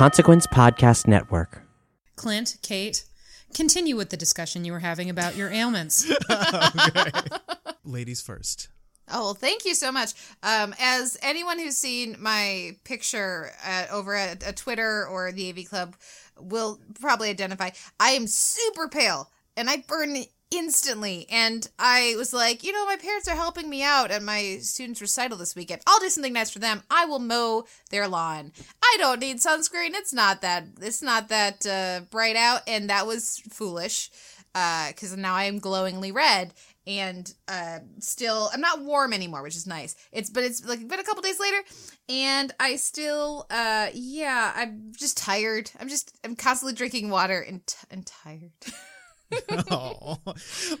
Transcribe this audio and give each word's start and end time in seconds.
Consequence 0.00 0.46
Podcast 0.46 1.06
Network. 1.06 1.60
Clint, 2.16 2.56
Kate, 2.62 3.04
continue 3.52 3.96
with 3.96 4.08
the 4.08 4.16
discussion 4.16 4.64
you 4.64 4.72
were 4.72 4.78
having 4.78 5.10
about 5.10 5.36
your 5.36 5.50
ailments. 5.50 6.10
Ladies 7.84 8.22
first. 8.22 8.68
Oh, 9.12 9.24
well, 9.24 9.34
thank 9.34 9.66
you 9.66 9.74
so 9.74 9.92
much. 9.92 10.14
Um, 10.42 10.74
as 10.80 11.18
anyone 11.20 11.58
who's 11.58 11.76
seen 11.76 12.16
my 12.18 12.78
picture 12.84 13.50
at, 13.62 13.90
over 13.90 14.14
at, 14.14 14.42
at 14.42 14.56
Twitter 14.56 15.06
or 15.06 15.32
the 15.32 15.50
AV 15.50 15.68
Club 15.68 15.94
will 16.38 16.80
probably 16.98 17.28
identify, 17.28 17.68
I 18.00 18.12
am 18.12 18.26
super 18.26 18.88
pale 18.88 19.30
and 19.54 19.68
I 19.68 19.84
burn 19.86 20.16
instantly. 20.50 21.26
And 21.30 21.68
I 21.78 22.14
was 22.16 22.32
like, 22.32 22.64
you 22.64 22.72
know, 22.72 22.86
my 22.86 22.96
parents 22.96 23.28
are 23.28 23.36
helping 23.36 23.68
me 23.68 23.82
out 23.82 24.10
at 24.10 24.22
my 24.22 24.58
students' 24.60 25.00
recital 25.00 25.38
this 25.38 25.54
weekend. 25.54 25.82
I'll 25.86 26.00
do 26.00 26.08
something 26.08 26.32
nice 26.32 26.50
for 26.50 26.58
them. 26.58 26.82
I 26.90 27.04
will 27.04 27.18
mow 27.18 27.64
their 27.90 28.08
lawn. 28.08 28.52
I 28.82 28.96
don't 28.98 29.20
need 29.20 29.38
sunscreen. 29.38 29.94
It's 29.94 30.12
not 30.12 30.42
that. 30.42 30.64
It's 30.80 31.02
not 31.02 31.28
that 31.28 31.66
uh, 31.66 32.00
bright 32.10 32.36
out, 32.36 32.62
and 32.66 32.90
that 32.90 33.06
was 33.06 33.40
foolish. 33.50 34.10
Because 34.52 35.16
now 35.16 35.34
I 35.34 35.44
am 35.44 35.60
glowingly 35.60 36.10
red 36.10 36.52
and 36.86 37.34
uh 37.46 37.78
still 37.98 38.50
i'm 38.52 38.60
not 38.60 38.82
warm 38.82 39.12
anymore 39.12 39.42
which 39.42 39.54
is 39.54 39.66
nice 39.66 39.94
it's 40.12 40.30
but 40.30 40.42
it's 40.42 40.64
like 40.66 40.86
been 40.88 40.98
a 40.98 41.04
couple 41.04 41.22
days 41.22 41.38
later 41.38 41.58
and 42.08 42.52
i 42.58 42.74
still 42.76 43.46
uh 43.50 43.88
yeah 43.92 44.52
i'm 44.56 44.90
just 44.96 45.16
tired 45.16 45.70
i'm 45.78 45.88
just 45.88 46.16
i'm 46.24 46.34
constantly 46.34 46.74
drinking 46.74 47.10
water 47.10 47.40
and, 47.40 47.60
and 47.90 48.06
tired 48.06 48.50
oh, 49.70 50.18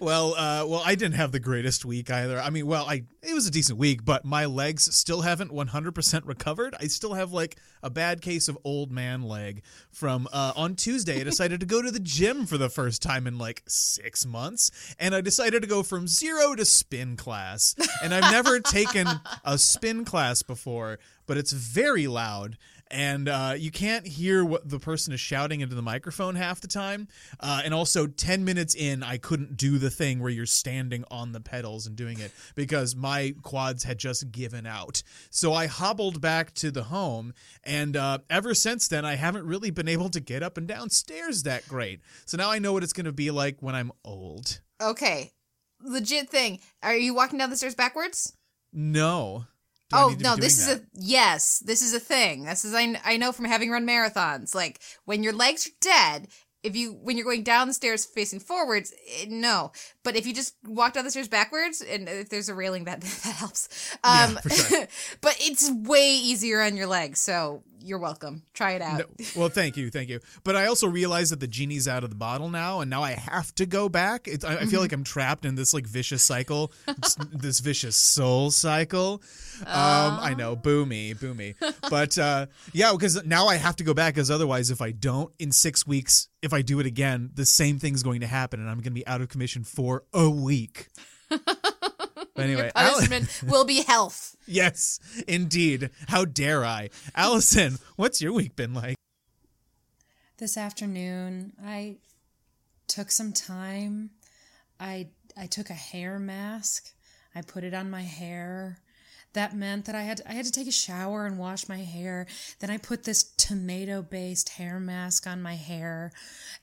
well, 0.00 0.34
uh, 0.34 0.66
well, 0.66 0.82
I 0.84 0.94
didn't 0.94 1.14
have 1.14 1.32
the 1.32 1.40
greatest 1.40 1.84
week 1.84 2.10
either. 2.10 2.40
I 2.40 2.50
mean, 2.50 2.66
well, 2.66 2.86
I 2.88 3.04
it 3.22 3.34
was 3.34 3.46
a 3.46 3.50
decent 3.50 3.78
week, 3.78 4.04
but 4.04 4.24
my 4.24 4.46
legs 4.46 4.94
still 4.96 5.20
haven't 5.20 5.52
100% 5.52 6.26
recovered. 6.26 6.74
I 6.80 6.86
still 6.86 7.14
have 7.14 7.32
like 7.32 7.56
a 7.82 7.90
bad 7.90 8.22
case 8.22 8.48
of 8.48 8.58
old 8.64 8.90
man 8.90 9.22
leg 9.22 9.62
from 9.90 10.28
uh, 10.32 10.52
on 10.56 10.74
Tuesday. 10.74 11.20
I 11.20 11.24
decided 11.24 11.60
to 11.60 11.66
go 11.66 11.82
to 11.82 11.90
the 11.90 12.00
gym 12.00 12.46
for 12.46 12.58
the 12.58 12.68
first 12.68 13.02
time 13.02 13.26
in 13.26 13.38
like 13.38 13.62
six 13.66 14.26
months, 14.26 14.70
and 14.98 15.14
I 15.14 15.20
decided 15.20 15.62
to 15.62 15.68
go 15.68 15.82
from 15.82 16.08
zero 16.08 16.54
to 16.54 16.64
spin 16.64 17.16
class. 17.16 17.74
And 18.02 18.14
I've 18.14 18.32
never 18.32 18.60
taken 18.60 19.06
a 19.44 19.58
spin 19.58 20.04
class 20.04 20.42
before, 20.42 20.98
but 21.26 21.36
it's 21.36 21.52
very 21.52 22.06
loud 22.06 22.56
and 22.90 23.28
uh, 23.28 23.54
you 23.56 23.70
can't 23.70 24.06
hear 24.06 24.44
what 24.44 24.68
the 24.68 24.78
person 24.78 25.12
is 25.12 25.20
shouting 25.20 25.60
into 25.60 25.74
the 25.74 25.82
microphone 25.82 26.34
half 26.34 26.60
the 26.60 26.68
time. 26.68 27.08
Uh, 27.38 27.62
and 27.64 27.72
also, 27.72 28.06
10 28.06 28.44
minutes 28.44 28.74
in, 28.74 29.02
I 29.02 29.16
couldn't 29.16 29.56
do 29.56 29.78
the 29.78 29.90
thing 29.90 30.20
where 30.20 30.30
you're 30.30 30.46
standing 30.46 31.04
on 31.10 31.32
the 31.32 31.40
pedals 31.40 31.86
and 31.86 31.96
doing 31.96 32.18
it 32.18 32.32
because 32.54 32.96
my 32.96 33.34
quads 33.42 33.84
had 33.84 33.98
just 33.98 34.30
given 34.32 34.66
out. 34.66 35.02
So 35.30 35.52
I 35.52 35.66
hobbled 35.66 36.20
back 36.20 36.52
to 36.54 36.70
the 36.70 36.84
home, 36.84 37.34
and 37.64 37.96
uh, 37.96 38.18
ever 38.28 38.54
since 38.54 38.88
then, 38.88 39.04
I 39.04 39.14
haven't 39.14 39.46
really 39.46 39.70
been 39.70 39.88
able 39.88 40.10
to 40.10 40.20
get 40.20 40.42
up 40.42 40.56
and 40.56 40.66
downstairs 40.66 41.42
that 41.44 41.68
great. 41.68 42.00
So 42.26 42.36
now 42.36 42.50
I 42.50 42.58
know 42.58 42.72
what 42.72 42.82
it's 42.82 42.92
going 42.92 43.06
to 43.06 43.12
be 43.12 43.30
like 43.30 43.56
when 43.60 43.74
I'm 43.74 43.92
old. 44.04 44.60
okay 44.82 45.30
legit 45.82 46.28
thing 46.28 46.58
are 46.82 46.94
you 46.94 47.14
walking 47.14 47.38
down 47.38 47.48
the 47.50 47.56
stairs 47.56 47.74
backwards 47.74 48.34
No. 48.72 49.46
Do 49.90 49.96
oh 49.96 50.08
need 50.08 50.12
to 50.12 50.18
be 50.18 50.24
no 50.24 50.36
this 50.36 50.58
is 50.58 50.66
that? 50.66 50.80
a 50.80 50.82
yes 50.94 51.58
this 51.60 51.82
is 51.82 51.94
a 51.94 52.00
thing 52.00 52.44
this 52.44 52.64
is 52.64 52.74
I, 52.74 53.00
I 53.04 53.16
know 53.16 53.32
from 53.32 53.44
having 53.46 53.70
run 53.70 53.86
marathons 53.86 54.54
like 54.54 54.80
when 55.04 55.22
your 55.22 55.32
legs 55.32 55.66
are 55.66 55.70
dead 55.80 56.28
if 56.62 56.76
you 56.76 56.92
when 56.92 57.16
you're 57.16 57.24
going 57.24 57.42
down 57.42 57.68
the 57.68 57.74
stairs 57.74 58.04
facing 58.04 58.40
forwards 58.40 58.92
eh, 59.08 59.26
no 59.28 59.72
but 60.02 60.16
if 60.16 60.26
you 60.26 60.34
just 60.34 60.54
walk 60.64 60.94
down 60.94 61.04
the 61.04 61.10
stairs 61.10 61.28
backwards 61.28 61.80
and 61.82 62.08
if 62.08 62.28
there's 62.28 62.48
a 62.48 62.54
railing 62.54 62.84
that 62.84 63.00
that 63.24 63.34
helps 63.36 63.96
um 64.04 64.36
for 64.42 64.50
sure. 64.50 64.86
but 65.20 65.36
it's 65.40 65.70
way 65.70 66.10
easier 66.12 66.60
on 66.60 66.76
your 66.76 66.86
legs 66.86 67.20
so 67.20 67.62
you're 67.82 67.98
welcome 67.98 68.42
try 68.54 68.72
it 68.72 68.82
out 68.82 68.98
No, 68.98 69.04
well, 69.36 69.48
thank 69.48 69.76
you, 69.76 69.90
thank 69.90 70.10
you. 70.10 70.20
But 70.44 70.54
I 70.54 70.66
also 70.66 70.86
realize 70.86 71.30
that 71.30 71.40
the 71.40 71.46
genie's 71.46 71.88
out 71.88 72.04
of 72.04 72.10
the 72.10 72.16
bottle 72.16 72.50
now, 72.50 72.80
and 72.80 72.90
now 72.90 73.02
I 73.02 73.12
have 73.12 73.54
to 73.54 73.64
go 73.64 73.88
back. 73.88 74.28
It's, 74.28 74.44
I, 74.44 74.56
I 74.56 74.66
feel 74.66 74.80
like 74.80 74.92
I'm 74.92 75.04
trapped 75.04 75.46
in 75.46 75.54
this 75.54 75.72
like 75.72 75.86
vicious 75.86 76.22
cycle, 76.22 76.72
this 77.32 77.60
vicious 77.60 77.96
soul 77.96 78.50
cycle. 78.50 79.22
Um, 79.62 80.18
I 80.20 80.34
know, 80.36 80.56
boo 80.56 80.84
me, 80.84 81.14
boo 81.14 81.32
me. 81.32 81.54
But 81.88 82.18
uh, 82.18 82.46
yeah, 82.72 82.92
because 82.92 83.24
now 83.24 83.46
I 83.46 83.56
have 83.56 83.76
to 83.76 83.84
go 83.84 83.94
back, 83.94 84.14
because 84.14 84.30
otherwise, 84.30 84.70
if 84.70 84.82
I 84.82 84.90
don't 84.90 85.32
in 85.38 85.52
six 85.52 85.86
weeks, 85.86 86.28
if 86.42 86.52
I 86.52 86.62
do 86.62 86.80
it 86.80 86.86
again, 86.86 87.30
the 87.34 87.46
same 87.46 87.78
thing's 87.78 88.02
going 88.02 88.20
to 88.20 88.26
happen, 88.26 88.60
and 88.60 88.68
I'm 88.68 88.76
going 88.76 88.84
to 88.84 88.90
be 88.90 89.06
out 89.06 89.20
of 89.22 89.28
commission 89.28 89.64
for 89.64 89.89
a 90.12 90.28
week. 90.30 90.88
But 92.32 92.44
anyway, 92.44 92.70
your 92.74 92.84
Al- 92.84 92.92
punishment 92.94 93.42
will 93.46 93.64
be 93.66 93.82
health 93.82 94.34
yes, 94.46 94.98
indeed. 95.28 95.90
How 96.08 96.24
dare 96.24 96.64
I, 96.64 96.88
Allison? 97.14 97.78
What's 97.96 98.22
your 98.22 98.32
week 98.32 98.56
been 98.56 98.72
like? 98.72 98.96
this 100.38 100.56
afternoon, 100.56 101.52
I 101.62 101.96
took 102.88 103.10
some 103.10 103.32
time. 103.34 104.10
I 104.78 105.08
I 105.36 105.46
took 105.46 105.68
a 105.68 105.74
hair 105.74 106.18
mask. 106.18 106.92
I 107.34 107.42
put 107.42 107.62
it 107.62 107.74
on 107.74 107.90
my 107.90 108.02
hair. 108.02 108.78
That 109.32 109.54
meant 109.54 109.84
that 109.86 109.94
I 109.94 110.02
had 110.02 110.20
I 110.28 110.32
had 110.32 110.44
to 110.44 110.52
take 110.52 110.66
a 110.66 110.72
shower 110.72 111.26
and 111.26 111.38
wash 111.38 111.68
my 111.68 111.78
hair. 111.78 112.26
Then 112.58 112.70
I 112.70 112.78
put 112.78 113.04
this 113.04 113.22
tomato-based 113.22 114.50
hair 114.50 114.80
mask 114.80 115.26
on 115.26 115.40
my 115.42 115.54
hair, 115.54 116.12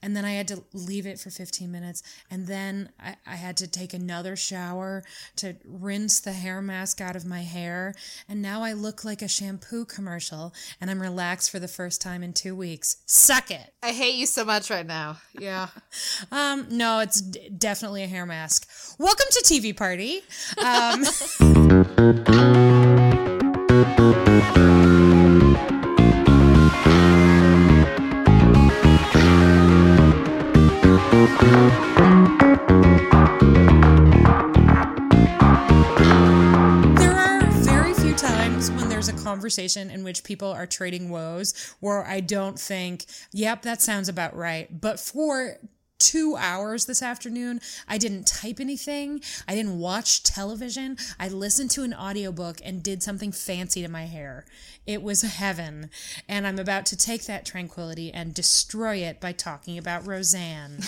and 0.01 0.15
then 0.15 0.25
I 0.25 0.31
had 0.31 0.47
to 0.49 0.63
leave 0.73 1.05
it 1.07 1.19
for 1.19 1.29
15 1.29 1.71
minutes. 1.71 2.03
And 2.29 2.47
then 2.47 2.89
I, 2.99 3.15
I 3.25 3.35
had 3.35 3.57
to 3.57 3.67
take 3.67 3.93
another 3.93 4.35
shower 4.35 5.03
to 5.37 5.55
rinse 5.65 6.19
the 6.19 6.33
hair 6.33 6.61
mask 6.61 7.01
out 7.01 7.15
of 7.15 7.25
my 7.25 7.41
hair. 7.41 7.95
And 8.27 8.41
now 8.41 8.63
I 8.63 8.73
look 8.73 9.03
like 9.05 9.21
a 9.21 9.27
shampoo 9.27 9.85
commercial, 9.85 10.53
and 10.81 10.91
I'm 10.91 11.01
relaxed 11.01 11.51
for 11.51 11.59
the 11.59 11.67
first 11.67 12.01
time 12.01 12.23
in 12.23 12.33
two 12.33 12.55
weeks. 12.55 12.97
Suck 13.05 13.51
it. 13.51 13.73
i 13.81 13.91
hate 13.91 14.15
you 14.15 14.25
so 14.25 14.43
much 14.43 14.69
right 14.69 14.85
now 14.85 15.17
yeah 15.39 15.67
Um, 16.31 16.67
no, 16.71 16.99
it's 16.99 17.21
d- 17.21 17.49
definitely 17.57 18.03
a 18.03 18.07
hair 18.07 18.25
mask. 18.25 18.67
Welcome 18.99 19.27
to 19.31 19.43
TV 19.43 19.75
Party. 19.75 20.21
Um, 20.57 21.03
conversation 39.47 39.89
in 39.89 40.03
which 40.03 40.23
people 40.23 40.49
are 40.49 40.65
trading 40.65 41.09
woes 41.09 41.75
where 41.79 42.05
I 42.05 42.19
don't 42.19 42.59
think, 42.59 43.05
yep, 43.31 43.61
that 43.61 43.81
sounds 43.81 44.09
about 44.09 44.35
right. 44.35 44.67
But 44.81 44.99
for 44.99 45.57
two 45.99 46.35
hours 46.37 46.85
this 46.85 47.01
afternoon, 47.01 47.61
I 47.87 47.97
didn't 47.97 48.27
type 48.27 48.59
anything. 48.59 49.21
I 49.47 49.55
didn't 49.55 49.79
watch 49.79 50.23
television. 50.23 50.97
I 51.19 51.27
listened 51.27 51.71
to 51.71 51.83
an 51.83 51.93
audiobook 51.93 52.59
and 52.63 52.83
did 52.83 53.03
something 53.03 53.31
fancy 53.31 53.81
to 53.81 53.87
my 53.87 54.05
hair. 54.05 54.45
It 54.87 55.03
was 55.03 55.21
heaven. 55.21 55.89
And 56.27 56.47
I'm 56.47 56.57
about 56.57 56.85
to 56.87 56.97
take 56.97 57.25
that 57.25 57.45
tranquility 57.45 58.11
and 58.13 58.33
destroy 58.33 58.95
it 58.97 59.19
by 59.19 59.33
talking 59.33 59.77
about 59.77 60.07
Roseanne. 60.07 60.79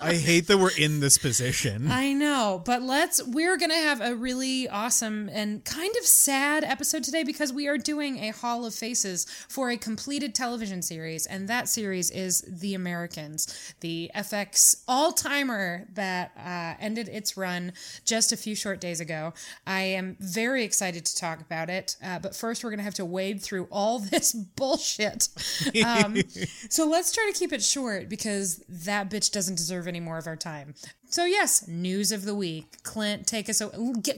I 0.00 0.14
hate 0.14 0.46
that 0.48 0.58
we're 0.58 0.76
in 0.78 1.00
this 1.00 1.18
position. 1.18 1.90
I 1.90 2.12
know, 2.12 2.62
but 2.64 2.82
let's 2.82 3.22
we're 3.22 3.56
going 3.56 3.70
to 3.70 3.76
have 3.76 4.00
a 4.00 4.14
really 4.14 4.68
awesome 4.68 5.28
and 5.32 5.64
kind 5.64 5.94
of 6.00 6.06
sad 6.06 6.64
episode 6.64 7.02
today 7.04 7.24
because 7.24 7.52
we 7.52 7.66
are 7.68 7.78
doing 7.78 8.18
a 8.18 8.30
Hall 8.30 8.64
of 8.64 8.74
Faces 8.74 9.26
for 9.48 9.70
a 9.70 9.76
completed 9.76 10.34
television 10.34 10.82
series 10.82 11.26
and 11.26 11.48
that 11.48 11.68
series 11.68 12.10
is 12.10 12.42
The 12.48 12.74
Americans, 12.74 13.74
the 13.80 14.10
FX 14.14 14.82
all-timer 14.86 15.88
that 15.94 16.32
uh, 16.38 16.74
ended 16.80 17.08
its 17.08 17.36
run 17.36 17.72
just 18.04 18.32
a 18.32 18.36
few 18.36 18.54
short 18.54 18.80
days 18.80 19.00
ago. 19.00 19.32
I 19.66 19.82
am 19.82 20.16
very 20.20 20.64
excited 20.64 21.04
to 21.06 21.16
talk 21.16 21.40
about 21.40 21.70
it, 21.70 21.71
uh, 22.04 22.18
but 22.18 22.34
first 22.34 22.62
we're 22.62 22.70
going 22.70 22.78
to 22.78 22.84
have 22.84 22.94
to 22.94 23.04
wade 23.04 23.42
through 23.42 23.68
all 23.70 23.98
this 24.12 24.32
bullshit. 24.32 25.28
Um, 25.84 26.16
so 26.70 26.86
let's 26.86 27.12
try 27.12 27.30
to 27.32 27.38
keep 27.38 27.52
it 27.52 27.62
short 27.62 28.08
because 28.08 28.62
that 28.68 29.10
bitch 29.10 29.32
doesn't 29.32 29.56
deserve 29.56 29.86
any 29.88 30.00
more 30.00 30.18
of 30.18 30.26
our 30.26 30.36
time. 30.36 30.74
So 31.12 31.26
yes, 31.26 31.68
news 31.68 32.10
of 32.10 32.24
the 32.24 32.34
week. 32.34 32.82
Clint, 32.84 33.26
take 33.26 33.50
us, 33.50 33.60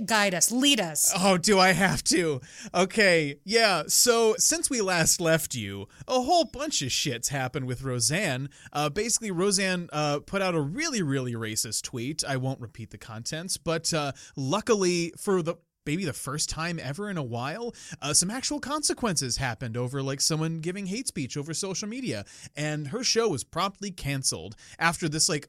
guide 0.06 0.32
us, 0.32 0.52
lead 0.52 0.80
us. 0.80 1.12
Oh, 1.18 1.36
do 1.36 1.58
I 1.58 1.72
have 1.72 2.04
to? 2.04 2.40
Okay, 2.72 3.40
yeah. 3.44 3.82
So 3.88 4.36
since 4.38 4.70
we 4.70 4.80
last 4.80 5.20
left 5.20 5.56
you, 5.56 5.88
a 6.06 6.20
whole 6.20 6.44
bunch 6.44 6.82
of 6.82 6.90
shits 6.90 7.30
happened 7.30 7.66
with 7.66 7.82
Roseanne. 7.82 8.48
Uh, 8.72 8.90
basically, 8.90 9.32
Roseanne 9.32 9.88
uh, 9.92 10.20
put 10.20 10.40
out 10.40 10.54
a 10.54 10.60
really, 10.60 11.02
really 11.02 11.34
racist 11.34 11.82
tweet. 11.82 12.22
I 12.24 12.36
won't 12.36 12.60
repeat 12.60 12.90
the 12.90 12.98
contents, 12.98 13.56
but 13.56 13.92
uh, 13.92 14.12
luckily 14.36 15.12
for 15.18 15.42
the 15.42 15.56
maybe 15.86 16.04
the 16.04 16.12
first 16.12 16.48
time 16.48 16.78
ever 16.82 17.10
in 17.10 17.16
a 17.16 17.22
while 17.22 17.74
uh, 18.02 18.12
some 18.12 18.30
actual 18.30 18.60
consequences 18.60 19.36
happened 19.36 19.76
over 19.76 20.02
like 20.02 20.20
someone 20.20 20.60
giving 20.60 20.86
hate 20.86 21.08
speech 21.08 21.36
over 21.36 21.54
social 21.54 21.88
media 21.88 22.24
and 22.56 22.88
her 22.88 23.04
show 23.04 23.28
was 23.28 23.44
promptly 23.44 23.90
canceled 23.90 24.56
after 24.78 25.08
this 25.08 25.28
like 25.28 25.48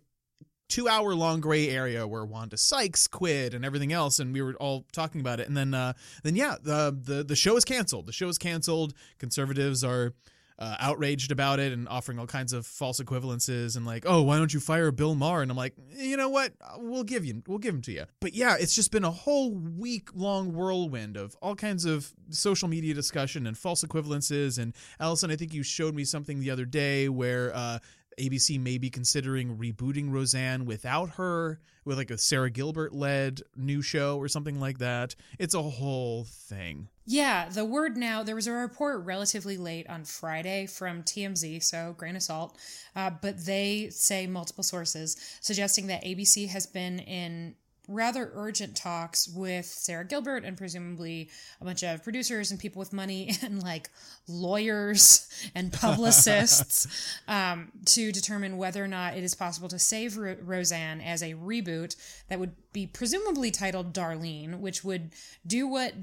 two 0.67 0.87
hour 0.87 1.13
long 1.13 1.39
gray 1.41 1.69
area 1.69 2.07
where 2.07 2.25
Wanda 2.25 2.57
Sykes 2.57 3.07
quit 3.07 3.53
and 3.53 3.63
everything 3.63 3.93
else, 3.93 4.19
and 4.19 4.33
we 4.33 4.41
were 4.41 4.55
all 4.55 4.85
talking 4.91 5.21
about 5.21 5.39
it. 5.39 5.47
And 5.47 5.55
then, 5.55 5.73
uh, 5.73 5.93
then 6.23 6.35
yeah, 6.35 6.55
the 6.61 6.97
the 6.99 7.23
the 7.23 7.35
show 7.35 7.55
is 7.57 7.65
canceled. 7.65 8.07
The 8.07 8.13
show 8.13 8.27
is 8.27 8.37
canceled. 8.37 8.93
Conservatives 9.19 9.83
are. 9.83 10.13
Uh, 10.57 10.73
outraged 10.79 11.33
about 11.33 11.59
it 11.59 11.73
and 11.73 11.85
offering 11.89 12.17
all 12.17 12.25
kinds 12.25 12.53
of 12.53 12.65
false 12.65 13.01
equivalences 13.01 13.75
and 13.75 13.85
like, 13.85 14.05
oh, 14.07 14.21
why 14.21 14.37
don't 14.37 14.53
you 14.53 14.61
fire 14.61 14.89
Bill 14.89 15.13
Maher? 15.13 15.41
And 15.41 15.51
I'm 15.51 15.57
like, 15.57 15.73
you 15.97 16.15
know 16.15 16.29
what? 16.29 16.53
We'll 16.77 17.03
give 17.03 17.25
you, 17.25 17.43
we'll 17.45 17.57
give 17.57 17.75
him 17.75 17.81
to 17.81 17.91
you. 17.91 18.05
But 18.21 18.33
yeah, 18.33 18.55
it's 18.57 18.73
just 18.73 18.89
been 18.89 19.03
a 19.03 19.11
whole 19.11 19.51
week 19.51 20.11
long 20.13 20.53
whirlwind 20.53 21.17
of 21.17 21.35
all 21.41 21.55
kinds 21.55 21.83
of 21.83 22.09
social 22.29 22.69
media 22.69 22.93
discussion 22.93 23.47
and 23.47 23.57
false 23.57 23.83
equivalences. 23.83 24.57
And 24.57 24.73
Allison, 24.97 25.29
I 25.29 25.35
think 25.35 25.53
you 25.53 25.61
showed 25.61 25.93
me 25.93 26.05
something 26.05 26.39
the 26.39 26.51
other 26.51 26.63
day 26.63 27.09
where 27.09 27.53
uh, 27.53 27.79
ABC 28.17 28.59
may 28.59 28.77
be 28.77 28.89
considering 28.89 29.57
rebooting 29.57 30.11
Roseanne 30.11 30.65
without 30.65 31.11
her, 31.11 31.59
with 31.85 31.97
like 31.97 32.11
a 32.11 32.17
Sara 32.17 32.49
Gilbert 32.49 32.93
led 32.93 33.41
new 33.55 33.81
show 33.81 34.17
or 34.17 34.27
something 34.27 34.59
like 34.59 34.79
that. 34.79 35.15
It's 35.39 35.53
a 35.53 35.61
whole 35.61 36.25
thing. 36.25 36.89
Yeah, 37.05 37.49
the 37.49 37.63
word 37.63 37.95
now, 37.97 38.23
there 38.23 38.35
was 38.35 38.47
a 38.47 38.51
report 38.51 39.05
relatively 39.05 39.57
late 39.57 39.87
on 39.87 40.05
Friday 40.05 40.65
from 40.65 41.03
TMZ, 41.03 41.63
so 41.63 41.93
grain 41.97 42.15
of 42.15 42.23
salt, 42.23 42.57
uh, 42.95 43.11
but 43.21 43.45
they 43.45 43.89
say 43.91 44.25
multiple 44.25 44.63
sources 44.63 45.15
suggesting 45.39 45.87
that 45.87 46.03
ABC 46.03 46.49
has 46.49 46.65
been 46.65 46.99
in 46.99 47.55
rather 47.87 48.31
urgent 48.33 48.75
talks 48.75 49.27
with 49.27 49.65
Sara 49.65 50.05
Gilbert 50.05 50.43
and 50.43 50.57
presumably 50.57 51.29
a 51.61 51.65
bunch 51.65 51.83
of 51.83 52.03
producers 52.03 52.51
and 52.51 52.59
people 52.59 52.79
with 52.79 52.93
money 52.93 53.31
and 53.41 53.61
like 53.61 53.89
lawyers 54.27 55.27
and 55.53 55.71
publicists 55.71 56.87
um, 57.27 57.71
to 57.85 58.11
determine 58.11 58.57
whether 58.57 58.83
or 58.83 58.87
not 58.87 59.15
it 59.15 59.23
is 59.23 59.35
possible 59.35 59.67
to 59.69 59.79
save 59.79 60.17
Ro- 60.17 60.37
Roseanne 60.41 61.01
as 61.01 61.21
a 61.21 61.33
reboot 61.33 61.95
that 62.29 62.39
would 62.39 62.53
be 62.73 62.87
presumably 62.87 63.51
titled 63.51 63.93
Darlene, 63.93 64.59
which 64.59 64.83
would 64.83 65.11
do 65.45 65.67
what 65.67 65.93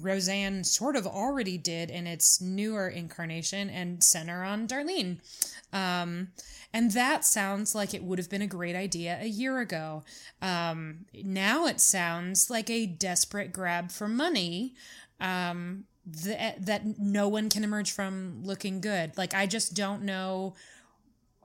Roseanne 0.00 0.64
sort 0.64 0.96
of 0.96 1.06
already 1.06 1.58
did 1.58 1.90
in 1.90 2.06
its 2.06 2.40
newer 2.40 2.88
incarnation 2.88 3.68
and 3.68 4.02
center 4.02 4.42
on 4.42 4.66
Darlene. 4.66 5.18
Um, 5.72 6.28
and 6.72 6.92
that 6.92 7.24
sounds 7.24 7.74
like 7.74 7.94
it 7.94 8.02
would 8.02 8.18
have 8.18 8.30
been 8.30 8.42
a 8.42 8.46
great 8.46 8.76
idea 8.76 9.18
a 9.20 9.26
year 9.26 9.58
ago. 9.58 10.04
Um, 10.40 11.06
now 11.14 11.66
it 11.66 11.80
sounds 11.80 12.50
like 12.50 12.70
a 12.70 12.86
desperate 12.86 13.52
grab 13.52 13.90
for 13.90 14.08
money 14.08 14.74
um, 15.20 15.84
that, 16.06 16.64
that 16.64 16.98
no 16.98 17.28
one 17.28 17.48
can 17.48 17.64
emerge 17.64 17.92
from 17.92 18.42
looking 18.44 18.80
good. 18.80 19.16
Like, 19.16 19.34
I 19.34 19.46
just 19.46 19.74
don't 19.74 20.02
know 20.02 20.54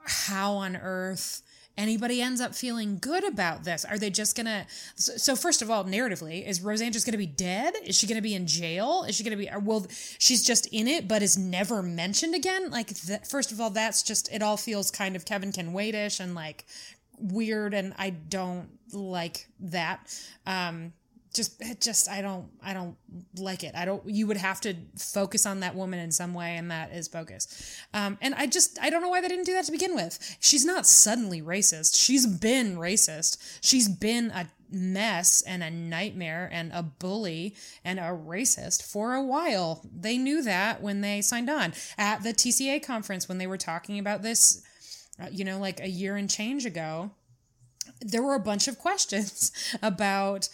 how 0.03 0.53
on 0.53 0.75
earth 0.77 1.41
anybody 1.77 2.21
ends 2.21 2.41
up 2.41 2.55
feeling 2.55 2.97
good 2.99 3.23
about 3.23 3.63
this? 3.63 3.85
Are 3.85 3.97
they 3.97 4.09
just 4.09 4.35
gonna? 4.35 4.65
So, 4.95 5.35
first 5.35 5.61
of 5.61 5.69
all, 5.69 5.85
narratively, 5.85 6.47
is 6.47 6.61
Roseanne 6.61 6.91
just 6.91 7.05
gonna 7.05 7.17
be 7.17 7.25
dead? 7.25 7.75
Is 7.85 7.97
she 7.97 8.07
gonna 8.07 8.21
be 8.21 8.35
in 8.35 8.47
jail? 8.47 9.05
Is 9.07 9.15
she 9.15 9.23
gonna 9.23 9.37
be? 9.37 9.49
Well, 9.61 9.85
she's 10.17 10.43
just 10.43 10.67
in 10.67 10.87
it, 10.87 11.07
but 11.07 11.21
is 11.21 11.37
never 11.37 11.81
mentioned 11.83 12.35
again. 12.35 12.69
Like, 12.71 12.89
that, 12.89 13.27
first 13.27 13.51
of 13.51 13.61
all, 13.61 13.69
that's 13.69 14.03
just 14.03 14.31
it. 14.33 14.41
All 14.41 14.57
feels 14.57 14.91
kind 14.91 15.15
of 15.15 15.25
Kevin 15.25 15.51
Can 15.51 15.73
Waitish 15.73 16.19
and 16.19 16.35
like 16.35 16.65
weird, 17.19 17.73
and 17.73 17.93
I 17.97 18.11
don't 18.11 18.69
like 18.93 19.47
that. 19.59 19.99
Um, 20.45 20.93
just 21.37 21.61
just 21.79 22.09
i 22.09 22.21
don't 22.21 22.47
i 22.61 22.73
don't 22.73 22.97
like 23.37 23.63
it. 23.63 23.73
I 23.75 23.85
don't 23.85 24.03
you 24.05 24.27
would 24.27 24.37
have 24.37 24.59
to 24.61 24.75
focus 24.97 25.45
on 25.45 25.61
that 25.61 25.75
woman 25.75 25.99
in 25.99 26.11
some 26.11 26.33
way 26.33 26.57
and 26.57 26.71
that 26.71 26.91
is 26.91 27.07
focus 27.07 27.79
um, 27.93 28.17
and 28.21 28.33
i 28.35 28.47
just 28.47 28.77
i 28.81 28.89
don't 28.89 29.01
know 29.01 29.09
why 29.09 29.21
they 29.21 29.27
didn't 29.27 29.45
do 29.45 29.53
that 29.53 29.65
to 29.65 29.71
begin 29.71 29.95
with. 29.95 30.37
She's 30.39 30.65
not 30.65 30.85
suddenly 30.85 31.41
racist. 31.41 31.97
She's 31.97 32.25
been 32.25 32.77
racist. 32.77 33.37
She's 33.61 33.87
been 33.87 34.31
a 34.31 34.49
mess 34.69 35.41
and 35.43 35.63
a 35.63 35.69
nightmare 35.69 36.49
and 36.51 36.71
a 36.73 36.83
bully 36.83 37.55
and 37.85 37.99
a 37.99 38.03
racist 38.03 38.83
for 38.83 39.13
a 39.13 39.23
while. 39.23 39.85
They 39.95 40.17
knew 40.17 40.41
that 40.43 40.81
when 40.81 41.01
they 41.01 41.21
signed 41.21 41.49
on. 41.49 41.73
At 41.97 42.23
the 42.23 42.33
tca 42.33 42.83
conference 42.83 43.29
when 43.29 43.37
they 43.37 43.47
were 43.47 43.57
talking 43.57 43.99
about 43.99 44.23
this 44.23 44.63
uh, 45.21 45.27
you 45.31 45.45
know 45.45 45.59
like 45.59 45.79
a 45.79 45.89
year 45.89 46.15
and 46.15 46.29
change 46.29 46.65
ago 46.65 47.11
there 48.01 48.21
were 48.21 48.35
a 48.35 48.39
bunch 48.39 48.67
of 48.67 48.77
questions 48.77 49.51
about 49.81 50.49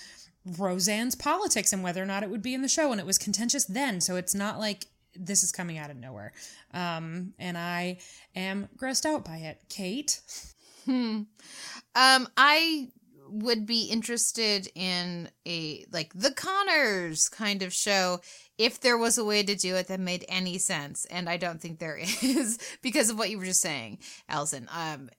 Roseanne's 0.45 1.16
politics 1.16 1.74
and 1.74 1.84
whether 1.84 2.01
or 2.01 2.06
not 2.06 2.24
it 2.24 2.30
would 2.30 2.42
be 2.42 2.54
in 2.54 2.62
the 2.62 2.68
show. 2.68 2.92
And 2.92 3.00
it 3.00 3.06
was 3.06 3.18
contentious 3.18 3.66
then. 3.66 4.01
So 4.01 4.16
it's 4.16 4.36
not 4.36 4.60
like 4.60 4.88
this 5.16 5.44
is 5.44 5.51
coming 5.51 5.78
out 5.78 5.90
of 5.90 5.98
nowhere. 5.98 6.34
Um, 6.74 7.34
and 7.40 7.57
I 7.57 8.00
am 8.36 8.68
grossed 8.78 9.06
out 9.06 9.24
by 9.24 9.38
it. 9.38 9.62
Kate? 9.69 10.22
Hmm. 10.86 11.24
Um, 11.95 12.28
I 12.36 12.90
would 13.30 13.66
be 13.66 13.84
interested 13.86 14.68
in 14.75 15.30
a 15.48 15.86
like 15.92 16.13
the 16.13 16.31
Connors 16.31 17.30
kind 17.30 17.63
of 17.63 17.74
show 17.74 18.19
if 18.57 18.80
there 18.80 18.98
was 18.98 19.18
a 19.18 19.25
way 19.25 19.42
to 19.44 19.56
do 19.56 19.75
it 19.75 19.88
that 19.88 20.00
made 20.00 20.24
any 20.28 20.57
sense 20.57 21.06
and 21.06 21.28
i 21.28 21.38
don't 21.38 21.60
think 21.60 21.80
there 21.80 21.98
is 22.22 22.60
because 22.81 23.10
of 23.10 23.18
what 23.18 23.30
you 23.30 23.38
were 23.38 23.46
just 23.46 23.62
saying 23.62 23.98
Allison. 24.30 24.69
um 24.72 25.10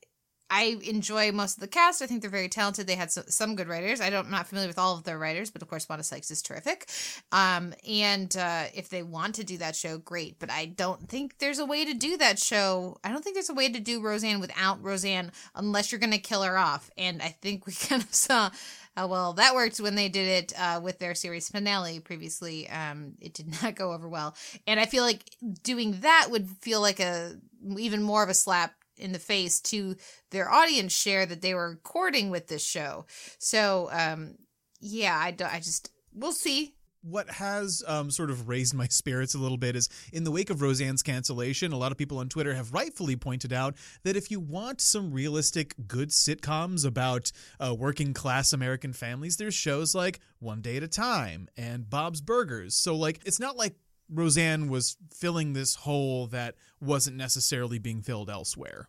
I 0.54 0.78
enjoy 0.84 1.32
most 1.32 1.56
of 1.56 1.60
the 1.62 1.66
cast. 1.66 2.00
I 2.00 2.06
think 2.06 2.20
they're 2.20 2.30
very 2.30 2.48
talented. 2.48 2.86
They 2.86 2.94
had 2.94 3.10
so, 3.10 3.22
some 3.26 3.56
good 3.56 3.66
writers. 3.66 4.00
I 4.00 4.08
don't, 4.08 4.26
I'm 4.26 4.30
not 4.30 4.46
familiar 4.46 4.68
with 4.68 4.78
all 4.78 4.96
of 4.96 5.02
their 5.02 5.18
writers, 5.18 5.50
but 5.50 5.62
of 5.62 5.68
course, 5.68 5.88
Wanda 5.88 6.04
Sykes 6.04 6.30
is 6.30 6.42
terrific. 6.42 6.88
Um, 7.32 7.74
and 7.88 8.34
uh, 8.36 8.66
if 8.72 8.88
they 8.88 9.02
want 9.02 9.34
to 9.34 9.44
do 9.44 9.58
that 9.58 9.74
show, 9.74 9.98
great. 9.98 10.38
But 10.38 10.52
I 10.52 10.66
don't 10.66 11.08
think 11.08 11.38
there's 11.38 11.58
a 11.58 11.66
way 11.66 11.84
to 11.84 11.92
do 11.92 12.16
that 12.18 12.38
show. 12.38 12.98
I 13.02 13.10
don't 13.10 13.24
think 13.24 13.34
there's 13.34 13.50
a 13.50 13.54
way 13.54 13.68
to 13.68 13.80
do 13.80 14.00
Roseanne 14.00 14.38
without 14.38 14.80
Roseanne 14.80 15.32
unless 15.56 15.90
you're 15.90 15.98
going 15.98 16.12
to 16.12 16.18
kill 16.18 16.44
her 16.44 16.56
off. 16.56 16.88
And 16.96 17.20
I 17.20 17.30
think 17.30 17.66
we 17.66 17.72
kind 17.88 18.02
of 18.02 18.14
saw 18.14 18.50
well 18.96 19.32
that 19.32 19.56
worked 19.56 19.80
when 19.80 19.96
they 19.96 20.08
did 20.08 20.28
it 20.28 20.52
uh, 20.56 20.80
with 20.80 21.00
their 21.00 21.16
series 21.16 21.48
finale 21.48 21.98
previously. 21.98 22.70
Um, 22.70 23.14
it 23.20 23.34
did 23.34 23.52
not 23.62 23.74
go 23.74 23.92
over 23.92 24.08
well. 24.08 24.36
And 24.68 24.78
I 24.78 24.86
feel 24.86 25.02
like 25.02 25.24
doing 25.64 25.98
that 26.02 26.28
would 26.30 26.48
feel 26.60 26.80
like 26.80 27.00
a 27.00 27.34
even 27.76 28.04
more 28.04 28.22
of 28.22 28.28
a 28.28 28.34
slap 28.34 28.72
in 28.98 29.12
the 29.12 29.18
face 29.18 29.60
to 29.60 29.96
their 30.30 30.50
audience 30.50 30.92
share 30.92 31.26
that 31.26 31.42
they 31.42 31.54
were 31.54 31.80
courting 31.82 32.30
with 32.30 32.48
this 32.48 32.64
show. 32.64 33.06
So, 33.38 33.88
um, 33.92 34.36
yeah, 34.80 35.18
I, 35.18 35.30
don't. 35.30 35.52
I 35.52 35.58
just, 35.58 35.90
we'll 36.12 36.32
see. 36.32 36.74
What 37.02 37.28
has 37.28 37.82
um, 37.86 38.10
sort 38.10 38.30
of 38.30 38.48
raised 38.48 38.72
my 38.72 38.86
spirits 38.90 39.34
a 39.34 39.38
little 39.38 39.58
bit 39.58 39.76
is 39.76 39.88
in 40.12 40.24
the 40.24 40.30
wake 40.30 40.48
of 40.48 40.62
Roseanne's 40.62 41.02
cancellation, 41.02 41.72
a 41.72 41.76
lot 41.76 41.92
of 41.92 41.98
people 41.98 42.18
on 42.18 42.28
Twitter 42.28 42.54
have 42.54 42.72
rightfully 42.72 43.16
pointed 43.16 43.52
out 43.52 43.76
that 44.04 44.16
if 44.16 44.30
you 44.30 44.40
want 44.40 44.80
some 44.80 45.12
realistic, 45.12 45.74
good 45.86 46.08
sitcoms 46.10 46.86
about 46.86 47.30
uh, 47.60 47.74
working 47.74 48.14
class 48.14 48.52
American 48.52 48.92
families, 48.92 49.36
there's 49.36 49.54
shows 49.54 49.94
like 49.94 50.20
One 50.38 50.62
Day 50.62 50.78
at 50.78 50.82
a 50.82 50.88
Time 50.88 51.48
and 51.58 51.90
Bob's 51.90 52.22
Burgers. 52.22 52.74
So, 52.74 52.96
like, 52.96 53.20
it's 53.26 53.40
not 53.40 53.56
like 53.56 53.76
Roseanne 54.08 54.68
was 54.68 54.96
filling 55.12 55.52
this 55.52 55.76
hole 55.76 56.26
that 56.28 56.54
wasn't 56.80 57.16
necessarily 57.16 57.78
being 57.78 58.02
filled 58.02 58.30
elsewhere. 58.30 58.88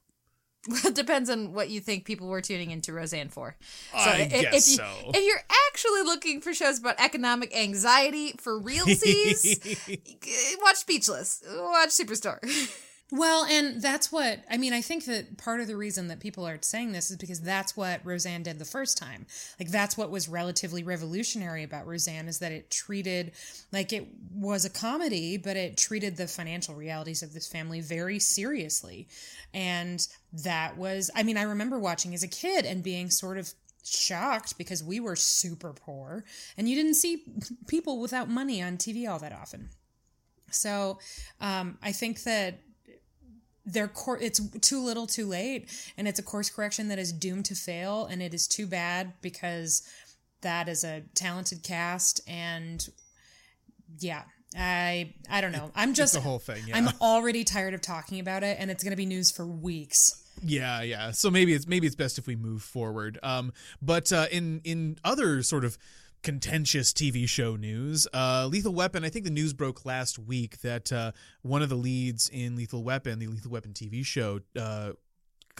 Well, 0.67 0.81
it 0.87 0.95
depends 0.95 1.29
on 1.29 1.53
what 1.53 1.69
you 1.69 1.79
think 1.79 2.05
people 2.05 2.27
were 2.27 2.41
tuning 2.41 2.71
into 2.71 2.93
Roseanne 2.93 3.29
for. 3.29 3.55
So 3.91 3.97
I 3.97 4.15
if, 4.17 4.29
guess 4.29 4.67
if 4.67 4.71
you, 4.71 4.77
so. 4.77 5.11
If 5.13 5.25
you're 5.25 5.43
actually 5.69 6.01
looking 6.01 6.41
for 6.41 6.53
shows 6.53 6.79
about 6.79 6.99
economic 6.99 7.55
anxiety 7.55 8.33
for 8.37 8.59
realsies, 8.59 10.57
watch 10.61 10.77
Speechless. 10.77 11.43
Watch 11.47 11.89
Superstore. 11.89 12.39
Well, 13.11 13.45
and 13.45 13.81
that's 13.81 14.11
what 14.11 14.39
I 14.49 14.57
mean. 14.57 14.73
I 14.73 14.81
think 14.81 15.05
that 15.05 15.37
part 15.37 15.59
of 15.59 15.67
the 15.67 15.77
reason 15.77 16.07
that 16.07 16.19
people 16.19 16.47
are 16.47 16.57
saying 16.61 16.91
this 16.91 17.11
is 17.11 17.17
because 17.17 17.39
that's 17.39 17.77
what 17.77 18.01
Roseanne 18.03 18.41
did 18.41 18.57
the 18.57 18.65
first 18.65 18.97
time. 18.97 19.27
Like, 19.59 19.69
that's 19.69 19.95
what 19.95 20.09
was 20.09 20.27
relatively 20.27 20.83
revolutionary 20.83 21.61
about 21.61 21.85
Roseanne 21.85 22.27
is 22.27 22.39
that 22.39 22.51
it 22.51 22.71
treated, 22.71 23.33
like, 23.71 23.93
it 23.93 24.07
was 24.33 24.65
a 24.65 24.71
comedy, 24.71 25.37
but 25.37 25.55
it 25.55 25.77
treated 25.77 26.17
the 26.17 26.27
financial 26.27 26.73
realities 26.73 27.21
of 27.21 27.33
this 27.33 27.47
family 27.47 27.79
very 27.79 28.17
seriously. 28.17 29.07
And 29.53 30.05
that 30.33 30.75
was, 30.75 31.11
I 31.15 31.21
mean, 31.21 31.37
I 31.37 31.43
remember 31.43 31.77
watching 31.77 32.15
as 32.15 32.23
a 32.23 32.27
kid 32.27 32.65
and 32.65 32.81
being 32.81 33.11
sort 33.11 33.37
of 33.37 33.53
shocked 33.83 34.57
because 34.57 34.83
we 34.83 34.99
were 34.99 35.15
super 35.15 35.73
poor 35.73 36.25
and 36.57 36.67
you 36.67 36.75
didn't 36.75 36.95
see 36.95 37.23
people 37.67 37.99
without 38.01 38.27
money 38.29 38.63
on 38.63 38.77
TV 38.77 39.07
all 39.07 39.19
that 39.19 39.31
often. 39.31 39.69
So 40.51 40.99
um, 41.39 41.77
I 41.83 41.91
think 41.91 42.23
that 42.23 42.59
their 43.65 43.87
cor- 43.87 44.19
it's 44.19 44.39
too 44.59 44.83
little 44.83 45.07
too 45.07 45.25
late 45.25 45.69
and 45.97 46.07
it's 46.07 46.19
a 46.19 46.23
course 46.23 46.49
correction 46.49 46.87
that 46.89 46.99
is 46.99 47.11
doomed 47.11 47.45
to 47.45 47.55
fail 47.55 48.05
and 48.05 48.21
it 48.21 48.33
is 48.33 48.47
too 48.47 48.67
bad 48.67 49.13
because 49.21 49.81
that 50.41 50.69
is 50.69 50.83
a 50.83 51.01
talented 51.15 51.63
cast 51.63 52.21
and 52.27 52.89
yeah 53.99 54.23
i 54.55 55.13
i 55.29 55.41
don't 55.41 55.51
know. 55.51 55.71
I'm 55.75 55.93
just 55.93 56.13
the 56.13 56.21
whole 56.21 56.39
thing 56.39 56.63
yeah. 56.67 56.77
i'm 56.77 56.89
already 57.01 57.43
tired 57.43 57.73
of 57.73 57.81
talking 57.81 58.19
about 58.19 58.43
it 58.43 58.57
and 58.59 58.69
it's 58.69 58.83
going 58.83 58.91
to 58.91 58.97
be 58.97 59.05
news 59.05 59.31
for 59.31 59.45
weeks. 59.45 60.21
Yeah 60.43 60.81
yeah. 60.81 61.11
So 61.11 61.31
maybe 61.31 61.53
it's 61.53 61.65
maybe 61.65 61.87
it's 61.87 61.95
best 61.95 62.17
if 62.17 62.27
we 62.27 62.35
move 62.35 62.61
forward. 62.61 63.17
Um 63.23 63.53
but 63.81 64.11
uh 64.11 64.27
in 64.31 64.61
in 64.63 64.97
other 65.03 65.41
sort 65.41 65.65
of 65.65 65.77
contentious 66.25 66.91
TV 66.91 67.29
show 67.29 67.55
news. 67.55 68.07
Uh, 68.11 68.49
Lethal 68.51 68.73
Weapon, 68.73 69.05
I 69.05 69.09
think 69.09 69.25
the 69.25 69.31
news 69.31 69.53
broke 69.53 69.85
last 69.85 70.17
week 70.17 70.59
that 70.61 70.91
uh, 70.91 71.11
one 71.43 71.61
of 71.61 71.69
the 71.69 71.75
leads 71.75 72.29
in 72.29 72.55
Lethal 72.55 72.83
Weapon, 72.83 73.19
the 73.19 73.27
Lethal 73.27 73.51
Weapon 73.51 73.73
TV 73.73 74.03
show, 74.03 74.39
uh, 74.59 74.93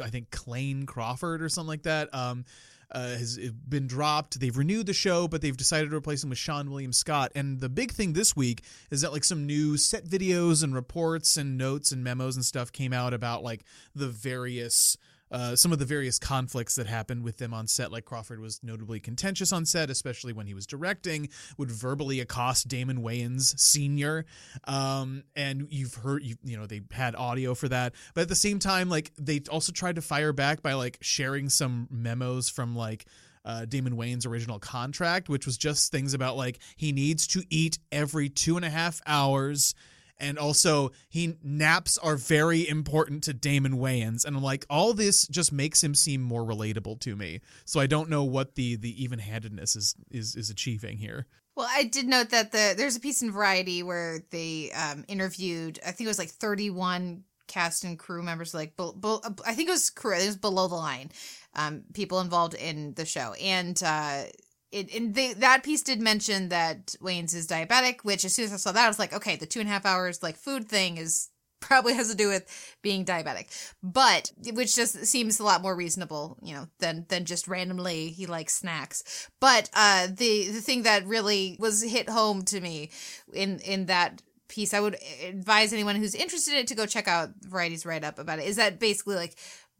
I 0.04 0.10
think 0.10 0.32
Clayne 0.32 0.88
Crawford 0.88 1.44
or 1.44 1.50
something 1.50 1.68
like 1.68 1.84
that. 1.84 2.14
Um, 2.14 2.46
uh, 2.92 3.10
has 3.10 3.38
been 3.38 3.88
dropped. 3.88 4.40
They've 4.40 4.56
renewed 4.56 4.86
the 4.86 4.94
show, 4.94 5.28
but 5.28 5.42
they've 5.42 5.58
decided 5.58 5.90
to 5.90 5.96
replace 5.96 6.24
him 6.24 6.30
with 6.30 6.40
Seann 6.40 6.70
William 6.70 6.94
Scott. 6.94 7.32
And 7.36 7.60
the 7.60 7.68
big 7.68 7.92
thing 7.92 8.14
this 8.14 8.36
week 8.36 8.64
is 8.92 9.02
that 9.02 9.12
like 9.12 9.24
some 9.24 9.48
new 9.48 9.76
set 9.76 10.06
videos 10.06 10.64
and 10.64 10.74
reports 10.74 11.36
and 11.36 11.58
notes 11.58 11.92
and 11.92 12.04
memos 12.04 12.36
and 12.36 12.46
stuff 12.46 12.72
came 12.72 12.94
out 12.94 13.14
about 13.14 13.44
like 13.44 13.64
the 13.96 14.08
various 14.08 14.98
uh, 15.32 15.56
some 15.56 15.72
of 15.72 15.80
the 15.80 15.86
various 15.86 16.20
conflicts 16.20 16.76
that 16.76 16.88
happened 16.88 17.24
with 17.24 17.38
them 17.38 17.54
on 17.54 17.68
set. 17.68 17.92
Like 17.92 18.06
Crawford 18.06 18.40
was 18.40 18.60
notably 18.64 19.00
contentious 19.00 19.52
on 19.52 19.66
set, 19.66 19.90
especially 19.90 20.34
when 20.34 20.48
he 20.48 20.54
was 20.54 20.66
directing, 20.66 21.30
would 21.58 21.72
verbally 21.72 22.20
accost 22.20 22.68
Damon 22.68 23.02
Wayans 23.02 23.58
Senior. 23.60 24.26
Um, 24.66 25.24
and 25.36 25.68
you've 25.70 25.96
heard, 25.96 26.24
you, 26.24 26.36
you 26.44 26.58
know, 26.58 26.66
they 26.66 26.82
had 26.92 27.16
audio 27.16 27.56
for 27.56 27.68
that, 27.70 27.94
but 28.14 28.22
at 28.22 28.30
the 28.30 28.36
same 28.36 28.60
time, 28.60 28.90
like 28.90 29.12
they 29.20 29.42
also 29.50 29.72
tried 29.72 29.96
to 29.96 30.02
fire 30.02 30.34
back 30.34 30.62
by 30.62 30.74
like 30.74 30.98
sharing 31.02 31.50
some 31.50 31.88
memos 31.92 32.50
from 32.50 32.76
like. 32.76 33.06
Uh, 33.48 33.64
Damon 33.64 33.96
Wayans' 33.96 34.26
original 34.26 34.58
contract, 34.58 35.30
which 35.30 35.46
was 35.46 35.56
just 35.56 35.92
things 35.92 36.16
about 36.16 36.36
like 36.36 36.58
he 36.78 36.92
needs 36.92 37.28
to 37.28 37.44
eat 37.52 37.78
every 37.92 38.28
two 38.28 38.56
and 38.56 38.66
a 38.66 38.72
half 38.72 39.02
hours 39.06 39.76
and 40.18 40.38
also 40.38 40.92
he 41.10 41.38
naps 41.44 41.98
are 41.98 42.16
very 42.16 42.68
important 42.68 43.24
to 43.24 43.34
Damon 43.34 43.78
Wayans. 43.78 44.26
And 44.26 44.36
I'm 44.36 44.44
like 44.44 44.66
all 44.70 44.94
this 44.94 45.28
just 45.28 45.52
makes 45.52 45.84
him 45.84 45.96
seem 45.96 46.22
more 46.22 46.44
relatable 46.44 47.00
to 47.02 47.16
me. 47.16 47.42
So 47.66 47.80
I 47.80 47.88
don't 47.88 48.10
know 48.10 48.24
what 48.24 48.56
the 48.56 48.76
the 48.76 49.04
even-handedness 49.04 49.76
is 49.76 49.96
is 50.10 50.36
is 50.36 50.50
achieving 50.50 50.98
here. 50.98 51.28
Well, 51.56 51.70
I 51.72 51.86
did 51.86 52.08
note 52.08 52.30
that 52.32 52.52
the 52.52 52.74
there's 52.76 52.98
a 52.98 53.00
piece 53.00 53.22
in 53.22 53.32
Variety 53.32 53.82
where 53.82 54.20
they 54.30 54.72
um, 54.72 55.06
interviewed, 55.08 55.80
I 55.86 55.92
think 55.92 56.02
it 56.02 56.08
was 56.08 56.20
like 56.20 56.30
31 56.30 57.24
cast 57.48 57.84
and 57.84 57.98
crew 57.98 58.22
members, 58.22 58.54
like 58.54 58.76
be, 58.76 58.90
be, 59.00 59.18
I 59.46 59.54
think 59.54 59.70
it 59.70 59.72
was 59.72 59.90
crew, 59.90 60.14
it 60.14 60.26
was 60.26 60.36
below 60.36 60.68
the 60.68 60.76
line, 60.76 61.12
um, 61.56 61.84
people 61.94 62.20
involved 62.20 62.56
in 62.56 62.94
the 62.96 63.06
show, 63.06 63.34
and 63.34 63.82
uh, 63.86 64.24
it 64.72 64.94
and 64.94 65.16
they, 65.16 65.34
that 65.34 65.64
piece 65.64 65.82
did 65.82 66.02
mention 66.02 66.50
that 66.50 66.96
Wayans 67.02 67.36
is 67.36 67.48
diabetic, 67.48 68.02
which 68.04 68.26
as 68.26 68.34
soon 68.34 68.46
as 68.46 68.54
I 68.54 68.58
saw 68.58 68.72
that, 68.72 68.86
I 68.86 68.88
was 68.88 69.00
like, 69.00 69.14
okay, 69.14 69.36
the 69.36 69.46
two 69.46 69.60
and 69.60 69.70
a 69.70 69.72
half 69.72 69.86
hours 69.86 70.24
like 70.24 70.36
food 70.36 70.68
thing 70.68 70.98
is 70.98 71.30
probably 71.62 71.94
has 71.94 72.10
to 72.10 72.16
do 72.16 72.28
with 72.28 72.76
being 72.82 73.06
diabetic, 73.06 73.48
but 73.82 74.32
which 74.54 74.76
just 74.76 75.06
seems 75.06 75.40
a 75.40 75.44
lot 75.44 75.62
more 75.62 75.76
reasonable, 75.76 76.38
you 76.44 76.54
know, 76.54 76.68
than 76.80 77.06
than 77.10 77.26
just 77.26 77.48
randomly 77.48 78.10
he 78.10 78.26
likes 78.26 78.54
snacks. 78.54 79.30
But 79.40 79.70
uh, 79.74 80.08
the 80.08 80.50
the 80.50 80.62
thing 80.62 80.84
that 80.84 81.08
really 81.08 81.56
was 81.60 81.82
hit 81.82 82.10
home 82.10 82.44
to 82.46 82.60
me 82.62 82.92
in 83.34 83.60
in 83.60 83.88
that 83.88 84.22
piece, 84.48 84.74
I 84.74 84.80
would 84.80 84.98
advise 85.24 85.74
anyone 85.74 85.96
who's 85.96 86.16
interested 86.16 86.54
in 86.54 86.60
it 86.62 86.68
to 86.68 86.76
go 86.76 86.86
check 86.86 87.08
out 87.08 87.32
Variety's 87.42 87.86
write 87.86 88.04
up 88.04 88.20
about 88.20 88.40
it. 88.40 88.46
Is 88.46 88.58
that 88.58 88.80
basically 88.80 89.16
like 89.16 89.36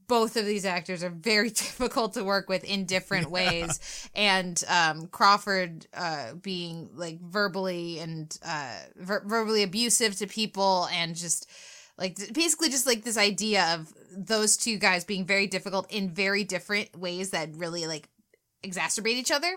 both 0.08 0.36
of 0.36 0.46
these 0.46 0.66
actors 0.66 1.04
are 1.04 1.10
very 1.10 1.50
difficult 1.52 2.14
to 2.14 2.24
work 2.24 2.50
with 2.50 2.64
in 2.64 2.86
different 2.86 3.30
ways 3.30 4.10
and 4.16 4.64
um, 4.68 5.08
crawford 5.08 5.88
uh, 5.94 6.34
being 6.42 6.90
like 6.94 7.20
verbally 7.22 8.00
and 8.00 8.38
uh, 8.46 8.78
ver- 8.96 9.24
verbally 9.26 9.64
abusive 9.64 10.16
to 10.16 10.28
people 10.28 10.88
and 10.92 11.16
just 11.16 11.50
like 11.98 12.18
basically 12.34 12.70
just 12.70 12.86
like 12.86 13.04
this 13.04 13.18
idea 13.18 13.74
of 13.74 13.94
those 14.12 14.58
two 14.58 14.78
guys 14.78 15.04
being 15.04 15.26
very 15.26 15.48
difficult 15.48 15.92
in 15.92 16.10
very 16.10 16.44
different 16.44 16.98
ways 16.98 17.32
that 17.32 17.50
really 17.56 17.88
like 17.88 18.10
exacerbate 18.64 19.14
each 19.14 19.32
other 19.32 19.56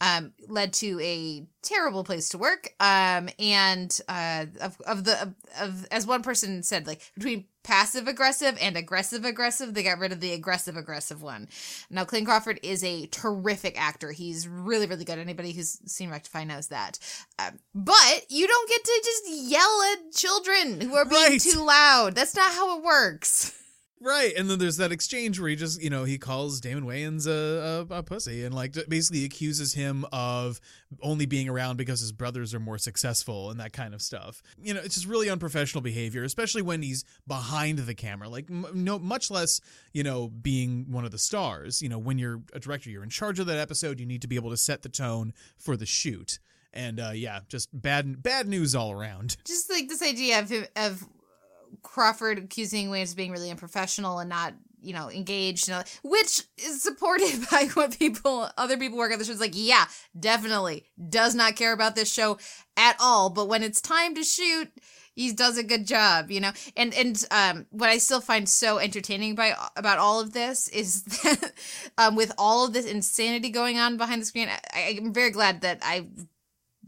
um, 0.00 0.32
led 0.48 0.72
to 0.74 0.98
a 1.00 1.46
terrible 1.62 2.04
place 2.04 2.30
to 2.30 2.38
work. 2.38 2.74
Um, 2.80 3.28
and 3.38 3.98
uh, 4.08 4.46
of, 4.60 4.80
of 4.86 5.04
the 5.04 5.22
of, 5.22 5.34
of 5.60 5.86
as 5.90 6.06
one 6.06 6.22
person 6.22 6.62
said, 6.62 6.86
like 6.86 7.02
between 7.14 7.44
passive 7.62 8.08
aggressive 8.08 8.56
and 8.60 8.76
aggressive 8.76 9.24
aggressive, 9.24 9.74
they 9.74 9.82
got 9.82 9.98
rid 9.98 10.12
of 10.12 10.20
the 10.20 10.32
aggressive 10.32 10.76
aggressive 10.76 11.22
one. 11.22 11.48
Now, 11.90 12.04
Clayne 12.04 12.24
Crawford 12.24 12.60
is 12.62 12.82
a 12.84 13.06
terrific 13.06 13.80
actor. 13.80 14.12
He's 14.12 14.46
really 14.48 14.86
really 14.86 15.04
good. 15.04 15.18
Anybody 15.18 15.52
who's 15.52 15.78
seen 15.90 16.10
Rectify 16.10 16.44
knows 16.44 16.68
that. 16.68 16.98
Um, 17.38 17.58
but 17.74 18.24
you 18.28 18.46
don't 18.46 18.68
get 18.68 18.84
to 18.84 19.02
just 19.04 19.50
yell 19.50 19.82
at 19.92 20.12
children 20.14 20.80
who 20.80 20.94
are 20.94 21.04
being 21.04 21.22
Right. 21.32 21.40
too 21.40 21.64
loud. 21.64 22.14
That's 22.14 22.34
not 22.36 22.52
how 22.52 22.78
it 22.78 22.84
works. 22.84 23.52
Right, 24.02 24.32
and 24.34 24.48
then 24.48 24.58
there's 24.58 24.78
that 24.78 24.92
exchange 24.92 25.38
where 25.38 25.50
he 25.50 25.56
just, 25.56 25.82
you 25.82 25.90
know, 25.90 26.04
he 26.04 26.16
calls 26.16 26.58
Damon 26.58 26.84
Wayans 26.84 27.26
a, 27.26 27.86
a, 27.90 27.98
a 27.98 28.02
pussy 28.02 28.44
and 28.44 28.54
like 28.54 28.74
basically 28.88 29.26
accuses 29.26 29.74
him 29.74 30.06
of 30.10 30.58
only 31.02 31.26
being 31.26 31.50
around 31.50 31.76
because 31.76 32.00
his 32.00 32.10
brothers 32.10 32.54
are 32.54 32.60
more 32.60 32.78
successful 32.78 33.50
and 33.50 33.60
that 33.60 33.74
kind 33.74 33.92
of 33.92 34.00
stuff. 34.00 34.42
You 34.58 34.72
know, 34.72 34.80
it's 34.82 34.94
just 34.94 35.06
really 35.06 35.28
unprofessional 35.28 35.82
behavior, 35.82 36.24
especially 36.24 36.62
when 36.62 36.80
he's 36.80 37.04
behind 37.26 37.80
the 37.80 37.94
camera. 37.94 38.26
Like, 38.30 38.50
m- 38.50 38.66
no, 38.72 38.98
much 38.98 39.30
less, 39.30 39.60
you 39.92 40.02
know, 40.02 40.28
being 40.28 40.86
one 40.90 41.04
of 41.04 41.10
the 41.10 41.18
stars. 41.18 41.82
You 41.82 41.90
know, 41.90 41.98
when 41.98 42.18
you're 42.18 42.40
a 42.54 42.58
director, 42.58 42.88
you're 42.88 43.02
in 43.02 43.10
charge 43.10 43.38
of 43.38 43.46
that 43.48 43.58
episode. 43.58 44.00
You 44.00 44.06
need 44.06 44.22
to 44.22 44.28
be 44.28 44.36
able 44.36 44.50
to 44.50 44.56
set 44.56 44.80
the 44.80 44.88
tone 44.88 45.34
for 45.58 45.76
the 45.76 45.84
shoot. 45.86 46.38
And 46.72 47.00
uh, 47.00 47.10
yeah, 47.12 47.40
just 47.48 47.68
bad 47.72 48.22
bad 48.22 48.48
news 48.48 48.74
all 48.74 48.92
around. 48.92 49.36
just 49.44 49.68
like 49.68 49.88
this 49.88 50.02
idea 50.02 50.38
of 50.38 50.52
of 50.76 51.06
Crawford 51.82 52.38
accusing 52.38 52.88
Wayans 52.88 53.10
of 53.10 53.16
being 53.16 53.32
really 53.32 53.50
unprofessional 53.50 54.18
and 54.18 54.28
not 54.28 54.54
you 54.82 54.94
know 54.94 55.10
engaged, 55.10 55.70
which 56.02 56.42
is 56.58 56.82
supported 56.82 57.46
by 57.50 57.68
what 57.74 57.98
people 57.98 58.48
other 58.56 58.76
people 58.76 58.98
work 58.98 59.12
on 59.12 59.18
the 59.18 59.24
show. 59.24 59.32
It's 59.32 59.40
like, 59.40 59.52
yeah, 59.54 59.86
definitely 60.18 60.84
does 61.08 61.34
not 61.34 61.56
care 61.56 61.72
about 61.72 61.96
this 61.96 62.12
show 62.12 62.38
at 62.76 62.96
all. 63.00 63.30
But 63.30 63.48
when 63.48 63.62
it's 63.62 63.80
time 63.80 64.14
to 64.14 64.22
shoot. 64.22 64.70
He 65.16 65.32
does 65.32 65.58
a 65.58 65.64
good 65.64 65.86
job, 65.86 66.30
you 66.30 66.40
know, 66.40 66.52
and 66.76 66.94
and 66.94 67.26
um, 67.32 67.66
what 67.70 67.90
I 67.90 67.98
still 67.98 68.20
find 68.22 68.48
so 68.48 68.78
entertaining 68.78 69.34
by 69.34 69.54
about 69.76 69.98
all 69.98 70.20
of 70.20 70.32
this 70.32 70.68
is 70.68 71.02
that 71.24 71.52
um, 71.98 72.14
with 72.14 72.32
all 72.38 72.64
of 72.64 72.72
this 72.72 72.86
insanity 72.86 73.50
going 73.50 73.76
on 73.76 73.96
behind 73.98 74.22
the 74.22 74.26
screen, 74.26 74.48
I, 74.72 74.96
I'm 74.98 75.12
very 75.12 75.30
glad 75.30 75.62
that 75.62 75.80
I 75.82 76.06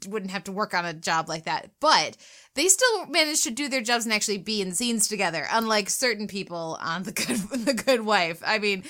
wouldn't 0.07 0.31
have 0.31 0.45
to 0.45 0.53
work 0.53 0.75
on 0.75 0.85
a 0.85 0.95
job 0.95 1.29
like 1.29 1.45
that. 1.45 1.71
But 1.81 2.17
they 2.55 2.69
still 2.69 3.07
managed 3.07 3.45
to 3.45 3.51
do 3.51 3.69
their 3.69 3.81
jobs 3.81 4.05
and 4.05 4.13
actually 4.13 4.39
be 4.39 4.61
in 4.61 4.73
scenes 4.73 5.09
together, 5.09 5.47
unlike 5.51 5.89
certain 5.89 6.27
people 6.27 6.79
on 6.81 7.05
the 7.05 7.13
good 7.13 7.37
the 7.67 7.75
Good 7.75 8.03
Wife. 8.03 8.43
I 8.45 8.59
mean, 8.59 8.85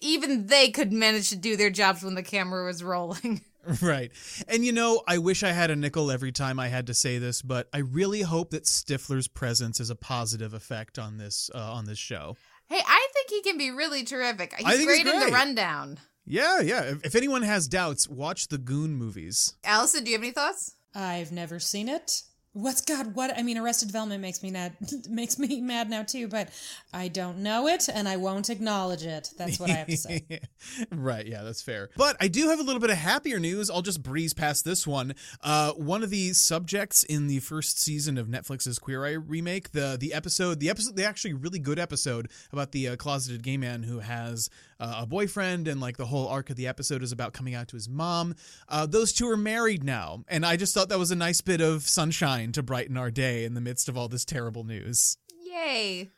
even 0.00 0.46
they 0.46 0.70
could 0.70 0.92
manage 0.92 1.30
to 1.30 1.36
do 1.36 1.56
their 1.56 1.70
jobs 1.70 2.02
when 2.02 2.14
the 2.14 2.22
camera 2.22 2.64
was 2.64 2.82
rolling. 2.82 3.42
Right. 3.80 4.10
And 4.48 4.64
you 4.64 4.72
know, 4.72 5.02
I 5.06 5.18
wish 5.18 5.44
I 5.44 5.52
had 5.52 5.70
a 5.70 5.76
nickel 5.76 6.10
every 6.10 6.32
time 6.32 6.58
I 6.58 6.66
had 6.66 6.88
to 6.88 6.94
say 6.94 7.18
this, 7.18 7.42
but 7.42 7.68
I 7.72 7.78
really 7.78 8.22
hope 8.22 8.50
that 8.50 8.64
Stifler's 8.64 9.28
presence 9.28 9.78
is 9.78 9.88
a 9.88 9.94
positive 9.94 10.52
effect 10.52 10.98
on 10.98 11.16
this 11.16 11.48
uh, 11.54 11.72
on 11.72 11.84
this 11.84 11.96
show. 11.98 12.36
Hey, 12.66 12.80
I 12.84 13.08
think 13.12 13.30
he 13.30 13.40
can 13.42 13.58
be 13.58 13.70
really 13.70 14.02
terrific. 14.02 14.52
He's 14.56 14.66
I 14.66 14.76
think 14.76 14.90
he's 14.90 15.04
great 15.04 15.14
in 15.14 15.20
the 15.20 15.32
rundown. 15.32 16.00
Yeah, 16.24 16.60
yeah. 16.60 16.82
If, 16.82 17.04
if 17.06 17.14
anyone 17.14 17.42
has 17.42 17.68
doubts, 17.68 18.08
watch 18.08 18.48
the 18.48 18.58
Goon 18.58 18.96
movies. 18.96 19.54
Allison, 19.62 20.02
do 20.02 20.10
you 20.10 20.16
have 20.16 20.24
any 20.24 20.32
thoughts? 20.32 20.74
I've 20.94 21.30
never 21.30 21.60
seen 21.60 21.88
it. 21.88 22.22
What's 22.54 22.82
God? 22.82 23.14
What 23.14 23.36
I 23.36 23.42
mean, 23.42 23.56
Arrested 23.56 23.88
Development 23.88 24.20
makes 24.20 24.42
me 24.42 24.50
mad. 24.50 24.76
Makes 25.08 25.38
me 25.38 25.62
mad 25.62 25.88
now 25.88 26.02
too. 26.02 26.28
But 26.28 26.50
I 26.92 27.08
don't 27.08 27.38
know 27.38 27.66
it, 27.66 27.88
and 27.88 28.06
I 28.06 28.16
won't 28.16 28.50
acknowledge 28.50 29.04
it. 29.04 29.30
That's 29.38 29.58
what 29.58 29.70
I 29.70 29.74
have 29.74 29.86
to 29.86 29.96
say. 29.96 30.40
right, 30.90 31.26
yeah, 31.26 31.42
that's 31.42 31.62
fair. 31.62 31.88
But 31.96 32.16
I 32.20 32.28
do 32.28 32.48
have 32.48 32.60
a 32.60 32.62
little 32.62 32.80
bit 32.80 32.90
of 32.90 32.98
happier 32.98 33.38
news. 33.38 33.70
I'll 33.70 33.80
just 33.80 34.02
breeze 34.02 34.34
past 34.34 34.66
this 34.66 34.86
one. 34.86 35.14
Uh, 35.42 35.72
one 35.72 36.02
of 36.02 36.10
the 36.10 36.34
subjects 36.34 37.04
in 37.04 37.26
the 37.26 37.38
first 37.38 37.80
season 37.80 38.18
of 38.18 38.26
Netflix's 38.28 38.78
Queer 38.78 39.06
Eye 39.06 39.12
remake, 39.12 39.72
the 39.72 39.96
the 39.98 40.12
episode, 40.12 40.60
the 40.60 40.68
episode, 40.68 40.94
the 40.94 41.06
actually 41.06 41.32
really 41.32 41.58
good 41.58 41.78
episode 41.78 42.30
about 42.52 42.72
the 42.72 42.88
uh, 42.88 42.96
closeted 42.96 43.42
gay 43.42 43.56
man 43.56 43.84
who 43.84 44.00
has 44.00 44.50
uh, 44.82 45.02
a 45.02 45.06
boyfriend, 45.06 45.68
and 45.68 45.80
like 45.80 45.96
the 45.96 46.06
whole 46.06 46.26
arc 46.26 46.50
of 46.50 46.56
the 46.56 46.66
episode 46.66 47.04
is 47.04 47.12
about 47.12 47.32
coming 47.32 47.54
out 47.54 47.68
to 47.68 47.76
his 47.76 47.88
mom. 47.88 48.34
Uh, 48.68 48.84
those 48.84 49.12
two 49.12 49.30
are 49.30 49.36
married 49.36 49.84
now, 49.84 50.24
and 50.26 50.44
I 50.44 50.56
just 50.56 50.74
thought 50.74 50.88
that 50.88 50.98
was 50.98 51.12
a 51.12 51.16
nice 51.16 51.40
bit 51.40 51.60
of 51.60 51.88
sunshine 51.88 52.50
to 52.52 52.62
brighten 52.64 52.96
our 52.96 53.10
day 53.10 53.44
in 53.44 53.54
the 53.54 53.60
midst 53.60 53.88
of 53.88 53.96
all 53.96 54.08
this 54.08 54.24
terrible 54.24 54.64
news. 54.64 55.16
Yay. 55.44 56.10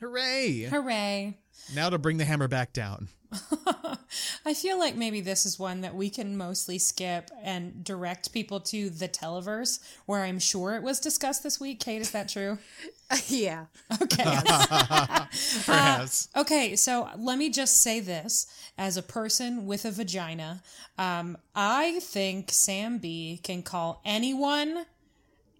Hooray! 0.00 0.62
Hooray! 0.62 1.38
Now 1.74 1.90
to 1.90 1.98
bring 1.98 2.18
the 2.18 2.24
hammer 2.24 2.46
back 2.46 2.72
down. 2.72 3.08
I 4.46 4.54
feel 4.54 4.78
like 4.78 4.94
maybe 4.94 5.20
this 5.20 5.44
is 5.44 5.58
one 5.58 5.80
that 5.80 5.94
we 5.94 6.08
can 6.08 6.36
mostly 6.36 6.78
skip 6.78 7.30
and 7.42 7.82
direct 7.82 8.32
people 8.32 8.60
to 8.60 8.90
the 8.90 9.08
Televerse, 9.08 9.80
where 10.06 10.22
I'm 10.22 10.38
sure 10.38 10.76
it 10.76 10.82
was 10.82 11.00
discussed 11.00 11.42
this 11.42 11.58
week. 11.58 11.80
Kate, 11.80 12.00
is 12.00 12.12
that 12.12 12.28
true? 12.28 12.58
yeah. 13.28 13.66
Okay. 14.02 14.24
Perhaps. 15.66 16.28
Okay, 16.36 16.76
so 16.76 17.08
let 17.16 17.38
me 17.38 17.50
just 17.50 17.80
say 17.80 18.00
this 18.00 18.46
as 18.78 18.96
a 18.96 19.02
person 19.02 19.66
with 19.66 19.84
a 19.84 19.90
vagina. 19.90 20.62
Um, 20.98 21.36
I 21.54 22.00
think 22.00 22.50
Sam 22.50 22.98
Bee 22.98 23.40
can 23.42 23.62
call 23.62 24.00
anyone 24.04 24.86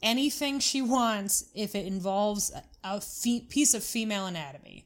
anything 0.03 0.59
she 0.61 0.83
wants 0.83 1.47
if 1.55 1.75
it 1.75 1.87
involves 1.87 2.53
a, 2.53 2.63
a 2.85 3.01
fe- 3.01 3.41
piece 3.49 3.75
of 3.75 3.83
female 3.83 4.27
anatomy. 4.27 4.85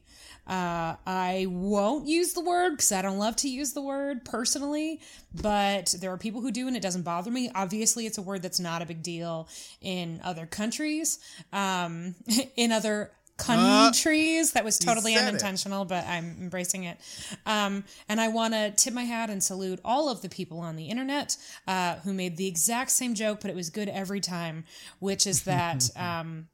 Uh, 0.49 0.95
I 1.05 1.45
won't 1.47 2.07
use 2.07 2.33
the 2.33 2.41
word 2.41 2.71
because 2.71 2.91
I 2.91 3.03
don't 3.03 3.19
love 3.19 3.35
to 3.37 3.49
use 3.49 3.73
the 3.73 3.81
word 3.81 4.25
personally, 4.25 4.99
but 5.39 5.93
there 6.01 6.11
are 6.11 6.17
people 6.17 6.41
who 6.41 6.51
do 6.51 6.67
and 6.67 6.75
it 6.75 6.81
doesn't 6.81 7.03
bother 7.03 7.29
me. 7.29 7.51
Obviously, 7.53 8.07
it's 8.07 8.17
a 8.17 8.21
word 8.23 8.41
that's 8.41 8.59
not 8.59 8.81
a 8.81 8.85
big 8.85 9.03
deal 9.03 9.47
in 9.79 10.19
other 10.23 10.47
countries, 10.47 11.19
um, 11.53 12.15
in 12.55 12.71
other 12.71 13.11
countries. 13.37 14.53
that 14.53 14.65
was 14.65 14.79
totally 14.79 15.13
said 15.13 15.25
it. 15.25 15.27
unintentional, 15.27 15.85
but 15.85 16.05
I'm 16.07 16.35
embracing 16.41 16.85
it. 16.85 16.97
Um, 17.45 17.83
and 18.07 18.19
I 18.19 18.29
want 18.29 18.55
to 18.55 18.71
tip 18.71 18.93
my 18.93 19.03
hat 19.03 19.29
and 19.29 19.43
salute 19.43 19.79
all 19.85 20.09
of 20.09 20.21
the 20.21 20.29
people 20.29 20.59
on 20.59 20.75
the 20.75 20.85
internet 20.85 21.37
uh, 21.67 21.97
who 21.97 22.11
made 22.11 22.37
the 22.37 22.47
exact 22.47 22.89
same 22.91 23.13
joke, 23.13 23.39
but 23.41 23.51
it 23.51 23.55
was 23.55 23.69
good 23.69 23.87
every 23.87 24.19
time, 24.19 24.65
which 24.99 25.27
is 25.27 25.43
that. 25.43 25.89
Um, 25.99 26.47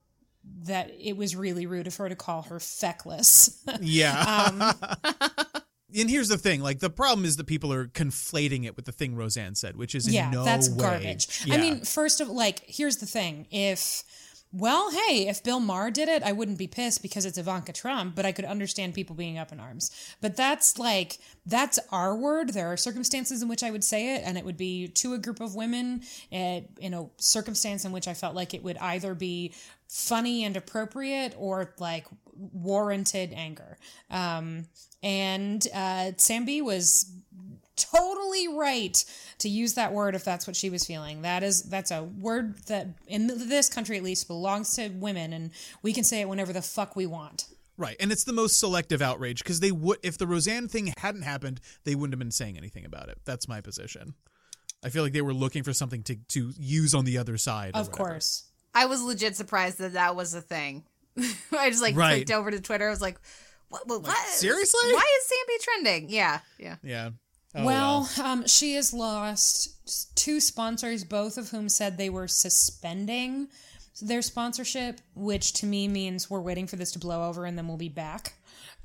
that 0.64 0.92
it 1.00 1.16
was 1.18 1.36
really 1.36 1.66
rude 1.66 1.88
of 1.88 1.96
her 1.98 2.10
to 2.10 2.16
call 2.16 2.44
her 2.44 2.60
feckless. 2.60 3.64
Yeah. 3.82 4.50
um, 4.50 4.74
and 5.98 6.10
here's 6.10 6.28
the 6.30 6.38
thing: 6.38 6.62
like 6.62 6.80
the 6.80 6.90
problem 6.90 7.26
is 7.26 7.38
that 7.38 7.46
people 7.46 7.72
are 7.74 7.88
conflating 7.88 8.66
it 8.66 8.76
with 8.76 8.86
the 8.86 8.92
thing 8.92 9.16
Roseanne 9.16 9.56
said, 9.56 9.76
which 9.76 9.96
is 9.96 10.08
in 10.08 10.14
yeah, 10.14 10.30
no 10.30 10.44
that's 10.44 10.70
way- 10.70 10.78
garbage. 10.78 11.44
Yeah. 11.46 11.56
I 11.56 11.58
mean, 11.58 11.82
first 11.86 12.22
of 12.22 12.30
like, 12.30 12.64
here's 12.68 12.98
the 12.98 13.06
thing: 13.06 13.48
if 13.52 14.04
well, 14.58 14.90
hey, 14.90 15.28
if 15.28 15.44
Bill 15.44 15.60
Maher 15.60 15.92
did 15.92 16.08
it, 16.08 16.24
I 16.24 16.32
wouldn't 16.32 16.58
be 16.58 16.68
pissed 16.68 17.02
because 17.02 17.26
it's 17.26 17.38
Ivanka 17.38 17.74
Trump, 17.74 18.16
but 18.16 18.26
I 18.26 18.32
could 18.32 18.46
understand 18.46 18.94
people 18.94 19.14
being 19.14 19.38
up 19.38 19.52
in 19.52 19.60
arms. 19.60 19.92
But 20.22 20.38
that's 20.38 20.80
like 20.80 21.20
that's 21.46 21.78
our 21.92 22.16
word. 22.16 22.54
There 22.54 22.72
are 22.72 22.78
circumstances 22.78 23.42
in 23.42 23.50
which 23.50 23.64
I 23.64 23.72
would 23.72 23.84
say 23.84 24.16
it, 24.16 24.22
and 24.24 24.38
it 24.38 24.46
would 24.46 24.56
be 24.56 24.88
to 24.88 25.14
a 25.14 25.18
group 25.18 25.42
of 25.42 25.56
women 25.56 26.04
eh, 26.32 26.62
in 26.80 26.94
a 26.94 27.08
circumstance 27.18 27.84
in 27.84 27.92
which 27.92 28.08
I 28.08 28.14
felt 28.14 28.34
like 28.34 28.54
it 28.54 28.64
would 28.64 28.78
either 28.78 29.14
be 29.14 29.54
funny 29.88 30.44
and 30.44 30.58
appropriate 30.58 31.34
or 31.38 31.74
like 31.80 32.06
warranted 32.34 33.34
anger. 33.34 33.78
Um, 34.10 34.66
and 35.04 35.66
uh, 35.74 36.12
Sam 36.18 36.46
Bee 36.46 36.62
was 36.62 37.12
totally 37.76 38.48
right 38.48 39.04
to 39.40 39.50
use 39.50 39.74
that 39.74 39.92
word 39.94 40.16
if 40.16 40.24
that's 40.24 40.48
what 40.48 40.56
she 40.56 40.70
was 40.70 40.86
feeling. 40.86 41.22
That 41.24 41.44
is 41.44 41.64
that's 41.64 41.92
a 41.92 42.04
word 42.04 42.58
that 42.68 42.88
in 43.08 43.28
this 43.28 43.70
country 43.70 43.98
at 43.98 44.04
least 44.04 44.28
belongs 44.28 44.76
to 44.76 44.90
women 44.90 45.34
and 45.34 45.52
we 45.82 45.94
can 45.94 46.04
say 46.04 46.22
it 46.22 46.30
whenever 46.30 46.54
the 46.54 46.62
fuck 46.62 46.96
we 46.96 47.06
want. 47.06 47.48
right, 47.78 47.98
and 48.00 48.12
it's 48.12 48.24
the 48.24 48.34
most 48.34 48.60
selective 48.60 49.02
outrage 49.02 49.44
because 49.44 49.60
they 49.60 49.72
would, 49.72 49.98
if 50.04 50.18
the 50.18 50.28
Roseanne 50.28 50.68
thing 50.68 50.94
hadn't 50.98 51.24
happened, 51.24 51.60
they 51.84 51.96
wouldn't 51.96 52.14
have 52.14 52.20
been 52.20 52.32
saying 52.32 52.58
anything 52.58 52.86
about 52.86 53.10
it. 53.10 53.20
That's 53.26 53.48
my 53.48 53.62
position. 53.62 54.16
I 54.84 54.90
feel 54.90 55.04
like 55.04 55.14
they 55.14 55.22
were 55.22 55.34
looking 55.34 55.64
for 55.64 55.74
something 55.74 56.04
to 56.04 56.16
to 56.30 56.54
use 56.58 56.94
on 56.96 57.06
the 57.06 57.18
other 57.18 57.38
side. 57.38 57.72
Of 57.74 57.92
course. 57.92 58.45
I 58.76 58.86
was 58.86 59.02
legit 59.02 59.36
surprised 59.36 59.80
that 59.80 59.94
that 59.94 60.16
was 60.16 60.34
a 60.34 60.42
thing. 60.42 60.84
I 61.58 61.70
just 61.70 61.82
like 61.82 61.96
Right. 61.96 62.16
clicked 62.18 62.32
over 62.32 62.52
to 62.52 62.60
Twitter. 62.60 62.88
I 62.88 62.90
was 62.92 63.02
like, 63.02 63.18
"What? 63.70 63.88
what, 63.88 64.04
what? 64.04 64.28
seriously? 64.28 64.94
Why 64.94 65.18
is 65.20 65.26
Sam 65.28 65.38
Bee 65.48 65.60
trending?" 65.62 66.10
Yeah, 66.10 66.40
yeah. 66.60 66.76
Yeah. 66.84 67.10
Oh, 67.58 67.66
well, 67.66 68.10
um, 68.22 68.46
she 68.48 68.76
has 68.76 68.94
lost 68.94 70.16
two 70.18 70.42
sponsors, 70.42 71.06
both 71.06 71.38
of 71.38 71.50
whom 71.52 71.70
said 71.70 71.98
they 71.98 72.10
were 72.10 72.28
suspending 72.28 73.48
their 74.02 74.22
sponsorship, 74.22 75.00
which 75.16 75.54
to 75.54 75.66
me 75.66 75.88
means 75.88 76.30
we're 76.30 76.42
waiting 76.42 76.68
for 76.68 76.76
this 76.76 76.92
to 76.92 77.00
blow 77.00 77.30
over 77.30 77.46
and 77.46 77.58
then 77.58 77.66
we'll 77.70 77.78
be 77.78 77.88
back. 77.88 78.34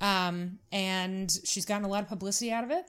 Um, 0.00 0.60
and 0.70 1.36
she's 1.44 1.64
gotten 1.66 1.84
a 1.84 1.88
lot 1.88 2.04
of 2.04 2.08
publicity 2.08 2.52
out 2.52 2.62
of 2.62 2.70
it. 2.70 2.84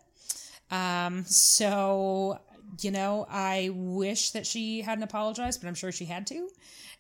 Um, 0.70 1.26
so, 1.26 2.40
you 2.80 2.92
know, 2.92 3.26
I 3.28 3.72
wish 3.74 4.32
that 4.32 4.46
she 4.46 4.82
hadn't 4.82 5.04
apologized, 5.04 5.62
but 5.62 5.68
I'm 5.68 5.74
sure 5.74 5.92
she 5.92 6.06
had 6.06 6.28
to. 6.28 6.48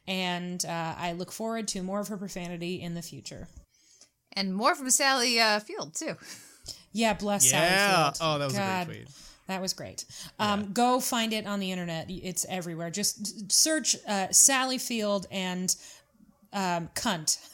And 0.07 0.63
uh, 0.65 0.95
I 0.97 1.13
look 1.13 1.31
forward 1.31 1.67
to 1.69 1.83
more 1.83 1.99
of 1.99 2.07
her 2.09 2.17
profanity 2.17 2.81
in 2.81 2.95
the 2.95 3.01
future. 3.01 3.47
And 4.33 4.53
more 4.55 4.75
from 4.75 4.89
Sally 4.89 5.39
uh, 5.39 5.59
Field 5.59 5.93
too. 5.95 6.15
Yeah, 6.93 7.13
bless 7.13 7.51
Yeah. 7.51 7.59
Sally 7.59 8.13
Field. 8.13 8.17
Oh, 8.21 8.39
that 8.39 8.45
was 8.45 8.57
a 8.57 8.83
great 8.85 8.95
tweet. 9.05 9.07
That 9.47 9.61
was 9.61 9.73
great. 9.73 10.05
Um, 10.39 10.71
Go 10.71 10.99
find 11.01 11.33
it 11.33 11.45
on 11.45 11.59
the 11.59 11.71
internet. 11.71 12.05
It's 12.09 12.45
everywhere. 12.47 12.89
Just 12.89 13.51
search 13.51 13.95
uh, 14.07 14.27
Sally 14.31 14.77
Field 14.77 15.27
and 15.29 15.75
um, 16.53 16.89
cunt. 16.95 17.37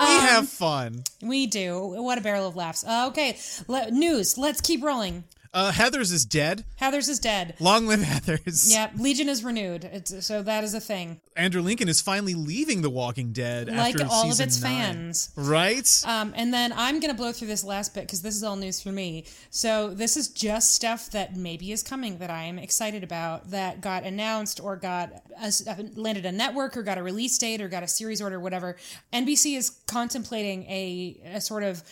we 0.00 0.16
have 0.26 0.48
fun. 0.48 1.02
we 1.22 1.46
do. 1.46 1.78
What 2.02 2.18
a 2.18 2.20
barrel 2.20 2.46
of 2.46 2.56
laughs. 2.56 2.84
Uh, 2.84 3.06
okay, 3.08 3.38
Le- 3.68 3.90
news. 3.90 4.36
Let's 4.38 4.60
keep 4.60 4.82
rolling. 4.82 5.24
Uh, 5.54 5.70
Heathers 5.70 6.12
is 6.12 6.24
dead. 6.24 6.64
Heathers 6.80 7.08
is 7.08 7.20
dead. 7.20 7.54
Long 7.60 7.86
live 7.86 8.00
Heathers. 8.00 8.68
Yeah, 8.72 8.90
Legion 8.98 9.28
is 9.28 9.44
renewed. 9.44 9.84
It's, 9.84 10.26
so 10.26 10.42
that 10.42 10.64
is 10.64 10.74
a 10.74 10.80
thing. 10.80 11.20
Andrew 11.36 11.62
Lincoln 11.62 11.88
is 11.88 12.00
finally 12.00 12.34
leaving 12.34 12.82
The 12.82 12.90
Walking 12.90 13.32
Dead 13.32 13.68
Like 13.68 13.94
all 14.10 14.32
of 14.32 14.40
its 14.40 14.60
nine. 14.60 14.72
fans. 14.94 15.30
Right? 15.36 16.02
Um, 16.04 16.32
and 16.36 16.52
then 16.52 16.72
I'm 16.76 16.98
going 16.98 17.12
to 17.12 17.16
blow 17.16 17.30
through 17.30 17.46
this 17.46 17.62
last 17.62 17.94
bit 17.94 18.00
because 18.02 18.20
this 18.22 18.34
is 18.34 18.42
all 18.42 18.56
news 18.56 18.82
for 18.82 18.90
me. 18.90 19.26
So 19.50 19.90
this 19.90 20.16
is 20.16 20.26
just 20.28 20.74
stuff 20.74 21.10
that 21.12 21.36
maybe 21.36 21.70
is 21.70 21.84
coming 21.84 22.18
that 22.18 22.30
I 22.30 22.42
am 22.42 22.58
excited 22.58 23.04
about 23.04 23.50
that 23.52 23.80
got 23.80 24.02
announced 24.02 24.58
or 24.60 24.74
got 24.74 25.22
a, 25.40 25.52
landed 25.94 26.26
a 26.26 26.32
network 26.32 26.76
or 26.76 26.82
got 26.82 26.98
a 26.98 27.02
release 27.04 27.38
date 27.38 27.60
or 27.60 27.68
got 27.68 27.84
a 27.84 27.88
series 27.88 28.20
order, 28.20 28.40
whatever. 28.40 28.76
NBC 29.12 29.56
is 29.56 29.70
contemplating 29.86 30.64
a, 30.64 31.20
a 31.34 31.40
sort 31.40 31.62
of 31.62 31.84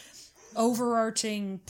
overarching 0.55 1.61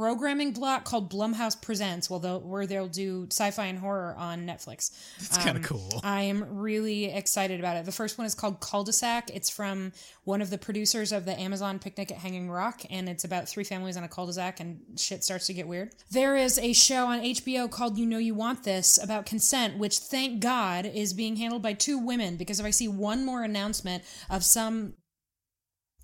programming 0.00 0.50
block 0.50 0.84
called 0.84 1.12
Blumhouse 1.12 1.60
Presents, 1.60 2.08
well, 2.08 2.20
they'll, 2.20 2.40
where 2.40 2.66
they'll 2.66 2.88
do 2.88 3.26
sci-fi 3.30 3.66
and 3.66 3.78
horror 3.78 4.14
on 4.16 4.46
Netflix. 4.46 4.92
It's 5.18 5.36
kind 5.36 5.50
of 5.50 5.56
um, 5.56 5.62
cool. 5.62 6.00
I 6.02 6.22
am 6.22 6.58
really 6.58 7.04
excited 7.04 7.60
about 7.60 7.76
it. 7.76 7.84
The 7.84 7.92
first 7.92 8.16
one 8.16 8.26
is 8.26 8.34
called 8.34 8.60
Cul-de-sac. 8.60 9.28
It's 9.34 9.50
from 9.50 9.92
one 10.24 10.40
of 10.40 10.48
the 10.48 10.56
producers 10.56 11.12
of 11.12 11.26
the 11.26 11.38
Amazon 11.38 11.78
Picnic 11.78 12.10
at 12.10 12.16
Hanging 12.16 12.50
Rock, 12.50 12.80
and 12.88 13.10
it's 13.10 13.24
about 13.24 13.46
three 13.46 13.62
families 13.62 13.98
on 13.98 14.02
a 14.02 14.08
cul-de-sac, 14.08 14.58
and 14.60 14.80
shit 14.96 15.22
starts 15.22 15.46
to 15.48 15.52
get 15.52 15.68
weird. 15.68 15.90
There 16.10 16.34
is 16.34 16.58
a 16.58 16.72
show 16.72 17.08
on 17.08 17.20
HBO 17.20 17.70
called 17.70 17.98
You 17.98 18.06
Know 18.06 18.16
You 18.16 18.34
Want 18.34 18.64
This 18.64 18.96
about 18.96 19.26
consent, 19.26 19.76
which 19.76 19.98
thank 19.98 20.40
God 20.40 20.86
is 20.86 21.12
being 21.12 21.36
handled 21.36 21.60
by 21.60 21.74
two 21.74 21.98
women, 21.98 22.38
because 22.38 22.58
if 22.58 22.64
I 22.64 22.70
see 22.70 22.88
one 22.88 23.22
more 23.22 23.42
announcement 23.42 24.02
of 24.30 24.44
some 24.44 24.94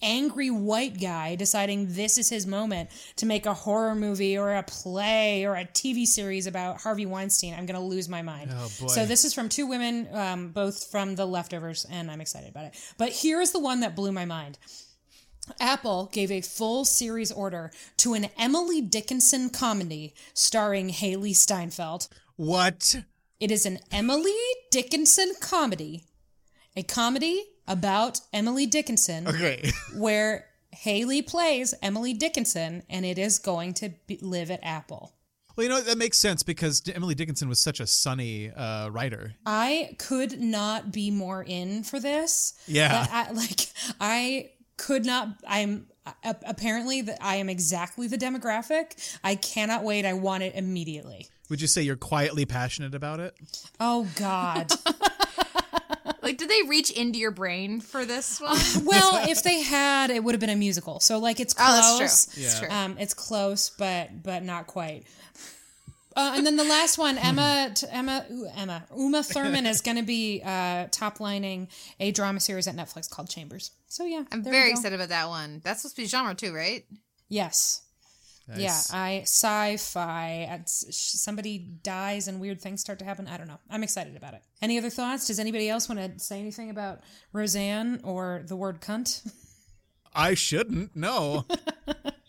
angry 0.02 0.50
white 0.50 1.00
guy 1.00 1.35
deciding 1.35 1.92
this 1.94 2.18
is 2.18 2.28
his 2.28 2.46
moment 2.46 2.90
to 3.16 3.26
make 3.26 3.46
a 3.46 3.54
horror 3.54 3.94
movie 3.94 4.37
or 4.37 4.54
a 4.54 4.62
play 4.62 5.44
or 5.44 5.56
a 5.56 5.64
TV 5.64 6.06
series 6.06 6.46
about 6.46 6.80
Harvey 6.80 7.06
Weinstein, 7.06 7.54
I'm 7.54 7.66
going 7.66 7.80
to 7.80 7.87
lose 7.87 8.09
my 8.09 8.22
mind. 8.22 8.50
Oh, 8.52 8.70
boy. 8.80 8.87
So 8.88 9.06
this 9.06 9.24
is 9.24 9.35
from 9.35 9.48
two 9.48 9.66
women, 9.66 10.09
um, 10.12 10.48
both 10.48 10.90
from 10.90 11.14
The 11.14 11.26
Leftovers, 11.26 11.87
and 11.90 12.11
I'm 12.11 12.20
excited 12.20 12.50
about 12.50 12.66
it. 12.66 12.94
But 12.98 13.12
here's 13.12 13.52
the 13.52 13.61
one 13.61 13.80
that 13.80 13.96
blew 13.96 14.12
my 14.12 14.24
mind. 14.24 14.59
Apple 15.61 16.11
gave 16.12 16.30
a 16.30 16.40
full 16.40 16.85
series 16.85 17.30
order 17.30 17.70
to 17.98 18.14
an 18.14 18.26
Emily 18.37 18.80
Dickinson 18.80 19.50
comedy 19.50 20.14
starring 20.35 20.90
Hailee 20.90 21.37
Steinfeld. 21.37 22.09
What? 22.35 22.96
It 23.38 23.50
is 23.50 23.64
an 23.66 23.78
Emily 23.92 24.35
Dickinson 24.70 25.32
comedy, 25.40 26.04
a 26.74 26.82
comedy 26.82 27.44
about 27.68 28.20
Emily 28.33 28.66
Dickinson 28.66 29.26
Okay. 29.29 29.70
where 29.96 30.46
Hailee 30.85 31.26
plays 31.26 31.74
Emily 31.83 32.12
Dickinson, 32.12 32.83
and 32.90 33.07
it 33.07 33.18
is 33.18 33.38
going 33.38 33.72
to 33.74 33.90
be, 34.07 34.18
live 34.20 34.50
at 34.50 34.61
Apple. 34.62 35.14
well, 35.57 35.64
you 35.64 35.70
know 35.70 35.81
that 35.81 35.96
makes 35.96 36.18
sense 36.18 36.42
because 36.42 36.83
Emily 36.94 37.14
Dickinson 37.14 37.48
was 37.48 37.61
such 37.61 37.81
a 37.81 37.87
sunny 37.87 38.50
uh, 38.50 38.88
writer. 38.90 39.35
I 39.46 39.96
could 39.98 40.40
not 40.40 40.92
be 40.92 41.11
more 41.11 41.42
in 41.42 41.83
for 41.83 41.98
this. 41.98 42.52
Yeah. 42.66 43.07
I, 43.11 43.29
I- 43.29 43.33
like 43.33 43.61
I 44.00 44.50
could 44.76 45.07
not. 45.07 45.29
I'm 45.48 45.87
apparently 46.44 47.00
that 47.02 47.18
I 47.22 47.37
am 47.37 47.48
exactly 47.48 48.07
the 48.07 48.18
demographic. 48.18 49.18
I 49.24 49.35
cannot 49.37 49.83
wait. 49.83 50.05
I 50.05 50.12
want 50.12 50.42
it 50.42 50.55
immediately. 50.55 51.26
Would 51.48 51.61
you 51.62 51.66
say 51.68 51.81
you're 51.83 51.96
quietly 51.96 52.44
passionate 52.44 52.94
about 52.94 53.20
it? 53.20 53.35
Oh 53.81 54.07
God. 54.16 54.70
Like, 56.27 56.39
did 56.39 56.49
they 56.51 56.62
reach 56.69 56.91
into 56.91 57.19
your 57.19 57.31
brain 57.31 57.81
for 57.81 58.05
this 58.05 58.41
one? 58.41 58.59
well, 58.85 59.29
if 59.29 59.43
they 59.43 59.62
had, 59.62 60.11
it 60.11 60.23
would 60.25 60.33
have 60.35 60.41
been 60.41 60.51
a 60.51 60.57
musical. 60.57 60.99
So 61.01 61.19
like 61.19 61.39
it's 61.41 61.55
close. 61.55 61.69
Oh, 61.85 61.97
close. 61.99 62.27
that's 62.27 62.35
true. 62.35 62.43
That's 62.43 62.61
Yeah. 62.61 62.67
true. 62.69 62.77
Um, 62.77 62.97
it's 62.99 63.15
close, 63.15 63.71
but 63.71 64.23
but 64.23 64.43
not 64.43 64.67
quite. 64.67 65.05
Uh, 66.17 66.33
and 66.35 66.47
then 66.47 66.57
the 66.57 66.65
last 66.65 66.97
one, 66.97 67.19
Emma, 67.19 67.71
t- 67.75 67.87
Emma, 67.91 68.25
ooh, 68.33 68.49
Emma, 68.57 68.85
Uma 68.97 69.23
Thurman 69.23 69.67
is 69.67 69.83
going 69.83 69.99
to 69.99 70.03
be 70.03 70.41
uh, 70.43 70.87
top 70.91 71.21
lining 71.21 71.69
a 72.01 72.11
drama 72.11 72.41
series 72.41 72.67
at 72.67 72.75
Netflix 72.75 73.11
called 73.11 73.29
Chambers. 73.29 73.71
So 73.89 74.05
yeah, 74.05 74.25
I'm 74.33 74.43
very 74.43 74.71
excited 74.71 74.95
about 74.95 75.11
that 75.11 75.29
one. 75.29 75.61
That's 75.62 75.83
supposed 75.83 75.97
to 75.97 76.03
be 76.03 76.09
genre 76.09 76.35
too, 76.35 76.55
right? 76.55 76.87
Yes, 77.29 77.83
Nice. 78.48 78.59
yeah, 78.61 78.80
I 78.92 79.20
sci-fi. 79.22 80.62
Somebody 80.66 81.59
dies 81.59 82.28
and 82.28 82.40
weird 82.40 82.61
things 82.61 82.80
start 82.80 82.98
to 83.00 83.04
happen. 83.04 83.26
I 83.26 83.37
don't 83.37 83.48
know. 83.48 83.59
I'm 83.68 83.82
excited 83.82 84.16
about 84.16 84.35
it. 84.35 84.42
Any 84.62 84.78
other 84.78 84.90
thoughts? 84.90 85.26
Does 85.26 85.40
anybody 85.40 85.68
else 85.68 85.88
want 85.88 86.00
to 86.00 86.18
say 86.18 86.38
anything 86.38 86.70
about 86.70 87.00
Roseanne 87.32 88.00
or 88.04 88.42
the 88.46 88.56
word 88.56 88.80
cunt? 88.80 89.28
I 90.14 90.35
shouldn't. 90.35 90.94
No. 90.94 91.44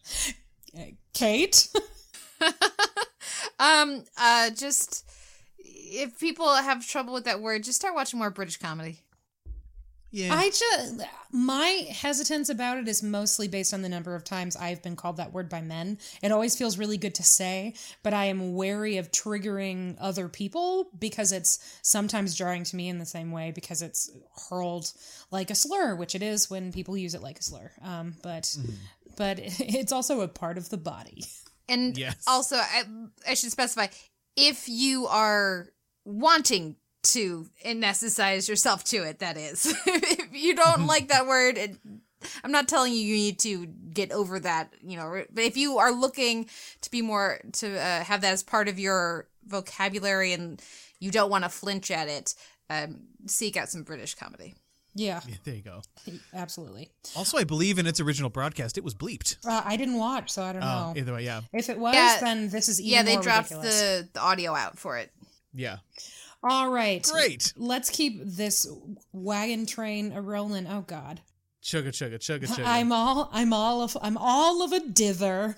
Kate. 1.13 1.69
Um, 3.59 4.03
uh, 4.17 4.51
just 4.51 5.09
if 5.57 6.19
people 6.19 6.53
have 6.53 6.87
trouble 6.87 7.13
with 7.13 7.25
that 7.25 7.41
word, 7.41 7.63
just 7.63 7.79
start 7.79 7.95
watching 7.95 8.19
more 8.19 8.29
British 8.29 8.57
comedy. 8.57 9.01
Yeah. 10.11 10.33
I 10.33 10.49
just 10.49 11.01
my 11.31 11.85
hesitance 11.91 12.47
about 12.49 12.77
it 12.77 12.87
is 12.87 13.03
mostly 13.03 13.47
based 13.49 13.73
on 13.73 13.81
the 13.81 13.89
number 13.89 14.15
of 14.15 14.23
times 14.23 14.55
I've 14.55 14.81
been 14.81 14.95
called 14.95 15.17
that 15.17 15.33
word 15.33 15.49
by 15.49 15.61
men. 15.61 15.97
It 16.23 16.31
always 16.31 16.55
feels 16.55 16.77
really 16.77 16.97
good 16.97 17.13
to 17.15 17.23
say, 17.23 17.73
but 18.03 18.13
I 18.13 18.25
am 18.25 18.53
wary 18.55 18.97
of 18.97 19.11
triggering 19.11 19.97
other 19.99 20.29
people 20.29 20.89
because 20.97 21.31
it's 21.33 21.77
sometimes 21.81 22.35
jarring 22.35 22.63
to 22.63 22.75
me 22.75 22.87
in 22.87 22.99
the 22.99 23.05
same 23.05 23.31
way 23.31 23.51
because 23.51 23.81
it's 23.81 24.09
hurled 24.49 24.91
like 25.29 25.51
a 25.51 25.55
slur, 25.55 25.95
which 25.95 26.15
it 26.15 26.23
is 26.23 26.49
when 26.49 26.71
people 26.71 26.95
use 26.97 27.13
it 27.13 27.21
like 27.21 27.39
a 27.39 27.43
slur. 27.43 27.71
Um, 27.81 28.15
but 28.23 28.43
Mm-hmm. 28.43 28.71
but 29.17 29.39
it's 29.41 29.91
also 29.91 30.21
a 30.21 30.27
part 30.29 30.57
of 30.57 30.69
the 30.69 30.77
body. 30.77 31.25
And 31.67 31.97
Yes. 31.97 32.23
also, 32.27 32.55
I, 32.55 32.83
I 33.27 33.33
should 33.33 33.51
specify 33.51 33.87
if 34.37 34.69
you 34.69 35.07
are 35.07 35.67
wanting 36.05 36.77
to 37.13 37.47
anesthetize 37.65 38.47
yourself 38.49 38.83
to 38.85 38.97
it, 38.97 39.19
that 39.19 39.37
is. 39.37 39.65
if 39.85 40.27
you 40.33 40.55
don't 40.55 40.85
like 40.87 41.09
that 41.09 41.27
word, 41.27 41.57
it, 41.57 41.77
I'm 42.43 42.51
not 42.51 42.67
telling 42.67 42.93
you 42.93 42.99
you 42.99 43.15
need 43.15 43.39
to 43.39 43.65
get 43.67 44.11
over 44.11 44.39
that, 44.39 44.73
you 44.81 44.97
know, 44.97 45.23
but 45.33 45.43
if 45.43 45.57
you 45.57 45.77
are 45.77 45.91
looking 45.91 46.49
to 46.81 46.91
be 46.91 47.01
more, 47.01 47.39
to 47.53 47.77
uh, 47.79 48.03
have 48.03 48.21
that 48.21 48.33
as 48.33 48.43
part 48.43 48.67
of 48.67 48.79
your 48.79 49.27
vocabulary 49.45 50.33
and 50.33 50.61
you 50.99 51.11
don't 51.11 51.29
want 51.29 51.43
to 51.43 51.49
flinch 51.49 51.91
at 51.91 52.07
it, 52.07 52.33
um, 52.69 53.01
seek 53.27 53.55
out 53.57 53.69
some 53.69 53.83
British 53.83 54.15
comedy. 54.15 54.55
Yeah, 54.95 55.21
Yeah, 55.27 55.35
there 55.43 55.53
you 55.53 55.61
go. 55.61 55.81
absolutely. 56.33 56.89
Also, 57.15 57.37
I 57.37 57.43
believe 57.43 57.77
in 57.77 57.85
its 57.85 57.99
original 57.99 58.31
broadcast, 58.31 58.79
it 58.79 58.83
was 58.83 58.95
bleeped. 58.95 59.37
Uh, 59.47 59.61
I 59.63 59.77
didn't 59.77 59.97
watch, 59.99 60.31
so 60.31 60.41
I 60.41 60.53
don't 60.53 60.63
Oh, 60.63 60.65
know. 60.65 60.93
either 60.97 61.13
way, 61.13 61.23
yeah, 61.23 61.41
If 61.53 61.69
it 61.69 61.77
was, 61.77 61.93
Yeah. 61.93 62.17
then 62.19 62.49
this 62.49 62.67
is 62.67 62.81
even 62.81 62.91
yeah, 62.91 63.03
they 63.03 63.13
more 63.13 63.21
dropped 63.23 63.51
ridiculous. 63.51 63.79
the, 63.79 64.09
the 64.13 64.19
audio 64.19 64.55
out 64.55 64.79
for 64.79 64.97
it. 64.97 65.11
yeah. 65.53 65.77
All 66.43 66.69
right. 66.69 67.03
Great. 67.03 67.53
Let's 67.55 67.89
keep 67.89 68.21
this 68.23 68.67
wagon 69.11 69.65
train 69.65 70.11
a 70.13 70.21
rolling. 70.21 70.67
Oh 70.67 70.81
God. 70.81 71.21
Chugga 71.63 71.89
chugga 71.89 72.19
chugga 72.19 72.47
chugga. 72.47 72.63
I'm 72.65 72.91
all 72.91 73.29
I'm 73.33 73.51
all 73.51 73.81
of 73.81 73.97
I'm 74.01 74.17
all 74.17 74.61
of 74.61 74.71
a 74.71 74.79
dither 74.79 75.57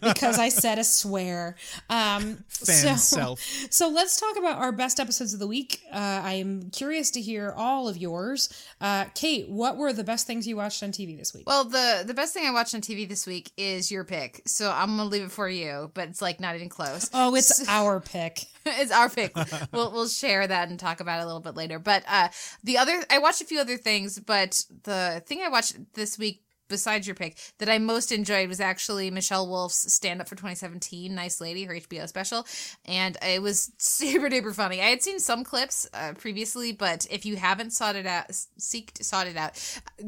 because 0.00 0.38
I 0.38 0.48
said 0.48 0.78
a 0.78 0.84
swear. 0.84 1.56
Um 1.88 2.44
Fan 2.48 2.98
so, 2.98 3.16
self. 3.16 3.40
So 3.70 3.88
let's 3.88 4.18
talk 4.18 4.36
about 4.36 4.58
our 4.58 4.72
best 4.72 5.00
episodes 5.00 5.32
of 5.32 5.40
the 5.40 5.46
week. 5.46 5.80
Uh, 5.92 6.20
I'm 6.24 6.70
curious 6.70 7.10
to 7.12 7.20
hear 7.20 7.54
all 7.56 7.88
of 7.88 7.96
yours. 7.96 8.48
Uh, 8.80 9.06
Kate, 9.14 9.48
what 9.48 9.76
were 9.76 9.92
the 9.92 10.04
best 10.04 10.26
things 10.26 10.46
you 10.46 10.56
watched 10.56 10.82
on 10.82 10.90
TV 10.92 11.16
this 11.16 11.32
week? 11.34 11.48
Well, 11.48 11.64
the 11.64 12.02
the 12.06 12.14
best 12.14 12.34
thing 12.34 12.46
I 12.46 12.50
watched 12.50 12.74
on 12.74 12.80
TV 12.80 13.08
this 13.08 13.26
week 13.26 13.50
is 13.56 13.90
your 13.90 14.04
pick, 14.04 14.42
so 14.46 14.70
I'm 14.70 14.96
gonna 14.96 15.04
leave 15.04 15.22
it 15.22 15.30
for 15.32 15.48
you. 15.48 15.90
But 15.94 16.08
it's 16.08 16.20
like 16.20 16.40
not 16.40 16.54
even 16.54 16.68
close. 16.68 17.08
oh, 17.14 17.34
it's 17.34 17.66
our 17.68 18.00
pick. 18.00 18.44
it's 18.66 18.92
our 18.92 19.08
pick. 19.08 19.34
we'll 19.72 19.92
we'll 19.92 20.08
share 20.08 20.46
that 20.46 20.68
and 20.68 20.78
talk 20.78 21.00
about 21.00 21.20
it 21.20 21.22
a 21.22 21.26
little 21.26 21.40
bit 21.40 21.56
later. 21.56 21.78
But 21.78 22.04
uh, 22.08 22.28
the 22.64 22.78
other, 22.78 23.02
I 23.10 23.18
watched 23.18 23.40
a 23.40 23.46
few 23.46 23.60
other 23.60 23.76
things, 23.76 24.18
but 24.18 24.64
the 24.84 25.22
thing 25.26 25.40
I 25.42 25.48
watched 25.48 25.76
this 25.94 26.18
week 26.18 26.42
besides 26.70 27.06
your 27.06 27.14
pick 27.14 27.36
that 27.58 27.68
I 27.68 27.76
most 27.78 28.12
enjoyed 28.12 28.48
was 28.48 28.60
actually 28.60 29.10
Michelle 29.10 29.46
Wolf's 29.46 29.92
stand 29.92 30.22
up 30.22 30.28
for 30.28 30.36
2017, 30.36 31.14
Nice 31.14 31.40
Lady, 31.40 31.64
her 31.64 31.74
HBO 31.74 32.08
special, 32.08 32.46
and 32.86 33.18
it 33.22 33.42
was 33.42 33.72
super 33.78 34.30
duper 34.30 34.54
funny. 34.54 34.80
I 34.80 34.86
had 34.86 35.02
seen 35.02 35.20
some 35.20 35.44
clips 35.44 35.86
uh, 35.92 36.14
previously, 36.16 36.72
but 36.72 37.06
if 37.10 37.26
you 37.26 37.36
haven't 37.36 37.72
sought 37.72 37.96
it 37.96 38.06
out, 38.06 38.30
seeked 38.30 39.04
sought 39.04 39.26
it 39.26 39.36
out, 39.36 39.58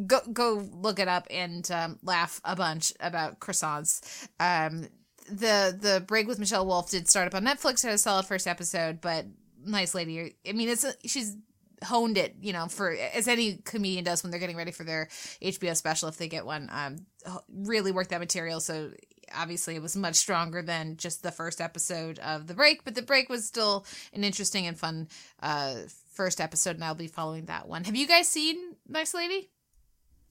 go 0.07 0.21
go 0.33 0.67
look 0.73 0.99
it 0.99 1.09
up 1.09 1.27
and 1.31 1.71
um, 1.71 1.99
laugh 2.03 2.41
a 2.45 2.57
bunch 2.57 2.95
about 3.01 3.41
croissants. 3.41 4.27
Um, 4.41 4.89
the 5.29 5.77
the 5.79 6.03
break 6.07 6.27
with 6.27 6.39
Michelle 6.39 6.67
Wolf 6.67 6.91
did 6.91 7.09
start 7.09 7.27
up 7.27 7.35
on 7.35 7.45
Netflix. 7.45 7.83
Had 7.83 7.93
a 7.93 7.99
solid 7.99 8.27
first 8.27 8.47
episode, 8.47 9.01
but 9.01 9.27
nice 9.65 9.95
lady. 9.95 10.37
I 10.49 10.53
mean, 10.53 10.69
it's 10.69 10.85
a, 10.85 10.95
she's 11.05 11.37
honed 11.83 12.19
it, 12.19 12.37
you 12.41 12.53
know, 12.53 12.67
for 12.67 12.91
as 12.93 13.29
any 13.29 13.59
comedian 13.65 14.05
does 14.05 14.23
when 14.23 14.31
they're 14.31 14.41
getting 14.41 14.57
ready 14.57 14.71
for 14.71 14.85
their 14.85 15.09
HBO 15.41 15.77
special 15.77 16.09
if 16.09 16.17
they 16.17 16.29
get 16.29 16.47
one. 16.47 16.69
Um, 16.73 17.07
really 17.53 17.93
worked 17.93 18.11
that 18.11 18.21
material. 18.21 18.61
So 18.61 18.91
obviously 19.35 19.77
it 19.77 19.83
was 19.83 19.97
much 19.97 20.17
stronger 20.17 20.63
than 20.63 20.97
just 20.97 21.23
the 21.23 21.33
first 21.33 21.61
episode 21.61 22.19
of 22.19 22.47
the 22.47 22.55
break, 22.55 22.85
but 22.85 22.95
the 22.95 23.03
break 23.03 23.29
was 23.29 23.47
still 23.47 23.87
an 24.13 24.25
interesting 24.25 24.67
and 24.67 24.79
fun 24.79 25.09
uh 25.43 25.75
first 26.13 26.41
episode, 26.41 26.77
and 26.77 26.85
I'll 26.85 26.95
be 26.95 27.07
following 27.07 27.47
that 27.47 27.69
one. 27.69 27.85
Have 27.85 27.97
you 27.97 28.07
guys 28.07 28.29
seen 28.29 28.77
Nice 28.87 29.15
Lady? 29.15 29.51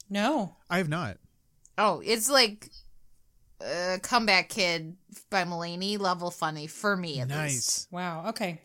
No. 0.09 0.55
I 0.69 0.77
have 0.77 0.89
not. 0.89 1.17
Oh, 1.77 2.01
it's 2.05 2.29
like 2.29 2.69
uh, 3.65 3.97
comeback 4.03 4.49
kid 4.49 4.95
by 5.29 5.43
Mulaney 5.43 5.99
level 5.99 6.31
funny 6.31 6.67
for 6.67 6.95
me 6.95 7.19
at 7.19 7.29
least. 7.29 7.37
Nice. 7.37 7.87
Wow. 7.91 8.29
Okay. 8.29 8.61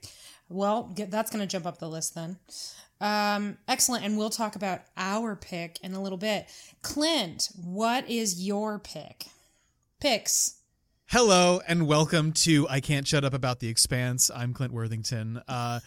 Well, 0.48 0.92
get, 0.94 1.10
that's 1.10 1.30
going 1.30 1.40
to 1.40 1.46
jump 1.46 1.66
up 1.66 1.78
the 1.78 1.88
list 1.88 2.14
then. 2.14 2.38
Um, 3.00 3.58
excellent. 3.66 4.04
And 4.04 4.16
we'll 4.16 4.30
talk 4.30 4.56
about 4.56 4.80
our 4.96 5.36
pick 5.36 5.78
in 5.82 5.94
a 5.94 6.02
little 6.02 6.18
bit. 6.18 6.46
Clint, 6.82 7.50
what 7.56 8.08
is 8.08 8.46
your 8.46 8.78
pick? 8.78 9.26
Picks. 10.00 10.56
Hello 11.08 11.60
and 11.68 11.86
welcome 11.86 12.32
to 12.32 12.66
I 12.68 12.80
Can't 12.80 13.06
Shut 13.06 13.24
Up 13.24 13.32
About 13.32 13.60
the 13.60 13.68
Expanse. 13.68 14.30
I'm 14.34 14.52
Clint 14.52 14.72
Worthington. 14.72 15.40
Uh, 15.46 15.80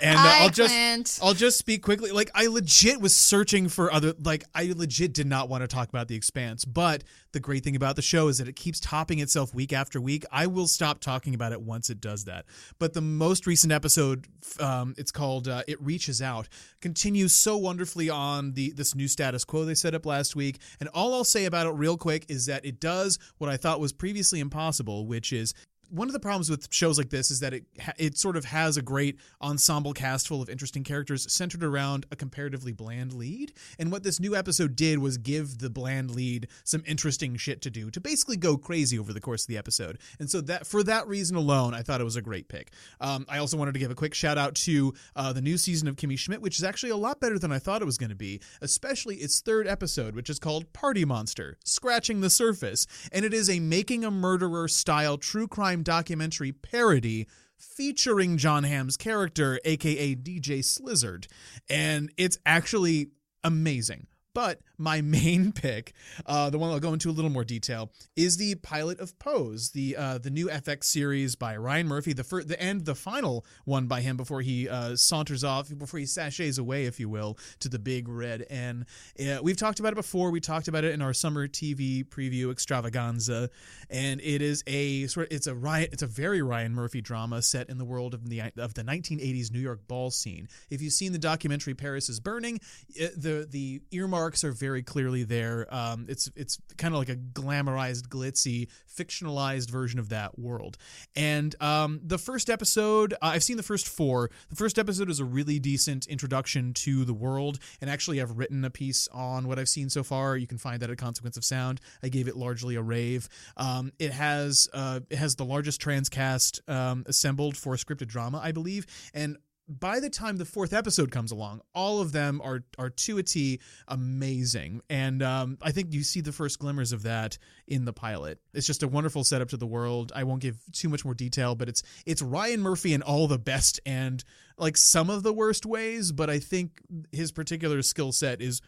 and 0.00 0.16
uh, 0.16 0.22
Hi, 0.22 0.42
I'll 0.42 0.50
just 0.50 0.74
Clint. 0.74 1.18
I'll 1.22 1.34
just 1.34 1.58
speak 1.58 1.82
quickly. 1.82 2.10
Like 2.10 2.30
I 2.34 2.46
legit 2.46 3.00
was 3.00 3.14
searching 3.14 3.68
for 3.68 3.92
other 3.92 4.14
like 4.22 4.44
I 4.54 4.72
legit 4.76 5.12
did 5.12 5.26
not 5.26 5.48
want 5.48 5.62
to 5.62 5.68
talk 5.68 5.88
about 5.88 6.08
the 6.08 6.14
expanse, 6.14 6.64
but 6.64 7.04
the 7.32 7.40
great 7.40 7.64
thing 7.64 7.76
about 7.76 7.96
the 7.96 8.02
show 8.02 8.28
is 8.28 8.38
that 8.38 8.48
it 8.48 8.56
keeps 8.56 8.80
topping 8.80 9.18
itself 9.18 9.54
week 9.54 9.72
after 9.72 10.00
week. 10.00 10.24
I 10.32 10.46
will 10.46 10.66
stop 10.66 11.00
talking 11.00 11.34
about 11.34 11.52
it 11.52 11.60
once 11.60 11.90
it 11.90 12.00
does 12.00 12.24
that. 12.24 12.46
But 12.78 12.94
the 12.94 13.00
most 13.00 13.46
recent 13.46 13.72
episode, 13.72 14.26
um, 14.60 14.94
it's 14.96 15.12
called 15.12 15.48
uh, 15.48 15.62
"It 15.68 15.80
Reaches 15.80 16.22
Out," 16.22 16.48
continues 16.80 17.32
so 17.32 17.56
wonderfully 17.56 18.08
on 18.08 18.52
the 18.52 18.72
this 18.72 18.94
new 18.94 19.08
status 19.08 19.44
quo 19.44 19.64
they 19.64 19.74
set 19.74 19.94
up 19.94 20.06
last 20.06 20.36
week. 20.36 20.58
And 20.80 20.88
all 20.90 21.14
I'll 21.14 21.24
say 21.24 21.44
about 21.44 21.66
it 21.66 21.70
real 21.70 21.96
quick 21.96 22.26
is 22.28 22.46
that 22.46 22.64
it 22.64 22.80
does 22.80 23.18
what 23.38 23.50
I 23.50 23.56
thought 23.56 23.80
was 23.80 23.92
previously 23.92 24.40
impossible, 24.40 25.06
which 25.06 25.32
is 25.32 25.54
one 25.90 26.08
of 26.08 26.12
the 26.12 26.20
problems 26.20 26.50
with 26.50 26.72
shows 26.72 26.98
like 26.98 27.10
this 27.10 27.30
is 27.30 27.40
that 27.40 27.54
it 27.54 27.64
it 27.98 28.18
sort 28.18 28.36
of 28.36 28.44
has 28.46 28.76
a 28.76 28.82
great 28.82 29.18
ensemble 29.42 29.92
cast 29.92 30.28
full 30.28 30.42
of 30.42 30.48
interesting 30.48 30.84
characters 30.84 31.30
centered 31.32 31.62
around 31.62 32.06
a 32.10 32.16
comparatively 32.16 32.72
bland 32.72 33.12
lead. 33.12 33.52
And 33.78 33.92
what 33.92 34.02
this 34.02 34.20
new 34.20 34.34
episode 34.34 34.76
did 34.76 34.98
was 34.98 35.18
give 35.18 35.58
the 35.58 35.70
bland 35.70 36.10
lead 36.10 36.48
some 36.64 36.82
interesting 36.86 37.36
shit 37.36 37.62
to 37.62 37.70
do 37.70 37.90
to 37.90 38.00
basically 38.00 38.36
go 38.36 38.56
crazy 38.56 38.98
over 38.98 39.12
the 39.12 39.20
course 39.20 39.42
of 39.42 39.48
the 39.48 39.58
episode. 39.58 39.98
And 40.18 40.30
so 40.30 40.40
that 40.42 40.66
for 40.66 40.82
that 40.84 41.06
reason 41.06 41.36
alone, 41.36 41.74
I 41.74 41.82
thought 41.82 42.00
it 42.00 42.04
was 42.04 42.16
a 42.16 42.22
great 42.22 42.48
pick. 42.48 42.72
Um, 43.00 43.24
I 43.28 43.38
also 43.38 43.56
wanted 43.56 43.74
to 43.74 43.80
give 43.80 43.90
a 43.90 43.94
quick 43.94 44.14
shout 44.14 44.38
out 44.38 44.54
to 44.56 44.94
uh, 45.14 45.32
the 45.32 45.42
new 45.42 45.56
season 45.56 45.88
of 45.88 45.96
Kimmy 45.96 46.18
Schmidt, 46.18 46.40
which 46.40 46.58
is 46.58 46.64
actually 46.64 46.90
a 46.90 46.96
lot 46.96 47.20
better 47.20 47.38
than 47.38 47.52
I 47.52 47.58
thought 47.58 47.82
it 47.82 47.86
was 47.86 47.98
going 47.98 48.10
to 48.10 48.16
be, 48.16 48.40
especially 48.60 49.16
its 49.16 49.40
third 49.40 49.66
episode, 49.66 50.14
which 50.14 50.30
is 50.30 50.38
called 50.38 50.72
Party 50.72 51.04
Monster: 51.04 51.56
Scratching 51.64 52.20
the 52.20 52.30
Surface, 52.30 52.86
and 53.12 53.24
it 53.24 53.32
is 53.32 53.48
a 53.48 53.60
making 53.60 54.04
a 54.04 54.10
murderer 54.10 54.68
style 54.68 55.18
true 55.18 55.46
crime 55.46 55.75
documentary 55.82 56.52
parody 56.52 57.26
featuring 57.56 58.36
Jon 58.36 58.64
Hamm's 58.64 58.96
character, 58.96 59.58
aka 59.64 60.14
DJ 60.14 60.60
Slizzard. 60.60 61.26
And 61.68 62.12
it's 62.16 62.38
actually 62.44 63.10
amazing. 63.42 64.06
But 64.36 64.60
my 64.76 65.00
main 65.16 65.50
pick, 65.50 65.94
uh, 66.26 66.50
the 66.50 66.58
one 66.58 66.70
I'll 66.70 66.78
go 66.78 66.92
into 66.92 67.08
a 67.08 67.10
little 67.10 67.30
more 67.30 67.42
detail, 67.42 67.90
is 68.16 68.36
the 68.36 68.54
pilot 68.56 69.00
of 69.00 69.18
Pose, 69.18 69.70
the 69.70 69.96
uh, 69.96 70.18
the 70.18 70.28
new 70.28 70.48
FX 70.48 70.84
series 70.84 71.36
by 71.36 71.56
Ryan 71.56 71.88
Murphy, 71.88 72.12
the 72.12 72.22
fir- 72.22 72.44
the 72.44 72.60
end, 72.60 72.84
the 72.84 72.94
final 72.94 73.46
one 73.64 73.86
by 73.86 74.02
him 74.02 74.18
before 74.18 74.42
he 74.42 74.68
uh, 74.68 74.94
saunters 74.94 75.42
off, 75.42 75.72
before 75.78 75.98
he 75.98 76.04
sachets 76.04 76.58
away, 76.58 76.84
if 76.84 77.00
you 77.00 77.08
will, 77.08 77.38
to 77.60 77.70
the 77.70 77.78
big 77.78 78.08
red 78.08 78.44
N. 78.50 78.84
Uh, 79.18 79.38
we've 79.42 79.56
talked 79.56 79.80
about 79.80 79.94
it 79.94 79.96
before. 79.96 80.30
We 80.30 80.40
talked 80.40 80.68
about 80.68 80.84
it 80.84 80.92
in 80.92 81.00
our 81.00 81.14
summer 81.14 81.48
TV 81.48 82.04
preview 82.04 82.52
extravaganza, 82.52 83.48
and 83.88 84.20
it 84.20 84.42
is 84.42 84.62
a 84.66 85.06
sort. 85.06 85.28
Of, 85.28 85.32
it's 85.32 85.46
a 85.46 85.54
Ryan. 85.54 85.88
It's 85.92 86.02
a 86.02 86.06
very 86.06 86.42
Ryan 86.42 86.74
Murphy 86.74 87.00
drama 87.00 87.40
set 87.40 87.70
in 87.70 87.78
the 87.78 87.86
world 87.86 88.12
of 88.12 88.28
the 88.28 88.42
of 88.58 88.74
the 88.74 88.82
1980s 88.82 89.50
New 89.50 89.60
York 89.60 89.88
ball 89.88 90.10
scene. 90.10 90.46
If 90.68 90.82
you've 90.82 90.92
seen 90.92 91.12
the 91.12 91.18
documentary 91.18 91.72
Paris 91.72 92.10
is 92.10 92.20
Burning, 92.20 92.60
it, 92.90 93.18
the 93.18 93.48
the 93.50 93.80
earmarks 94.26 94.42
are 94.42 94.52
very 94.52 94.82
clearly 94.82 95.22
there. 95.22 95.66
Um, 95.70 96.06
it's 96.08 96.28
it's 96.34 96.58
kind 96.76 96.92
of 96.92 96.98
like 96.98 97.08
a 97.08 97.16
glamorized, 97.16 98.08
glitzy, 98.08 98.68
fictionalized 98.92 99.70
version 99.70 100.00
of 100.00 100.08
that 100.08 100.36
world. 100.38 100.76
And 101.14 101.54
um, 101.62 102.00
the 102.02 102.18
first 102.18 102.50
episode, 102.50 103.12
uh, 103.14 103.16
I've 103.34 103.44
seen 103.44 103.56
the 103.56 103.62
first 103.62 103.86
four. 103.86 104.30
The 104.50 104.56
first 104.56 104.78
episode 104.78 105.10
is 105.10 105.20
a 105.20 105.24
really 105.24 105.60
decent 105.60 106.08
introduction 106.08 106.74
to 106.74 107.04
the 107.04 107.14
world, 107.14 107.60
and 107.80 107.88
actually, 107.88 108.20
I've 108.20 108.36
written 108.36 108.64
a 108.64 108.70
piece 108.70 109.06
on 109.12 109.46
what 109.46 109.58
I've 109.58 109.68
seen 109.68 109.90
so 109.90 110.02
far. 110.02 110.36
You 110.36 110.48
can 110.48 110.58
find 110.58 110.80
that 110.82 110.90
at 110.90 110.98
Consequence 110.98 111.36
of 111.36 111.44
Sound. 111.44 111.80
I 112.02 112.08
gave 112.08 112.26
it 112.26 112.36
largely 112.36 112.74
a 112.74 112.82
rave. 112.82 113.28
Um, 113.56 113.92
it 113.98 114.10
has 114.10 114.68
uh, 114.74 115.00
it 115.08 115.18
has 115.18 115.36
the 115.36 115.44
largest 115.44 115.80
transcast 115.80 116.68
um, 116.68 117.04
assembled 117.06 117.56
for 117.56 117.76
scripted 117.76 118.08
drama, 118.08 118.40
I 118.42 118.50
believe, 118.50 118.86
and 119.14 119.36
by 119.68 120.00
the 120.00 120.08
time 120.08 120.36
the 120.36 120.44
fourth 120.44 120.72
episode 120.72 121.10
comes 121.10 121.32
along, 121.32 121.60
all 121.74 122.00
of 122.00 122.12
them 122.12 122.40
are 122.42 122.64
are 122.78 122.90
to 122.90 123.18
a 123.18 123.22
T 123.22 123.60
amazing, 123.88 124.80
and 124.88 125.22
um, 125.22 125.58
I 125.60 125.72
think 125.72 125.92
you 125.92 126.02
see 126.02 126.20
the 126.20 126.32
first 126.32 126.58
glimmers 126.58 126.92
of 126.92 127.02
that 127.02 127.38
in 127.66 127.84
the 127.84 127.92
pilot. 127.92 128.38
It's 128.54 128.66
just 128.66 128.82
a 128.82 128.88
wonderful 128.88 129.24
setup 129.24 129.48
to 129.50 129.56
the 129.56 129.66
world. 129.66 130.12
I 130.14 130.24
won't 130.24 130.40
give 130.40 130.58
too 130.72 130.88
much 130.88 131.04
more 131.04 131.14
detail, 131.14 131.54
but 131.54 131.68
it's 131.68 131.82
it's 132.04 132.22
Ryan 132.22 132.60
Murphy 132.60 132.94
in 132.94 133.02
all 133.02 133.26
the 133.26 133.38
best 133.38 133.80
and 133.84 134.22
like 134.58 134.76
some 134.76 135.10
of 135.10 135.22
the 135.22 135.32
worst 135.32 135.66
ways, 135.66 136.12
but 136.12 136.30
I 136.30 136.38
think 136.38 136.80
his 137.12 137.32
particular 137.32 137.82
skill 137.82 138.12
set 138.12 138.40
is 138.40 138.62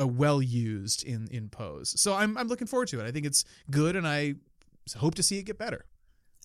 uh, 0.00 0.06
well 0.06 0.40
used 0.40 1.02
in 1.04 1.28
in 1.30 1.48
Pose. 1.48 2.00
So 2.00 2.14
I'm 2.14 2.36
I'm 2.38 2.48
looking 2.48 2.68
forward 2.68 2.88
to 2.88 3.00
it. 3.00 3.06
I 3.06 3.10
think 3.10 3.26
it's 3.26 3.44
good, 3.70 3.96
and 3.96 4.06
I 4.06 4.34
hope 4.96 5.16
to 5.16 5.22
see 5.22 5.38
it 5.38 5.44
get 5.44 5.58
better. 5.58 5.84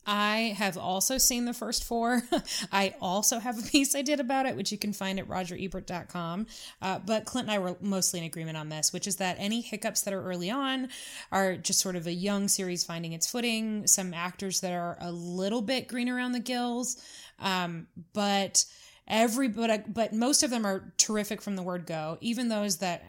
I 0.05 0.55
have 0.57 0.77
also 0.77 1.17
seen 1.17 1.45
the 1.45 1.53
first 1.53 1.83
four. 1.83 2.23
I 2.71 2.95
also 3.01 3.39
have 3.39 3.57
a 3.57 3.61
piece 3.61 3.95
I 3.95 4.01
did 4.01 4.19
about 4.19 4.45
it, 4.45 4.55
which 4.55 4.71
you 4.71 4.77
can 4.77 4.93
find 4.93 5.19
at 5.19 5.27
rogerebert.com. 5.27 6.47
Uh, 6.81 6.99
but 7.05 7.25
Clint 7.25 7.47
and 7.47 7.55
I 7.55 7.59
were 7.59 7.77
mostly 7.79 8.19
in 8.19 8.25
agreement 8.25 8.57
on 8.57 8.69
this, 8.69 8.91
which 8.91 9.07
is 9.07 9.17
that 9.17 9.37
any 9.39 9.61
hiccups 9.61 10.01
that 10.01 10.13
are 10.13 10.23
early 10.23 10.51
on 10.51 10.89
are 11.31 11.55
just 11.55 11.79
sort 11.79 11.95
of 11.95 12.07
a 12.07 12.13
young 12.13 12.47
series 12.47 12.83
finding 12.83 13.13
its 13.13 13.29
footing, 13.29 13.87
some 13.87 14.13
actors 14.13 14.59
that 14.61 14.73
are 14.73 14.97
a 14.99 15.11
little 15.11 15.61
bit 15.61 15.87
green 15.87 16.09
around 16.09 16.33
the 16.33 16.39
gills. 16.39 17.01
Um, 17.39 17.87
but 18.13 18.65
every 19.07 19.47
but, 19.47 19.93
but 19.93 20.13
most 20.13 20.43
of 20.43 20.49
them 20.49 20.65
are 20.65 20.93
terrific 20.97 21.41
from 21.41 21.57
the 21.57 21.61
word 21.61 21.85
go 21.85 22.17
even 22.21 22.47
those 22.47 22.77
that 22.77 23.03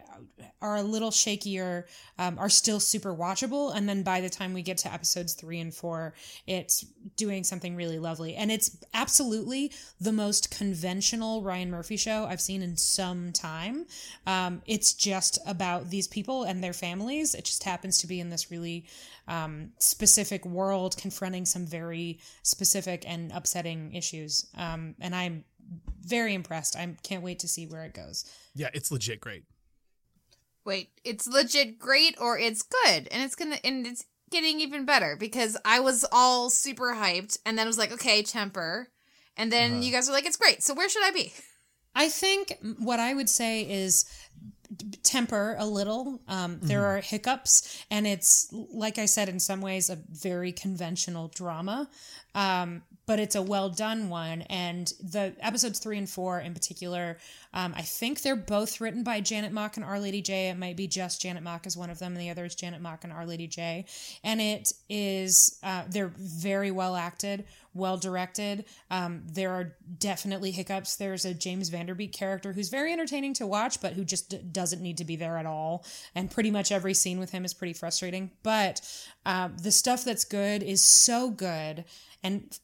are 0.61 0.77
a 0.77 0.83
little 0.83 1.11
shakier 1.11 1.85
um, 2.19 2.39
are 2.39 2.49
still 2.49 2.81
super 2.81 3.15
watchable 3.15 3.75
and 3.75 3.89
then 3.89 4.03
by 4.03 4.21
the 4.21 4.31
time 4.31 4.55
we 4.55 4.63
get 4.63 4.79
to 4.79 4.93
episodes 4.93 5.35
three 5.35 5.61
and 5.61 5.75
four 5.75 6.15
it's 6.47 6.85
doing 7.17 7.45
something 7.45 7.77
really 7.77 7.99
lovely. 7.99 8.35
And 8.35 8.51
it's 8.51 8.77
absolutely 8.93 9.73
the 10.01 10.13
most 10.13 10.57
conventional 10.57 11.43
ryan 11.43 11.71
murphy 11.71 11.97
show 11.97 12.27
i've 12.27 12.41
seen 12.41 12.63
in 12.63 12.77
some 12.77 13.33
time. 13.33 13.87
Um, 14.27 14.63
it's 14.67 14.95
just 14.95 15.39
about 15.47 15.91
these 15.91 16.09
people 16.09 16.45
and 16.45 16.63
their 16.63 16.73
families. 16.73 17.35
It 17.35 17.45
just 17.45 17.65
happens 17.65 17.99
to 17.99 18.07
be 18.07 18.21
in 18.21 18.31
this 18.31 18.51
really 18.51 18.87
um, 19.29 19.71
specific 19.79 20.45
world 20.45 20.97
confronting 20.97 21.45
some 21.47 21.67
very 21.67 22.21
specific 22.43 23.05
and 23.07 23.33
upsetting 23.33 23.95
issues. 23.95 24.47
Um, 24.57 24.95
and 25.01 25.15
i'm 25.15 25.45
very 26.05 26.35
impressed. 26.35 26.77
I 26.77 26.95
can't 27.03 27.23
wait 27.23 27.39
to 27.41 27.49
see 27.49 27.67
where 27.67 27.85
it 27.85 27.95
goes. 27.95 28.25
Yeah, 28.55 28.69
it's 28.75 28.91
legit 28.91 29.21
great. 29.21 29.45
Wait, 30.65 30.91
it's 31.05 31.27
legit 31.27 31.79
great 31.79 32.17
or 32.21 32.39
it's 32.39 32.63
good, 32.63 33.09
and 33.11 33.23
it's 33.23 33.35
gonna 33.35 33.59
and 33.65 33.87
it's 33.87 34.05
getting 34.31 34.61
even 34.61 34.85
better 34.85 35.17
because 35.19 35.57
I 35.65 35.81
was 35.81 36.05
all 36.11 36.51
super 36.51 36.95
hyped, 36.95 37.39
and 37.45 37.59
then 37.59 37.67
I 37.67 37.69
was 37.69 37.79
like, 37.79 37.93
okay, 37.93 38.23
temper, 38.23 38.89
and 39.37 39.53
then 39.53 39.83
you 39.83 39.93
guys 39.93 40.09
were 40.09 40.15
like, 40.15 40.27
it's 40.27 40.37
great. 40.37 40.63
So 40.63 40.75
where 40.75 40.89
should 40.89 41.05
I 41.05 41.11
be? 41.11 41.33
I 41.95 42.09
think 42.09 42.59
what 42.79 42.99
I 42.99 43.15
would 43.15 43.29
say 43.29 43.63
is 43.63 44.05
temper 45.03 45.55
a 45.59 45.67
little. 45.67 46.21
Um, 46.27 46.59
there 46.63 46.85
are 46.87 47.01
hiccups, 47.01 47.85
and 47.91 48.07
it's 48.07 48.49
like 48.53 48.99
I 48.99 49.07
said, 49.07 49.29
in 49.29 49.39
some 49.39 49.61
ways, 49.61 49.91
a 49.91 49.99
very 50.11 50.51
conventional 50.53 51.29
drama, 51.29 51.89
um, 52.35 52.83
but 53.07 53.19
it's 53.19 53.35
a 53.35 53.43
well 53.43 53.69
done 53.69 54.09
one. 54.09 54.43
And 54.43 54.93
the 55.03 55.35
episodes 55.41 55.79
three 55.79 55.99
and 55.99 56.09
four, 56.09 56.41
in 56.41 56.55
particular, 56.55 57.19
um, 57.53 57.75
I 57.77 57.83
think 57.83 58.23
they're 58.23 58.37
both 58.37 58.81
written 58.81 59.03
by 59.03 59.21
Janet 59.21 59.53
Mock 59.53 59.77
and 59.77 59.85
Our 59.85 60.01
Lady 60.01 60.23
J. 60.23 60.49
It 60.49 60.59
might 60.59 60.77
be 60.77 60.87
just 60.87 61.23
Janet 61.23 61.43
Mock 61.43 61.67
as 61.67 61.77
one 61.77 61.91
of 61.91 61.99
them, 61.99 62.13
and 62.13 62.21
the 62.21 62.31
other 62.31 62.45
is 62.45 62.55
Janet 62.55 62.81
Mock 62.81 63.05
and 63.05 63.13
Our 63.13 63.27
Lady 63.27 63.47
J. 63.47 63.87
And 64.23 64.41
it 64.41 64.73
is 64.89 65.59
uh, 65.63 65.85
they're 65.89 66.13
very 66.17 66.71
well 66.71 66.97
acted 66.97 67.45
well 67.75 67.97
directed. 67.97 68.65
Um, 68.91 69.23
there 69.27 69.51
are 69.51 69.77
definitely 69.99 70.53
hiccups. 70.53 70.97
There's 70.97 71.25
a 71.25 71.35
James 71.35 71.69
Van 71.69 71.87
Der 71.87 71.95
Beek 71.95 72.13
character 72.13 72.53
who's 72.53 72.69
very 72.69 72.93
entertaining 72.93 73.35
to 73.35 73.47
watch, 73.47 73.81
but 73.81 73.95
who 73.95 74.05
just 74.05 74.31
d- 74.31 74.39
doesn't 74.39 74.81
need 74.81 74.97
to 74.99 75.05
be 75.05 75.17
there 75.17 75.37
at 75.37 75.47
all. 75.47 75.85
And 76.15 76.31
pretty 76.31 76.53
much 76.53 76.71
every 76.71 76.95
scene 76.95 77.19
with 77.19 77.33
him 77.33 77.45
is 77.45 77.53
pretty 77.53 77.73
frustrating. 77.73 78.31
But 78.45 78.81
um, 79.27 79.57
the 79.61 79.73
stuff 79.73 80.05
that's 80.05 80.25
good 80.25 80.63
is 80.63 80.83
so 80.83 81.31
good 81.31 81.85
and 82.23 82.59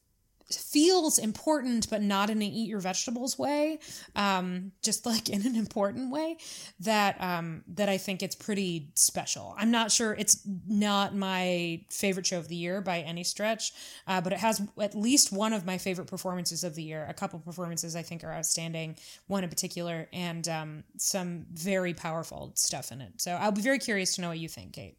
feels 0.53 1.17
important, 1.17 1.89
but 1.89 2.01
not 2.01 2.29
in 2.29 2.37
an 2.37 2.43
eat 2.43 2.67
your 2.67 2.79
vegetables 2.79 3.37
way, 3.37 3.79
um, 4.15 4.71
just 4.81 5.05
like 5.05 5.29
in 5.29 5.45
an 5.45 5.55
important 5.55 6.11
way 6.11 6.37
that 6.79 7.21
um, 7.21 7.63
that 7.75 7.89
I 7.89 7.97
think 7.97 8.23
it's 8.23 8.35
pretty 8.35 8.91
special. 8.95 9.55
I'm 9.57 9.71
not 9.71 9.91
sure 9.91 10.13
it's 10.13 10.41
not 10.67 11.15
my 11.15 11.81
favorite 11.89 12.25
show 12.25 12.37
of 12.37 12.47
the 12.47 12.55
year 12.55 12.81
by 12.81 12.99
any 12.99 13.23
stretch, 13.23 13.73
uh, 14.07 14.21
but 14.21 14.33
it 14.33 14.39
has 14.39 14.61
at 14.79 14.95
least 14.95 15.31
one 15.31 15.53
of 15.53 15.65
my 15.65 15.77
favorite 15.77 16.07
performances 16.07 16.63
of 16.63 16.75
the 16.75 16.83
year. 16.83 17.05
A 17.09 17.13
couple 17.13 17.39
performances 17.39 17.95
I 17.95 18.01
think 18.01 18.23
are 18.23 18.33
outstanding, 18.33 18.97
one 19.27 19.43
in 19.43 19.49
particular, 19.49 20.07
and 20.13 20.47
um, 20.47 20.83
some 20.97 21.45
very 21.51 21.93
powerful 21.93 22.51
stuff 22.55 22.91
in 22.91 23.01
it. 23.01 23.21
So 23.21 23.31
I'll 23.31 23.51
be 23.51 23.61
very 23.61 23.79
curious 23.79 24.15
to 24.15 24.21
know 24.21 24.29
what 24.29 24.39
you 24.39 24.49
think, 24.49 24.73
Kate. 24.73 24.97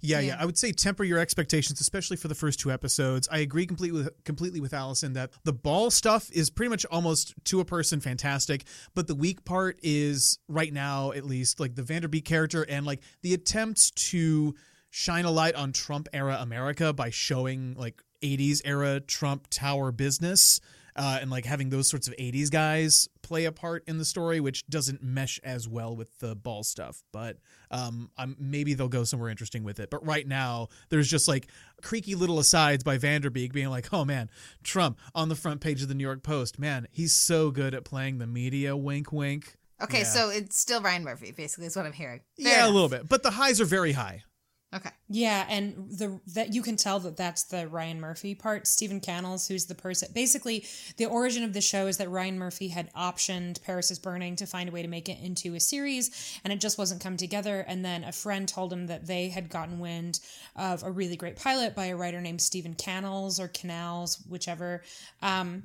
Yeah, 0.00 0.20
yeah, 0.20 0.36
I 0.38 0.46
would 0.46 0.56
say 0.56 0.72
temper 0.72 1.04
your 1.04 1.18
expectations, 1.18 1.80
especially 1.80 2.16
for 2.16 2.28
the 2.28 2.34
first 2.34 2.58
two 2.58 2.70
episodes. 2.70 3.28
I 3.30 3.38
agree 3.38 3.66
completely 3.66 4.02
with, 4.02 4.24
completely 4.24 4.60
with 4.60 4.72
Allison 4.72 5.12
that 5.14 5.30
the 5.44 5.52
ball 5.52 5.90
stuff 5.90 6.30
is 6.32 6.48
pretty 6.50 6.70
much 6.70 6.86
almost 6.86 7.34
to 7.46 7.60
a 7.60 7.64
person 7.64 8.00
fantastic, 8.00 8.64
but 8.94 9.06
the 9.06 9.14
weak 9.14 9.44
part 9.44 9.78
is 9.82 10.38
right 10.48 10.72
now 10.72 11.12
at 11.12 11.24
least 11.24 11.60
like 11.60 11.74
the 11.74 11.82
Van 11.82 12.02
Der 12.02 12.08
Beek 12.08 12.24
character 12.24 12.64
and 12.68 12.86
like 12.86 13.00
the 13.22 13.34
attempts 13.34 13.90
to 13.90 14.54
shine 14.90 15.24
a 15.24 15.30
light 15.30 15.54
on 15.54 15.72
Trump 15.72 16.08
era 16.12 16.38
America 16.40 16.92
by 16.92 17.10
showing 17.10 17.74
like 17.74 18.02
80s 18.22 18.60
era 18.64 19.00
Trump 19.00 19.48
Tower 19.50 19.92
business. 19.92 20.60
Uh, 20.96 21.18
and 21.20 21.30
like 21.30 21.44
having 21.44 21.70
those 21.70 21.88
sorts 21.88 22.08
of 22.08 22.14
80s 22.16 22.50
guys 22.50 23.08
play 23.22 23.44
a 23.44 23.52
part 23.52 23.84
in 23.86 23.98
the 23.98 24.04
story, 24.04 24.40
which 24.40 24.66
doesn't 24.66 25.02
mesh 25.02 25.38
as 25.44 25.68
well 25.68 25.94
with 25.94 26.18
the 26.18 26.34
ball 26.34 26.62
stuff. 26.64 27.02
But 27.12 27.36
um, 27.70 28.10
I'm, 28.18 28.36
maybe 28.38 28.74
they'll 28.74 28.88
go 28.88 29.04
somewhere 29.04 29.28
interesting 29.30 29.62
with 29.62 29.78
it. 29.80 29.90
But 29.90 30.04
right 30.04 30.26
now, 30.26 30.68
there's 30.88 31.08
just 31.08 31.28
like 31.28 31.46
creaky 31.82 32.14
little 32.14 32.38
asides 32.38 32.82
by 32.82 32.98
Van 32.98 33.20
Der 33.20 33.30
Beek 33.30 33.52
being 33.52 33.68
like, 33.70 33.92
oh 33.92 34.04
man, 34.04 34.30
Trump 34.64 34.98
on 35.14 35.28
the 35.28 35.36
front 35.36 35.60
page 35.60 35.80
of 35.82 35.88
the 35.88 35.94
New 35.94 36.04
York 36.04 36.22
Post. 36.22 36.58
Man, 36.58 36.88
he's 36.90 37.12
so 37.14 37.50
good 37.50 37.74
at 37.74 37.84
playing 37.84 38.18
the 38.18 38.26
media 38.26 38.76
wink 38.76 39.12
wink. 39.12 39.56
Okay, 39.82 40.00
Yeah. 40.00 40.04
so 40.04 40.28
it's 40.28 40.60
still 40.60 40.82
Ryan 40.82 41.04
Murphy, 41.04 41.32
basically, 41.32 41.66
is 41.66 41.74
what 41.76 41.86
I'm 41.86 41.92
hearing. 41.92 42.20
Fair 42.42 42.58
yeah, 42.58 42.66
a 42.66 42.68
little 42.70 42.88
bit. 42.90 43.08
But 43.08 43.22
the 43.22 43.30
highs 43.30 43.60
are 43.60 43.64
very 43.64 43.92
high. 43.92 44.24
Okay. 44.72 44.90
Yeah, 45.08 45.46
and 45.48 45.90
the 45.90 46.20
that 46.34 46.54
you 46.54 46.62
can 46.62 46.76
tell 46.76 47.00
that 47.00 47.16
that's 47.16 47.42
the 47.42 47.66
Ryan 47.66 48.00
Murphy 48.00 48.36
part. 48.36 48.68
Stephen 48.68 49.00
Cannells, 49.00 49.48
who's 49.48 49.66
the 49.66 49.74
person. 49.74 50.10
Basically, 50.14 50.64
the 50.96 51.06
origin 51.06 51.42
of 51.42 51.52
the 51.52 51.60
show 51.60 51.88
is 51.88 51.96
that 51.96 52.08
Ryan 52.08 52.38
Murphy 52.38 52.68
had 52.68 52.92
optioned 52.94 53.60
Paris 53.64 53.90
is 53.90 53.98
Burning 53.98 54.36
to 54.36 54.46
find 54.46 54.68
a 54.68 54.72
way 54.72 54.82
to 54.82 54.88
make 54.88 55.08
it 55.08 55.18
into 55.20 55.56
a 55.56 55.60
series, 55.60 56.38
and 56.44 56.52
it 56.52 56.60
just 56.60 56.78
wasn't 56.78 57.02
come 57.02 57.16
together. 57.16 57.64
And 57.66 57.84
then 57.84 58.04
a 58.04 58.12
friend 58.12 58.46
told 58.46 58.72
him 58.72 58.86
that 58.86 59.08
they 59.08 59.28
had 59.28 59.50
gotten 59.50 59.80
wind 59.80 60.20
of 60.54 60.84
a 60.84 60.90
really 60.90 61.16
great 61.16 61.36
pilot 61.36 61.74
by 61.74 61.86
a 61.86 61.96
writer 61.96 62.20
named 62.20 62.40
Stephen 62.40 62.74
Cannells 62.74 63.40
or 63.40 63.48
Canals, 63.48 64.22
whichever. 64.28 64.84
Um, 65.20 65.64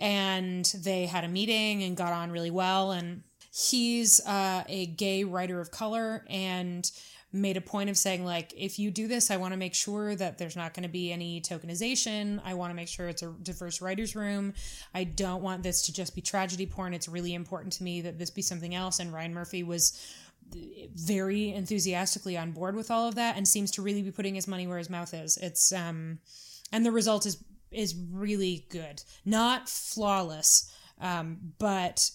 and 0.00 0.64
they 0.82 1.04
had 1.04 1.24
a 1.24 1.28
meeting 1.28 1.82
and 1.82 1.94
got 1.94 2.14
on 2.14 2.30
really 2.30 2.50
well. 2.50 2.92
And 2.92 3.22
he's 3.52 4.20
uh, 4.26 4.64
a 4.66 4.86
gay 4.86 5.24
writer 5.24 5.60
of 5.60 5.70
color 5.70 6.24
and 6.28 6.90
made 7.36 7.56
a 7.56 7.60
point 7.60 7.90
of 7.90 7.96
saying 7.96 8.24
like 8.24 8.52
if 8.56 8.78
you 8.78 8.90
do 8.90 9.06
this 9.06 9.30
i 9.30 9.36
want 9.36 9.52
to 9.52 9.56
make 9.56 9.74
sure 9.74 10.14
that 10.14 10.38
there's 10.38 10.56
not 10.56 10.74
going 10.74 10.82
to 10.82 10.88
be 10.88 11.12
any 11.12 11.40
tokenization. 11.40 12.40
I 12.44 12.54
want 12.54 12.70
to 12.70 12.74
make 12.74 12.88
sure 12.88 13.08
it's 13.08 13.22
a 13.22 13.32
diverse 13.42 13.80
writers 13.80 14.14
room. 14.16 14.54
I 14.94 15.04
don't 15.04 15.42
want 15.42 15.62
this 15.62 15.82
to 15.82 15.92
just 15.92 16.14
be 16.14 16.20
tragedy 16.20 16.66
porn. 16.66 16.94
It's 16.94 17.08
really 17.08 17.34
important 17.34 17.72
to 17.74 17.82
me 17.82 18.00
that 18.02 18.18
this 18.18 18.30
be 18.30 18.42
something 18.42 18.74
else 18.74 18.98
and 18.98 19.12
ryan 19.12 19.34
murphy 19.34 19.62
was 19.62 20.00
very 20.94 21.52
enthusiastically 21.52 22.36
on 22.36 22.52
board 22.52 22.76
with 22.76 22.90
all 22.90 23.08
of 23.08 23.16
that 23.16 23.36
and 23.36 23.46
seems 23.46 23.70
to 23.72 23.82
really 23.82 24.02
be 24.02 24.12
putting 24.12 24.34
his 24.34 24.46
money 24.46 24.66
where 24.66 24.78
his 24.78 24.90
mouth 24.90 25.12
is. 25.12 25.36
It's 25.38 25.72
um 25.72 26.18
and 26.72 26.84
the 26.84 26.92
result 26.92 27.26
is 27.26 27.42
is 27.70 27.94
really 28.12 28.66
good. 28.70 29.02
Not 29.24 29.68
flawless 29.68 30.72
um 31.00 31.38
but 31.58 32.10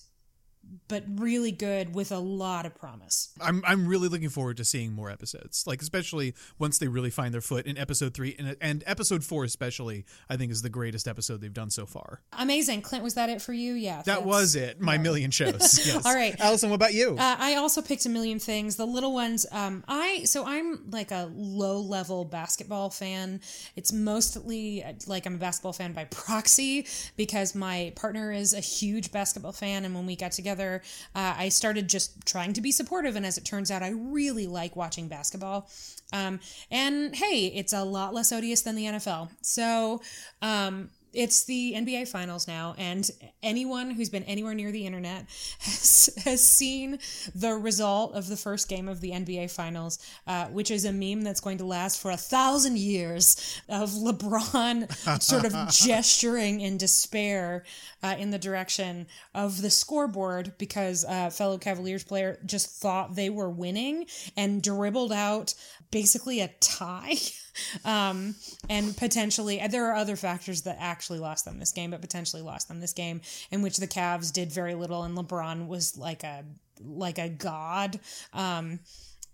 but 0.87 1.03
really 1.15 1.51
good 1.51 1.95
with 1.95 2.11
a 2.11 2.19
lot 2.19 2.65
of 2.65 2.75
promise 2.75 3.29
I'm 3.41 3.63
I'm 3.65 3.87
really 3.87 4.07
looking 4.07 4.29
forward 4.29 4.57
to 4.57 4.65
seeing 4.65 4.93
more 4.93 5.09
episodes. 5.09 5.65
Like 5.65 5.81
especially 5.81 6.33
once 6.59 6.77
they 6.77 6.87
really 6.87 7.09
find 7.09 7.33
their 7.33 7.41
foot 7.41 7.65
in 7.65 7.77
episode 7.77 8.13
three 8.13 8.35
and 8.37 8.55
and 8.61 8.83
episode 8.85 9.23
four 9.23 9.43
especially. 9.43 10.05
I 10.29 10.37
think 10.37 10.51
is 10.51 10.61
the 10.61 10.69
greatest 10.69 11.07
episode 11.07 11.41
they've 11.41 11.53
done 11.53 11.69
so 11.69 11.85
far. 11.85 12.21
Amazing. 12.37 12.81
Clint, 12.81 13.03
was 13.03 13.15
that 13.15 13.29
it 13.29 13.41
for 13.41 13.53
you? 13.53 13.73
Yeah. 13.73 14.01
That 14.03 14.23
was 14.25 14.55
it. 14.55 14.79
My 14.79 14.97
million 14.97 15.31
shows. 15.31 15.79
Yes. 15.91 16.05
All 16.05 16.13
right. 16.13 16.39
Allison. 16.39 16.69
What 16.69 16.75
about 16.75 16.93
you? 16.93 17.15
Uh, 17.17 17.35
I 17.39 17.55
also 17.55 17.81
picked 17.81 18.05
a 18.05 18.09
million 18.09 18.39
things. 18.39 18.75
The 18.75 18.85
little 18.85 19.13
ones, 19.13 19.45
um, 19.51 19.83
I 19.87 20.23
so 20.25 20.45
I'm 20.45 20.89
like 20.91 21.11
a 21.11 21.29
low 21.33 21.79
level 21.79 22.23
basketball 22.23 22.89
fan. 22.91 23.41
It's 23.75 23.91
mostly 23.91 24.85
like 25.07 25.25
I'm 25.25 25.35
a 25.35 25.37
basketball 25.39 25.73
fan 25.73 25.93
by 25.93 26.05
proxy 26.05 26.85
because 27.17 27.55
my 27.55 27.93
partner 27.95 28.31
is 28.31 28.53
a 28.53 28.59
huge 28.59 29.11
basketball 29.11 29.53
fan, 29.53 29.85
and 29.85 29.95
when 29.95 30.05
we 30.05 30.15
got 30.15 30.33
together, 30.33 30.50
uh, 30.59 31.35
I 31.37 31.49
started 31.49 31.87
just 31.87 32.25
trying 32.25 32.53
to 32.53 32.61
be 32.61 32.71
supportive. 32.71 33.15
And 33.15 33.25
as 33.25 33.37
it 33.37 33.45
turns 33.45 33.71
out, 33.71 33.83
I 33.83 33.89
really 33.89 34.47
like 34.47 34.75
watching 34.75 35.07
basketball. 35.07 35.69
Um, 36.13 36.39
and 36.69 37.15
hey, 37.15 37.47
it's 37.47 37.73
a 37.73 37.83
lot 37.83 38.13
less 38.13 38.31
odious 38.31 38.61
than 38.61 38.75
the 38.75 38.85
NFL. 38.85 39.29
So, 39.41 40.01
um, 40.41 40.89
it's 41.13 41.43
the 41.43 41.73
NBA 41.75 42.07
Finals 42.07 42.47
now, 42.47 42.75
and 42.77 43.09
anyone 43.43 43.91
who's 43.91 44.09
been 44.09 44.23
anywhere 44.23 44.53
near 44.53 44.71
the 44.71 44.85
internet 44.85 45.25
has, 45.59 46.09
has 46.23 46.43
seen 46.43 46.99
the 47.35 47.53
result 47.53 48.13
of 48.15 48.27
the 48.27 48.37
first 48.37 48.69
game 48.69 48.87
of 48.87 49.01
the 49.01 49.11
NBA 49.11 49.51
Finals, 49.51 49.99
uh, 50.27 50.45
which 50.47 50.71
is 50.71 50.85
a 50.85 50.91
meme 50.91 51.21
that's 51.21 51.41
going 51.41 51.57
to 51.57 51.65
last 51.65 52.01
for 52.01 52.11
a 52.11 52.17
thousand 52.17 52.77
years 52.77 53.61
of 53.67 53.89
LeBron 53.91 55.21
sort 55.21 55.45
of 55.45 55.53
gesturing 55.69 56.61
in 56.61 56.77
despair 56.77 57.63
uh, 58.03 58.15
in 58.17 58.31
the 58.31 58.39
direction 58.39 59.07
of 59.33 59.61
the 59.61 59.69
scoreboard 59.69 60.53
because 60.57 61.05
uh, 61.05 61.29
fellow 61.29 61.57
Cavaliers 61.57 62.03
player 62.03 62.39
just 62.45 62.69
thought 62.69 63.15
they 63.15 63.29
were 63.29 63.49
winning 63.49 64.05
and 64.37 64.61
dribbled 64.61 65.11
out 65.11 65.53
basically 65.91 66.41
a 66.41 66.47
tie. 66.59 67.15
um, 67.85 68.35
and 68.69 68.95
potentially, 68.97 69.61
there 69.69 69.91
are 69.91 69.95
other 69.95 70.15
factors 70.15 70.63
that 70.63 70.77
actually 70.79 71.19
lost 71.19 71.45
them 71.45 71.59
this 71.59 71.71
game, 71.71 71.91
but 71.91 72.01
potentially 72.01 72.41
lost 72.41 72.67
them 72.67 72.79
this 72.79 72.93
game 72.93 73.21
in 73.51 73.61
which 73.61 73.77
the 73.77 73.87
Cavs 73.87 74.31
did 74.31 74.51
very 74.51 74.73
little 74.73 75.03
and 75.03 75.17
LeBron 75.17 75.67
was 75.67 75.97
like 75.97 76.23
a 76.23 76.43
like 76.83 77.19
a 77.19 77.29
god. 77.29 77.99
Um, 78.33 78.79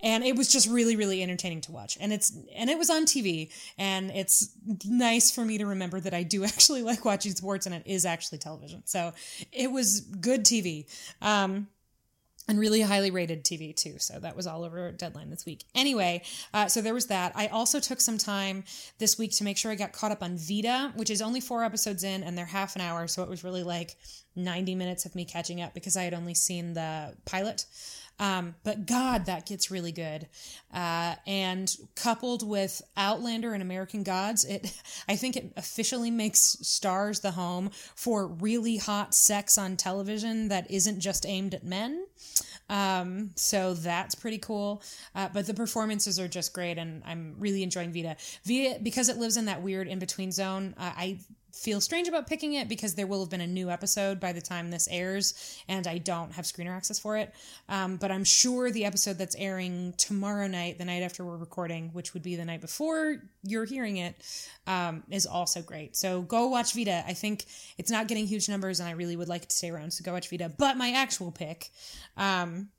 and 0.02 0.24
it 0.24 0.36
was 0.36 0.52
just 0.52 0.68
really 0.70 0.96
really 0.96 1.24
entertaining 1.24 1.62
to 1.62 1.72
watch 1.72 1.98
and 2.00 2.14
it's 2.14 2.38
and 2.56 2.70
it 2.70 2.78
was 2.78 2.90
on 2.90 3.06
tv 3.06 3.52
and 3.78 4.12
it's 4.12 4.50
nice 4.86 5.32
for 5.32 5.44
me 5.44 5.58
to 5.58 5.66
remember 5.66 6.00
that 6.00 6.14
i 6.14 6.24
do 6.24 6.44
actually 6.44 6.84
like 6.84 7.04
watching 7.06 7.34
sports 7.34 7.66
and 7.66 7.76
it 7.76 7.84
is 7.86 8.06
actually 8.06 8.38
television 8.38 8.82
so 8.86 9.12
it 9.52 9.72
was 9.72 10.02
good 10.02 10.44
tv 10.44 10.86
um 11.22 11.68
and 12.48 12.60
really 12.60 12.82
highly 12.82 13.12
rated 13.12 13.44
TV 13.44 13.76
too. 13.76 13.96
So 14.00 14.20
that 14.20 14.36
was 14.36 14.48
all 14.48 14.64
over 14.64 14.92
Deadline 14.92 15.30
this 15.30 15.46
week. 15.46 15.66
Anyway, 15.76 16.24
uh, 16.54 16.68
so 16.68 16.82
there 16.82 16.94
was 16.94 17.08
that. 17.08 17.34
I 17.36 17.48
also 17.48 17.80
took 17.80 18.00
some 18.00 18.18
time 18.18 18.64
this 19.00 19.18
week 19.18 19.32
to 19.34 19.44
make 19.44 19.58
sure 19.58 19.72
I 19.72 19.76
got 19.76 19.92
caught 19.92 20.12
up 20.12 20.24
on 20.24 20.38
Vida, 20.38 20.94
which 20.96 21.10
is 21.10 21.22
only 21.22 21.42
four 21.42 21.64
episodes 21.64 22.04
in 22.04 22.24
and 22.24 22.38
they're 22.38 22.46
half 22.46 22.76
an 22.76 22.82
hour. 22.82 23.08
So 23.08 23.24
it 23.24 23.30
was 23.30 23.44
really 23.44 23.64
like 23.64 23.98
90 24.36 24.76
minutes 24.76 25.06
of 25.06 25.16
me 25.16 25.26
catching 25.26 25.62
up 25.62 25.74
because 25.74 25.98
I 25.98 26.04
had 26.04 26.14
only 26.14 26.34
seen 26.34 26.74
the 26.74 27.16
pilot. 27.26 27.66
Um, 28.20 28.56
but 28.64 28.86
God, 28.86 29.28
that 29.28 29.46
gets 29.46 29.70
really 29.70 29.92
good. 29.92 30.28
Uh, 30.74 31.16
and 31.28 31.74
coupled 31.96 32.48
with 32.48 32.82
Outlander 32.96 33.54
and 33.54 33.62
American 33.62 34.04
Gods, 34.04 34.44
it 34.46 34.74
I 35.08 35.16
think 35.16 35.36
it 35.36 35.54
officially 35.56 36.12
makes 36.12 36.58
Starz 36.64 37.22
the 37.22 37.32
home 37.32 37.70
for 37.96 38.28
really 38.28 38.78
hot 38.78 39.14
sex 39.14 39.58
on 39.58 39.78
television 39.78 40.48
that 40.48 40.70
isn't 40.72 41.00
just 41.00 41.26
aimed 41.26 41.54
at 41.54 41.64
men. 41.64 42.06
Um, 42.70 43.32
so 43.36 43.74
that's 43.74 44.16
pretty 44.16 44.40
cool. 44.40 44.82
Uh, 45.16 45.30
but 45.34 45.48
the 45.48 45.54
performances 45.54 46.20
are 46.20 46.28
just 46.28 46.54
great, 46.54 46.78
and 46.78 47.02
I'm 47.06 47.36
really 47.40 47.64
enjoying 47.64 47.94
Vita. 47.94 48.18
Vida, 48.44 48.80
because 48.82 49.10
it 49.10 49.18
lives 49.18 49.38
in 49.38 49.46
that 49.46 49.62
weird 49.62 49.88
in 49.88 50.00
between 50.00 50.32
zone, 50.32 50.74
uh, 50.78 50.92
I 50.96 51.20
feel 51.52 51.82
strange 51.82 52.08
about 52.08 52.28
picking 52.28 52.54
it 52.54 52.68
because 52.70 52.96
there 52.96 53.08
will 53.08 53.20
have 53.22 53.30
been 53.30 53.42
a 53.42 53.48
new 53.48 53.70
episode 53.70 54.20
by 54.20 54.32
the 54.32 54.42
time 54.42 54.70
this 54.70 54.88
airs, 54.92 55.62
and 55.68 55.88
I 55.88 55.98
don't 55.98 56.32
have 56.34 56.46
screener 56.46 56.76
access 56.76 57.00
for 57.00 57.18
it. 57.18 57.34
Um, 57.70 57.98
but 57.98 58.12
I'm 58.12 58.24
sure 58.24 58.72
the 58.72 58.86
episode 58.86 59.18
that's 59.18 59.36
airing 59.36 59.94
tomorrow 59.98 60.48
night, 60.48 60.78
the 60.78 60.86
night 60.86 61.04
after 61.04 61.26
we're 61.26 61.38
recording, 61.38 61.90
which 61.94 62.14
would 62.14 62.24
be 62.24 62.36
the 62.36 62.46
night 62.46 62.62
before 62.62 63.18
you're 63.44 63.66
hearing 63.66 63.98
it, 63.98 64.16
um, 64.68 65.04
is 65.10 65.26
also 65.26 65.62
great. 65.62 65.96
So 65.96 66.22
go 66.22 66.48
watch 66.48 66.74
Vida. 66.74 67.04
I 67.08 67.14
think 67.14 67.46
it's 67.78 67.92
not 67.92 68.08
getting 68.08 68.28
huge 68.28 68.50
numbers, 68.50 68.80
and 68.80 68.88
I 68.88 68.94
really 68.94 69.16
would 69.16 69.30
like 69.30 69.44
it 69.44 69.50
to 69.50 69.56
stay 69.56 69.70
around. 69.70 69.92
So 69.92 70.04
go 70.04 70.14
watch 70.14 70.30
Vida. 70.30 70.52
But 70.56 70.78
my 70.78 70.92
actual 70.92 71.32
pick. 71.32 71.70
Um, 72.16 72.70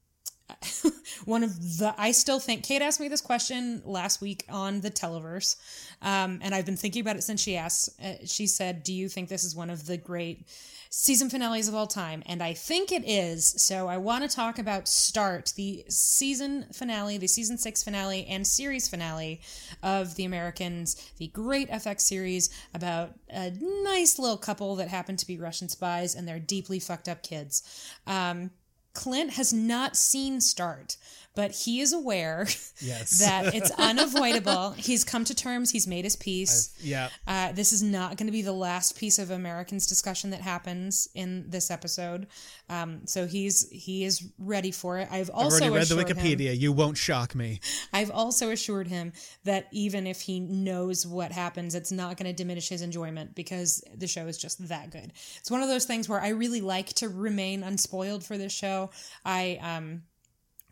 one 1.25 1.43
of 1.43 1.79
the 1.79 1.95
I 1.99 2.13
still 2.13 2.41
think 2.41 2.65
Kate 2.65 2.83
asked 2.83 3.01
me 3.01 3.09
this 3.09 3.21
question 3.21 3.83
last 3.85 4.21
week 4.21 4.45
on 4.49 4.81
the 4.81 4.91
Televerse, 4.91 5.57
um, 6.03 6.39
and 6.43 6.55
I've 6.55 6.67
been 6.67 6.77
thinking 6.77 7.01
about 7.01 7.17
it 7.17 7.23
since 7.23 7.43
she 7.43 7.57
asked. 7.57 7.91
Uh, 8.03 8.15
she 8.25 8.47
said, 8.47 8.83
"Do 8.83 8.93
you 8.93 9.09
think 9.09 9.29
this 9.29 9.45
is 9.45 9.55
one 9.55 9.71
of 9.71 9.87
the 9.87 9.97
great 9.97 10.49
season 10.91 11.29
finales 11.29 11.69
of 11.69 11.75
all 11.75 11.87
time?" 11.87 12.23
And 12.27 12.43
I 12.43 12.55
think 12.55 12.93
it 12.93 13.07
is. 13.07 13.47
So 13.63 13.89
I 13.89 13.99
want 13.99 14.29
to 14.29 14.35
talk 14.35 14.59
about 14.59 14.89
Start, 14.89 15.53
the 15.57 15.85
season 15.89 16.67
finale, 16.73 17.19
the 17.19 17.29
season 17.29 17.59
six 17.59 17.83
finale, 17.83 18.27
and 18.27 18.47
series 18.47 18.89
finale 18.89 19.41
of 19.83 20.15
The 20.15 20.25
Americans, 20.25 21.11
the 21.19 21.29
great 21.29 21.71
FX 21.71 22.01
series 22.03 22.51
about 22.75 23.15
a 23.29 23.51
nice 23.85 24.19
little 24.19 24.39
couple 24.39 24.77
that 24.77 24.89
happen 24.89 25.17
to 25.17 25.27
be 25.27 25.37
Russian 25.37 25.69
spies 25.69 26.15
and 26.15 26.27
their 26.27 26.41
deeply 26.41 26.81
fucked 26.81 27.09
up 27.09 27.23
kids. 27.23 27.63
Um, 28.07 28.51
Clint 28.99 29.35
has 29.35 29.53
not 29.53 29.97
seen 29.97 30.41
Start, 30.41 30.97
but 31.35 31.53
he 31.53 31.81
is 31.81 31.93
aware 31.93 32.47
Yes. 32.81 33.19
that 33.21 33.55
it's 33.55 33.71
unavoidable. 33.79 34.73
he's 34.73 35.05
come 35.05 35.25
to 35.25 35.35
terms. 35.35 35.71
He's 35.71 35.87
made 35.87 36.05
his 36.05 36.17
peace. 36.17 36.75
yeah. 36.81 37.09
Uh, 37.27 37.53
this 37.53 37.73
is 37.73 37.83
not 37.83 38.17
going 38.17 38.27
to 38.27 38.33
be 38.33 38.43
the 38.43 38.53
last 38.53 38.97
piece 38.99 39.19
of 39.19 39.31
Americans 39.31 39.87
discussion 39.87 40.31
that 40.31 40.41
happens 40.41 41.09
in 41.15 41.49
this 41.49 41.71
episode. 41.71 42.27
Um, 42.69 43.03
so 43.07 43.27
he's 43.27 43.69
he 43.71 44.05
is 44.05 44.27
ready 44.39 44.71
for 44.71 44.99
it. 44.99 45.09
I've 45.11 45.29
I've 45.29 45.31
also 45.31 45.65
already 45.67 45.77
read 45.79 45.87
the 45.89 45.99
assured 45.99 46.17
him- 46.19 46.39
Wikipedia. 46.39 46.59
You 46.59 46.73
won't 46.73 46.97
shock 46.97 47.35
me. 47.35 47.61
I've 47.93 48.11
also 48.11 48.51
assured 48.51 48.89
him 48.89 49.13
that 49.45 49.67
even 49.73 50.07
if 50.07 50.21
he 50.21 50.41
knows 50.41 51.07
what 51.07 51.33
happens, 51.33 51.75
it's 51.75 51.93
not 51.93 52.17
going 52.17 52.27
to 52.27 52.33
diminish 52.33 52.69
his 52.69 52.83
enjoyment 52.83 53.35
because 53.35 53.83
the 53.97 54.07
show 54.07 54.27
is 54.27 54.39
just 54.39 54.67
that 54.69 54.91
good. 54.91 55.13
It's 55.39 55.51
one 55.51 55.63
of 55.63 55.69
those 55.69 55.85
things 55.85 56.09
where 56.09 56.21
I 56.21 56.29
really 56.31 56.61
like 56.61 56.89
to 56.95 57.09
remain 57.09 57.63
unspoiled 57.63 58.25
for 58.25 58.37
this 58.39 58.53
show. 58.53 58.91
I 59.25 59.59
um 59.63 60.03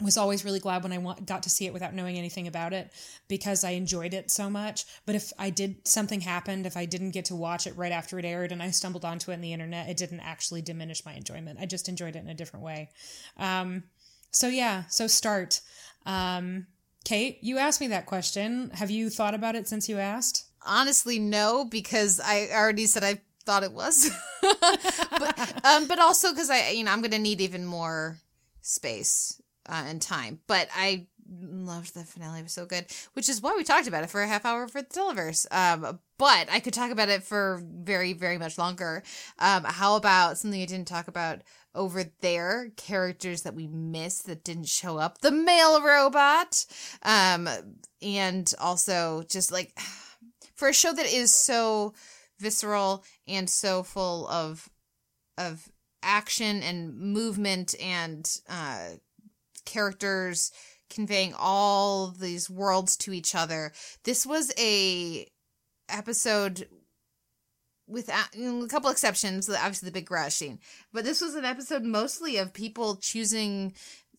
was 0.00 0.18
always 0.18 0.44
really 0.44 0.60
glad 0.60 0.82
when 0.82 0.92
I 0.92 1.14
got 1.24 1.42
to 1.44 1.50
see 1.50 1.66
it 1.66 1.72
without 1.72 1.94
knowing 1.94 2.18
anything 2.18 2.46
about 2.46 2.74
it 2.74 2.92
because 3.28 3.64
I 3.64 3.70
enjoyed 3.70 4.12
it 4.12 4.30
so 4.30 4.50
much. 4.50 4.84
But 5.06 5.14
if 5.14 5.32
I 5.38 5.48
did 5.48 5.88
something 5.88 6.20
happened, 6.20 6.66
if 6.66 6.76
I 6.76 6.84
didn't 6.84 7.12
get 7.12 7.24
to 7.26 7.34
watch 7.34 7.66
it 7.66 7.76
right 7.76 7.92
after 7.92 8.18
it 8.18 8.24
aired 8.26 8.52
and 8.52 8.62
I 8.62 8.70
stumbled 8.70 9.06
onto 9.06 9.30
it 9.30 9.34
in 9.34 9.40
the 9.40 9.54
internet, 9.54 9.88
it 9.88 9.96
didn't 9.96 10.20
actually 10.20 10.60
diminish 10.60 11.04
my 11.06 11.14
enjoyment. 11.14 11.58
I 11.60 11.64
just 11.64 11.88
enjoyed 11.88 12.14
it 12.14 12.22
in 12.22 12.28
a 12.28 12.34
different 12.34 12.64
way. 12.64 12.90
Um, 13.38 13.84
so 14.30 14.48
yeah, 14.48 14.84
so 14.88 15.06
start. 15.06 15.62
Um, 16.04 16.66
Kate, 17.04 17.38
you 17.40 17.56
asked 17.56 17.80
me 17.80 17.86
that 17.88 18.04
question. 18.04 18.70
Have 18.74 18.90
you 18.90 19.08
thought 19.08 19.34
about 19.34 19.56
it 19.56 19.66
since 19.66 19.88
you 19.88 19.96
asked? 19.96 20.44
Honestly, 20.66 21.18
no, 21.18 21.64
because 21.64 22.20
I 22.20 22.48
already 22.52 22.84
said 22.84 23.02
I 23.02 23.22
thought 23.46 23.62
it 23.62 23.72
was. 23.72 24.10
but, 24.42 25.64
um, 25.64 25.88
but 25.88 25.98
also 25.98 26.32
because 26.32 26.50
I, 26.50 26.70
you 26.70 26.84
know, 26.84 26.90
I'm 26.90 27.00
going 27.00 27.12
to 27.12 27.18
need 27.18 27.40
even 27.40 27.64
more 27.64 28.18
space 28.60 29.40
uh, 29.68 29.84
and 29.86 30.00
time. 30.00 30.40
But 30.46 30.68
I 30.74 31.06
loved 31.28 31.94
the 31.94 32.04
finale; 32.04 32.40
it 32.40 32.44
was 32.44 32.52
so 32.52 32.66
good, 32.66 32.86
which 33.14 33.28
is 33.28 33.40
why 33.40 33.54
we 33.56 33.64
talked 33.64 33.88
about 33.88 34.04
it 34.04 34.10
for 34.10 34.22
a 34.22 34.28
half 34.28 34.44
hour 34.44 34.68
for 34.68 34.82
the 34.82 34.88
Televerse. 34.88 35.46
Um, 35.50 36.00
but 36.18 36.48
I 36.50 36.60
could 36.60 36.74
talk 36.74 36.90
about 36.90 37.08
it 37.08 37.22
for 37.22 37.62
very, 37.62 38.12
very 38.12 38.38
much 38.38 38.58
longer. 38.58 39.02
Um, 39.38 39.64
how 39.64 39.96
about 39.96 40.38
something 40.38 40.62
I 40.62 40.66
didn't 40.66 40.88
talk 40.88 41.08
about 41.08 41.42
over 41.74 42.04
there? 42.20 42.70
Characters 42.76 43.42
that 43.42 43.54
we 43.54 43.66
missed 43.66 44.26
that 44.26 44.44
didn't 44.44 44.68
show 44.68 44.98
up. 44.98 45.18
The 45.18 45.32
mail 45.32 45.82
robot, 45.82 46.64
um, 47.02 47.48
and 48.00 48.52
also 48.60 49.24
just 49.28 49.52
like 49.52 49.78
for 50.54 50.68
a 50.68 50.74
show 50.74 50.92
that 50.92 51.06
is 51.06 51.34
so 51.34 51.94
visceral 52.38 53.04
and 53.26 53.48
so 53.48 53.82
full 53.82 54.28
of 54.28 54.68
of 55.38 55.70
action 56.02 56.62
and 56.62 56.96
movement 56.98 57.74
and 57.80 58.40
uh 58.48 58.88
characters 59.66 60.50
conveying 60.88 61.34
all 61.38 62.08
these 62.08 62.48
worlds 62.48 62.96
to 62.96 63.12
each 63.12 63.34
other. 63.34 63.72
This 64.04 64.24
was 64.24 64.52
a 64.58 65.26
episode 65.88 66.68
with 67.88 68.08
a, 68.08 68.66
couple 68.66 68.90
exceptions 68.90 69.48
obviously 69.48 69.86
the 69.86 69.92
big 69.92 70.06
garage 70.06 70.32
scene 70.32 70.58
but 70.92 71.04
this 71.04 71.20
was 71.20 71.36
an 71.36 71.44
episode 71.44 71.84
mostly 71.84 72.36
of 72.36 72.52
people 72.52 72.96
choosing 72.96 73.72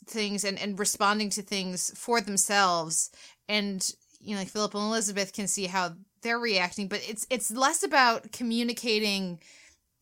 things 0.05 0.45
and, 0.45 0.57
and 0.57 0.79
responding 0.79 1.29
to 1.29 1.41
things 1.41 1.91
for 1.93 2.21
themselves. 2.21 3.11
And 3.49 3.85
you 4.19 4.35
know 4.35 4.41
like 4.41 4.49
philip 4.49 4.73
and 4.73 4.83
elizabeth 4.83 5.33
can 5.33 5.47
see 5.47 5.65
how 5.65 5.93
they're 6.21 6.39
reacting 6.39 6.87
but 6.87 7.01
it's 7.07 7.27
it's 7.29 7.51
less 7.51 7.83
about 7.83 8.31
communicating 8.31 9.39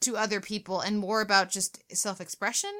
to 0.01 0.17
other 0.17 0.39
people 0.39 0.79
and 0.79 0.97
more 0.97 1.21
about 1.21 1.49
just 1.49 1.83
self-expression 1.95 2.71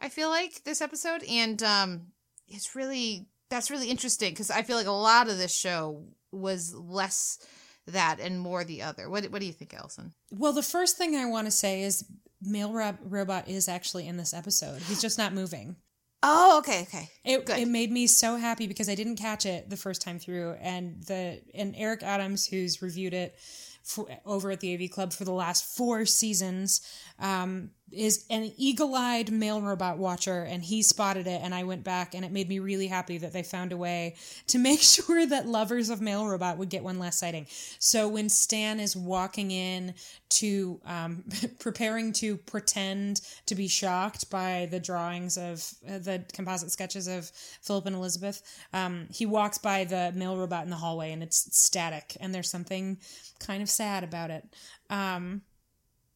i 0.00 0.08
feel 0.08 0.28
like 0.28 0.62
this 0.64 0.80
episode 0.80 1.22
and 1.28 1.62
um 1.62 2.06
it's 2.46 2.74
really 2.74 3.28
that's 3.50 3.70
really 3.70 3.90
interesting 3.90 4.30
because 4.30 4.50
i 4.50 4.62
feel 4.62 4.76
like 4.76 4.86
a 4.86 4.90
lot 4.90 5.28
of 5.28 5.38
this 5.38 5.54
show 5.54 6.04
was 6.32 6.74
less 6.74 7.38
that 7.86 8.18
and 8.20 8.38
more 8.40 8.64
the 8.64 8.82
other 8.82 9.08
what, 9.08 9.24
what 9.30 9.40
do 9.40 9.46
you 9.46 9.52
think 9.52 9.72
Allison? 9.72 10.12
Well, 10.30 10.52
the 10.52 10.62
first 10.62 10.98
thing 10.98 11.16
I 11.16 11.24
want 11.24 11.46
to 11.46 11.50
say 11.50 11.80
is 11.82 12.04
mail 12.42 12.70
rob- 12.74 12.98
robot 13.02 13.48
is 13.48 13.66
actually 13.66 14.06
in 14.06 14.18
this 14.18 14.34
episode. 14.34 14.82
He's 14.82 15.00
just 15.00 15.16
not 15.16 15.32
moving. 15.32 15.76
oh 16.22 16.58
okay 16.58 16.82
okay 16.82 17.08
It, 17.24 17.46
Good. 17.46 17.58
it 17.60 17.68
made 17.68 17.90
me 17.90 18.06
so 18.06 18.36
happy 18.36 18.66
because 18.66 18.90
I 18.90 18.94
didn't 18.94 19.16
catch 19.16 19.46
it 19.46 19.70
the 19.70 19.76
first 19.78 20.02
time 20.02 20.18
through, 20.18 20.56
and 20.60 21.02
the 21.04 21.40
and 21.54 21.74
Erik 21.76 22.02
Adams, 22.02 22.46
who's 22.46 22.82
reviewed 22.82 23.14
it 23.14 23.36
for, 23.82 24.06
over 24.26 24.50
at 24.50 24.60
the 24.60 24.74
AV 24.74 24.90
Club 24.90 25.14
for 25.14 25.24
the 25.24 25.32
last 25.32 25.64
four 25.76 26.04
seasons, 26.04 26.82
um, 27.18 27.70
is 27.90 28.26
an 28.30 28.52
eagle-eyed 28.56 29.32
mail 29.32 29.60
robot 29.62 29.98
watcher 29.98 30.42
and 30.42 30.62
he 30.62 30.82
spotted 30.82 31.26
it 31.26 31.40
and 31.42 31.54
I 31.54 31.64
went 31.64 31.84
back 31.84 32.14
and 32.14 32.24
it 32.24 32.32
made 32.32 32.48
me 32.48 32.58
really 32.58 32.86
happy 32.86 33.18
that 33.18 33.32
they 33.32 33.42
found 33.42 33.72
a 33.72 33.76
way 33.76 34.16
to 34.48 34.58
make 34.58 34.80
sure 34.82 35.26
that 35.26 35.46
lovers 35.46 35.90
of 35.90 36.00
mail 36.00 36.26
robot 36.26 36.58
would 36.58 36.68
get 36.68 36.82
one 36.82 36.98
last 36.98 37.18
sighting. 37.18 37.46
So 37.78 38.08
when 38.08 38.28
Stan 38.28 38.80
is 38.80 38.94
walking 38.94 39.50
in 39.50 39.94
to 40.30 40.80
um, 40.84 41.24
preparing 41.58 42.12
to 42.14 42.36
pretend 42.36 43.20
to 43.46 43.54
be 43.54 43.68
shocked 43.68 44.30
by 44.30 44.68
the 44.70 44.80
drawings 44.80 45.38
of 45.38 45.72
uh, 45.88 45.98
the 45.98 46.24
composite 46.32 46.70
sketches 46.70 47.08
of 47.08 47.30
Philip 47.62 47.86
and 47.86 47.96
Elizabeth, 47.96 48.42
um, 48.72 49.06
he 49.10 49.26
walks 49.26 49.58
by 49.58 49.84
the 49.84 50.12
mail 50.14 50.36
robot 50.36 50.64
in 50.64 50.70
the 50.70 50.76
hallway 50.76 51.12
and 51.12 51.22
it's 51.22 51.56
static 51.56 52.16
and 52.20 52.34
there's 52.34 52.50
something 52.50 52.98
kind 53.40 53.62
of 53.62 53.70
sad 53.70 54.04
about 54.04 54.30
it. 54.30 54.44
Um, 54.90 55.42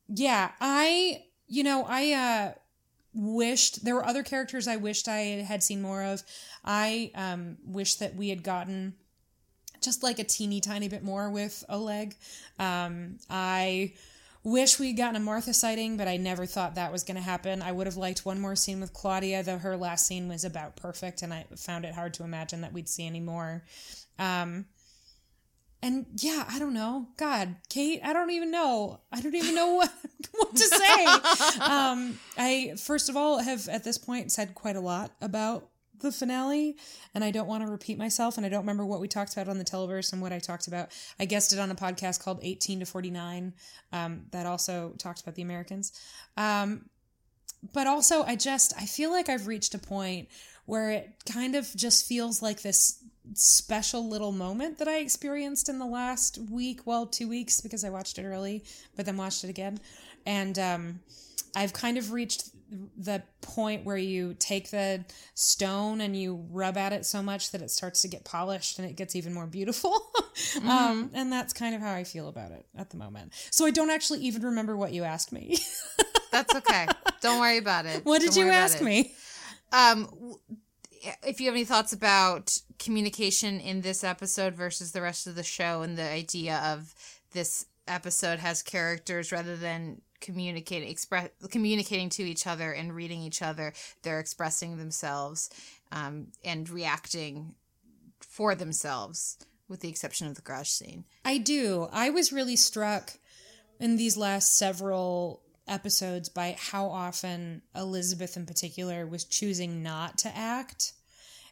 yeah, 0.09 0.51
I 0.61 1.23
you 1.53 1.63
know, 1.63 1.85
I 1.87 2.13
uh 2.13 2.53
wished 3.15 3.85
there 3.85 3.95
were 3.95 4.07
other 4.07 4.23
characters 4.23 4.67
I 4.67 4.77
wished 4.77 5.07
I 5.07 5.45
had 5.47 5.63
seen 5.63 5.83
more 5.83 6.03
of. 6.03 6.23
I 6.65 7.11
um 7.15 7.59
wish 7.65 7.97
that 7.97 8.17
we 8.17 8.31
had 8.31 8.43
gotten 8.43 8.95
just 9.83 10.03
like 10.03 10.19
a 10.19 10.25
teeny 10.25 10.61
tiny 10.61 10.89
bit 10.89 11.05
more 11.05 11.29
with 11.31 11.63
Oleg. 11.69 12.17
Um 12.59 13.19
I 13.29 13.93
wish 14.43 14.79
we'd 14.79 14.97
gotten 14.97 15.17
a 15.17 15.21
Martha 15.21 15.53
sighting, 15.53 15.99
but 15.99 16.09
I 16.09 16.17
never 16.17 16.47
thought 16.47 16.75
that 16.75 16.91
was 16.91 17.05
going 17.05 17.17
to 17.17 17.23
happen. 17.23 17.63
I 17.63 17.71
would 17.71 17.87
have 17.87 17.97
liked 17.97 18.27
one 18.27 18.41
more 18.41 18.57
scene 18.57 18.81
with 18.81 18.93
Claudia, 18.93 19.45
though 19.45 19.59
her 19.59 19.77
last 19.77 20.05
scene 20.05 20.27
was 20.27 20.45
about 20.45 20.75
perfect, 20.75 21.23
and 21.23 21.33
I 21.33 21.47
found 21.57 21.85
it 21.85 21.95
hard 21.95 22.13
to 22.15 22.25
imagine 22.25 22.63
that 22.63 22.73
we'd 22.73 22.89
see 22.89 23.07
any 23.07 23.21
more. 23.21 23.63
Um, 24.19 24.65
and 25.83 26.07
yeah, 26.17 26.45
I 26.49 26.59
don't 26.59 26.75
know. 26.75 27.09
God, 27.17 27.57
Kate, 27.69 28.01
I 28.05 28.13
don't 28.13 28.31
even 28.31 28.51
know. 28.51 29.01
I 29.11 29.21
don't 29.21 29.35
even 29.35 29.55
know 29.55 29.75
what 29.75 29.93
what 30.33 30.55
to 30.55 30.67
say. 30.67 31.05
um, 31.61 32.19
I 32.39 32.75
first 32.79 33.09
of 33.09 33.17
all 33.17 33.39
have 33.39 33.69
at 33.69 33.85
this 33.85 33.99
point 33.99 34.33
said 34.33 34.55
quite 34.55 34.77
a 34.77 34.81
lot 34.81 35.11
about 35.21 35.69
the 36.01 36.13
finale, 36.13 36.77
and 37.15 37.25
I 37.25 37.31
don't 37.31 37.49
want 37.49 37.65
to 37.65 37.71
repeat 37.71 37.99
myself. 37.99 38.37
And 38.37 38.47
I 38.47 38.49
don't 38.49 38.61
remember 38.61 38.85
what 38.85 39.01
we 39.01 39.09
talked 39.09 39.33
about 39.33 39.49
on 39.49 39.59
the 39.59 39.65
Televerse 39.65 40.13
and 40.13 40.23
what 40.23 40.33
I 40.33 40.39
talked 40.39 40.67
about. 40.69 40.91
I 41.19 41.25
guessed 41.25 41.53
it 41.53 41.59
on 41.59 41.71
a 41.71 41.75
podcast 41.75 42.23
called 42.23 42.41
18 42.43 42.81
to 42.81 42.87
49 42.87 43.53
um, 43.93 44.23
that 44.31 44.47
also 44.47 44.95
talked 44.99 45.21
about 45.21 45.35
the 45.35 45.43
Americans. 45.43 45.93
Um, 46.37 46.87
but 47.73 47.87
also, 47.87 48.25
I 48.25 48.37
just 48.37 48.75
I 48.77 48.87
feel 48.87 49.11
like 49.11 49.29
I've 49.29 49.47
reached 49.47 49.75
a 49.75 49.79
point 49.79 50.29
where 50.67 50.91
it 50.91 51.11
kind 51.31 51.55
of 51.55 51.71
just 51.75 52.07
feels 52.07 52.43
like 52.43 52.63
this 52.63 53.02
special 53.35 54.09
little 54.09 54.33
moment 54.33 54.79
that 54.79 54.89
I 54.89 54.99
experienced 54.99 55.69
in 55.69 55.79
the 55.79 55.87
last 55.87 56.39
week, 56.51 56.81
well, 56.85 57.07
two 57.07 57.29
weeks 57.29 57.61
because 57.61 57.85
I 57.85 57.91
watched 57.91 58.19
it 58.19 58.25
early, 58.25 58.65
but 58.97 59.07
then 59.07 59.17
watched 59.17 59.45
it 59.45 59.51
again. 59.51 59.79
And 60.27 60.59
um, 60.59 61.01
I've 61.55 61.73
kind 61.73 61.99
of 61.99 62.13
reached 62.13 62.51
the 62.97 63.23
point 63.43 63.85
where 63.85 63.97
you 63.97 64.35
take 64.39 64.71
the 64.71 65.05
stone 65.35 66.01
and 66.01 66.17
you 66.17 66.47
rub 66.51 66.77
at 66.77 66.93
it 66.93 67.05
so 67.05 67.23
much 67.23 67.51
that 67.51 67.61
it 67.61 67.71
starts 67.71 68.01
to 68.03 68.09
get 68.09 68.25
polished 68.25 68.79
and 68.79 68.89
it 68.89 68.97
gets 68.97 69.15
even 69.15 69.35
more 69.35 69.47
beautiful. 69.47 69.93
mm-hmm. 70.35 70.69
um, 70.69 71.11
and 71.13 71.31
that's 71.31 71.53
kind 71.53 71.75
of 71.75 71.81
how 71.81 71.93
I 71.93 72.05
feel 72.05 72.29
about 72.29 72.51
it 72.51 72.65
at 72.77 72.91
the 72.91 72.97
moment. 72.97 73.33
So 73.51 73.67
I 73.67 73.71
don't 73.71 73.91
actually 73.91 74.21
even 74.21 74.43
remember 74.43 74.77
what 74.77 74.93
you 74.93 75.05
asked 75.05 75.33
me. 75.33 75.59
that's 76.33 76.55
okay. 76.55 76.87
Don't 77.21 77.41
worry 77.41 77.59
about 77.59 77.87
it. 77.87 78.05
What 78.05 78.21
did 78.21 78.33
don't 78.33 78.47
you 78.47 78.53
ask 78.53 78.81
me? 78.81 79.15
Um, 79.73 80.09
if 81.23 81.41
you 81.41 81.47
have 81.47 81.55
any 81.55 81.65
thoughts 81.65 81.93
about 81.93 82.59
communication 82.79 83.61
in 83.61 83.81
this 83.81 84.05
episode 84.05 84.55
versus 84.55 84.93
the 84.93 85.03
rest 85.03 85.27
of 85.27 85.35
the 85.35 85.43
show 85.43 85.83
and 85.83 85.97
the 85.97 86.03
idea 86.03 86.61
of 86.65 86.95
this 87.33 87.67
episode 87.89 88.39
has 88.39 88.63
characters 88.63 89.33
rather 89.33 89.57
than 89.57 90.01
communicating 90.21 90.89
express 90.89 91.29
communicating 91.51 92.09
to 92.09 92.23
each 92.23 92.47
other 92.47 92.71
and 92.73 92.95
reading 92.95 93.21
each 93.21 93.43
other 93.43 93.73
they're 94.03 94.21
expressing 94.21 94.77
themselves 94.77 95.51
um, 95.91 96.29
and 96.45 96.71
reacting 96.71 97.55
for 98.21 98.55
themselves 98.55 99.37
with 99.69 99.81
the 99.81 99.89
exception 99.89 100.27
of 100.27 100.35
the 100.35 100.43
garage 100.43 100.69
scene. 100.69 101.05
I 101.25 101.39
do. 101.39 101.89
I 101.93 102.11
was 102.11 102.33
really 102.33 102.57
struck 102.57 103.15
in 103.81 103.97
these 103.97 104.17
last 104.17 104.57
several 104.57 105.41
episodes 105.69 106.29
by 106.29 106.57
how 106.59 106.87
often 106.87 107.63
Elizabeth 107.75 108.37
in 108.37 108.47
particular 108.47 109.07
was 109.07 109.25
choosing 109.25 109.83
not 109.83 110.19
to 110.19 110.37
act 110.37 110.93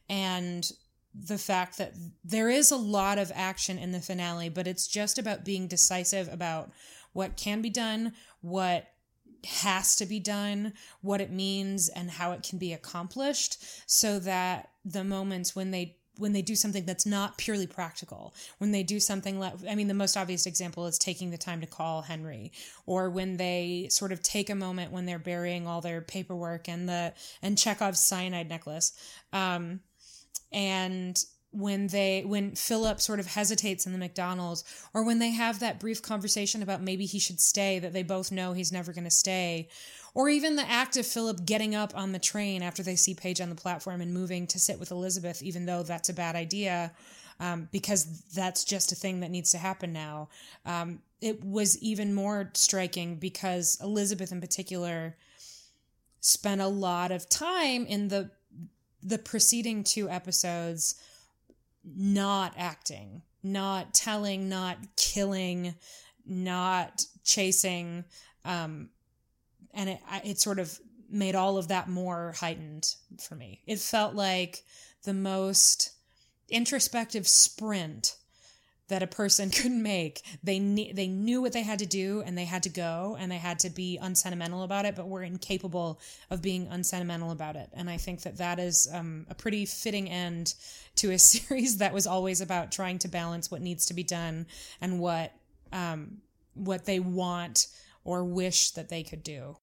and 0.09 0.73
the 1.15 1.39
fact 1.39 1.79
that 1.79 1.95
there 2.25 2.49
is 2.49 2.71
a 2.71 2.77
lot 2.77 3.19
of 3.19 3.33
action 3.35 3.79
in 3.79 3.93
the 3.93 4.01
finale, 4.01 4.49
but 4.49 4.67
it's 4.67 4.87
just 4.87 5.19
about 5.19 5.45
being 5.45 5.67
decisive 5.67 6.29
about 6.33 6.71
what 7.13 7.37
can 7.37 7.61
be 7.61 7.71
done, 7.71 8.13
what 8.41 8.87
has 9.45 9.97
to 9.97 10.07
be 10.07 10.21
done, 10.21 10.73
what 11.01 11.21
it 11.21 11.31
means, 11.31 11.89
and 11.89 12.11
how 12.11 12.33
it 12.33 12.43
can 12.43 12.59
be 12.59 12.73
accomplished, 12.73 13.63
so 13.87 14.19
that 14.19 14.71
the 14.85 15.03
moments 15.03 15.57
when 15.57 15.71
they 15.71 15.97
when 16.19 16.33
they 16.33 16.43
do 16.43 16.55
something 16.55 16.85
that's 16.85 17.07
not 17.07 17.39
purely 17.39 17.67
practical, 17.67 18.35
when 18.59 18.73
they 18.73 18.83
do 18.83 19.01
something 19.01 19.39
like, 19.39 19.55
I 19.69 19.75
mean, 19.75 19.89
the 19.89 19.95
most 19.95 20.17
obvious 20.17 20.47
example 20.47 20.87
is 20.87 20.99
taking 20.99 21.31
the 21.31 21.39
time 21.39 21.61
to 21.61 21.67
call 21.67 22.03
Henry, 22.03 22.53
or 22.87 23.11
when 23.11 23.37
they 23.37 23.89
sort 23.91 24.13
of 24.13 24.23
take 24.23 24.51
a 24.51 24.55
moment 24.55 24.93
when 24.93 25.07
they're 25.07 25.19
burying 25.19 25.67
all 25.67 25.81
their 25.81 26.01
paperwork 26.01 26.69
and 26.69 26.89
the, 26.89 27.15
and 27.43 27.57
Chekhov's 27.57 28.01
cyanide 28.01 28.49
necklace. 28.49 28.93
Um, 29.33 29.81
and 30.53 31.23
when 31.53 31.89
they 31.89 32.23
when 32.25 32.55
Philip 32.55 33.01
sort 33.01 33.19
of 33.19 33.27
hesitates 33.27 33.85
in 33.85 33.93
the 33.93 33.99
McDonald's 33.99 34.63
or 34.95 35.05
when 35.05 35.19
they 35.19 35.31
have 35.31 35.59
that 35.59 35.81
brief 35.81 36.01
conversation 36.01 36.63
about 36.63 36.81
maybe 36.81 37.07
he 37.07 37.19
should 37.19 37.41
stay 37.41 37.79
that 37.81 37.93
they 37.93 38.05
both 38.05 38.31
know 38.31 38.53
he's 38.53 38.73
never 38.73 38.93
going 38.93 39.05
to 39.05 39.11
stay 39.11 39.69
or 40.15 40.29
even 40.29 40.57
the 40.57 40.69
act 40.69 40.97
of 40.97 41.07
Philip 41.07 41.45
getting 41.45 41.75
up 41.75 41.93
on 41.97 42.13
the 42.13 42.19
train 42.19 42.63
after 42.63 42.83
they 42.83 42.95
see 42.95 43.15
Paige 43.15 43.41
on 43.41 43.49
the 43.49 43.57
platform 43.57 44.01
and 44.01 44.15
moving 44.15 44.47
to 44.47 44.61
sit 44.61 44.79
with 44.79 44.93
Elizabeth 44.93 45.43
even 45.43 45.67
though 45.67 45.83
that's 45.83 46.09
a 46.09 46.15
bad 46.15 46.37
idea 46.37 46.93
um, 47.41 47.69
because 47.73 48.23
that's 48.35 48.65
just 48.65 48.93
a 48.93 48.95
thing 48.95 49.21
that 49.21 49.31
needs 49.31 49.51
to 49.53 49.59
happen 49.59 49.93
now. 49.93 50.29
Um, 50.67 51.01
it 51.21 51.43
was 51.43 51.79
even 51.79 52.15
more 52.15 52.51
striking 52.55 53.17
because 53.17 53.79
Elizabeth 53.83 54.31
in 54.31 54.41
particular 54.41 55.17
spent 56.21 56.61
a 56.61 56.69
lot 56.69 57.11
of 57.11 57.29
time 57.29 57.87
in 57.87 58.09
the 58.09 58.31
the 59.03 59.19
preceding 59.19 59.83
two 59.83 60.11
episodes 60.11 60.97
not 61.85 62.55
acting, 62.57 63.23
not 63.43 63.95
telling, 63.95 64.49
not 64.49 64.79
killing, 64.97 65.75
not 66.27 67.05
chasing, 67.25 68.05
um, 68.45 68.91
and 69.73 69.91
it 69.91 70.01
it 70.25 70.41
sort 70.41 70.59
of 70.59 70.79
made 71.11 71.35
all 71.35 71.59
of 71.59 71.69
that 71.69 71.89
more 71.89 72.35
heightened 72.39 72.95
for 73.21 73.35
me. 73.35 73.61
It 73.67 73.79
felt 73.79 74.15
like 74.15 74.65
the 75.05 75.15
most 75.15 75.93
introspective 76.49 77.27
sprint 77.27 78.17
that 78.91 79.03
a 79.03 79.07
person 79.07 79.51
could 79.51 79.73
make. 79.73 80.23
They 80.45 80.59
ne- 80.59 80.93
they 80.93 81.09
knew 81.09 81.41
what 81.41 81.53
they 81.53 81.63
had 81.63 81.79
to 81.79 81.87
do 81.87 82.23
and 82.25 82.37
they 82.37 82.45
had 82.45 82.63
to 82.65 82.69
go 82.69 83.17
and 83.19 83.33
they 83.33 83.39
had 83.39 83.59
to 83.61 83.71
be 83.71 83.99
unsentimental 84.01 84.63
about 84.63 84.85
it, 84.85 84.95
but 84.95 85.09
were 85.09 85.23
incapable 85.23 85.99
of 86.29 86.43
being 86.43 86.69
unsentimental 86.69 87.31
about 87.31 87.57
it. 87.57 87.71
And 87.73 87.89
I 87.89 87.97
think 87.97 88.23
that 88.23 88.37
that 88.37 88.59
is 88.59 88.89
um, 88.93 89.27
a 89.31 89.35
pretty 89.35 89.65
fitting 89.65 90.09
end 90.09 90.55
to 90.97 91.13
a 91.13 91.19
series 91.31 91.79
that 91.79 91.95
was 91.95 92.07
always 92.07 92.41
about 92.41 92.71
trying 92.71 92.99
to 92.99 93.09
balance 93.09 93.51
what 93.51 93.63
needs 93.63 93.87
to 93.87 93.95
be 93.95 94.05
done 94.05 94.47
and 94.81 95.01
what 95.01 95.33
um, 95.73 96.19
what 96.55 96.85
they 96.85 97.01
want 97.01 97.69
or 98.05 98.25
wish 98.25 98.73
that 98.73 98.89
they 98.89 99.03
could 99.03 99.23
do. 99.23 99.57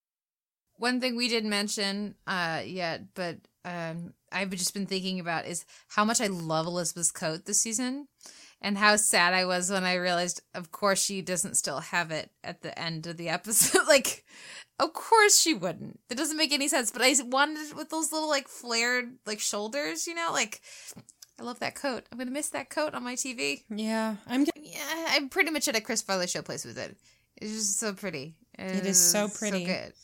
One 0.76 1.00
thing 1.00 1.16
we 1.16 1.28
didn't 1.28 1.50
mention 1.50 2.14
uh, 2.26 2.62
yet, 2.64 3.14
but 3.14 3.38
um, 3.64 4.14
I've 4.30 4.50
just 4.50 4.74
been 4.74 4.86
thinking 4.86 5.20
about 5.20 5.46
is 5.46 5.64
how 5.88 6.04
much 6.04 6.20
I 6.20 6.28
love 6.28 6.66
Elizabeth's 6.66 7.10
coat 7.10 7.44
this 7.44 7.60
season 7.60 8.06
and 8.60 8.76
how 8.76 8.96
sad 8.96 9.34
I 9.34 9.44
was 9.44 9.70
when 9.70 9.84
I 9.84 9.94
realized, 9.94 10.42
of 10.54 10.72
course, 10.72 11.02
she 11.02 11.22
doesn't 11.22 11.56
still 11.56 11.80
have 11.80 12.10
it 12.10 12.30
at 12.42 12.62
the 12.62 12.76
end 12.78 13.06
of 13.06 13.16
the 13.16 13.28
episode. 13.28 13.82
like, 13.88 14.24
of 14.78 14.92
course 14.92 15.38
she 15.38 15.54
wouldn't. 15.54 16.00
That 16.08 16.18
doesn't 16.18 16.36
make 16.36 16.52
any 16.52 16.68
sense. 16.68 16.90
But 16.90 17.02
I 17.02 17.14
wanted 17.24 17.70
it 17.70 17.76
with 17.76 17.90
those 17.90 18.12
little 18.12 18.28
like 18.28 18.48
flared 18.48 19.18
like 19.26 19.40
shoulders, 19.40 20.06
you 20.06 20.14
know, 20.14 20.30
like. 20.32 20.60
I 21.40 21.44
love 21.44 21.60
that 21.60 21.76
coat. 21.76 22.02
I'm 22.10 22.18
gonna 22.18 22.32
miss 22.32 22.48
that 22.48 22.68
coat 22.68 22.94
on 22.94 23.04
my 23.04 23.14
TV. 23.14 23.62
Yeah, 23.70 24.16
I'm. 24.26 24.44
Yeah, 24.56 25.06
I'm 25.10 25.28
pretty 25.28 25.52
much 25.52 25.68
at 25.68 25.76
a 25.76 25.80
Chris 25.80 26.02
Farley 26.02 26.26
show 26.26 26.42
place 26.42 26.64
with 26.64 26.76
it. 26.76 26.96
It's 27.36 27.52
just 27.52 27.78
so 27.78 27.92
pretty. 27.92 28.34
It, 28.58 28.78
it 28.78 28.86
is 28.86 28.98
so 28.98 29.28
pretty. 29.28 29.64
So 29.64 29.72
good. 29.72 29.92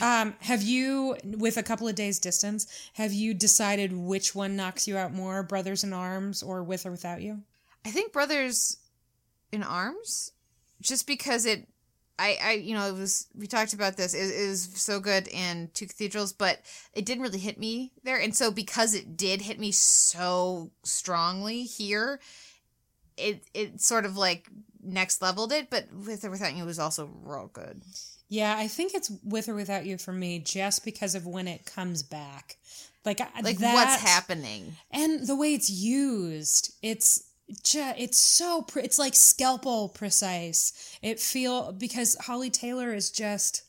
Um, 0.00 0.34
have 0.40 0.62
you, 0.62 1.14
with 1.24 1.58
a 1.58 1.62
couple 1.62 1.86
of 1.86 1.94
days 1.94 2.18
distance, 2.18 2.66
have 2.94 3.12
you 3.12 3.34
decided 3.34 3.92
which 3.92 4.34
one 4.34 4.56
knocks 4.56 4.88
you 4.88 4.96
out 4.96 5.12
more, 5.12 5.42
Brothers 5.42 5.84
in 5.84 5.92
Arms 5.92 6.42
or 6.42 6.62
With 6.62 6.86
or 6.86 6.90
Without 6.90 7.20
You? 7.20 7.42
I 7.84 7.90
think 7.90 8.12
Brothers 8.12 8.78
in 9.52 9.62
Arms, 9.62 10.32
just 10.80 11.06
because 11.06 11.46
it, 11.46 11.68
I, 12.18 12.38
I, 12.42 12.52
you 12.52 12.74
know, 12.74 12.86
it 12.88 12.98
was 12.98 13.26
we 13.36 13.46
talked 13.46 13.74
about 13.74 13.96
this. 13.96 14.14
It, 14.14 14.30
it 14.44 14.48
was 14.48 14.62
so 14.62 15.00
good 15.00 15.28
in 15.28 15.70
Two 15.74 15.86
Cathedrals, 15.86 16.32
but 16.32 16.60
it 16.92 17.04
didn't 17.04 17.22
really 17.22 17.38
hit 17.38 17.58
me 17.58 17.92
there, 18.02 18.18
and 18.18 18.34
so 18.34 18.50
because 18.50 18.94
it 18.94 19.16
did 19.16 19.42
hit 19.42 19.58
me 19.58 19.72
so 19.72 20.70
strongly 20.82 21.64
here, 21.64 22.20
it 23.16 23.42
it 23.52 23.80
sort 23.80 24.04
of 24.06 24.16
like 24.16 24.48
next 24.82 25.22
leveled 25.22 25.52
it, 25.52 25.70
but 25.70 25.86
with 25.92 26.24
or 26.24 26.30
without 26.30 26.54
you 26.54 26.64
was 26.64 26.78
also 26.78 27.10
real 27.22 27.50
good. 27.52 27.82
Yeah, 28.28 28.56
I 28.56 28.68
think 28.68 28.94
it's 28.94 29.10
with 29.22 29.48
or 29.48 29.54
without 29.54 29.84
you 29.86 29.98
for 29.98 30.12
me, 30.12 30.38
just 30.38 30.84
because 30.84 31.14
of 31.14 31.26
when 31.26 31.46
it 31.46 31.66
comes 31.66 32.02
back. 32.02 32.56
Like, 33.04 33.20
Like 33.42 33.58
that, 33.58 33.74
what's 33.74 34.02
happening? 34.02 34.76
and 34.90 35.26
the 35.26 35.36
way 35.36 35.52
it's 35.52 35.68
used 35.68 36.72
it's 36.80 37.24
it's 37.48 38.18
so 38.18 38.62
pre- 38.62 38.82
it's 38.82 38.98
like 38.98 39.14
scalpel 39.14 39.88
precise 39.90 40.98
it 41.02 41.20
feel 41.20 41.72
because 41.72 42.16
holly 42.22 42.50
taylor 42.50 42.94
is 42.94 43.10
just 43.10 43.64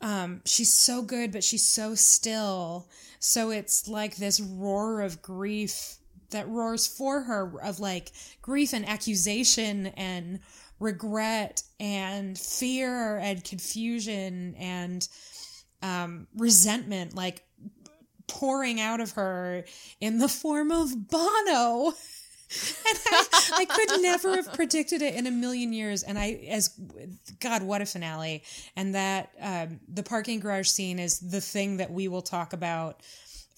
um 0.00 0.40
she's 0.44 0.72
so 0.72 1.02
good 1.02 1.32
but 1.32 1.42
she's 1.42 1.66
so 1.66 1.94
still 1.94 2.88
so 3.18 3.50
it's 3.50 3.88
like 3.88 4.16
this 4.16 4.40
roar 4.40 5.00
of 5.00 5.20
grief 5.20 5.96
that 6.30 6.48
roars 6.48 6.86
for 6.86 7.22
her 7.22 7.60
of 7.62 7.80
like 7.80 8.12
grief 8.40 8.72
and 8.72 8.88
accusation 8.88 9.86
and 9.88 10.38
regret 10.78 11.62
and 11.80 12.38
fear 12.38 13.16
and 13.18 13.42
confusion 13.42 14.54
and 14.56 15.08
um 15.82 16.28
resentment 16.36 17.16
like 17.16 17.42
pouring 18.28 18.80
out 18.80 19.00
of 19.00 19.12
her 19.12 19.64
in 20.00 20.18
the 20.18 20.28
form 20.28 20.70
of 20.70 21.08
Bono. 21.08 21.94
And 22.88 22.98
I, 23.12 23.50
I 23.52 23.64
could 23.66 24.02
never 24.02 24.36
have 24.36 24.52
predicted 24.54 25.02
it 25.02 25.14
in 25.14 25.26
a 25.26 25.30
million 25.30 25.72
years. 25.72 26.02
And 26.02 26.18
I, 26.18 26.32
as 26.48 26.68
God, 27.40 27.62
what 27.62 27.82
a 27.82 27.86
finale! 27.86 28.42
And 28.76 28.94
that 28.94 29.30
um, 29.40 29.80
the 29.88 30.02
parking 30.02 30.40
garage 30.40 30.68
scene 30.68 30.98
is 30.98 31.18
the 31.18 31.40
thing 31.40 31.76
that 31.78 31.90
we 31.90 32.08
will 32.08 32.22
talk 32.22 32.52
about 32.52 33.02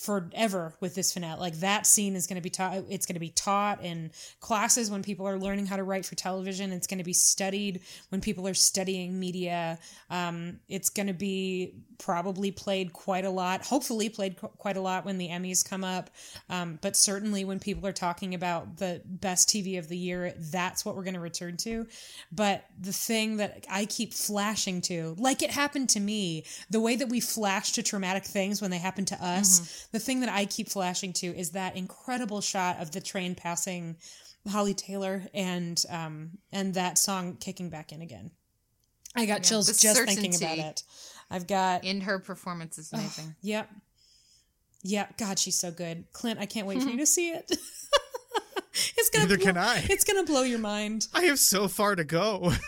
forever 0.00 0.74
with 0.80 0.94
this 0.94 1.12
finale. 1.12 1.38
Like 1.38 1.60
that 1.60 1.86
scene 1.86 2.16
is 2.16 2.26
going 2.26 2.36
to 2.36 2.42
be 2.42 2.50
taught. 2.50 2.84
It's 2.88 3.06
going 3.06 3.14
to 3.14 3.20
be 3.20 3.30
taught 3.30 3.84
in 3.84 4.10
classes 4.40 4.90
when 4.90 5.02
people 5.02 5.28
are 5.28 5.38
learning 5.38 5.66
how 5.66 5.76
to 5.76 5.84
write 5.84 6.06
for 6.06 6.14
television. 6.14 6.72
It's 6.72 6.86
going 6.86 6.98
to 6.98 7.04
be 7.04 7.12
studied 7.12 7.82
when 8.08 8.20
people 8.20 8.48
are 8.48 8.54
studying 8.54 9.20
media. 9.20 9.78
Um, 10.08 10.60
it's 10.68 10.88
going 10.88 11.08
to 11.08 11.12
be 11.12 11.74
probably 12.00 12.50
played 12.50 12.92
quite 12.92 13.24
a 13.24 13.30
lot. 13.30 13.62
Hopefully, 13.62 14.08
played 14.08 14.36
qu- 14.36 14.48
quite 14.58 14.76
a 14.76 14.80
lot 14.80 15.04
when 15.04 15.18
the 15.18 15.28
Emmys 15.28 15.68
come 15.68 15.84
up. 15.84 16.10
Um, 16.48 16.78
but 16.82 16.96
certainly, 16.96 17.44
when 17.44 17.60
people 17.60 17.86
are 17.86 17.92
talking 17.92 18.34
about 18.34 18.78
the 18.78 19.02
best 19.04 19.48
TV 19.48 19.78
of 19.78 19.88
the 19.88 19.96
year, 19.96 20.34
that's 20.36 20.84
what 20.84 20.96
we're 20.96 21.04
going 21.04 21.14
to 21.14 21.20
return 21.20 21.56
to. 21.58 21.86
But 22.32 22.64
the 22.80 22.92
thing 22.92 23.36
that 23.36 23.66
I 23.70 23.84
keep 23.84 24.14
flashing 24.14 24.80
to, 24.82 25.14
like 25.18 25.42
it 25.42 25.50
happened 25.50 25.90
to 25.90 26.00
me, 26.00 26.44
the 26.70 26.80
way 26.80 26.96
that 26.96 27.08
we 27.08 27.20
flash 27.20 27.72
to 27.72 27.82
traumatic 27.82 28.24
things 28.24 28.60
when 28.60 28.70
they 28.70 28.78
happen 28.78 29.04
to 29.06 29.24
us, 29.24 29.86
the 29.92 30.00
thing 30.00 30.20
that 30.20 30.30
I 30.30 30.46
keep 30.46 30.68
flashing 30.68 31.12
to 31.14 31.26
is 31.26 31.50
that 31.50 31.76
incredible 31.76 32.40
shot 32.40 32.80
of 32.80 32.90
the 32.92 33.00
train 33.00 33.34
passing 33.34 33.96
Holly 34.48 34.74
Taylor 34.74 35.22
and 35.34 35.82
um, 35.90 36.38
and 36.50 36.74
that 36.74 36.98
song 36.98 37.36
kicking 37.36 37.68
back 37.68 37.92
in 37.92 38.00
again. 38.00 38.30
I 39.14 39.26
got 39.26 39.42
chills 39.42 39.66
the 39.66 39.74
just 39.74 40.02
thinking 40.04 40.34
about 40.36 40.58
it. 40.58 40.82
I've 41.30 41.46
got 41.46 41.84
In 41.84 42.00
her 42.02 42.18
performance 42.18 42.78
is 42.78 42.92
amazing. 42.92 43.34
Yep. 43.42 43.68
Yep. 44.82 45.18
God, 45.18 45.38
she's 45.38 45.58
so 45.58 45.70
good. 45.70 46.04
Clint, 46.12 46.40
I 46.40 46.46
can't 46.46 46.66
wait 46.66 46.82
for 46.82 46.88
you 46.88 46.96
to 46.98 47.06
see 47.06 47.30
it. 47.30 47.50
it's 48.96 49.10
gonna 49.10 49.24
Neither 49.26 49.36
blow, 49.36 49.44
can 49.46 49.56
I. 49.58 49.84
It's 49.88 50.04
gonna 50.04 50.24
blow 50.24 50.42
your 50.42 50.58
mind. 50.58 51.06
I 51.14 51.24
have 51.24 51.38
so 51.38 51.68
far 51.68 51.94
to 51.96 52.04
go. 52.04 52.52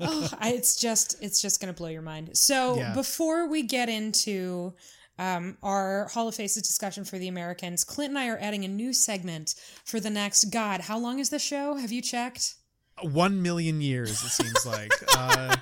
Oh, 0.00 0.28
I, 0.40 0.54
it's 0.54 0.74
just 0.80 1.22
it's 1.22 1.40
just 1.40 1.60
gonna 1.60 1.72
blow 1.72 1.86
your 1.86 2.02
mind. 2.02 2.36
So 2.36 2.78
Yeah. 2.78 2.94
before 2.94 3.48
we 3.48 3.62
get 3.62 3.88
into 3.88 4.74
um, 5.20 5.56
our 5.62 6.08
Hall 6.08 6.26
of 6.26 6.34
Faces 6.34 6.64
discussion 6.64 7.04
for 7.04 7.16
the 7.16 7.28
Americans, 7.28 7.84
Clint 7.84 8.08
and 8.10 8.18
I 8.18 8.26
are 8.28 8.38
adding 8.40 8.64
a 8.64 8.68
new 8.68 8.92
segment 8.92 9.54
for 9.84 10.00
the 10.00 10.10
next. 10.10 10.46
God, 10.46 10.80
how 10.80 10.98
long 10.98 11.20
is 11.20 11.30
the 11.30 11.38
show? 11.38 11.76
Have 11.76 11.92
you 11.92 12.02
checked? 12.02 12.54
One 13.02 13.40
million 13.40 13.80
years, 13.80 14.10
it 14.10 14.30
seems 14.30 14.66
like. 14.66 14.90
Uh, 15.16 15.54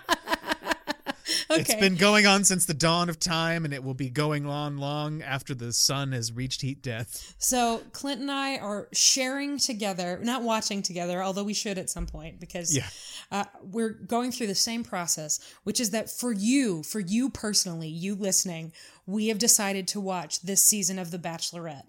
Okay. 1.50 1.60
It's 1.60 1.74
been 1.74 1.96
going 1.96 2.26
on 2.26 2.44
since 2.44 2.66
the 2.66 2.74
dawn 2.74 3.08
of 3.08 3.18
time, 3.18 3.64
and 3.64 3.72
it 3.72 3.82
will 3.82 3.94
be 3.94 4.10
going 4.10 4.46
on 4.46 4.78
long 4.78 5.22
after 5.22 5.54
the 5.54 5.72
sun 5.72 6.12
has 6.12 6.32
reached 6.32 6.60
heat 6.60 6.82
death. 6.82 7.34
So 7.38 7.82
Clint 7.92 8.20
and 8.20 8.30
I 8.30 8.58
are 8.58 8.88
sharing 8.92 9.58
together, 9.58 10.18
not 10.22 10.42
watching 10.42 10.82
together, 10.82 11.22
although 11.22 11.44
we 11.44 11.54
should 11.54 11.78
at 11.78 11.88
some 11.90 12.06
point 12.06 12.40
because 12.40 12.74
Yeah. 12.76 12.86
uh, 13.30 13.44
we're 13.62 13.90
going 13.90 14.32
through 14.32 14.48
the 14.48 14.54
same 14.54 14.84
process, 14.84 15.40
which 15.64 15.80
is 15.80 15.90
that 15.90 16.10
for 16.10 16.32
you, 16.32 16.82
for 16.82 17.00
you 17.00 17.30
personally, 17.30 17.88
you 17.88 18.14
listening, 18.14 18.72
we 19.06 19.28
have 19.28 19.38
decided 19.38 19.86
to 19.88 20.00
watch 20.00 20.40
this 20.42 20.62
season 20.62 20.98
of 20.98 21.10
The 21.12 21.18
Bachelorette. 21.18 21.84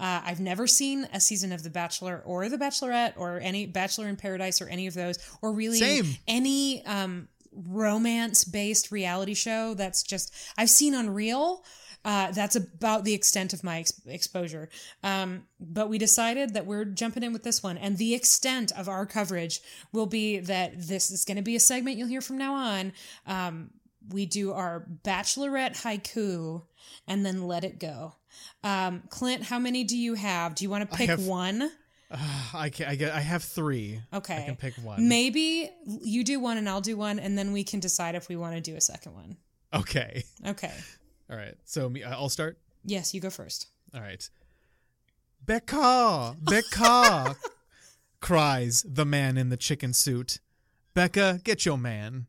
Uh, 0.00 0.22
I've 0.24 0.40
never 0.40 0.66
seen 0.66 1.06
a 1.12 1.20
season 1.20 1.52
of 1.52 1.62
The 1.62 1.70
Bachelor 1.70 2.22
or 2.24 2.48
The 2.48 2.56
Bachelorette 2.58 3.12
or 3.16 3.40
any 3.40 3.66
Bachelor 3.66 4.08
in 4.08 4.16
Paradise 4.16 4.60
or 4.62 4.68
any 4.68 4.86
of 4.86 4.94
those, 4.94 5.18
or 5.42 5.52
really 5.52 5.78
Same. 5.78 6.06
any 6.26 6.84
um, 6.86 7.28
romance 7.54 8.44
based 8.44 8.90
reality 8.90 9.34
show 9.34 9.74
that's 9.74 10.02
just, 10.02 10.32
I've 10.56 10.70
seen 10.70 10.94
Unreal. 10.94 11.64
Uh, 12.04 12.32
that's 12.32 12.56
about 12.56 13.04
the 13.04 13.14
extent 13.14 13.52
of 13.52 13.62
my 13.62 13.78
ex- 13.78 14.00
exposure. 14.06 14.68
Um, 15.04 15.44
but 15.60 15.88
we 15.88 15.98
decided 15.98 16.54
that 16.54 16.66
we're 16.66 16.84
jumping 16.84 17.22
in 17.22 17.32
with 17.32 17.44
this 17.44 17.62
one. 17.62 17.78
And 17.78 17.96
the 17.96 18.12
extent 18.14 18.72
of 18.76 18.88
our 18.88 19.06
coverage 19.06 19.60
will 19.92 20.06
be 20.06 20.40
that 20.40 20.72
this 20.76 21.12
is 21.12 21.24
going 21.24 21.36
to 21.36 21.44
be 21.44 21.54
a 21.54 21.60
segment 21.60 21.98
you'll 21.98 22.08
hear 22.08 22.20
from 22.20 22.38
now 22.38 22.54
on. 22.54 22.92
Um, 23.24 23.70
we 24.08 24.26
do 24.26 24.52
our 24.52 24.84
bachelorette 25.04 25.80
haiku 25.82 26.62
and 27.06 27.24
then 27.24 27.46
let 27.46 27.62
it 27.62 27.78
go. 27.78 28.14
Um, 28.64 29.04
Clint, 29.08 29.44
how 29.44 29.60
many 29.60 29.84
do 29.84 29.96
you 29.96 30.14
have? 30.14 30.56
Do 30.56 30.64
you 30.64 30.70
want 30.70 30.90
to 30.90 30.96
pick 30.96 31.08
have- 31.08 31.24
one? 31.24 31.70
I 32.54 32.70
can, 32.70 32.88
I 32.88 32.94
get 32.94 33.12
I 33.12 33.20
have 33.20 33.42
three. 33.42 34.00
Okay. 34.12 34.36
I 34.36 34.42
can 34.42 34.56
pick 34.56 34.74
one. 34.74 35.08
Maybe 35.08 35.70
you 36.02 36.24
do 36.24 36.40
one 36.40 36.58
and 36.58 36.68
I'll 36.68 36.80
do 36.80 36.96
one, 36.96 37.18
and 37.18 37.36
then 37.38 37.52
we 37.52 37.64
can 37.64 37.80
decide 37.80 38.14
if 38.14 38.28
we 38.28 38.36
want 38.36 38.54
to 38.54 38.60
do 38.60 38.76
a 38.76 38.80
second 38.80 39.14
one. 39.14 39.36
Okay. 39.72 40.24
Okay. 40.46 40.72
All 41.30 41.36
right. 41.36 41.54
So 41.64 41.88
me, 41.88 42.04
I'll 42.04 42.28
start. 42.28 42.58
Yes, 42.84 43.14
you 43.14 43.20
go 43.20 43.30
first. 43.30 43.68
All 43.94 44.00
right. 44.00 44.28
Becca, 45.44 46.36
Becca, 46.40 47.36
cries 48.20 48.84
the 48.88 49.04
man 49.04 49.36
in 49.36 49.48
the 49.48 49.56
chicken 49.56 49.92
suit. 49.92 50.38
Becca, 50.94 51.40
get 51.42 51.64
your 51.64 51.78
man. 51.78 52.26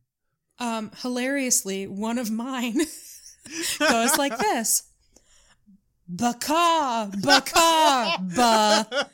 Um, 0.58 0.92
hilariously, 1.02 1.86
one 1.86 2.18
of 2.18 2.32
mine 2.32 2.78
goes 3.80 4.18
like 4.18 4.38
this. 4.38 4.84
Baka, 6.08 7.12
baka, 7.22 8.18
ba. 8.36 9.10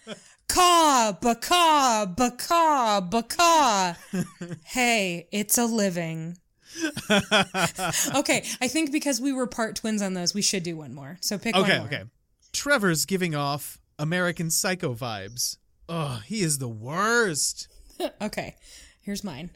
Ka, 0.50 1.18
baka, 1.22 2.12
baka, 2.18 3.08
baka. 3.10 3.98
Hey, 4.66 5.28
it's 5.32 5.58
a 5.58 5.66
living. 5.66 6.38
okay, 8.16 8.44
I 8.60 8.68
think 8.68 8.92
because 8.92 9.22
we 9.22 9.32
were 9.32 9.48
part 9.48 9.76
twins 9.76 10.02
on 10.02 10.16
those, 10.16 10.34
we 10.34 10.42
should 10.42 10.64
do 10.64 10.76
one 10.76 10.94
more. 10.94 11.18
So 11.22 11.38
pick 11.38 11.56
one 11.56 11.64
Okay, 11.64 11.80
okay. 11.82 12.04
Trevor's 12.52 13.06
giving 13.06 13.36
off 13.36 13.80
American 13.98 14.50
Psycho 14.50 14.94
vibes. 14.94 15.58
Oh, 15.88 16.22
he 16.26 16.42
is 16.42 16.58
the 16.58 16.68
worst. 16.68 17.68
Okay, 18.22 18.56
here's 19.02 19.26
mine. 19.26 19.50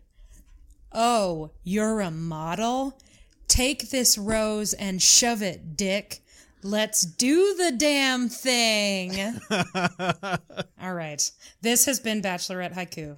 Oh, 0.91 1.51
you're 1.63 2.01
a 2.01 2.11
model? 2.11 2.99
Take 3.47 3.89
this 3.89 4.17
rose 4.17 4.73
and 4.73 5.01
shove 5.01 5.41
it, 5.41 5.77
dick. 5.77 6.22
Let's 6.63 7.01
do 7.01 7.55
the 7.55 7.71
damn 7.77 8.29
thing. 8.29 9.39
All 10.81 10.93
right. 10.93 11.29
This 11.61 11.85
has 11.85 11.99
been 11.99 12.21
Bachelorette 12.21 12.73
Haiku. 12.73 13.17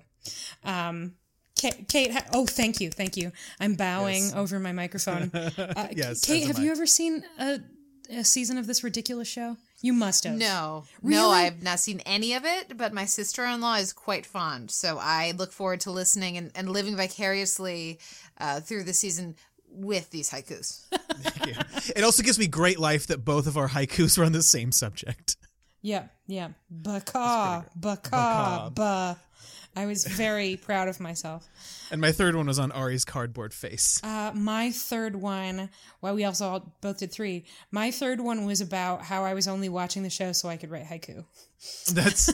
Um, 0.63 1.13
Kate, 1.57 1.87
Kate 1.87 2.11
oh, 2.33 2.45
thank 2.45 2.81
you. 2.81 2.89
Thank 2.89 3.15
you. 3.17 3.31
I'm 3.59 3.75
bowing 3.75 4.23
Yes. 4.23 4.33
over 4.35 4.59
my 4.59 4.71
microphone. 4.71 5.31
Uh, 5.57 5.87
Yes, 5.95 6.25
Kate, 6.25 6.47
have 6.47 6.59
I. 6.59 6.63
you 6.63 6.71
ever 6.71 6.85
seen 6.85 7.23
a, 7.39 7.59
a 8.11 8.23
season 8.23 8.57
of 8.57 8.67
this 8.67 8.83
ridiculous 8.83 9.27
show? 9.27 9.57
You 9.81 9.93
must 9.93 10.23
have. 10.23 10.35
No, 10.35 10.85
no, 11.03 11.29
I've 11.29 11.61
not 11.61 11.79
seen 11.79 11.99
any 12.05 12.33
of 12.33 12.43
it, 12.45 12.75
but 12.77 12.93
my 12.93 13.05
sister 13.05 13.45
in 13.45 13.61
law 13.61 13.75
is 13.75 13.93
quite 13.93 14.25
fond. 14.25 14.71
So 14.71 14.97
I 14.99 15.33
look 15.37 15.51
forward 15.51 15.81
to 15.81 15.91
listening 15.91 16.37
and, 16.37 16.51
and 16.55 16.69
living 16.69 16.95
vicariously 16.97 17.99
uh, 18.39 18.61
through 18.61 18.83
the 18.83 18.93
season 18.93 19.35
with 19.75 20.09
these 20.11 20.29
haikus. 20.29 20.85
Yeah. 21.45 21.61
It 21.95 22.03
also 22.03 22.23
gives 22.23 22.39
me 22.39 22.47
great 22.47 22.79
life 22.79 23.07
that 23.07 23.23
both 23.23 23.45
of 23.45 23.55
our 23.55 23.69
haikus 23.69 24.17
are 24.17 24.23
on 24.23 24.31
the 24.31 24.41
same 24.41 24.71
subject. 24.71 25.37
Yeah, 25.81 26.05
yeah. 26.25 26.49
Baka, 26.71 27.65
baka, 27.75 28.71
ba. 28.73 29.19
I 29.75 29.85
was 29.85 30.05
very 30.05 30.55
proud 30.63 30.87
of 30.87 30.99
myself. 30.99 31.47
And 31.91 32.01
my 32.01 32.11
third 32.11 32.35
one 32.35 32.47
was 32.47 32.57
on 32.57 32.71
Arie's 32.71 33.05
cardboard 33.05 33.53
face. 33.53 34.01
Uh, 34.03 34.31
my 34.33 34.71
third 34.71 35.15
one, 35.15 35.69
well, 36.01 36.15
we 36.15 36.23
also 36.23 36.47
all 36.47 36.75
both 36.81 36.99
did 36.99 37.11
three. 37.11 37.45
My 37.71 37.91
third 37.91 38.19
one 38.21 38.45
was 38.45 38.61
about 38.61 39.03
how 39.03 39.23
I 39.23 39.33
was 39.33 39.47
only 39.47 39.69
watching 39.69 40.01
the 40.03 40.09
show 40.09 40.31
so 40.31 40.49
I 40.49 40.57
could 40.57 40.71
write 40.71 40.85
haiku. 40.85 41.25
That's 41.91 42.33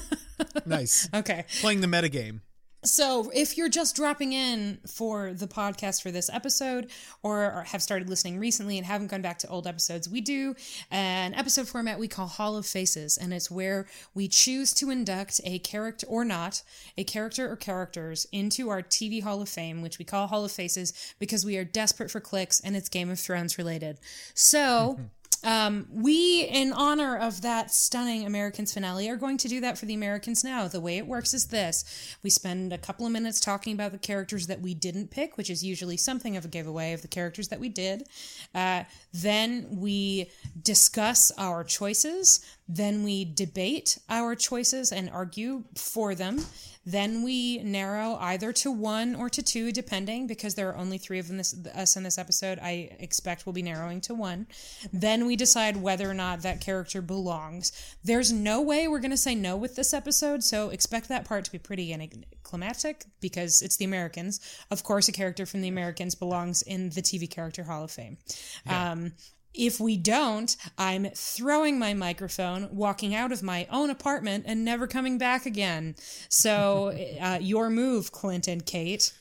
nice. 0.66 1.10
Okay. 1.14 1.46
Playing 1.60 1.82
the 1.82 1.88
metagame. 1.88 2.42
So, 2.84 3.30
if 3.34 3.58
you're 3.58 3.70
just 3.70 3.96
dropping 3.96 4.34
in 4.34 4.80
for 4.88 5.34
the 5.34 5.48
podcast 5.48 6.02
for 6.02 6.10
this 6.10 6.32
episode 6.34 6.90
or 7.22 7.64
have 7.68 7.84
started 7.84 8.10
listening 8.10 8.40
recently 8.40 8.78
and 8.78 8.88
haven't 8.88 9.12
gone 9.12 9.22
back 9.22 9.38
to 9.40 9.48
old 9.50 9.68
episodes, 9.68 10.10
we 10.10 10.20
do 10.20 10.56
an 10.90 11.36
episode 11.36 11.68
format 11.68 12.00
we 12.00 12.08
call 12.08 12.26
Hall 12.26 12.58
of 12.58 12.66
Faces, 12.66 13.18
and 13.18 13.34
it's 13.34 13.52
where 13.52 13.86
we 14.16 14.28
choose 14.28 14.74
to 14.74 14.90
induct 14.90 15.40
a 15.44 15.60
character 15.60 16.08
or 16.08 16.26
not, 16.26 16.64
a 16.98 17.04
character 17.04 17.52
or 17.52 17.56
characters 17.56 18.26
into 18.32 18.70
our 18.70 18.82
TV 18.82 19.22
Hall 19.22 19.44
of 19.44 19.50
Fame, 19.50 19.84
which 19.84 20.00
we 20.00 20.06
call 20.06 20.26
Hall 20.26 20.44
of 20.44 20.52
Faces 20.52 21.14
because 21.20 21.46
we 21.46 21.58
are 21.58 21.64
desperate 21.64 22.10
for 22.10 22.20
clicks 22.20 22.60
and 22.62 22.76
it's 22.76 22.90
Game 22.90 23.12
of 23.12 23.20
Thrones 23.20 23.60
related. 23.60 24.00
So, 24.34 24.96
mm-hmm. 24.98 25.04
Um, 25.44 25.88
we, 25.92 26.44
in 26.44 26.72
honor 26.74 27.18
of 27.18 27.42
that 27.42 27.72
stunning 27.72 28.26
Americans 28.26 28.74
finale, 28.74 29.10
are 29.10 29.16
going 29.16 29.38
to 29.38 29.48
do 29.48 29.60
that 29.62 29.78
for 29.78 29.86
the 29.86 29.94
Americans 29.94 30.44
now. 30.44 30.68
The 30.68 30.80
way 30.80 30.98
it 30.98 31.08
works 31.08 31.34
is 31.34 31.48
this 31.48 32.18
we 32.24 32.30
spend 32.30 32.74
a 32.74 32.78
couple 32.78 33.06
of 33.06 33.12
minutes 33.12 33.40
talking 33.40 33.74
about 33.74 33.92
the 33.92 33.98
characters 33.98 34.48
that 34.48 34.62
we 34.62 34.74
didn't 34.74 35.10
pick, 35.10 35.38
which 35.38 35.50
is 35.50 35.64
usually 35.64 35.98
something 35.98 36.38
of 36.38 36.46
a 36.46 36.48
giveaway 36.48 36.94
of 36.94 37.02
the 37.02 37.08
characters 37.08 37.48
that 37.48 37.60
we 37.60 37.70
did. 37.70 38.08
Uh, 38.54 38.84
then 39.14 39.68
we 39.72 40.30
discuss 40.62 41.32
our 41.38 41.64
choices. 41.64 42.46
Then 42.68 43.04
we 43.04 43.26
debate 43.26 43.98
our 44.10 44.36
choices 44.36 44.92
and 44.92 45.10
argue 45.10 45.64
for 45.76 46.16
them. 46.16 46.46
Then 46.86 47.24
we 47.24 47.60
narrow 47.60 48.18
either 48.20 48.52
to 48.54 48.72
one 48.72 49.16
or 49.16 49.30
to 49.30 49.44
two, 49.44 49.72
depending, 49.72 50.26
because 50.26 50.56
there 50.56 50.70
are 50.70 50.78
only 50.78 50.98
three 50.98 51.20
of 51.20 51.28
them 51.28 51.38
this, 51.38 51.56
us 51.76 51.96
in 51.96 52.04
this 52.04 52.18
episode. 52.18 52.58
I 52.60 52.96
expect 53.00 53.46
we'll 53.46 53.54
be 53.54 53.62
narrowing 53.62 54.02
to 54.02 54.16
one. 54.16 54.48
Then 54.92 55.26
we 55.26 55.36
decide 55.36 55.78
whether 55.78 56.10
or 56.10 56.16
not 56.16 56.42
that 56.42 56.60
character 56.60 57.02
belongs. 57.02 57.72
There's 58.04 58.32
no 58.32 58.62
way 58.62 58.88
we're 58.88 59.00
going 59.00 59.12
to 59.12 59.18
say 59.18 59.36
no 59.36 59.56
with 59.56 59.76
this 59.76 59.94
episode, 59.94 60.44
so 60.44 60.70
expect 60.70 61.08
that 61.10 61.26
part 61.26 61.46
to 61.46 61.52
be 61.52 61.60
pretty 61.60 61.94
anticlimactic 61.94 63.06
because 63.20 63.62
it's 63.62 63.78
the 63.78 63.86
Americans. 63.86 64.40
Of 64.72 64.84
course, 64.84 65.08
a 65.08 65.12
character 65.12 65.46
from 65.46 65.62
the 65.62 65.68
Americans 65.68 66.16
belongs 66.16 66.64
in 66.64 66.90
the 66.90 67.02
TV 67.02 67.30
Character 67.30 67.64
Hall 67.64 67.84
of 67.84 67.92
Fame. 67.92 68.18
Yeah. 68.66 68.92
Um, 68.92 69.14
if 69.54 69.80
we 69.80 69.98
don't, 69.98 70.56
I'm 70.78 71.08
throwing 71.16 71.78
my 71.78 71.94
microphone, 71.94 72.70
walking 72.72 73.14
out 73.14 73.32
of 73.32 73.44
my 73.44 73.68
own 73.72 73.90
apartment, 73.90 74.46
and 74.48 74.64
never 74.64 74.88
coming 74.88 75.18
back 75.18 75.46
again. 75.46 75.96
So, 76.30 76.98
uh, 77.22 77.40
your 77.42 77.70
move, 77.70 78.12
Clint 78.12 78.48
and 78.48 78.66
Kate. 78.66 79.14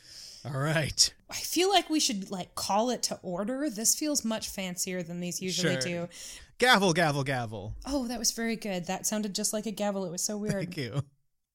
All 0.44 0.58
right. 0.58 1.12
I 1.30 1.34
feel 1.34 1.68
like 1.68 1.90
we 1.90 2.00
should 2.00 2.30
like 2.30 2.54
call 2.54 2.90
it 2.90 3.02
to 3.04 3.18
order. 3.22 3.68
This 3.70 3.94
feels 3.94 4.24
much 4.24 4.48
fancier 4.48 5.02
than 5.02 5.20
these 5.20 5.40
usually 5.42 5.74
Sure. 5.74 6.06
do. 6.06 6.08
Gavel, 6.58 6.92
gavel, 6.92 7.24
gavel. 7.24 7.74
Oh, 7.86 8.06
that 8.08 8.18
was 8.18 8.32
very 8.32 8.56
good. 8.56 8.86
That 8.86 9.06
sounded 9.06 9.34
just 9.34 9.52
like 9.52 9.66
a 9.66 9.70
gavel. 9.70 10.04
It 10.04 10.10
was 10.10 10.22
so 10.22 10.36
weird. 10.36 10.54
Thank 10.54 10.76
you. 10.76 11.02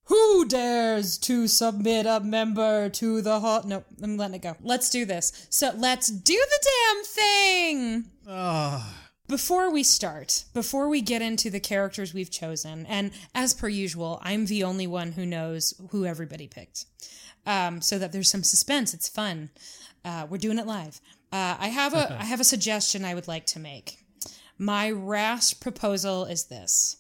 Who 0.06 0.46
dares 0.46 1.18
to 1.20 1.48
submit 1.48 2.06
a 2.06 2.20
member 2.20 2.90
to 2.90 3.22
the 3.22 3.40
hot? 3.40 3.68
Nope, 3.68 3.86
I'm 4.02 4.18
letting 4.18 4.36
it 4.36 4.42
go. 4.44 4.56
Let's 4.62 4.90
do 4.90 5.04
this. 5.06 5.48
So 5.50 5.72
let's 5.76 6.10
do 6.10 6.34
the 6.34 6.68
damn 6.94 7.04
thing. 7.04 8.06
Oh, 8.28 8.94
Before 9.28 9.72
we 9.72 9.82
start, 9.82 10.46
before 10.54 10.88
we 10.90 11.02
get 11.02 11.24
into 11.24 11.50
the 11.50 11.60
characters 11.60 12.14
we've 12.14 12.30
chosen, 12.30 12.86
and 12.86 13.12
as 13.34 13.56
per 13.56 13.68
usual, 13.68 14.20
I'm 14.22 14.46
the 14.46 14.64
only 14.64 14.86
one 14.86 15.14
who 15.14 15.26
knows 15.26 15.74
who 15.90 16.06
everybody 16.06 16.48
picked, 16.48 16.86
um, 17.48 17.82
so 17.82 17.98
that 17.98 18.12
there's 18.12 18.30
some 18.30 18.44
suspense. 18.44 18.94
It's 18.94 19.10
fun. 19.10 19.50
Uh, 20.04 20.28
we're 20.30 20.38
doing 20.38 20.60
it 20.60 20.68
live. 20.68 21.02
Uh, 21.32 21.56
I 21.60 21.70
have 21.70 21.96
a 21.96 22.16
I 22.22 22.26
have 22.26 22.40
a 22.40 22.44
suggestion 22.44 23.04
I 23.04 23.16
would 23.16 23.28
like 23.28 23.48
to 23.48 23.60
make. 23.60 24.04
My 24.60 24.92
rash 24.92 25.60
proposal 25.60 26.26
is 26.26 26.46
this: 26.46 26.98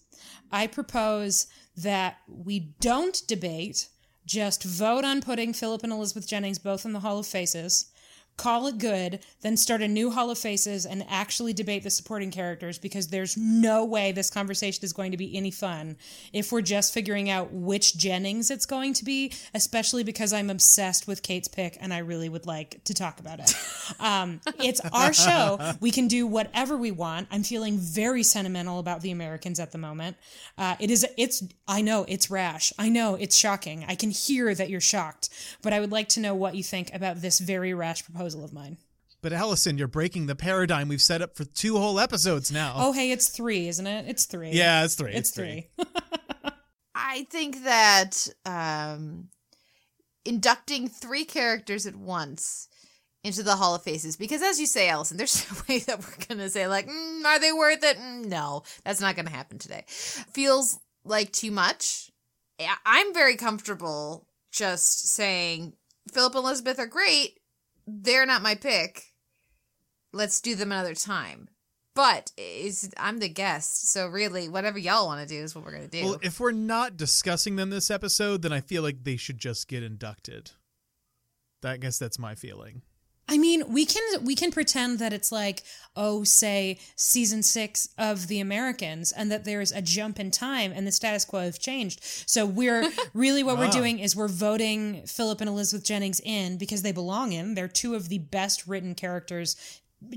I 0.52 0.66
propose 0.66 1.46
that 1.78 2.18
we 2.28 2.60
don't 2.80 3.22
debate, 3.28 3.90
just 4.26 4.64
vote 4.64 5.04
on 5.06 5.22
putting 5.22 5.54
Philip 5.54 5.84
and 5.84 5.92
Elizabeth 5.92 6.28
Jennings 6.28 6.60
both 6.60 6.86
in 6.86 6.94
the 6.94 7.02
Hall 7.02 7.20
of 7.20 7.28
Faces 7.28 7.92
call 8.38 8.68
it 8.68 8.78
good, 8.78 9.20
then 9.42 9.56
start 9.56 9.82
a 9.82 9.88
new 9.88 10.12
Hall 10.12 10.30
of 10.30 10.38
Faces 10.38 10.86
and 10.86 11.06
actually 11.10 11.54
debate 11.54 11.84
the 11.84 11.90
supporting 11.90 12.32
characters 12.32 12.78
because 12.78 13.08
there's 13.08 13.38
no 13.38 13.86
way 13.86 14.12
this 14.12 14.30
conversation 14.30 14.84
is 14.84 14.92
going 14.92 15.12
to 15.12 15.18
be 15.18 15.36
any 15.38 15.52
fun 15.52 15.96
if 16.34 16.52
we're 16.52 16.62
just 16.62 16.94
figuring 16.94 17.30
out 17.30 17.54
which 17.54 17.98
Jennings 17.98 18.52
it's 18.52 18.66
going 18.66 18.94
to 18.94 19.06
be, 19.06 19.32
especially 19.54 20.04
because 20.04 20.34
I'm 20.34 20.50
obsessed 20.50 21.08
with 21.08 21.24
Kate's 21.24 21.48
pick 21.48 21.78
and 21.80 21.94
I 21.94 22.00
really 22.00 22.28
would 22.28 22.46
like 22.46 22.84
to 22.86 22.94
talk 22.94 23.20
about 23.20 23.40
it. 23.40 23.54
Um, 24.00 24.42
it's 24.60 24.82
our 24.94 25.14
show. 25.14 25.60
We 25.80 25.92
can 25.92 26.08
do 26.08 26.26
whatever 26.26 26.76
we 26.76 26.90
want. 26.90 27.28
I'm 27.30 27.44
feeling 27.44 27.78
very 27.78 28.24
sentimental 28.24 28.80
about 28.80 29.02
the 29.02 29.12
Americans 29.12 29.60
at 29.60 29.72
the 29.72 29.78
moment. 29.78 30.18
Uh, 30.58 30.76
it 30.80 30.90
is, 30.90 31.06
it's, 31.18 31.44
I 31.68 31.84
know 31.84 32.04
it's 32.08 32.32
rash. 32.32 32.74
I 32.80 32.90
know 32.90 33.14
it's 33.14 33.36
shocking. 33.36 33.86
I 33.88 33.94
can 33.94 34.10
hear 34.10 34.56
that 34.56 34.72
you're 34.72 34.82
shocked, 34.82 35.30
but 35.62 35.72
I 35.72 35.80
would 35.80 35.92
like 35.92 36.10
to 36.10 36.20
know 36.20 36.34
what 36.34 36.56
you 36.56 36.64
think 36.64 36.94
about 36.96 37.22
this 37.22 37.40
very 37.40 37.76
rash 37.76 38.04
proposal 38.04 38.25
of 38.34 38.54
mine. 38.54 38.78
but 39.22 39.32
Allison, 39.34 39.78
you're 39.78 39.88
breaking 39.88 40.26
the 40.26 40.36
paradigm 40.36 40.88
we've 40.88 41.02
set 41.02 41.22
up 41.22 41.36
for 41.36 41.46
two 41.46 41.78
whole 41.78 42.00
episodes 42.00 42.52
now. 42.52 42.74
Oh, 42.78 42.92
hey, 42.94 43.12
it's 43.12 43.30
three, 43.30 43.68
isn't 43.68 43.86
it? 43.88 44.06
It's 44.08 44.26
three. 44.26 44.52
yeah, 44.52 44.84
it's 44.84 44.96
three. 44.96 45.14
it's 45.14 45.32
three. 45.32 45.70
I 46.96 47.24
think 47.30 47.64
that 47.64 48.28
um, 48.46 49.30
inducting 50.26 50.88
three 50.88 51.26
characters 51.26 51.86
at 51.86 51.96
once 51.96 52.68
into 53.24 53.42
the 53.44 53.56
Hall 53.56 53.74
of 53.76 53.84
Faces, 53.84 54.16
because 54.18 54.42
as 54.42 54.60
you 54.60 54.66
say, 54.68 54.90
Allison, 54.90 55.18
there's 55.18 55.46
no 55.52 55.58
way 55.68 55.80
that 55.80 56.00
we're 56.00 56.26
going 56.28 56.40
to 56.40 56.50
say, 56.50 56.68
like, 56.68 56.88
mm, 56.88 57.26
are 57.26 57.40
they 57.40 57.52
worth 57.52 57.84
it? 57.84 57.98
Mm, 57.98 58.26
no, 58.26 58.64
that's 58.84 59.02
not 59.02 59.16
going 59.16 59.26
to 59.26 59.32
happen 59.32 59.58
today. 59.58 59.84
Feels 59.88 60.80
like 61.04 61.32
too 61.32 61.52
much. 61.52 62.12
I'm 62.86 63.14
very 63.14 63.36
comfortable 63.36 64.28
just 64.52 65.10
saying 65.10 65.74
Philip 66.14 66.36
and 66.36 66.44
Elizabeth 66.46 66.80
are 66.80 66.88
great. 66.88 67.40
They're 67.88 68.26
not 68.26 68.42
my 68.42 68.56
pick. 68.56 69.14
Let's 70.14 70.42
do 70.42 70.56
them 70.56 70.72
another 70.72 70.96
time. 70.96 71.50
But 71.94 72.32
is 72.38 72.92
I'm 72.98 73.20
the 73.20 73.30
guest, 73.30 73.90
so 73.90 74.08
really, 74.08 74.50
whatever 74.50 74.78
y'all 74.78 75.08
want 75.08 75.22
to 75.22 75.34
do 75.34 75.42
is 75.42 75.56
what 75.56 75.64
we're 75.64 75.72
gonna 75.72 75.88
do. 75.88 76.04
Well, 76.04 76.20
if 76.22 76.42
we're 76.42 76.52
not 76.52 76.98
discussing 76.98 77.56
them 77.56 77.70
this 77.70 77.90
episode, 77.90 78.42
then 78.42 78.52
I 78.52 78.60
feel 78.60 78.84
like 78.84 79.04
they 79.04 79.16
should 79.16 79.38
just 79.38 79.70
get 79.70 79.82
inducted. 79.82 80.52
I 81.64 81.78
guess 81.78 81.98
that's 81.98 82.20
my 82.20 82.36
feeling. 82.36 82.82
I 83.28 83.38
mean, 83.38 83.64
we 83.72 83.86
can 83.86 84.24
we 84.24 84.36
can 84.36 84.52
pretend 84.52 85.00
that 85.00 85.12
it's 85.12 85.32
like, 85.32 85.64
oh, 85.96 86.24
say 86.24 86.78
season 86.96 87.42
six 87.42 87.90
of 87.98 88.28
The 88.28 88.40
Americans, 88.40 89.12
and 89.12 89.32
that 89.32 89.46
there's 89.46 89.72
a 89.72 89.82
jump 89.82 90.20
in 90.20 90.30
time 90.30 90.72
and 90.76 90.86
the 90.86 90.92
status 90.92 91.26
quo 91.26 91.42
have 91.42 91.60
changed. 91.60 92.04
So 92.04 92.46
we're 92.46 92.90
really 93.14 93.44
what 93.44 93.58
we're 93.58 93.70
doing 93.70 94.00
is 94.00 94.16
we're 94.16 94.28
voting 94.28 95.04
Philip 95.08 95.42
and 95.42 95.50
Elizabeth 95.50 95.86
Jennings 95.86 96.22
in 96.24 96.58
because 96.58 96.84
they 96.84 96.92
belong 96.92 97.32
in. 97.32 97.56
They're 97.56 97.68
two 97.68 97.96
of 97.96 98.10
the 98.10 98.20
best 98.20 98.68
written 98.68 98.94
characters 98.94 99.56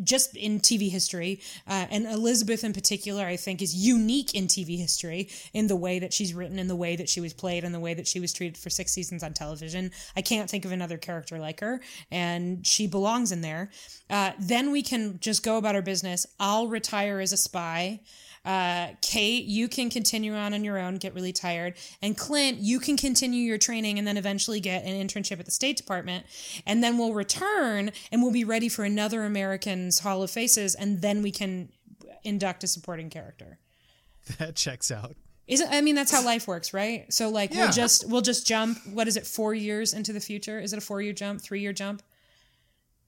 just 0.03 0.37
in 0.37 0.61
TV 0.61 0.91
history, 0.91 1.41
uh, 1.67 1.87
and 1.91 2.07
Elizabeth 2.07 2.65
in 2.65 2.73
particular, 2.73 3.25
I 3.25 3.37
think, 3.37 3.63
is 3.63 3.75
unique 3.75 4.35
in 4.35 4.47
TV 4.47 4.79
history 4.79 5.29
in 5.53 5.67
the 5.67 5.77
way 5.77 5.99
that 5.99 6.13
she's 6.13 6.35
written, 6.35 6.59
in 6.59 6.69
the 6.69 6.77
way 6.77 6.97
that 6.97 7.09
she 7.09 7.21
was 7.21 7.33
played, 7.33 7.65
and 7.65 7.75
the 7.75 7.81
way 7.81 7.95
that 7.95 8.07
she 8.07 8.21
was 8.21 8.33
treated 8.33 8.57
for 8.57 8.71
six 8.71 8.93
seasons 8.93 9.23
on 9.23 9.33
television. 9.33 9.91
I 10.17 10.23
can't 10.23 10.51
think 10.51 10.65
of 10.65 10.73
another 10.73 10.99
character 10.99 11.39
like 11.39 11.61
her, 11.61 11.81
and 12.11 12.67
she 12.67 12.87
belongs 12.87 13.33
in 13.33 13.41
there. 13.41 13.71
Uh, 14.11 14.33
then 14.39 14.71
we 14.71 14.83
can 14.83 15.19
just 15.21 15.43
go 15.43 15.59
about 15.59 15.75
our 15.75 15.83
business. 15.83 16.27
I'll 16.41 16.69
retire 16.69 17.21
as 17.21 17.33
a 17.33 17.37
spy. 17.37 18.01
Uh, 18.49 18.95
Kate, 19.03 19.45
you 19.45 19.69
can 19.69 19.91
continue 19.91 20.35
on 20.35 20.55
on 20.55 20.65
your 20.65 20.79
own, 20.79 20.97
get 20.97 21.15
really 21.15 21.35
tired. 21.35 21.75
And 22.01 22.17
Clint, 22.17 22.57
you 22.57 22.81
can 22.81 22.97
continue 22.97 23.43
your 23.43 23.59
training 23.59 23.99
and 23.99 24.09
then 24.09 24.17
eventually 24.17 24.59
get 24.59 24.85
an 24.85 25.07
internship 25.07 25.39
at 25.39 25.45
the 25.45 25.51
State 25.51 25.77
Department. 25.77 26.25
And 26.65 26.83
then 26.83 26.97
we'll 26.97 27.13
return 27.13 27.91
and 28.11 28.23
we'll 28.23 28.33
be 28.33 28.45
ready 28.45 28.71
for 28.71 28.85
another 28.85 29.25
Americans 29.25 29.99
Hall 29.99 30.23
of 30.23 30.31
Faces. 30.31 30.75
And 30.75 31.03
then 31.03 31.21
we 31.23 31.31
can 31.31 31.69
induct 32.25 32.65
a 32.65 32.69
supporting 32.69 33.11
character. 33.11 33.59
That 34.39 34.57
checks 34.57 34.91
out. 34.91 35.15
Is 35.47 35.61
it, 35.61 35.69
I 35.71 35.83
mean, 35.83 35.95
that's 35.95 36.11
how 36.11 36.25
life 36.25 36.49
works, 36.49 36.73
right? 36.73 37.13
So 37.13 37.29
like 37.29 37.53
Yeah. 37.53 37.65
we'll 37.65 37.73
just, 37.73 38.09
we'll 38.09 38.23
just 38.23 38.47
jump, 38.47 38.79
what 38.87 39.09
is 39.09 39.19
it, 39.19 39.27
four 39.27 39.53
years 39.53 39.93
into 39.93 40.15
the 40.15 40.21
future? 40.21 40.59
Is 40.59 40.73
it 40.73 40.79
a 40.79 40.81
four 40.81 41.03
year 41.03 41.13
jump, 41.13 41.43
three 41.43 41.61
year 41.61 41.75
jump? 41.75 42.03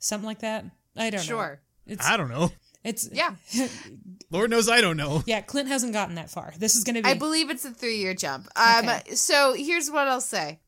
Something 0.01 0.27
like 0.27 0.41
that? 0.41 0.67
I 0.99 1.09
don't 1.09 1.21
know. 1.21 1.25
Sure. 1.25 1.61
I 1.99 2.19
don't 2.19 2.29
know. 2.29 2.53
It's, 2.85 3.09
yeah, 3.13 3.35
Lord 4.31 4.51
knows 4.51 4.69
I 4.69 4.81
don't 4.81 4.97
know. 4.97 5.23
yeah, 5.27 5.41
Clint 5.41 5.69
hasn't 5.69 5.93
gotten 5.93 6.15
that 6.17 6.31
far. 6.31 6.53
This 6.59 6.75
is 6.77 6.85
going 6.85 6.97
to 6.97 7.03
be. 7.03 7.09
I 7.09 7.15
believe 7.15 7.51
it's 7.51 7.65
a 7.65 7.71
three-year 7.71 8.15
jump. 8.15 8.49
Um, 8.57 8.89
Okay. 8.89 9.15
so 9.15 9.53
here's 9.55 9.91
what 9.91 10.09
I'll 10.09 10.21
say. 10.21 10.61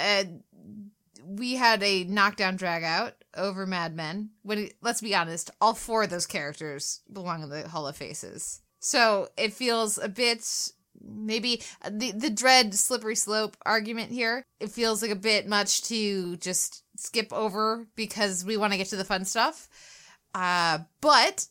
Uh, 0.00 0.24
we 1.24 1.54
had 1.54 1.82
a 1.82 2.04
knockdown 2.04 2.56
drag 2.56 2.84
out 2.84 3.14
over 3.36 3.66
Mad 3.66 3.94
Men. 3.94 4.30
When 4.42 4.58
it- 4.58 4.76
let's 4.82 5.00
be 5.00 5.14
honest, 5.14 5.50
all 5.60 5.74
four 5.74 6.04
of 6.04 6.10
those 6.10 6.26
characters 6.26 7.00
belong 7.12 7.42
in 7.42 7.48
the 7.48 7.68
Hall 7.68 7.86
of 7.86 7.96
Faces. 7.96 8.60
So 8.80 9.28
it 9.36 9.52
feels 9.52 9.98
a 9.98 10.08
bit 10.08 10.44
maybe 11.00 11.62
the 11.88 12.10
the 12.12 12.30
dread 12.30 12.74
slippery 12.74 13.14
slope 13.16 13.56
argument 13.64 14.10
here. 14.10 14.44
It 14.60 14.70
feels 14.70 15.00
like 15.02 15.10
a 15.10 15.16
bit 15.16 15.46
much 15.46 15.82
to 15.84 16.36
just 16.38 16.82
skip 16.96 17.32
over 17.32 17.86
because 17.94 18.44
we 18.44 18.56
want 18.56 18.72
to 18.72 18.78
get 18.78 18.88
to 18.88 18.96
the 18.96 19.04
fun 19.04 19.24
stuff. 19.24 19.68
Uh, 20.34 20.80
but 21.00 21.46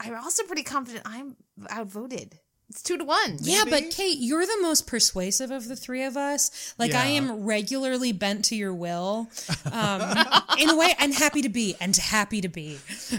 I'm 0.00 0.14
also 0.16 0.44
pretty 0.44 0.62
confident 0.62 1.02
I'm 1.06 1.36
outvoted. 1.70 2.38
It's 2.72 2.82
two 2.82 2.96
to 2.96 3.04
one. 3.04 3.36
Yeah, 3.42 3.64
Maybe? 3.64 3.70
but 3.70 3.90
Kate, 3.94 4.16
you're 4.18 4.46
the 4.46 4.58
most 4.62 4.86
persuasive 4.86 5.50
of 5.50 5.68
the 5.68 5.76
three 5.76 6.04
of 6.04 6.16
us. 6.16 6.74
Like 6.78 6.94
I 6.94 7.04
am 7.04 7.44
regularly 7.44 8.12
bent 8.12 8.46
to 8.46 8.56
your 8.56 8.72
will. 8.72 9.28
Um, 9.70 10.00
in 10.58 10.70
a 10.70 10.76
way, 10.78 10.94
I'm 10.98 11.12
happy 11.12 11.42
to 11.42 11.50
be 11.50 11.76
and 11.82 11.94
happy 11.94 12.40
to 12.40 12.48
be 12.48 12.78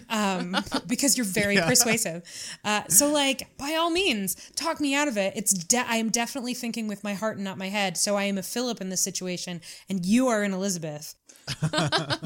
um, 0.09 0.57
because 0.88 1.18
you're 1.18 1.26
very 1.28 1.57
persuasive. 1.57 2.24
Uh, 2.66 2.82
so, 2.88 3.11
like, 3.11 3.55
by 3.59 3.76
all 3.76 3.91
means, 3.91 4.36
talk 4.55 4.82
me 4.82 4.95
out 4.95 5.07
of 5.07 5.18
it. 5.18 5.34
It's 5.36 5.53
de- 5.53 5.88
I 5.88 5.97
am 5.97 6.09
definitely 6.09 6.55
thinking 6.55 6.88
with 6.88 7.03
my 7.03 7.14
heart 7.14 7.36
and 7.36 7.43
not 7.43 7.59
my 7.59 7.70
head. 7.70 7.95
So 7.95 8.16
I 8.16 8.24
am 8.24 8.39
a 8.39 8.43
Philip 8.43 8.82
in 8.82 8.89
this 8.89 9.01
situation, 9.01 9.61
and 9.88 10.03
you 10.03 10.30
are 10.30 10.41
an 10.41 10.53
Elizabeth. 10.53 11.14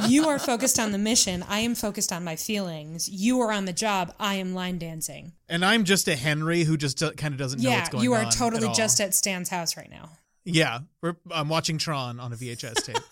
You 0.08 0.28
are 0.28 0.40
focused 0.40 0.80
on 0.80 0.92
the 0.92 0.98
mission. 0.98 1.44
I 1.48 1.60
am 1.60 1.76
focused 1.76 2.12
on 2.12 2.24
my 2.24 2.36
feelings. 2.36 3.10
You 3.10 3.40
are 3.42 3.52
on 3.52 3.66
the 3.66 3.74
job. 3.74 4.14
I 4.20 4.36
am 4.36 4.54
line 4.54 4.78
dancing. 4.78 5.34
And 5.50 5.64
I'm 5.66 5.84
just 5.84 6.08
a 6.08 6.16
Henry 6.16 6.64
who 6.64 6.78
just 6.78 7.00
kind 7.18 7.34
of 7.34 7.38
doesn't 7.40 7.62
know 7.62 7.70
Yeah, 7.70 7.78
what's 7.80 7.90
going 7.90 8.00
on. 8.00 8.04
you 8.04 8.14
are 8.14 8.22
at 8.22 8.32
totally 8.32 8.68
all. 8.68 8.74
just 8.74 9.02
at 9.02 9.14
Stan's 9.14 9.50
house 9.50 9.78
right 9.78 9.90
now. 9.90 10.10
Yeah, 10.46 10.80
we're, 11.02 11.16
I'm 11.32 11.50
watching 11.50 11.78
Tron 11.78 12.20
on 12.20 12.32
a 12.34 12.36
VHS 12.36 12.84
tape. 12.86 12.98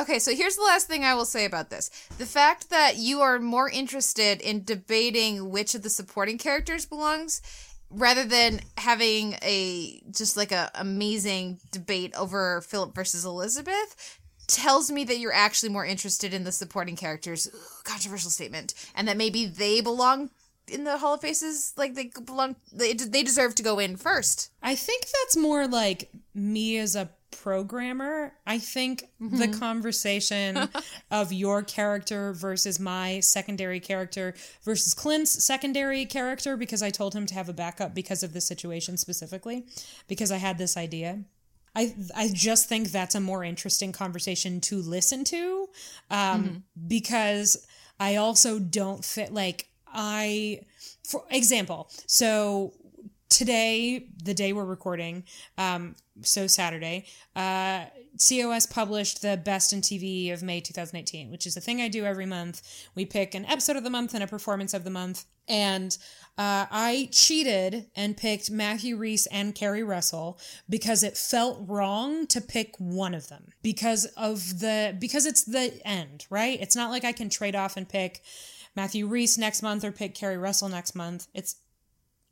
Okay, 0.00 0.18
so 0.18 0.34
here's 0.34 0.56
the 0.56 0.62
last 0.62 0.88
thing 0.88 1.04
I 1.04 1.14
will 1.14 1.26
say 1.26 1.44
about 1.44 1.70
this. 1.70 1.88
The 2.18 2.26
fact 2.26 2.70
that 2.70 2.96
you 2.96 3.20
are 3.20 3.38
more 3.38 3.68
interested 3.70 4.40
in 4.40 4.64
debating 4.64 5.50
which 5.50 5.74
of 5.76 5.82
the 5.82 5.90
supporting 5.90 6.38
characters 6.38 6.86
belongs 6.86 7.40
rather 7.88 8.24
than 8.24 8.60
having 8.78 9.34
a 9.42 10.02
just 10.10 10.36
like 10.36 10.50
a 10.50 10.70
amazing 10.74 11.60
debate 11.70 12.14
over 12.16 12.62
Philip 12.62 12.94
versus 12.96 13.24
Elizabeth 13.24 14.18
tells 14.52 14.90
me 14.90 15.04
that 15.04 15.18
you're 15.18 15.32
actually 15.32 15.70
more 15.70 15.84
interested 15.84 16.32
in 16.34 16.44
the 16.44 16.52
supporting 16.52 16.96
characters. 16.96 17.48
Ugh, 17.52 17.60
controversial 17.84 18.30
statement. 18.30 18.74
And 18.94 19.08
that 19.08 19.16
maybe 19.16 19.46
they 19.46 19.80
belong 19.80 20.30
in 20.68 20.84
the 20.84 20.98
Hall 20.98 21.14
of 21.14 21.20
Faces 21.20 21.72
like 21.76 21.94
they 21.94 22.12
belong 22.24 22.56
they, 22.72 22.92
they 22.92 23.22
deserve 23.22 23.54
to 23.56 23.62
go 23.62 23.78
in 23.78 23.96
first. 23.96 24.50
I 24.62 24.74
think 24.74 25.06
that's 25.22 25.36
more 25.36 25.66
like 25.66 26.10
me 26.34 26.78
as 26.78 26.94
a 26.94 27.10
programmer. 27.32 28.32
I 28.46 28.58
think 28.58 29.08
mm-hmm. 29.20 29.38
the 29.38 29.48
conversation 29.48 30.68
of 31.10 31.32
your 31.32 31.62
character 31.62 32.32
versus 32.32 32.78
my 32.78 33.20
secondary 33.20 33.80
character 33.80 34.34
versus 34.62 34.94
Clint's 34.94 35.42
secondary 35.42 36.04
character, 36.04 36.56
because 36.56 36.82
I 36.82 36.90
told 36.90 37.14
him 37.14 37.26
to 37.26 37.34
have 37.34 37.48
a 37.48 37.54
backup 37.54 37.94
because 37.94 38.22
of 38.22 38.32
this 38.32 38.46
situation 38.46 38.96
specifically, 38.96 39.64
because 40.06 40.30
I 40.30 40.36
had 40.36 40.58
this 40.58 40.76
idea. 40.76 41.24
I 41.74 41.94
I 42.14 42.30
just 42.32 42.68
think 42.68 42.90
that's 42.90 43.14
a 43.14 43.20
more 43.20 43.44
interesting 43.44 43.92
conversation 43.92 44.60
to 44.62 44.76
listen 44.82 45.24
to, 45.24 45.68
um, 46.10 46.64
because 46.88 47.66
I 47.98 48.16
also 48.16 48.58
don't 48.58 49.04
fit 49.04 49.32
like 49.32 49.68
I, 49.86 50.60
for 51.04 51.24
example, 51.30 51.88
so 52.06 52.72
today, 53.32 54.06
the 54.22 54.34
day 54.34 54.52
we're 54.52 54.64
recording, 54.64 55.24
um, 55.56 55.96
so 56.20 56.46
Saturday, 56.46 57.06
uh, 57.34 57.86
COS 58.18 58.66
published 58.66 59.22
the 59.22 59.38
best 59.38 59.72
in 59.72 59.80
TV 59.80 60.32
of 60.32 60.42
May 60.42 60.60
2018, 60.60 61.30
which 61.30 61.46
is 61.46 61.56
a 61.56 61.60
thing 61.60 61.80
I 61.80 61.88
do 61.88 62.04
every 62.04 62.26
month. 62.26 62.62
We 62.94 63.06
pick 63.06 63.34
an 63.34 63.46
episode 63.46 63.76
of 63.76 63.84
the 63.84 63.90
month 63.90 64.12
and 64.12 64.22
a 64.22 64.26
performance 64.26 64.74
of 64.74 64.84
the 64.84 64.90
month. 64.90 65.24
And 65.48 65.96
uh, 66.36 66.66
I 66.70 67.08
cheated 67.10 67.86
and 67.96 68.16
picked 68.16 68.50
Matthew 68.50 68.96
Rhys 68.96 69.26
and 69.26 69.54
Keri 69.54 69.82
Russell 69.82 70.38
because 70.68 71.02
it 71.02 71.16
felt 71.16 71.64
wrong 71.66 72.26
to 72.28 72.40
pick 72.40 72.74
one 72.78 73.14
of 73.14 73.28
them 73.28 73.48
because 73.62 74.04
of 74.16 74.60
the 74.60 74.94
because 74.98 75.26
it's 75.26 75.42
the 75.42 75.80
end, 75.84 76.26
right? 76.30 76.60
It's 76.60 76.76
not 76.76 76.90
like 76.90 77.04
I 77.04 77.12
can 77.12 77.28
trade 77.28 77.56
off 77.56 77.76
and 77.76 77.88
pick 77.88 78.20
Matthew 78.76 79.06
Rhys 79.06 79.36
next 79.36 79.62
month 79.62 79.84
or 79.84 79.90
pick 79.90 80.14
Keri 80.14 80.38
Russell 80.38 80.68
next 80.68 80.94
month. 80.94 81.26
It's 81.34 81.56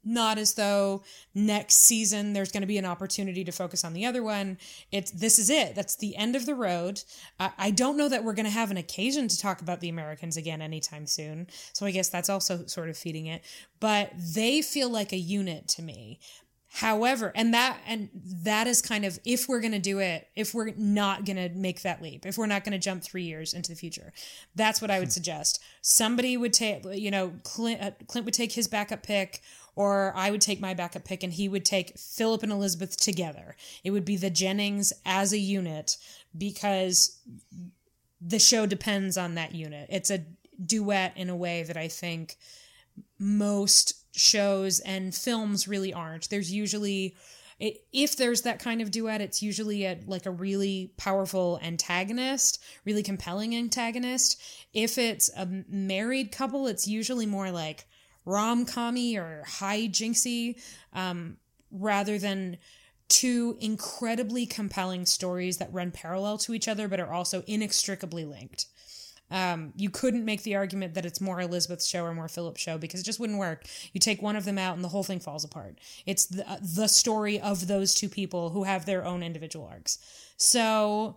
not 0.05 0.39
as 0.39 0.55
though 0.55 1.03
next 1.35 1.75
season 1.77 2.33
there's 2.33 2.53
going 2.53 2.63
to 2.63 2.67
be 2.67 2.79
an 2.79 2.85
opportunity 2.85 3.45
to 3.45 3.53
focus 3.53 3.85
on 3.85 3.93
the 3.93 4.07
other 4.07 4.23
one. 4.23 4.59
It's 4.91 5.11
this 5.11 5.39
is 5.39 5.51
it. 5.51 5.75
That's 5.75 5.97
the 5.97 6.17
end 6.17 6.37
of 6.37 6.47
the 6.47 6.55
road. 6.55 7.03
I, 7.39 7.51
I 7.59 7.71
don't 7.71 7.97
know 7.97 8.09
that 8.09 8.25
we're 8.25 8.35
going 8.35 8.45
to 8.45 8.51
have 8.51 8.71
an 8.71 8.77
occasion 8.77 9.29
to 9.29 9.39
talk 9.39 9.61
about 9.61 9.81
the 9.81 9.89
Americans 9.89 10.37
again 10.37 10.63
anytime 10.63 11.07
soon. 11.07 11.49
So 11.73 11.87
I 11.87 11.91
guess 11.91 12.09
that's 12.09 12.31
also 12.31 12.67
sort 12.67 12.89
of 12.89 12.97
feeding 12.97 13.27
it. 13.27 13.43
But 13.79 14.13
they 14.17 14.63
feel 14.63 14.91
like 14.91 15.13
a 15.13 15.19
unit 15.19 15.69
to 15.69 15.83
me. 15.83 16.21
However, 16.73 17.33
and 17.35 17.53
that 17.53 17.79
and 17.85 18.11
that 18.45 18.69
is 18.69 18.81
kind 18.81 19.05
of 19.05 19.19
if 19.25 19.49
we're 19.49 19.61
going 19.61 19.73
to 19.73 19.81
do 19.81 19.99
it, 19.99 20.29
if 20.37 20.55
we're 20.55 20.73
not 20.77 21.25
going 21.25 21.37
to 21.37 21.49
make 21.49 21.83
that 21.83 22.01
leap, 22.01 22.25
if 22.25 22.39
we're 22.39 22.47
not 22.47 22.63
going 22.63 22.73
to 22.73 22.79
jump 22.79 23.03
3 23.03 23.25
years 23.25 23.55
into 23.55 23.73
the 23.73 23.77
future. 23.77 24.13
That's 24.55 24.81
what 24.81 24.89
I 24.89 25.01
would 25.01 25.13
suggest. 25.13 25.61
Somebody 25.83 26.37
would 26.37 26.53
take 26.53 26.85
you 26.93 27.11
know 27.11 27.33
Clint 27.43 27.83
uh, 27.83 27.91
Clint 28.07 28.25
would 28.25 28.35
take 28.35 28.53
his 28.53 28.69
backup 28.69 29.03
pick 29.03 29.41
or 29.81 30.13
I 30.15 30.31
would 30.31 30.43
take 30.43 30.61
my 30.61 30.75
backup 30.75 31.05
pick 31.05 31.23
and 31.23 31.33
he 31.33 31.49
would 31.49 31.65
take 31.65 31.99
Philip 31.99 32.43
and 32.43 32.53
Elizabeth 32.53 32.99
together. 32.99 33.57
It 33.83 33.93
would 33.93 34.05
be 34.05 34.19
the 34.19 34.29
Jennings 34.29 34.93
as 35.07 35.33
a 35.33 35.39
unit 35.39 35.97
because 36.37 37.19
the 38.21 38.39
show 38.39 38.67
depends 38.67 39.17
on 39.17 39.37
that 39.37 39.55
unit. 39.55 39.89
It's 39.91 40.11
a 40.11 40.27
duet 40.63 41.15
in 41.17 41.31
a 41.31 41.37
way 41.37 41.63
that 41.63 41.79
I 41.79 41.89
think 41.89 42.37
most 43.19 43.95
shows 44.15 44.81
and 44.81 45.15
films 45.15 45.67
really 45.67 45.95
aren't. 45.95 46.29
There's 46.29 46.53
usually 46.53 47.17
if 47.59 48.17
there's 48.17 48.43
that 48.43 48.59
kind 48.59 48.83
of 48.83 48.91
duet, 48.91 49.23
it's 49.23 49.43
usually 49.43 49.87
a 49.87 49.99
like 50.07 50.27
a 50.27 50.31
really 50.31 50.93
powerful 50.99 51.59
antagonist, 51.63 52.63
really 52.85 53.03
compelling 53.03 53.57
antagonist. 53.57 54.39
If 54.75 54.99
it's 54.99 55.31
a 55.35 55.49
married 55.71 56.33
couple, 56.33 56.67
it's 56.67 56.87
usually 56.87 57.25
more 57.25 57.51
like 57.51 57.87
rom 58.25 58.67
commy 58.67 59.17
or 59.17 59.45
high 59.47 59.89
jinxy, 59.89 60.61
um, 60.93 61.37
rather 61.71 62.19
than 62.19 62.59
two 63.09 63.57
incredibly 63.61 64.47
compelling 64.47 65.05
stories 65.05 65.57
that 65.59 65.73
run 65.73 65.91
parallel 65.91 66.39
to 66.39 66.55
each 66.55 66.69
other 66.69 66.87
but 66.87 67.01
are 67.01 67.13
also 67.13 67.43
inextricably 67.47 68.25
linked. 68.25 68.67
Um, 69.33 69.73
you 69.77 69.91
couldn't 69.91 70.25
make 70.25 70.43
the 70.43 70.57
argument 70.57 70.95
that 70.95 71.07
it's 71.07 71.21
more 71.21 71.41
Elizabeth's 71.41 71.87
show 71.87 72.05
or 72.05 72.15
more 72.15 72.29
Philip's 72.29 72.61
show 72.61 72.79
because 72.79 73.01
it 73.01 73.05
just 73.05 73.21
wouldn't 73.21 73.39
work. 73.39 73.65
You 73.93 74.01
take 74.01 74.23
one 74.23 74.37
of 74.37 74.45
them 74.45 74.59
out 74.59 74.75
and 74.75 74.85
the 74.85 74.89
whole 74.89 75.05
thing 75.05 75.21
falls 75.21 75.45
apart. 75.45 75.79
It's 76.05 76.27
the, 76.27 76.45
the 76.61 76.89
story 76.89 77.41
of 77.41 77.69
those 77.69 77.95
two 77.95 78.09
people 78.09 78.51
who 78.51 78.65
have 78.65 78.87
their 78.87 79.05
own 79.05 79.23
individual 79.23 79.69
arcs. 79.71 79.99
So, 80.37 81.17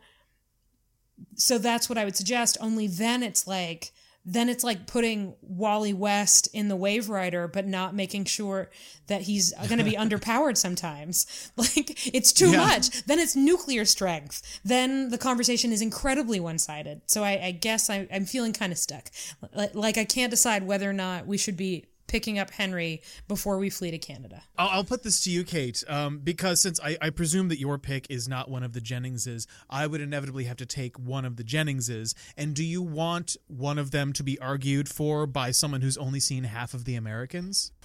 so 1.35 1.57
that's 1.57 1.89
what 1.89 1.97
I 1.97 2.05
would 2.05 2.15
suggest. 2.15 2.57
Only 2.61 2.85
then 2.85 3.23
it's 3.23 3.47
like, 3.47 3.91
then 4.25 4.47
it's 4.47 4.63
like 4.63 4.87
putting 4.87 5.35
Wally 5.41 5.93
West 5.93 6.47
in 6.53 6.69
the 6.69 6.77
Waverider, 6.77 7.51
but 7.51 7.67
not 7.67 7.93
making 7.93 8.23
sure 8.25 8.69
that 9.07 9.23
he's 9.23 9.51
going 9.67 9.79
to 9.79 9.83
be 9.83 9.91
underpowered 9.97 10.57
sometimes. 10.57 11.25
Like 11.57 12.13
it's 12.15 12.31
too 12.31 12.51
Yeah. 12.51 12.57
much. 12.65 13.03
Then 13.05 13.19
it's 13.19 13.35
nuclear 13.35 13.85
strength. 13.85 14.61
Then 14.63 15.09
the 15.09 15.17
conversation 15.17 15.71
is 15.73 15.81
incredibly 15.81 16.39
one 16.39 16.57
sided. 16.57 17.01
So 17.05 17.23
I, 17.23 17.39
I 17.47 17.51
guess 17.51 17.89
I, 17.89 18.07
I'm 18.13 18.25
feeling 18.25 18.53
kind 18.53 18.71
of 18.71 18.77
stuck. 18.77 19.09
Like, 19.53 19.75
like 19.75 19.97
I 19.97 20.05
can't 20.05 20.31
decide 20.31 20.63
whether 20.63 20.89
or 20.89 20.93
not 20.93 21.27
we 21.27 21.37
should 21.37 21.57
be 21.57 21.85
picking 22.13 22.37
up 22.37 22.51
Henry 22.51 23.01
before 23.27 23.57
we 23.57 23.71
flee 23.71 23.89
to 23.89 23.97
Canada. 23.97 24.43
I'll, 24.55 24.69
I'll 24.69 24.83
put 24.83 25.01
this 25.01 25.23
to 25.23 25.31
you, 25.31 25.43
Kate, 25.43 25.83
um, 25.87 26.19
because 26.19 26.61
since 26.61 26.79
I, 26.79 26.95
I 27.01 27.09
presume 27.09 27.47
that 27.47 27.59
your 27.59 27.79
pick 27.79 28.05
is 28.07 28.27
not 28.29 28.51
one 28.51 28.61
of 28.61 28.73
the 28.73 28.81
Jenningses, 28.81 29.47
I 29.67 29.87
would 29.87 29.99
inevitably 29.99 30.43
have 30.43 30.57
to 30.57 30.67
take 30.67 30.99
one 30.99 31.25
of 31.25 31.37
the 31.37 31.43
Jenningses. 31.43 32.13
And 32.37 32.53
do 32.53 32.63
you 32.63 32.83
want 32.83 33.35
one 33.47 33.79
of 33.79 33.89
them 33.89 34.13
to 34.13 34.21
be 34.21 34.37
argued 34.39 34.87
for 34.89 35.25
by 35.25 35.49
someone 35.49 35.81
who's 35.81 35.97
only 35.97 36.19
seen 36.19 36.43
half 36.43 36.75
of 36.75 36.85
the 36.85 36.95
Americans? 36.95 37.71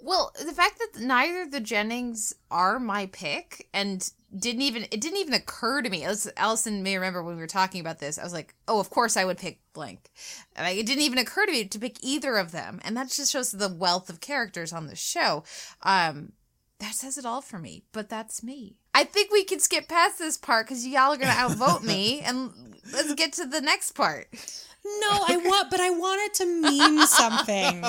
Well, 0.00 0.32
the 0.44 0.52
fact 0.52 0.78
that 0.78 1.00
neither 1.02 1.46
the 1.46 1.60
Jennings 1.60 2.34
are 2.50 2.78
my 2.78 3.06
pick 3.06 3.68
and 3.72 4.10
didn't 4.36 4.62
even 4.62 4.82
it 4.84 5.00
didn't 5.00 5.18
even 5.18 5.34
occur 5.34 5.80
to 5.82 5.88
me. 5.88 6.04
As 6.04 6.30
Allison 6.36 6.82
may 6.82 6.96
remember 6.96 7.22
when 7.22 7.36
we 7.36 7.40
were 7.40 7.46
talking 7.46 7.80
about 7.80 7.98
this, 7.98 8.18
I 8.18 8.24
was 8.24 8.32
like, 8.32 8.54
"Oh, 8.66 8.78
of 8.78 8.90
course 8.90 9.16
I 9.16 9.24
would 9.24 9.38
pick 9.38 9.60
blank." 9.72 10.10
And 10.54 10.66
I, 10.66 10.70
it 10.70 10.86
didn't 10.86 11.04
even 11.04 11.18
occur 11.18 11.46
to 11.46 11.52
me 11.52 11.64
to 11.64 11.78
pick 11.78 12.02
either 12.02 12.36
of 12.36 12.52
them, 12.52 12.80
and 12.84 12.96
that 12.96 13.08
just 13.08 13.32
shows 13.32 13.52
the 13.52 13.68
wealth 13.68 14.10
of 14.10 14.20
characters 14.20 14.72
on 14.72 14.86
the 14.86 14.96
show. 14.96 15.44
Um, 15.82 16.32
that 16.78 16.94
says 16.94 17.18
it 17.18 17.26
all 17.26 17.40
for 17.40 17.58
me. 17.58 17.84
But 17.92 18.08
that's 18.08 18.42
me. 18.42 18.76
I 18.94 19.04
think 19.04 19.32
we 19.32 19.44
can 19.44 19.60
skip 19.60 19.88
past 19.88 20.18
this 20.18 20.36
part 20.36 20.66
because 20.66 20.86
y'all 20.86 21.12
are 21.12 21.16
gonna 21.16 21.32
outvote 21.32 21.82
me, 21.82 22.20
and 22.24 22.52
let's 22.92 23.14
get 23.14 23.32
to 23.34 23.46
the 23.46 23.60
next 23.60 23.92
part. 23.92 24.28
No, 25.00 25.24
I 25.28 25.36
want, 25.44 25.70
but 25.70 25.80
I 25.80 25.90
want 25.90 26.20
it 26.22 26.34
to 26.34 26.46
mean 26.46 27.06
something. 27.06 27.84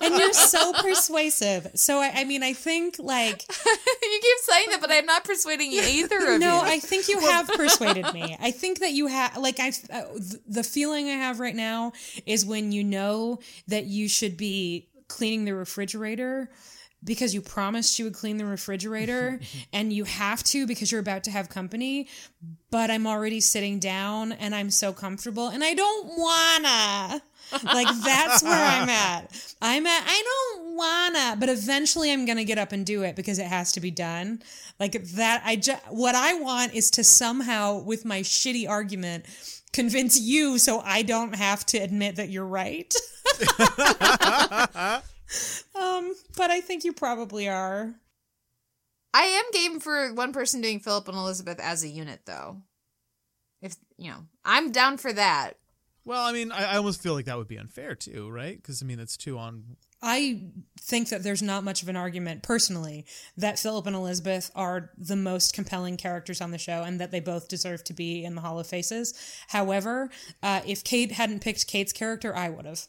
And 0.00 0.14
you're 0.16 0.32
so 0.32 0.72
persuasive. 0.72 1.72
So 1.74 1.98
I, 1.98 2.12
I 2.16 2.24
mean, 2.24 2.42
I 2.42 2.52
think 2.52 2.96
like 2.98 3.44
you 3.66 4.20
keep 4.22 4.38
saying 4.42 4.66
that, 4.70 4.80
but 4.80 4.90
I'm 4.90 5.06
not 5.06 5.24
persuading 5.24 5.72
you 5.72 5.82
either 5.82 6.34
of 6.34 6.40
no, 6.40 6.56
you. 6.56 6.68
I 6.68 6.78
think 6.78 7.08
you 7.08 7.20
have 7.20 7.48
persuaded 7.48 8.12
me. 8.14 8.36
I 8.40 8.50
think 8.50 8.80
that 8.80 8.92
you 8.92 9.06
have, 9.08 9.36
like, 9.36 9.60
I, 9.60 9.68
uh, 9.68 10.02
th- 10.12 10.42
the 10.46 10.62
feeling 10.62 11.08
I 11.08 11.14
have 11.14 11.40
right 11.40 11.54
now 11.56 11.92
is 12.26 12.46
when 12.46 12.72
you 12.72 12.84
know 12.84 13.40
that 13.68 13.84
you 13.84 14.08
should 14.08 14.36
be 14.36 14.88
cleaning 15.08 15.44
the 15.44 15.54
refrigerator, 15.54 16.50
because 17.04 17.34
you 17.34 17.40
promised 17.40 17.98
you 17.98 18.06
would 18.06 18.14
clean 18.14 18.38
the 18.38 18.46
refrigerator 18.46 19.40
and 19.72 19.92
you 19.92 20.04
have 20.04 20.42
to 20.44 20.66
because 20.66 20.90
you're 20.90 21.00
about 21.00 21.24
to 21.24 21.30
have 21.30 21.48
company, 21.48 22.08
but 22.70 22.90
I'm 22.90 23.06
already 23.06 23.40
sitting 23.40 23.78
down 23.78 24.32
and 24.32 24.54
I'm 24.54 24.70
so 24.70 24.92
comfortable 24.92 25.48
and 25.48 25.62
I 25.62 25.74
don't 25.74 26.06
wanna. 26.18 27.22
Like 27.62 27.88
that's 28.02 28.42
where 28.42 28.52
I'm 28.52 28.88
at. 28.88 29.54
I'm 29.60 29.86
at 29.86 30.04
I 30.06 30.22
don't 30.24 30.76
wanna, 30.76 31.36
but 31.38 31.48
eventually 31.48 32.10
I'm 32.10 32.24
going 32.24 32.38
to 32.38 32.44
get 32.44 32.58
up 32.58 32.72
and 32.72 32.86
do 32.86 33.02
it 33.02 33.16
because 33.16 33.38
it 33.38 33.46
has 33.46 33.72
to 33.72 33.80
be 33.80 33.90
done. 33.90 34.42
Like 34.80 34.92
that 34.92 35.42
I 35.44 35.56
just 35.56 35.82
what 35.90 36.14
I 36.14 36.34
want 36.34 36.74
is 36.74 36.90
to 36.92 37.04
somehow 37.04 37.82
with 37.82 38.04
my 38.04 38.20
shitty 38.20 38.68
argument 38.68 39.26
convince 39.72 40.18
you 40.18 40.58
so 40.58 40.80
I 40.80 41.02
don't 41.02 41.34
have 41.34 41.66
to 41.66 41.78
admit 41.78 42.16
that 42.16 42.30
you're 42.30 42.46
right. 42.46 42.94
um, 45.74 46.14
but 46.36 46.50
I 46.50 46.60
think 46.60 46.84
you 46.84 46.92
probably 46.92 47.48
are. 47.48 47.94
I 49.12 49.22
am 49.22 49.44
game 49.52 49.80
for 49.80 50.12
one 50.12 50.32
person 50.32 50.60
doing 50.60 50.80
Philip 50.80 51.06
and 51.08 51.16
Elizabeth 51.16 51.60
as 51.60 51.84
a 51.84 51.88
unit, 51.88 52.22
though. 52.26 52.62
If 53.62 53.76
you 53.96 54.10
know, 54.10 54.26
I'm 54.44 54.72
down 54.72 54.98
for 54.98 55.12
that. 55.12 55.54
Well, 56.04 56.22
I 56.22 56.32
mean, 56.32 56.52
I, 56.52 56.72
I 56.72 56.76
almost 56.76 57.02
feel 57.02 57.14
like 57.14 57.24
that 57.26 57.38
would 57.38 57.48
be 57.48 57.56
unfair 57.56 57.94
too, 57.94 58.28
right? 58.30 58.56
Because 58.56 58.82
I 58.82 58.86
mean, 58.86 59.00
it's 59.00 59.16
two 59.16 59.38
on. 59.38 59.76
I 60.02 60.42
think 60.78 61.08
that 61.08 61.22
there's 61.22 61.40
not 61.40 61.64
much 61.64 61.82
of 61.82 61.88
an 61.88 61.96
argument 61.96 62.42
personally 62.42 63.06
that 63.38 63.58
Philip 63.58 63.86
and 63.86 63.96
Elizabeth 63.96 64.50
are 64.54 64.90
the 64.98 65.16
most 65.16 65.54
compelling 65.54 65.96
characters 65.96 66.42
on 66.42 66.50
the 66.50 66.58
show 66.58 66.82
and 66.82 67.00
that 67.00 67.10
they 67.10 67.20
both 67.20 67.48
deserve 67.48 67.84
to 67.84 67.94
be 67.94 68.22
in 68.22 68.34
the 68.34 68.42
Hall 68.42 68.60
of 68.60 68.66
Faces. 68.66 69.14
However, 69.48 70.10
uh, 70.42 70.60
if 70.66 70.84
Kate 70.84 71.12
hadn't 71.12 71.40
picked 71.40 71.66
Kate's 71.66 71.94
character, 71.94 72.36
I 72.36 72.50
would 72.50 72.66
have. 72.66 72.86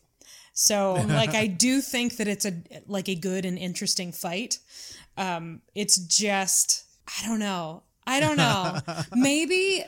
So, 0.56 0.94
like, 1.08 1.36
I 1.36 1.46
do 1.46 1.82
think 1.82 2.18
that 2.18 2.28
it's 2.28 2.46
a 2.46 2.54
like 2.88 3.08
a 3.08 3.16
good 3.16 3.46
and 3.46 3.60
interesting 3.60 4.12
fight. 4.12 4.58
Um, 5.18 5.62
it's 5.76 5.98
just 5.98 6.86
I 7.08 7.28
don't 7.28 7.40
know. 7.40 7.84
I 8.08 8.20
don't 8.20 8.38
know. 8.38 8.80
Maybe 9.16 9.84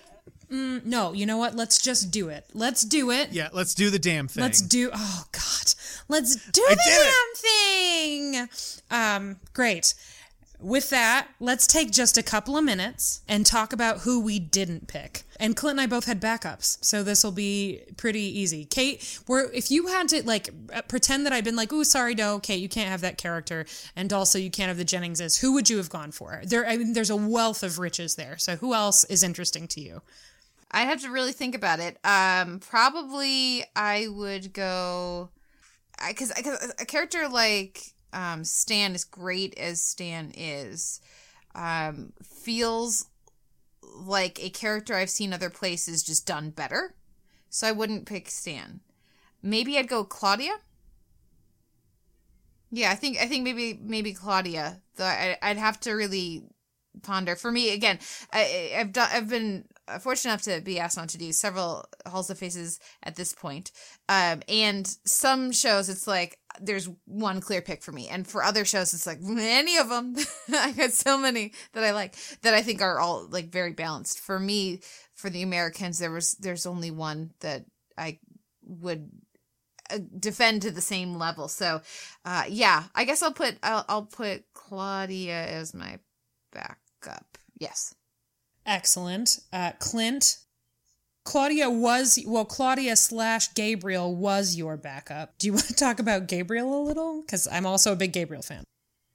mm, 0.52 0.86
no. 0.86 1.14
You 1.14 1.26
know 1.26 1.38
what? 1.38 1.56
Let's 1.56 1.82
just 1.82 2.12
do 2.12 2.30
it. 2.30 2.46
Let's 2.54 2.84
do 2.84 3.10
it. 3.10 3.30
Yeah, 3.32 3.50
let's 3.52 3.74
do 3.74 3.90
the 3.90 4.00
damn 4.00 4.28
thing. 4.28 4.44
Let's 4.44 4.62
do. 4.62 4.92
Oh 4.94 5.24
God. 5.32 5.74
Let's 6.10 6.36
do 6.52 6.66
I 6.68 6.76
the 6.76 8.32
damn 8.36 8.48
thing. 8.48 8.50
Um, 8.92 9.40
great. 9.54 9.94
With 10.60 10.90
that, 10.90 11.28
let's 11.40 11.68
take 11.68 11.92
just 11.92 12.18
a 12.18 12.24
couple 12.24 12.58
of 12.58 12.64
minutes 12.64 13.22
and 13.28 13.46
talk 13.46 13.74
about 13.74 14.00
who 14.00 14.20
we 14.20 14.40
didn't 14.40 14.88
pick. 14.88 15.22
And 15.40 15.56
Clint 15.56 15.74
and 15.74 15.82
I 15.82 15.86
both 15.86 16.06
had 16.06 16.20
backups, 16.20 16.84
so 16.84 17.04
this 17.04 17.24
will 17.24 17.32
be 17.32 17.84
pretty 17.96 18.22
easy. 18.22 18.66
Kate, 18.66 19.20
where 19.28 19.52
if 19.52 19.70
you 19.70 19.88
had 19.88 20.10
to 20.10 20.26
like 20.26 20.50
uh, 20.74 20.82
pretend 20.82 21.28
that 21.28 21.34
I'd 21.34 21.44
been 21.44 21.56
like, 21.56 21.72
"Ooh, 21.72 21.84
sorry, 21.84 22.16
no, 22.16 22.40
Kate, 22.40 22.60
you 22.60 22.70
can't 22.70 22.90
have 22.90 23.02
that 23.02 23.20
character," 23.20 23.68
and 23.96 24.12
also 24.12 24.40
you 24.40 24.50
can't 24.50 24.70
have 24.70 24.78
the 24.78 24.86
Jenningses, 24.86 25.42
who 25.42 25.54
would 25.54 25.70
you 25.70 25.78
have 25.78 25.92
gone 25.92 26.12
for? 26.12 26.42
There, 26.44 26.68
I 26.68 26.78
mean, 26.78 26.94
there's 26.94 27.12
a 27.12 27.16
wealth 27.16 27.62
of 27.62 27.78
riches 27.78 28.16
there. 28.16 28.40
So 28.40 28.56
who 28.56 28.74
else 28.74 29.04
is 29.04 29.22
interesting 29.22 29.68
to 29.70 29.82
you? 29.82 30.02
I'd 30.72 30.86
have 30.86 31.02
to 31.02 31.12
really 31.12 31.34
think 31.34 31.54
about 31.54 31.80
it. 31.80 31.98
Um, 32.04 32.60
probably 32.60 33.64
I 33.76 34.08
would 34.10 34.54
go 34.54 35.30
because 36.08 36.32
a 36.80 36.86
character 36.86 37.28
like 37.28 37.94
um, 38.14 38.44
Stan, 38.44 38.94
as 38.94 39.04
great 39.04 39.58
as 39.58 39.82
Stan 39.82 40.32
is, 40.36 41.02
um, 41.56 42.14
feels 42.24 43.08
like 43.82 44.44
a 44.44 44.50
character 44.50 44.96
I've 44.96 45.10
seen 45.10 45.34
other 45.34 45.50
places 45.50 46.04
just 46.04 46.26
done 46.26 46.52
better. 46.52 46.96
So 47.50 47.68
I 47.68 47.72
wouldn't 47.72 48.06
pick 48.06 48.30
Stan. 48.30 48.82
Maybe 49.42 49.78
I'd 49.78 49.88
go 49.88 50.04
Claudia. 50.04 50.58
Yeah, 52.70 52.92
I 52.92 52.96
think 52.96 53.18
I 53.18 53.28
think 53.28 53.44
maybe 53.44 53.80
maybe 53.82 54.14
Claudia. 54.14 54.82
Though 54.96 55.06
I, 55.06 55.38
I'd 55.42 55.58
have 55.58 55.80
to 55.82 55.94
really 55.94 56.44
ponder. 57.02 57.36
For 57.36 57.52
me, 57.52 57.74
again, 57.74 58.00
I, 58.34 58.74
I've 58.78 58.92
done 58.92 59.10
I've 59.12 59.30
been 59.30 59.66
fortunate 60.02 60.32
enough 60.32 60.42
to 60.44 60.62
be 60.62 60.80
asked 60.80 60.98
on 60.98 61.08
to 61.08 61.18
do 61.18 61.32
several 61.32 61.86
Halls 62.06 62.30
of 62.30 62.38
Faces 62.38 62.80
at 63.04 63.16
this 63.16 63.34
point. 63.34 63.72
Um, 64.10 64.42
and 64.50 64.86
some 65.06 65.52
shows 65.52 65.88
it's 65.88 66.08
like 66.08 66.40
there's 66.62 66.90
one 67.06 67.42
clear 67.42 67.62
pick 67.62 67.84
for 67.84 67.92
me, 67.92 68.08
and 68.08 68.28
for 68.28 68.44
other 68.44 68.66
shows 68.66 68.94
it's 68.94 69.08
like 69.08 69.20
any 69.24 69.78
of 69.78 69.90
them. 69.90 70.16
I 70.54 70.72
got 70.72 70.92
so 70.92 71.18
many 71.18 71.54
that 71.74 71.84
I 71.84 71.92
like 71.92 72.16
that 72.42 72.54
I 72.54 72.62
think 72.62 72.82
are 72.82 73.00
all 73.00 73.28
like 73.30 73.52
very 73.52 73.74
balanced. 73.74 74.20
For 74.20 74.40
me, 74.40 74.82
for 75.14 75.30
the 75.30 75.42
Americans, 75.42 76.00
there 76.00 76.12
was 76.12 76.34
there's 76.34 76.66
only 76.66 76.92
one 76.92 77.32
that 77.40 77.66
I 77.98 78.20
would 78.64 79.10
uh, 79.90 80.00
defend 80.20 80.62
to 80.64 80.72
the 80.72 80.82
same 80.82 81.16
level. 81.16 81.48
So, 81.48 81.82
uh, 82.26 82.44
yeah, 82.50 82.84
I 82.94 83.06
guess 83.06 83.24
I'll 83.24 83.34
put 83.34 83.58
I'll, 83.64 83.86
I'll 83.88 84.06
put 84.06 84.44
Claudia 84.54 85.46
as 85.48 85.74
my 85.74 86.00
backup. 86.52 87.38
Yes. 87.58 87.96
Excellent. 88.66 89.40
Uh, 89.54 89.72
Clint, 89.80 90.38
Claudia 91.28 91.70
was, 91.70 92.18
well, 92.26 92.46
Claudia 92.46 92.96
slash 92.96 93.54
Gabriel 93.54 94.16
was 94.16 94.56
your 94.56 94.78
backup. 94.78 95.38
Do 95.38 95.48
you 95.48 95.54
want 95.56 95.66
to 95.66 95.74
talk 95.74 96.00
about 96.00 96.28
Gabriel 96.28 96.74
a 96.74 96.82
little? 96.82 97.22
Because 97.22 97.50
I'm 97.52 97.66
also 97.66 97.92
a 97.92 97.98
big 97.98 98.14
Gabriel 98.14 98.42
fan. 98.42 98.64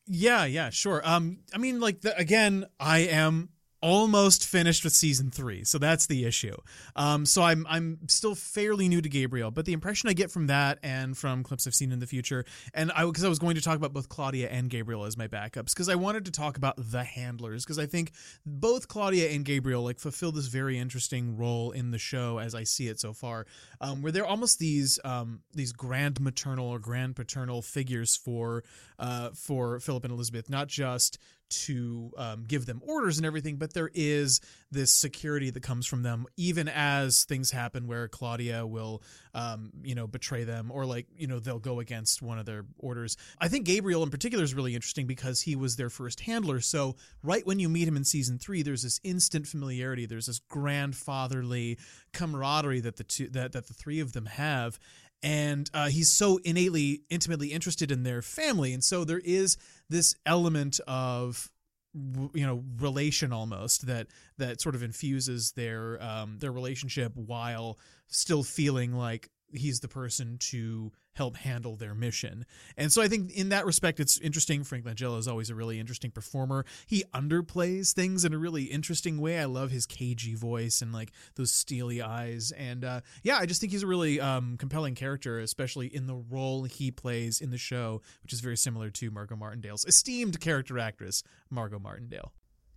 Yeah, 0.07 0.45
yeah, 0.45 0.69
sure. 0.69 1.01
Um, 1.09 1.39
I 1.55 1.59
mean, 1.59 1.81
like 1.81 2.03
the, 2.03 2.15
again, 2.19 2.67
I 2.79 2.99
am 2.99 3.49
almost 3.83 4.47
finished 4.47 4.85
with 4.85 4.93
season 4.93 5.31
three, 5.31 5.65
so 5.65 5.79
that's 5.79 6.07
the 6.07 6.25
issue. 6.25 6.57
Um, 6.97 7.27
so 7.27 7.43
I'm 7.43 7.67
I'm 7.69 7.99
still 8.09 8.35
fairly 8.35 8.89
new 8.89 9.03
to 9.03 9.09
Gabriel, 9.09 9.51
but 9.51 9.65
the 9.65 9.73
impression 9.73 10.09
I 10.09 10.13
get 10.13 10.31
from 10.31 10.47
that 10.47 10.79
and 10.83 11.19
from 11.19 11.43
clips 11.43 11.67
I've 11.67 11.75
seen 11.75 11.93
in 11.93 11.99
the 11.99 12.07
future, 12.07 12.45
and 12.73 12.93
I 12.93 13.05
because 13.05 13.25
I 13.25 13.29
was 13.29 13.39
going 13.39 13.57
to 13.57 13.61
talk 13.61 13.77
about 13.77 13.93
both 13.93 14.09
Claudia 14.09 14.49
and 14.49 14.71
Gabriel 14.71 15.05
as 15.05 15.17
my 15.19 15.29
backups 15.29 15.75
because 15.75 15.89
I 15.89 15.97
wanted 15.97 16.25
to 16.27 16.31
talk 16.31 16.57
about 16.57 16.75
the 16.79 17.05
handlers 17.05 17.65
because 17.65 17.79
I 17.79 17.87
think 17.87 18.13
both 18.47 18.89
Claudia 18.89 19.31
and 19.31 19.45
Gabriel 19.45 19.83
like 19.83 19.99
fulfill 19.99 20.33
this 20.33 20.47
very 20.47 20.79
interesting 20.79 21.37
role 21.37 21.73
in 21.73 21.91
the 21.91 21.99
show 21.99 22.39
as 22.39 22.55
I 22.55 22.65
see 22.65 22.89
it 22.89 23.01
so 23.01 23.13
far, 23.13 23.47
um, 23.81 24.01
where 24.01 24.13
they're 24.13 24.27
almost 24.27 24.59
these 24.59 25.01
um, 25.05 25.41
these 25.53 25.73
grand 25.73 26.21
maternal 26.21 26.69
or 26.69 26.79
grand 26.79 27.17
paternal 27.17 27.63
figures 27.63 28.17
for 28.17 28.63
uh, 28.99 29.31
for 29.35 29.81
Philip 29.81 30.05
and 30.05 30.13
Elizabeth, 30.13 30.49
not 30.49 30.69
just 30.69 31.19
to 31.53 32.11
um, 32.17 32.45
give 32.47 32.67
them 32.67 32.83
orders 32.85 33.17
and 33.19 33.27
everything, 33.27 33.57
but 33.57 33.75
there 33.75 33.91
is 33.95 34.41
this 34.71 34.95
security 34.95 35.51
that 35.51 35.63
comes 35.63 35.87
from 35.87 36.03
them, 36.03 36.27
even 36.37 36.69
as 36.69 37.25
things 37.25 37.51
happen 37.51 37.87
where 37.87 38.09
Claudia 38.09 38.67
will, 38.67 39.03
um, 39.35 39.71
you 39.83 39.95
know, 39.95 40.07
betray 40.07 40.45
them 40.45 40.71
or 40.73 40.85
like, 40.87 41.07
you 41.17 41.27
know, 41.27 41.39
they'll 41.39 41.59
go 41.59 41.81
against 41.81 42.23
one 42.23 42.39
of 42.39 42.47
their 42.47 42.65
orders. 42.79 43.17
I 43.39 43.49
think 43.49 43.67
Gabriel 43.67 44.03
in 44.03 44.11
particular 44.11 44.45
is 44.45 44.55
really 44.55 44.75
interesting 44.75 45.07
because 45.07 45.43
he 45.43 45.57
was 45.57 45.77
their 45.77 45.91
first 45.91 46.21
handler. 46.21 46.61
So 46.61 46.97
right 47.23 47.47
when 47.47 47.59
you 47.59 47.69
meet 47.69 47.87
him 47.87 47.97
in 47.97 48.05
season 48.05 48.39
three, 48.39 48.63
there's 48.63 48.83
this 48.83 49.01
instant 49.05 49.47
familiarity. 49.47 50.07
There's 50.07 50.27
this 50.27 50.39
grandfatherly 50.39 51.79
camaraderie 52.13 52.81
that 52.81 52.97
the 52.97 53.05
two 53.05 53.29
that, 53.29 53.53
that 53.53 53.69
the 53.69 53.75
three 53.75 54.01
of 54.01 54.13
them 54.13 54.27
have 54.27 54.79
and 55.23 55.71
uh, 55.73 55.89
he's 55.89 56.11
so 56.11 56.39
innately 56.45 57.03
intimately 57.11 57.49
interested 57.49 57.91
in 57.91 58.03
their 58.03 58.23
family 58.23 58.73
and 58.73 58.83
so 58.83 59.05
there 59.05 59.21
is 59.25 59.57
this 59.89 60.15
element 60.27 60.81
of 60.87 61.51
you 61.95 62.47
know 62.47 62.65
relation 62.79 63.33
almost 63.33 63.87
that 63.87 64.07
that 64.39 64.61
sort 64.61 64.75
of 64.75 64.83
infuses 64.83 65.53
their 65.53 66.03
um 66.03 66.39
their 66.39 66.53
relationship 66.53 67.13
while 67.15 67.79
still 68.09 68.43
feeling 68.43 68.95
like 68.95 69.29
he's 69.55 69.81
the 69.81 69.89
person 69.89 70.39
to 70.39 70.93
help 71.15 71.37
handle 71.37 71.77
their 71.77 71.95
mission. 71.95 72.47
And 72.77 72.93
so 72.93 73.03
I 73.03 73.09
think 73.09 73.33
in 73.33 73.51
that 73.51 73.67
respect, 73.67 74.01
it's 74.01 74.19
interesting. 74.19 74.65
Frank 74.65 74.85
Langella 74.85 75.19
is 75.19 75.29
always 75.29 75.51
a 75.51 75.55
really 75.55 75.79
interesting 75.79 76.11
performer. 76.11 76.65
He 76.87 77.05
underplays 77.15 77.93
things 77.93 78.25
in 78.25 78.33
a 78.33 78.39
really 78.39 78.65
interesting 78.65 79.21
way. 79.21 79.39
I 79.39 79.45
love 79.45 79.71
his 79.71 79.87
cagey 79.87 80.35
voice 80.35 80.81
and 80.81 80.93
like 80.93 81.13
those 81.35 81.53
steely 81.53 82.01
eyes. 82.01 82.53
And 82.53 82.85
uh, 82.85 83.01
yeah, 83.23 83.37
I 83.39 83.47
just 83.47 83.61
think 83.61 83.73
he's 83.73 83.83
a 83.83 83.87
really 83.87 84.21
um, 84.21 84.57
compelling 84.57 84.95
character, 84.95 85.39
especially 85.39 85.89
in 85.89 86.07
the 86.07 86.23
role 86.31 86.65
he 86.65 86.91
plays 86.91 87.41
in 87.41 87.51
the 87.51 87.59
show, 87.59 88.01
which 88.23 88.33
is 88.33 88.41
very 88.41 88.57
similar 88.57 88.91
to 88.91 89.11
Margot 89.11 89.37
Martindale's 89.37 89.85
esteemed 89.85 90.41
character 90.41 90.79
actress, 90.79 91.23
Margot 91.51 91.79
Martindale 91.79 92.33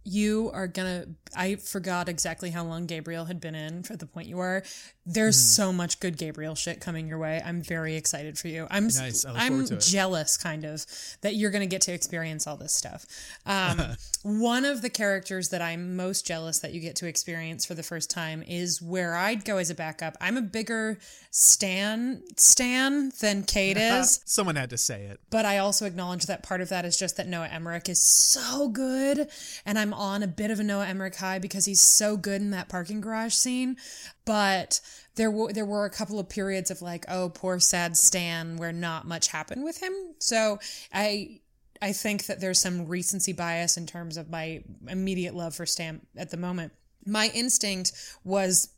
you 0.06 0.52
are 0.54 0.68
gonna 0.68 1.06
i 1.36 1.56
forgot 1.56 2.08
exactly 2.08 2.52
how 2.52 2.64
long 2.64 2.86
gabriel 2.86 3.26
had 3.26 3.42
been 3.42 3.56
in 3.56 3.82
for 3.82 3.96
the 3.96 4.06
point 4.06 4.28
you 4.28 4.40
are. 4.40 4.64
There's 5.08 5.38
mm. 5.38 5.56
so 5.56 5.74
much 5.74 6.00
good 6.00 6.18
gabriel 6.18 6.56
shit 6.56 6.82
coming 6.82 7.08
your 7.08 7.20
way. 7.20 7.40
I'm 7.46 7.62
very 7.62 7.96
excited 7.96 8.40
for 8.40 8.48
you. 8.48 8.68
I'm 8.70 8.88
nice. 8.88 9.26
i'm 9.26 9.68
jealous 9.80 10.38
kind 10.38 10.64
of 10.64 10.86
that 11.22 11.36
you're 11.36 11.52
gonna 11.52 11.66
get 11.66 11.82
to 11.82 11.94
experience 11.94 12.46
all 12.46 12.56
this 12.56 12.74
stuff. 12.74 13.06
Um, 13.46 13.82
one 14.24 14.64
of 14.64 14.84
the 14.84 14.90
characters 14.90 15.50
that 15.50 15.62
i'm 15.62 15.96
most 15.96 16.26
jealous 16.26 16.60
that 16.60 16.74
you 16.74 16.82
get 16.82 16.96
to 16.98 17.08
experience 17.08 17.66
for 17.66 17.74
the 17.74 17.84
first 17.84 18.10
time 18.12 18.44
is 18.44 18.82
where 18.82 19.16
i'd 19.16 19.44
go 19.44 19.58
as 19.58 19.70
a 19.72 19.76
backup. 19.76 20.16
I'm 20.22 20.38
a 20.38 20.42
bigger 20.42 21.00
stan 21.32 22.22
stan 22.38 23.12
than 23.22 23.44
kate 23.44 23.78
is. 23.80 24.22
Someone 24.26 24.56
had 24.56 24.70
to 24.70 24.78
say 24.78 25.06
it. 25.06 25.20
But 25.32 25.46
i 25.46 25.58
also 25.58 25.86
acknowledge 25.88 26.28
that 26.28 26.44
part 26.44 26.62
of 26.62 26.70
that 26.70 26.86
is 26.86 26.96
just 26.96 27.18
that 27.18 27.28
noah 27.28 27.50
emmerich 27.52 27.90
is 27.90 28.02
so 28.02 28.70
good 28.70 29.28
and 29.66 29.80
i'm 29.80 29.95
on 29.96 30.24
a 30.24 30.28
bit 30.28 30.52
of 30.52 30.60
a 30.60 30.64
Noah 30.64 30.88
Emmerich 30.88 31.16
high 31.16 31.40
because 31.40 31.66
he's 31.66 31.82
so 31.82 32.18
good 32.18 32.42
in 32.42 32.52
that 32.52 32.70
parking 32.70 33.02
garage 33.02 33.34
scene. 33.34 33.78
But 34.26 34.82
there 35.16 35.32
were 35.32 35.54
there 35.54 35.66
were 35.66 35.86
a 35.86 35.90
couple 35.90 36.20
of 36.20 36.30
periods 36.30 36.72
of 36.72 36.82
like, 36.82 37.06
oh, 37.08 37.30
poor 37.30 37.60
sad 37.60 37.98
Stan, 37.98 38.58
where 38.58 38.72
not 38.72 39.08
much 39.08 39.30
happened 39.30 39.64
with 39.64 39.82
him. 39.82 39.94
So 40.20 40.60
I 40.94 41.42
I 41.82 41.94
think 41.94 42.26
that 42.28 42.40
there's 42.40 42.60
some 42.60 42.88
recency 42.88 43.34
bias 43.34 43.78
in 43.78 43.86
terms 43.86 44.18
of 44.18 44.30
my 44.30 44.64
immediate 44.88 45.36
love 45.36 45.56
for 45.56 45.66
Stan 45.66 46.02
at 46.16 46.30
the 46.30 46.38
moment. 46.38 46.74
My 47.06 47.30
instinct 47.34 47.92
was 48.24 48.70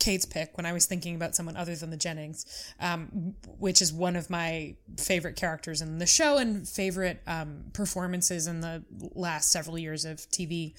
Kate's 0.00 0.24
pick 0.24 0.56
when 0.56 0.66
I 0.66 0.72
was 0.72 0.86
thinking 0.86 1.14
about 1.14 1.36
someone 1.36 1.56
other 1.56 1.76
than 1.76 1.90
the 1.90 1.96
Jennings, 1.96 2.46
um, 2.80 3.34
which 3.58 3.82
is 3.82 3.92
one 3.92 4.16
of 4.16 4.30
my 4.30 4.74
favorite 4.96 5.36
characters 5.36 5.82
in 5.82 5.98
the 5.98 6.06
show 6.06 6.38
and 6.38 6.68
favorite 6.68 7.20
um, 7.26 7.64
performances 7.72 8.46
in 8.46 8.62
the 8.62 8.82
last 9.14 9.50
several 9.50 9.78
years 9.78 10.04
of 10.04 10.18
TV. 10.30 10.74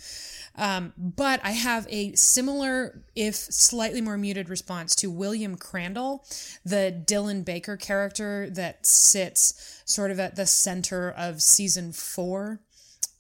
Um, 0.56 0.94
but 0.98 1.40
I 1.44 1.52
have 1.52 1.88
a 1.90 2.14
similar, 2.14 3.04
if 3.16 3.36
slightly 3.36 4.02
more 4.02 4.18
muted, 4.18 4.50
response 4.50 4.96
to 4.96 5.12
William 5.12 5.56
Crandall, 5.56 6.26
the 6.66 7.04
Dylan 7.06 7.46
Baker 7.46 7.78
character 7.78 8.50
that 8.50 8.86
sits 8.86 9.82
sort 9.86 10.12
of 10.12 10.20
at 10.20 10.36
the 10.36 10.48
center 10.48 11.12
of 11.12 11.42
season 11.42 11.94
four. 11.94 12.60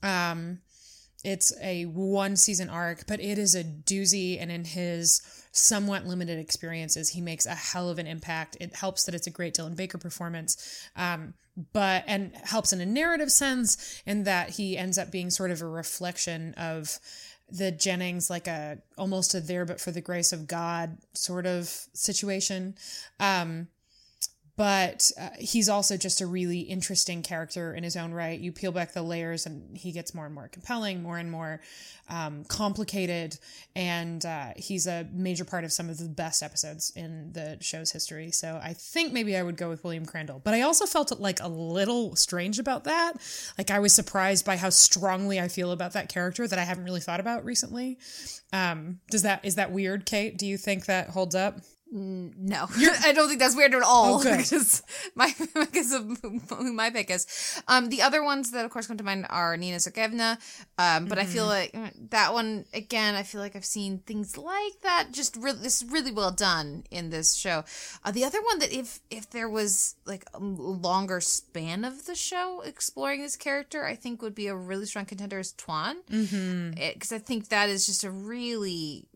Um, 0.01 0.59
it's 1.23 1.53
a 1.61 1.85
one 1.85 2.35
season 2.35 2.69
arc, 2.69 3.05
but 3.07 3.19
it 3.19 3.37
is 3.37 3.53
a 3.53 3.63
doozy. 3.63 4.41
And 4.41 4.51
in 4.51 4.65
his 4.65 5.21
somewhat 5.51 6.05
limited 6.05 6.39
experiences, 6.39 7.09
he 7.09 7.21
makes 7.21 7.45
a 7.45 7.55
hell 7.55 7.89
of 7.89 7.99
an 7.99 8.07
impact. 8.07 8.57
It 8.59 8.75
helps 8.75 9.03
that 9.03 9.15
it's 9.15 9.27
a 9.27 9.31
great 9.31 9.53
Dylan 9.53 9.75
Baker 9.75 9.97
performance, 9.97 10.87
um, 10.95 11.33
but 11.73 12.03
and 12.07 12.33
helps 12.43 12.71
in 12.71 12.81
a 12.81 12.85
narrative 12.85 13.31
sense 13.31 14.01
in 14.05 14.23
that 14.23 14.51
he 14.51 14.77
ends 14.77 14.97
up 14.97 15.11
being 15.11 15.29
sort 15.29 15.51
of 15.51 15.61
a 15.61 15.67
reflection 15.67 16.53
of 16.55 16.99
the 17.49 17.71
Jennings, 17.71 18.29
like 18.29 18.47
a 18.47 18.77
almost 18.97 19.33
a 19.35 19.41
there 19.41 19.65
but 19.65 19.81
for 19.81 19.91
the 19.91 20.01
grace 20.01 20.31
of 20.31 20.47
God 20.47 20.97
sort 21.13 21.45
of 21.45 21.65
situation. 21.93 22.75
Um, 23.19 23.67
but 24.61 25.11
uh, 25.19 25.29
he's 25.39 25.69
also 25.69 25.97
just 25.97 26.21
a 26.21 26.27
really 26.27 26.59
interesting 26.59 27.23
character 27.23 27.73
in 27.73 27.83
his 27.83 27.97
own 27.97 28.13
right. 28.13 28.39
You 28.39 28.51
peel 28.51 28.71
back 28.71 28.93
the 28.93 29.01
layers, 29.01 29.47
and 29.47 29.75
he 29.75 29.91
gets 29.91 30.13
more 30.13 30.27
and 30.27 30.35
more 30.35 30.49
compelling, 30.49 31.01
more 31.01 31.17
and 31.17 31.31
more 31.31 31.61
um, 32.09 32.43
complicated, 32.43 33.39
and 33.75 34.23
uh, 34.23 34.49
he's 34.55 34.85
a 34.85 35.07
major 35.11 35.45
part 35.45 35.63
of 35.63 35.73
some 35.73 35.89
of 35.89 35.97
the 35.97 36.07
best 36.07 36.43
episodes 36.43 36.93
in 36.95 37.33
the 37.33 37.57
show's 37.59 37.91
history. 37.91 38.29
So 38.29 38.59
I 38.61 38.73
think 38.73 39.13
maybe 39.13 39.35
I 39.35 39.41
would 39.41 39.57
go 39.57 39.67
with 39.67 39.83
William 39.83 40.05
Crandall. 40.05 40.39
But 40.43 40.53
I 40.53 40.61
also 40.61 40.85
felt 40.85 41.11
like 41.19 41.39
a 41.41 41.47
little 41.47 42.15
strange 42.15 42.59
about 42.59 42.83
that. 42.83 43.13
Like 43.57 43.71
I 43.71 43.79
was 43.79 43.95
surprised 43.95 44.45
by 44.45 44.57
how 44.57 44.69
strongly 44.69 45.39
I 45.39 45.47
feel 45.47 45.71
about 45.71 45.93
that 45.93 46.07
character 46.07 46.47
that 46.47 46.59
I 46.59 46.65
haven't 46.65 46.83
really 46.83 47.01
thought 47.01 47.19
about 47.19 47.45
recently. 47.45 47.97
Um, 48.53 48.99
does 49.09 49.23
that 49.23 49.43
is 49.43 49.55
that 49.55 49.71
weird, 49.71 50.05
Kate? 50.05 50.37
Do 50.37 50.45
you 50.45 50.59
think 50.59 50.85
that 50.85 51.09
holds 51.09 51.33
up? 51.33 51.61
No, 51.93 52.67
I 53.03 53.11
don't 53.11 53.27
think 53.27 53.41
that's 53.41 53.55
weird 53.55 53.75
at 53.75 53.81
all. 53.81 54.23
Because 54.23 54.81
my 55.15 55.33
because 55.53 55.91
of 55.91 56.19
who 56.21 56.73
my 56.73 56.89
pick 56.89 57.11
is. 57.11 57.61
Um, 57.67 57.89
the 57.89 58.01
other 58.01 58.23
ones 58.23 58.51
that 58.51 58.63
of 58.63 58.71
course 58.71 58.87
come 58.87 58.95
to 58.97 59.03
mind 59.03 59.25
are 59.29 59.57
Nina 59.57 59.77
Sergeevna. 59.77 60.37
Um, 60.77 61.07
but 61.07 61.19
I 61.19 61.25
feel 61.25 61.45
like 61.45 61.73
mm, 61.73 61.91
that 62.11 62.33
one 62.33 62.65
again. 62.73 63.15
I 63.15 63.23
feel 63.23 63.41
like 63.41 63.57
I've 63.57 63.65
seen 63.65 63.99
things 63.99 64.37
like 64.37 64.79
that. 64.83 65.09
Just 65.11 65.35
really, 65.35 65.59
this 65.59 65.81
is 65.81 65.91
really 65.91 66.11
well 66.11 66.31
done 66.31 66.85
in 66.91 67.09
this 67.09 67.35
show. 67.35 67.65
Uh, 68.05 68.11
the 68.11 68.23
other 68.23 68.41
one 68.41 68.59
that 68.59 68.71
if 68.71 69.01
if 69.09 69.29
there 69.29 69.49
was 69.49 69.95
like 70.05 70.23
a 70.33 70.39
longer 70.39 71.19
span 71.19 71.83
of 71.83 72.05
the 72.05 72.15
show 72.15 72.61
exploring 72.61 73.21
this 73.21 73.35
character, 73.35 73.85
I 73.85 73.95
think 73.95 74.21
would 74.21 74.35
be 74.35 74.47
a 74.47 74.55
really 74.55 74.85
strong 74.85 75.05
contender 75.05 75.39
is 75.39 75.51
Tuan. 75.51 75.97
Because 76.07 77.11
I 77.11 77.17
think 77.17 77.49
that 77.49 77.67
is 77.67 77.85
just 77.85 78.05
a 78.05 78.11
really 78.11 79.09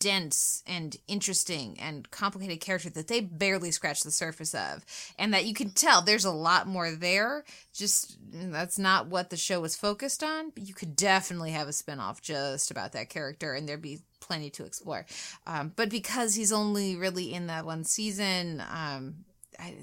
dense 0.00 0.62
and 0.66 0.96
interesting 1.08 1.76
and 1.80 2.10
complicated 2.10 2.60
character 2.60 2.90
that 2.90 3.08
they 3.08 3.20
barely 3.20 3.70
scratch 3.70 4.00
the 4.00 4.10
surface 4.10 4.54
of 4.54 4.84
and 5.18 5.34
that 5.34 5.44
you 5.44 5.54
can 5.54 5.70
tell 5.70 6.02
there's 6.02 6.24
a 6.24 6.30
lot 6.30 6.66
more 6.66 6.90
there. 6.90 7.44
Just 7.74 8.18
that's 8.32 8.78
not 8.78 9.06
what 9.08 9.30
the 9.30 9.36
show 9.36 9.60
was 9.60 9.76
focused 9.76 10.22
on 10.22 10.50
but 10.50 10.66
you 10.66 10.74
could 10.74 10.94
definitely 10.94 11.50
have 11.50 11.68
a 11.68 11.72
spin-off 11.72 12.22
just 12.22 12.70
about 12.70 12.92
that 12.92 13.08
character 13.08 13.54
and 13.54 13.68
there'd 13.68 13.82
be 13.82 14.00
plenty 14.20 14.50
to 14.50 14.64
explore. 14.64 15.06
Um, 15.46 15.72
but 15.74 15.90
because 15.90 16.34
he's 16.34 16.52
only 16.52 16.96
really 16.96 17.32
in 17.32 17.48
that 17.48 17.64
one 17.64 17.84
season 17.84 18.62
um, 18.72 19.24
I, 19.58 19.74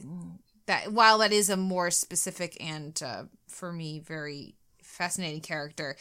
that 0.67 0.91
while 0.91 1.19
that 1.19 1.31
is 1.31 1.49
a 1.49 1.57
more 1.57 1.91
specific 1.91 2.57
and 2.59 2.99
uh, 3.03 3.23
for 3.47 3.71
me 3.71 3.99
very 3.99 4.55
fascinating 4.81 5.41
character 5.41 5.95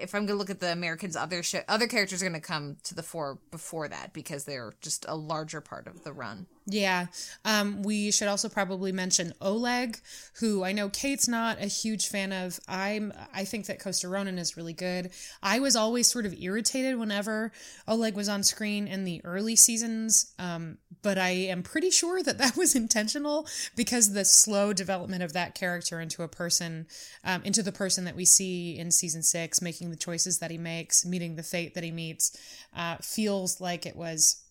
if 0.00 0.14
I'm 0.14 0.26
to 0.28 0.34
look 0.34 0.50
at 0.50 0.60
the 0.60 0.72
Americans, 0.72 1.16
other 1.16 1.42
sh- 1.42 1.56
other 1.68 1.86
characters 1.86 2.22
are 2.22 2.26
to 2.40 2.46
come 2.46 2.76
to 2.84 2.94
the 2.94 3.02
fore 3.02 3.38
before 3.50 3.88
that 3.88 4.12
because 4.12 4.44
they're 4.44 4.72
just 4.80 5.04
a 5.08 5.16
larger 5.16 5.60
part 5.60 5.86
of 5.86 6.04
the 6.04 6.12
run. 6.12 6.46
Yeah. 6.72 7.06
Um, 7.44 7.82
we 7.82 8.10
should 8.12 8.28
also 8.28 8.48
probably 8.48 8.92
mention 8.92 9.34
Oleg, 9.40 9.98
who 10.38 10.62
I 10.62 10.72
know 10.72 10.88
Kate's 10.88 11.26
not 11.26 11.60
a 11.60 11.66
huge 11.66 12.08
fan 12.08 12.32
of. 12.32 12.60
I'm 12.68 13.12
I 13.34 13.44
think 13.44 13.66
that 13.66 13.80
Costa 13.80 14.08
Ronin 14.08 14.38
is 14.38 14.56
really 14.56 14.72
good. 14.72 15.10
I 15.42 15.58
was 15.58 15.74
always 15.74 16.06
sort 16.06 16.26
of 16.26 16.40
irritated 16.40 16.98
whenever 16.98 17.52
Oleg 17.88 18.14
was 18.14 18.28
on 18.28 18.42
screen 18.42 18.86
in 18.86 19.04
the 19.04 19.20
early 19.24 19.56
seasons, 19.56 20.32
um, 20.38 20.78
but 21.02 21.18
I 21.18 21.30
am 21.30 21.62
pretty 21.62 21.90
sure 21.90 22.22
that 22.22 22.38
that 22.38 22.56
was 22.56 22.74
intentional 22.76 23.46
because 23.74 24.12
the 24.12 24.24
slow 24.24 24.72
development 24.72 25.22
of 25.22 25.32
that 25.32 25.54
character 25.54 26.00
into 26.00 26.22
a 26.22 26.28
person, 26.28 26.86
um, 27.24 27.42
into 27.42 27.62
the 27.62 27.72
person 27.72 28.04
that 28.04 28.16
we 28.16 28.24
see 28.24 28.78
in 28.78 28.90
season 28.90 29.22
six, 29.22 29.60
making 29.60 29.90
the 29.90 29.96
choices 29.96 30.38
that 30.38 30.50
he 30.50 30.58
makes, 30.58 31.04
meeting 31.04 31.36
the 31.36 31.42
fate 31.42 31.74
that 31.74 31.84
he 31.84 31.90
meets, 31.90 32.36
uh, 32.76 32.96
feels 32.96 33.60
like 33.60 33.86
it 33.86 33.96
was 33.96 34.42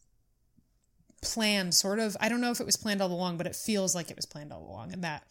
planned 1.21 1.73
sort 1.73 1.99
of 1.99 2.15
i 2.19 2.27
don't 2.29 2.41
know 2.41 2.51
if 2.51 2.59
it 2.59 2.65
was 2.65 2.75
planned 2.77 3.01
all 3.01 3.11
along 3.11 3.37
but 3.37 3.45
it 3.47 3.55
feels 3.55 3.93
like 3.95 4.09
it 4.09 4.15
was 4.15 4.25
planned 4.25 4.51
all 4.53 4.61
along 4.63 4.91
and 4.93 5.03
that 5.03 5.23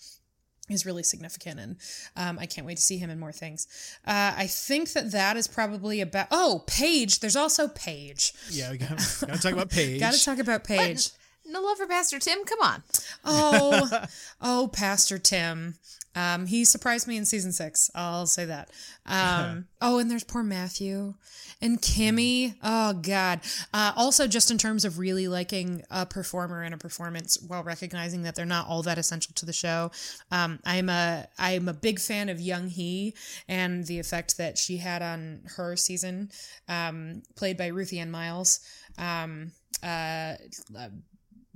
is 0.70 0.84
really 0.84 1.03
significant 1.03 1.59
and 1.59 1.76
um, 2.16 2.39
i 2.39 2.45
can't 2.47 2.66
wait 2.66 2.76
to 2.76 2.82
see 2.82 2.99
him 2.99 3.09
in 3.11 3.18
more 3.18 3.32
things 3.32 3.66
uh, 4.07 4.34
i 4.36 4.47
think 4.47 4.93
that 4.93 5.11
that 5.12 5.36
is 5.36 5.49
probably 5.49 6.01
about 6.01 6.26
oh 6.30 6.62
paige 6.66 7.20
there's 7.20 7.36
also 7.36 7.68
paige 7.68 8.32
Yeah, 8.51 8.70
we 8.70 8.78
got 8.78 8.99
to 8.99 9.39
talk 9.43 9.53
about 9.53 9.70
Paige. 9.78 10.01
gotta 10.01 10.22
talk 10.22 10.39
about 10.39 10.64
paige 10.64 11.11
No 11.51 11.62
love 11.62 11.78
for 11.78 11.86
Pastor 11.86 12.18
Tim? 12.18 12.45
Come 12.45 12.61
on. 12.61 12.82
oh 13.24 14.05
oh 14.43 14.68
pastor 14.72 15.18
tim 15.18 15.76
um, 16.14 16.46
he 16.46 16.64
surprised 16.64 17.06
me 17.06 17.16
in 17.16 17.24
season 17.24 17.52
six. 17.52 17.90
I'll 17.94 18.26
say 18.26 18.44
that. 18.46 18.70
Um, 19.11 19.68
oh 19.80 19.98
and 19.98 20.11
there's 20.11 20.22
poor 20.22 20.42
matthew 20.42 21.14
and 21.62 21.80
kimmy. 21.80 22.56
Oh 22.62 22.92
god. 22.92 23.40
Uh, 23.72 23.92
also 23.96 24.26
just 24.26 24.50
in 24.50 24.59
terms 24.59 24.84
of 24.84 24.98
really 24.98 25.28
liking 25.28 25.82
a 25.90 26.04
performer 26.04 26.61
and 26.61 26.74
a 26.74 26.76
performance 26.76 27.40
while 27.40 27.62
recognizing 27.62 28.24
that 28.24 28.34
they're 28.34 28.44
not 28.44 28.68
all 28.68 28.82
that 28.82 28.98
essential 28.98 29.32
to 29.36 29.46
the 29.46 29.52
show 29.54 29.90
um, 30.30 30.59
i'm 30.66 30.90
a 30.90 31.26
i'm 31.38 31.70
a 31.70 31.72
big 31.72 31.98
fan 31.98 32.28
of 32.28 32.38
young 32.38 32.68
hee 32.68 33.14
and 33.48 33.86
the 33.86 33.98
effect 33.98 34.36
that 34.36 34.59
she 34.59 34.76
had 34.76 35.00
on 35.00 35.40
her 35.56 35.74
season 35.74 36.30
um, 36.68 37.22
played 37.34 37.56
by 37.56 37.68
ruthie 37.68 37.98
ann 37.98 38.11
miles. 38.11 38.61
Um, 38.98 39.52
uh, 39.82 40.34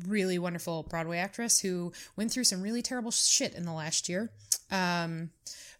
really 0.07 0.39
wonderful 0.39 0.85
Broadway 0.85 1.19
actress 1.19 1.61
who 1.61 1.93
went 2.17 2.31
through 2.31 2.45
some 2.45 2.63
really 2.63 2.83
terrible 2.83 3.11
shit 3.11 3.55
in 3.55 3.65
the 3.65 3.73
last 3.73 4.09
year. 4.09 4.31
Um, 4.71 5.31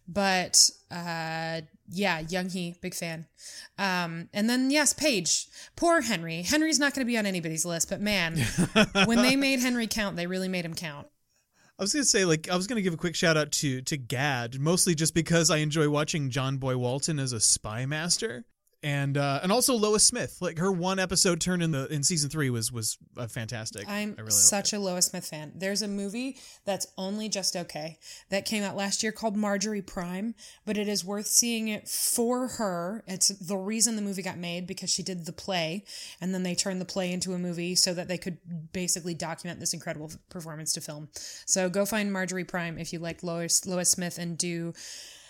but 0.07 0.69
uh, 0.91 1.61
yeah, 1.89 2.19
Young 2.19 2.49
Hee, 2.49 2.75
big 2.81 2.93
fan. 2.93 3.25
Um, 3.77 4.29
and 4.33 4.49
then 4.49 4.71
yes, 4.71 4.93
Paige, 4.93 5.47
poor 5.75 6.01
Henry. 6.01 6.41
Henry's 6.41 6.79
not 6.79 6.93
going 6.93 7.05
to 7.05 7.09
be 7.09 7.17
on 7.17 7.25
anybody's 7.25 7.65
list, 7.65 7.89
but 7.89 8.01
man, 8.01 8.37
when 9.05 9.21
they 9.21 9.35
made 9.35 9.59
Henry 9.59 9.87
count, 9.87 10.15
they 10.15 10.27
really 10.27 10.49
made 10.49 10.65
him 10.65 10.73
count. 10.73 11.07
I 11.79 11.83
was 11.83 11.91
gonna 11.91 12.05
say, 12.05 12.23
like, 12.23 12.49
I 12.49 12.55
was 12.55 12.67
gonna 12.67 12.83
give 12.83 12.93
a 12.93 12.97
quick 12.97 13.15
shout 13.15 13.35
out 13.35 13.51
to 13.53 13.81
to 13.81 13.97
Gad, 13.97 14.59
mostly 14.59 14.93
just 14.93 15.15
because 15.15 15.49
I 15.49 15.57
enjoy 15.57 15.89
watching 15.89 16.29
John 16.29 16.57
Boy 16.57 16.77
Walton 16.77 17.17
as 17.17 17.33
a 17.33 17.39
spy 17.39 17.87
master, 17.87 18.45
and 18.83 19.17
uh, 19.17 19.39
and 19.41 19.51
also 19.51 19.75
Lois 19.75 20.05
Smith. 20.05 20.37
Like 20.41 20.59
her 20.59 20.71
one 20.71 20.99
episode 20.99 21.39
turn 21.39 21.61
in 21.61 21.71
the 21.71 21.87
in 21.87 22.03
season 22.03 22.29
three 22.29 22.49
was 22.49 22.71
was 22.71 22.97
uh, 23.17 23.27
fantastic. 23.27 23.87
I'm 23.87 24.15
I 24.17 24.21
really 24.21 24.31
such 24.31 24.73
a 24.73 24.79
Lois 24.79 25.05
Smith 25.05 25.25
fan. 25.25 25.53
There's 25.55 25.81
a 25.81 25.87
movie 25.87 26.37
that's 26.65 26.85
only 26.97 27.29
just 27.29 27.55
okay 27.55 27.97
that 28.29 28.45
came 28.45 28.61
out 28.61 28.75
last 28.75 29.01
year 29.01 29.11
called 29.11 29.37
Marjorie 29.37 29.81
Prime, 29.81 30.35
but 30.65 30.77
it 30.77 30.87
is 30.87 31.05
worth 31.05 31.27
seeing 31.27 31.69
it 31.69 31.87
for 31.87 32.47
her. 32.47 33.03
It's 33.07 33.29
the 33.29 33.57
reason 33.57 33.95
the 33.95 34.01
movie 34.01 34.21
got 34.21 34.37
made 34.37 34.67
because 34.67 34.89
she 34.89 35.01
did 35.01 35.25
the 35.25 35.33
play, 35.33 35.85
and 36.19 36.33
then 36.33 36.43
they 36.43 36.53
turned 36.53 36.81
the 36.81 36.85
play 36.85 37.11
into 37.11 37.33
a 37.33 37.39
movie 37.39 37.75
so 37.75 37.93
that 37.93 38.09
they 38.09 38.17
could 38.17 38.37
basically 38.73 39.13
document 39.13 39.59
this 39.61 39.73
incredible 39.73 40.11
performance 40.29 40.73
to 40.73 40.81
film. 40.81 41.07
So 41.45 41.69
go 41.69 41.85
find 41.85 42.11
Marjorie 42.11 42.43
Prime 42.43 42.77
if 42.77 42.91
you 42.91 42.99
like 42.99 43.23
Lois 43.23 43.65
Lois 43.65 43.89
Smith 43.89 44.17
and 44.17 44.37
do. 44.37 44.73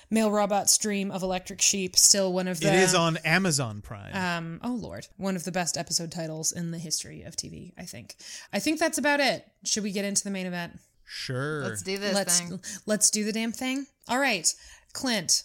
Mail 0.09 0.31
Robots 0.31 0.77
Dream 0.77 1.11
of 1.11 1.23
Electric 1.23 1.61
Sheep, 1.61 1.95
still 1.95 2.33
one 2.33 2.47
of 2.47 2.59
the 2.59 2.67
It 2.67 2.75
is 2.75 2.95
on 2.95 3.17
Amazon 3.17 3.81
Prime. 3.81 4.15
um, 4.15 4.59
oh 4.63 4.73
lord, 4.73 5.07
one 5.17 5.35
of 5.35 5.43
the 5.43 5.51
best 5.51 5.77
episode 5.77 6.11
titles 6.11 6.51
in 6.51 6.71
the 6.71 6.77
history 6.77 7.23
of 7.23 7.35
TV. 7.35 7.73
I 7.77 7.83
think. 7.83 8.15
I 8.51 8.59
think 8.59 8.79
that's 8.79 8.97
about 8.97 9.19
it. 9.19 9.45
Should 9.65 9.83
we 9.83 9.91
get 9.91 10.05
into 10.05 10.23
the 10.23 10.31
main 10.31 10.45
event? 10.45 10.79
sure. 11.05 11.63
Let's 11.63 11.81
do 11.81 11.97
this 11.97 12.15
let's 12.15 12.39
thing. 12.39 12.59
let's 12.85 13.09
do 13.09 13.23
the 13.23 13.31
damn 13.31 13.51
thing. 13.51 13.85
All 14.07 14.19
right, 14.19 14.51
Clint, 14.93 15.43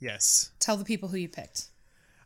yes. 0.00 0.50
tell 0.58 0.76
the 0.76 0.84
people 0.84 1.08
who 1.08 1.16
you 1.16 1.28
picked. 1.28 1.68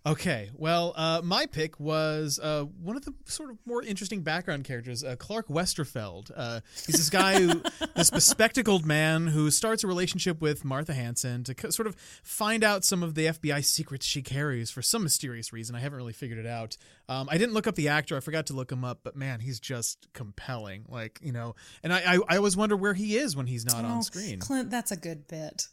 Okay, 0.08 0.50
well, 0.54 0.94
uh, 0.96 1.20
my 1.22 1.44
pick 1.46 1.78
was 1.78 2.40
uh, 2.42 2.64
one 2.82 2.96
of 2.96 3.04
the 3.04 3.12
sort 3.26 3.50
of 3.50 3.58
more 3.66 3.82
interesting 3.82 4.22
background 4.22 4.64
characters, 4.64 5.04
uh, 5.04 5.16
Clark 5.16 5.48
Westerfeld. 5.48 6.30
Uh, 6.34 6.60
he's 6.86 6.96
this 6.96 7.10
guy 7.10 7.40
who, 7.40 7.62
this 7.94 8.08
bespectacled 8.08 8.86
man 8.86 9.26
who 9.26 9.50
starts 9.50 9.84
a 9.84 9.86
relationship 9.86 10.40
with 10.40 10.64
Martha 10.64 10.94
Hanson 10.94 11.44
to 11.44 11.54
co- 11.54 11.70
sort 11.70 11.86
of 11.86 11.94
find 12.22 12.64
out 12.64 12.84
some 12.84 13.02
of 13.02 13.14
the 13.16 13.26
FBI 13.26 13.62
secrets 13.64 14.06
she 14.06 14.22
carries 14.22 14.70
for 14.70 14.80
some 14.80 15.02
mysterious 15.02 15.52
reason. 15.52 15.76
I 15.76 15.80
haven't 15.80 15.98
really 15.98 16.14
figured 16.14 16.38
it 16.38 16.46
out. 16.46 16.78
Um, 17.08 17.28
I 17.30 17.36
didn't 17.36 17.52
look 17.54 17.66
up 17.66 17.74
the 17.74 17.88
actor; 17.88 18.16
I 18.16 18.20
forgot 18.20 18.46
to 18.46 18.54
look 18.54 18.72
him 18.72 18.84
up. 18.84 19.00
But 19.02 19.14
man, 19.14 19.40
he's 19.40 19.60
just 19.60 20.08
compelling. 20.14 20.84
Like 20.88 21.18
you 21.22 21.32
know, 21.32 21.54
and 21.82 21.92
I 21.92 22.14
I, 22.14 22.18
I 22.28 22.36
always 22.38 22.56
wonder 22.56 22.76
where 22.76 22.94
he 22.94 23.16
is 23.18 23.36
when 23.36 23.46
he's 23.46 23.66
not 23.66 23.84
on 23.84 23.98
Oh, 23.98 24.00
screen. 24.00 24.38
Clint, 24.40 24.70
that's 24.70 24.90
a 24.90 24.96
good 24.96 25.28
bit. 25.28 25.66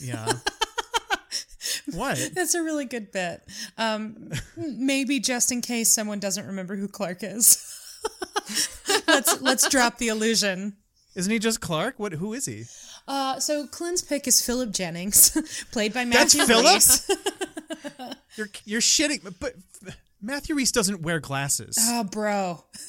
Yeah. 0.00 0.30
what? 1.92 2.30
That's 2.34 2.54
a 2.54 2.62
really 2.62 2.84
good 2.84 3.12
bit. 3.12 3.42
Um, 3.78 4.30
maybe 4.56 5.20
just 5.20 5.52
in 5.52 5.60
case 5.60 5.88
someone 5.88 6.20
doesn't 6.20 6.46
remember 6.46 6.76
who 6.76 6.88
Clark 6.88 7.22
is. 7.22 7.70
let's 9.08 9.40
let's 9.40 9.68
drop 9.68 9.98
the 9.98 10.08
illusion. 10.08 10.76
Isn't 11.14 11.32
he 11.32 11.38
just 11.38 11.60
Clark? 11.60 11.94
What? 11.98 12.12
Who 12.12 12.32
is 12.32 12.46
he? 12.46 12.64
Uh, 13.06 13.38
so 13.38 13.66
Clint's 13.66 14.02
pick 14.02 14.26
is 14.26 14.44
Philip 14.44 14.70
Jennings, 14.72 15.30
played 15.72 15.92
by 15.92 16.04
That's 16.04 16.34
Matthew 16.34 16.46
Philip? 16.46 16.74
Rhys. 16.74 17.10
You're 18.36 18.48
you're 18.64 18.80
shitting, 18.80 19.32
but 19.38 19.54
Matthew 20.24 20.54
Rhys 20.54 20.72
doesn't 20.72 21.02
wear 21.02 21.20
glasses. 21.20 21.76
Oh, 21.78 22.02
bro. 22.02 22.64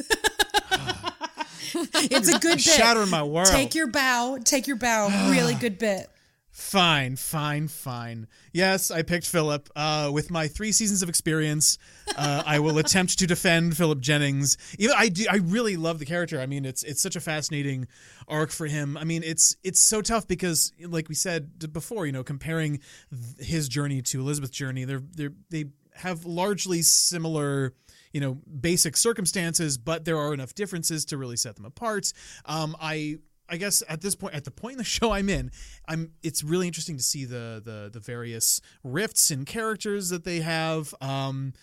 it's 1.74 2.30
a 2.30 2.40
good 2.40 2.56
bit. 2.56 2.62
Shattering 2.62 3.10
my 3.10 3.24
world. 3.24 3.48
Take 3.48 3.76
your 3.76 3.88
bow. 3.88 4.40
Take 4.44 4.68
your 4.68 4.78
bow. 4.78 5.30
really 5.30 5.54
good 5.60 5.78
bit. 5.78 6.10
Fine, 6.58 7.18
fine, 7.18 7.68
fine. 7.68 8.28
Yes, 8.54 8.90
I 8.90 9.02
picked 9.02 9.28
Philip. 9.28 9.68
Uh, 9.76 10.10
with 10.14 10.32
my 10.32 10.48
three 10.48 10.72
seasons 10.72 11.04
of 11.04 11.10
experience, 11.10 11.78
uh, 12.18 12.44
I 12.46 12.60
will 12.60 12.78
attempt 12.78 13.20
to 13.20 13.28
defend 13.28 13.76
Philip 13.76 14.00
Jennings. 14.00 14.58
Even 14.80 14.96
I 14.98 15.10
do. 15.10 15.26
I 15.30 15.36
really 15.36 15.76
love 15.76 16.00
the 16.00 16.06
character. 16.06 16.40
I 16.40 16.46
mean, 16.46 16.64
it's 16.64 16.82
it's 16.84 17.02
such 17.02 17.18
a 17.18 17.20
fascinating 17.20 17.90
arc 18.30 18.52
for 18.52 18.68
him. 18.68 18.96
I 18.96 19.04
mean, 19.04 19.22
it's 19.22 19.58
it's 19.66 19.82
so 19.82 20.02
tough 20.02 20.30
because, 20.30 20.72
like 20.80 21.10
we 21.10 21.16
said 21.16 21.74
before, 21.74 22.06
you 22.06 22.14
know, 22.14 22.24
comparing 22.24 22.80
th- 23.12 23.50
his 23.50 23.68
journey 23.68 24.02
to 24.04 24.22
Elizabeth's 24.22 24.56
journey, 24.56 24.86
they're 24.86 25.04
they 25.14 25.28
they 25.50 25.66
have 25.96 26.24
largely 26.24 26.82
similar 26.82 27.74
you 28.14 28.22
know 28.22 28.38
basic 28.62 28.96
circumstances 28.96 29.78
but 29.78 30.06
there 30.06 30.18
are 30.18 30.34
enough 30.34 30.56
differences 30.56 31.04
to 31.04 31.18
really 31.18 31.36
set 31.36 31.56
them 31.58 31.66
apart 31.66 32.14
um, 32.46 32.76
i 32.80 33.18
I 33.50 33.58
guess 33.58 33.84
at 33.88 34.02
this 34.02 34.16
point, 34.16 34.34
at 34.34 34.44
the 34.44 34.52
point 34.52 34.74
in 34.74 34.78
the 34.80 34.84
show 34.84 35.12
I'm 35.12 35.30
in, 35.30 35.52
I'm. 35.88 36.12
It's 36.24 36.44
really 36.44 36.68
interesting 36.68 36.98
to 36.98 37.04
see 37.04 37.26
the 37.26 37.62
the 37.64 37.90
the 37.92 38.00
various 38.00 38.62
rifts 38.84 39.32
and 39.32 39.46
characters 39.46 40.10
that 40.10 40.24
they 40.24 40.40
have. 40.40 40.94
Um, 41.02 41.54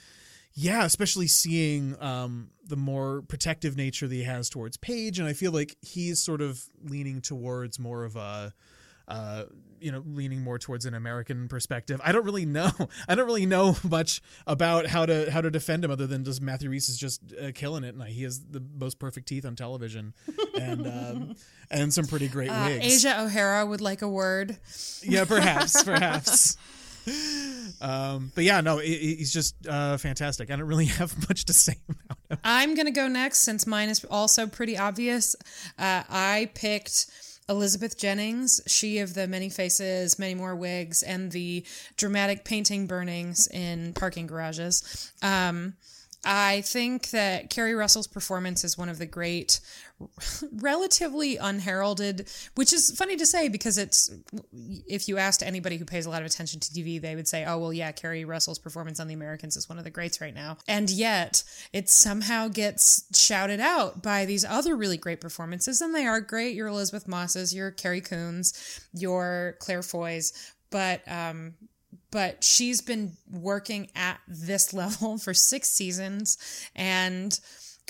yeah, 0.55 0.85
especially 0.85 1.29
seeing 1.29 1.97
um, 2.03 2.51
the 2.63 2.77
more 2.77 3.23
protective 3.23 3.77
nature 3.77 4.07
that 4.07 4.15
he 4.15 4.25
has 4.25 4.51
towards 4.51 4.77
Paige, 4.77 5.19
and 5.19 5.27
I 5.27 5.33
feel 5.33 5.51
like 5.53 5.77
he's 5.81 6.23
sort 6.23 6.43
of 6.43 6.63
leaning 6.83 7.21
towards 7.21 7.79
more 7.79 8.05
of 8.05 8.17
a. 8.17 8.53
Uh, 9.09 9.45
you 9.81 9.91
know, 9.91 10.05
leaning 10.07 10.41
more 10.43 10.61
towards 10.61 10.87
an 10.87 10.95
American 10.95 11.49
perspective. 11.49 12.01
I 12.05 12.13
don't 12.13 12.25
really 12.25 12.47
know. 12.47 12.71
I 13.09 13.17
don't 13.17 13.27
really 13.27 13.47
know 13.47 13.77
much 13.89 14.23
about 14.47 14.87
how 14.87 15.05
to 15.07 15.29
how 15.31 15.41
to 15.41 15.51
defend 15.51 15.85
him, 15.85 15.91
other 15.91 16.07
than 16.07 16.23
just 16.25 16.41
Matthew 16.41 16.71
Rhys 16.71 16.89
is 16.89 16.97
just 16.97 17.21
uh, 17.43 17.51
killing 17.53 17.83
it, 17.83 17.95
and 17.97 18.03
he 18.05 18.23
has 18.23 18.41
the 18.49 18.63
most 18.79 19.01
perfect 19.01 19.27
teeth 19.27 19.45
on 19.45 19.57
television, 19.57 20.15
and 20.59 20.87
um, 20.87 21.35
and 21.71 21.93
some 21.93 22.07
pretty 22.07 22.29
great 22.29 22.49
Uh, 22.49 22.67
wigs. 22.69 23.05
Asia 23.05 23.23
O'Hara 23.23 23.67
would 23.67 23.81
like 23.81 24.03
a 24.03 24.09
word. 24.09 24.57
Yeah, 25.03 25.25
perhaps, 25.25 25.83
perhaps. 25.83 26.57
Um, 27.81 28.31
but 28.37 28.45
yeah, 28.45 28.61
no, 28.61 28.79
he- 28.79 28.97
he- 28.97 29.15
he's 29.17 29.33
just 29.33 29.57
uh, 29.67 29.97
fantastic. 29.97 30.51
I 30.51 30.57
don't 30.57 30.69
really 30.69 30.85
have 30.87 31.29
much 31.29 31.45
to 31.47 31.53
say 31.53 31.77
about 31.89 32.19
him. 32.31 32.39
I'm 32.45 32.75
to 32.77 32.93
go 32.93 33.09
next 33.09 33.41
since 33.41 33.67
mine 33.67 33.89
is 33.89 34.05
also 34.09 34.47
pretty 34.47 34.79
obvious. 34.79 35.35
Uh, 35.79 36.05
I 36.09 36.51
picked 36.55 37.07
Elizabeth 37.53 37.99
Jennings, 37.99 38.63
she 38.67 38.99
of 38.99 39.13
the 39.13 39.29
many 39.29 39.51
faces, 39.51 40.19
many 40.19 40.35
more 40.35 40.57
wigs, 40.57 41.03
and 41.03 41.31
the 41.31 41.65
dramatic 41.99 42.45
painting 42.45 42.87
burnings 42.87 43.47
in 43.47 43.93
parking 43.93 44.27
garages. 44.27 45.13
Um, 45.23 45.75
I 46.25 46.61
think 46.61 47.11
that 47.11 47.51
Keri 47.51 47.75
Russell's 47.75 48.07
performance 48.07 48.63
is 48.63 48.79
one 48.79 48.89
of 48.89 48.99
the 48.99 49.07
great, 49.07 49.59
relatively 50.53 51.37
unheralded, 51.37 52.29
which 52.55 52.73
is 52.73 52.93
funny 52.97 53.17
to 53.17 53.27
say 53.27 53.49
because 53.49 53.77
it's, 53.77 54.09
if 54.87 55.09
you 55.09 55.19
asked 55.19 55.43
anybody 55.43 55.79
who 55.79 55.85
pays 55.85 56.07
a 56.07 56.11
lot 56.11 56.21
of 56.21 56.27
attention 56.27 56.61
to 56.61 56.71
TV, 56.71 57.01
they 57.01 57.17
would 57.17 57.27
say, 57.27 57.45
oh, 57.45 57.59
well, 57.59 57.73
yeah, 57.73 57.91
Keri 57.91 58.25
Russell's 58.25 58.61
performance 58.61 59.01
on 59.01 59.09
The 59.09 59.15
Americans 59.15 59.57
is 59.57 59.69
one 59.69 59.79
of 59.79 59.85
the 59.85 59.91
greats 59.91 60.21
right 60.21 60.35
now. 60.35 60.59
And 60.69 60.89
yet 60.91 61.43
it 61.73 61.89
somehow 61.89 62.47
gets 62.47 63.05
shouted 63.19 63.59
out 63.59 64.01
by 64.01 64.25
these 64.25 64.45
other 64.45 64.77
really 64.77 64.99
great 64.99 65.21
performances, 65.21 65.81
and 65.81 65.93
they 65.93 66.07
are 66.07 66.21
great. 66.21 66.55
Your 66.55 66.69
Elizabeth 66.69 67.09
Mosses, 67.09 67.53
your 67.53 67.73
Carrie 67.73 68.01
Coons, 68.01 68.81
your 68.93 69.57
Claire 69.59 69.83
Foys, 69.83 70.53
but, 70.71 71.03
um, 71.09 71.55
but 72.13 72.45
she's 72.45 72.81
been 72.81 73.17
working 73.29 73.91
at 73.97 74.21
this 74.29 74.73
level 74.73 75.19
for 75.19 75.35
six 75.35 75.69
seasons 75.69 76.39
and 76.77 77.41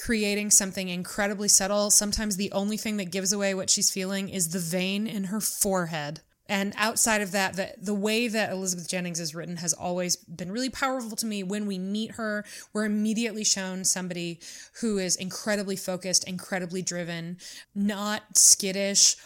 creating 0.01 0.51
something 0.51 0.89
incredibly 0.89 1.49
subtle. 1.49 1.91
Sometimes 1.91 2.37
the 2.37 2.53
only 2.53 2.79
thing 2.79 2.97
that 2.97 3.11
gives 3.11 3.35
away 3.35 3.53
what 3.53 3.69
she's 3.69 3.91
feeling 3.91 4.31
is 4.31 4.49
the 4.49 4.59
vein 4.59 5.07
in 5.07 5.25
her 5.25 5.41
forehead. 5.41 6.21
And 6.49 6.75
outside 6.77 7.23
of 7.23 7.33
that, 7.33 7.55
the, 7.55 7.73
the 7.81 7.95
way 7.95 8.29
that 8.29 8.51
Elizabeth 8.51 8.89
Jennings 8.89 9.21
is 9.21 9.35
written 9.35 9.57
has 9.59 9.73
always 9.73 10.17
been 10.17 10.51
really 10.51 10.71
powerful 10.71 11.17
to 11.17 11.27
me. 11.27 11.43
When 11.43 11.67
we 11.67 11.79
meet 11.79 12.13
her, 12.13 12.45
we're 12.73 12.85
immediately 12.85 13.45
shown 13.45 13.85
somebody 13.85 14.41
who 14.81 14.99
is 14.99 15.17
incredibly 15.17 15.77
focused, 15.77 16.29
incredibly 16.29 16.83
driven, 16.83 17.39
not 17.75 18.37
skittish, 18.37 19.17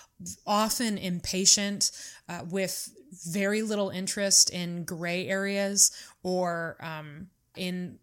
often 0.47 0.99
impatient, 0.99 1.91
uh, 2.29 2.43
with 2.49 2.91
very 3.29 3.63
little 3.63 3.91
interest 3.91 4.51
in 4.51 4.85
gray 4.85 5.27
areas 5.29 5.91
or 6.23 6.77
um, 6.81 7.29
in 7.57 7.99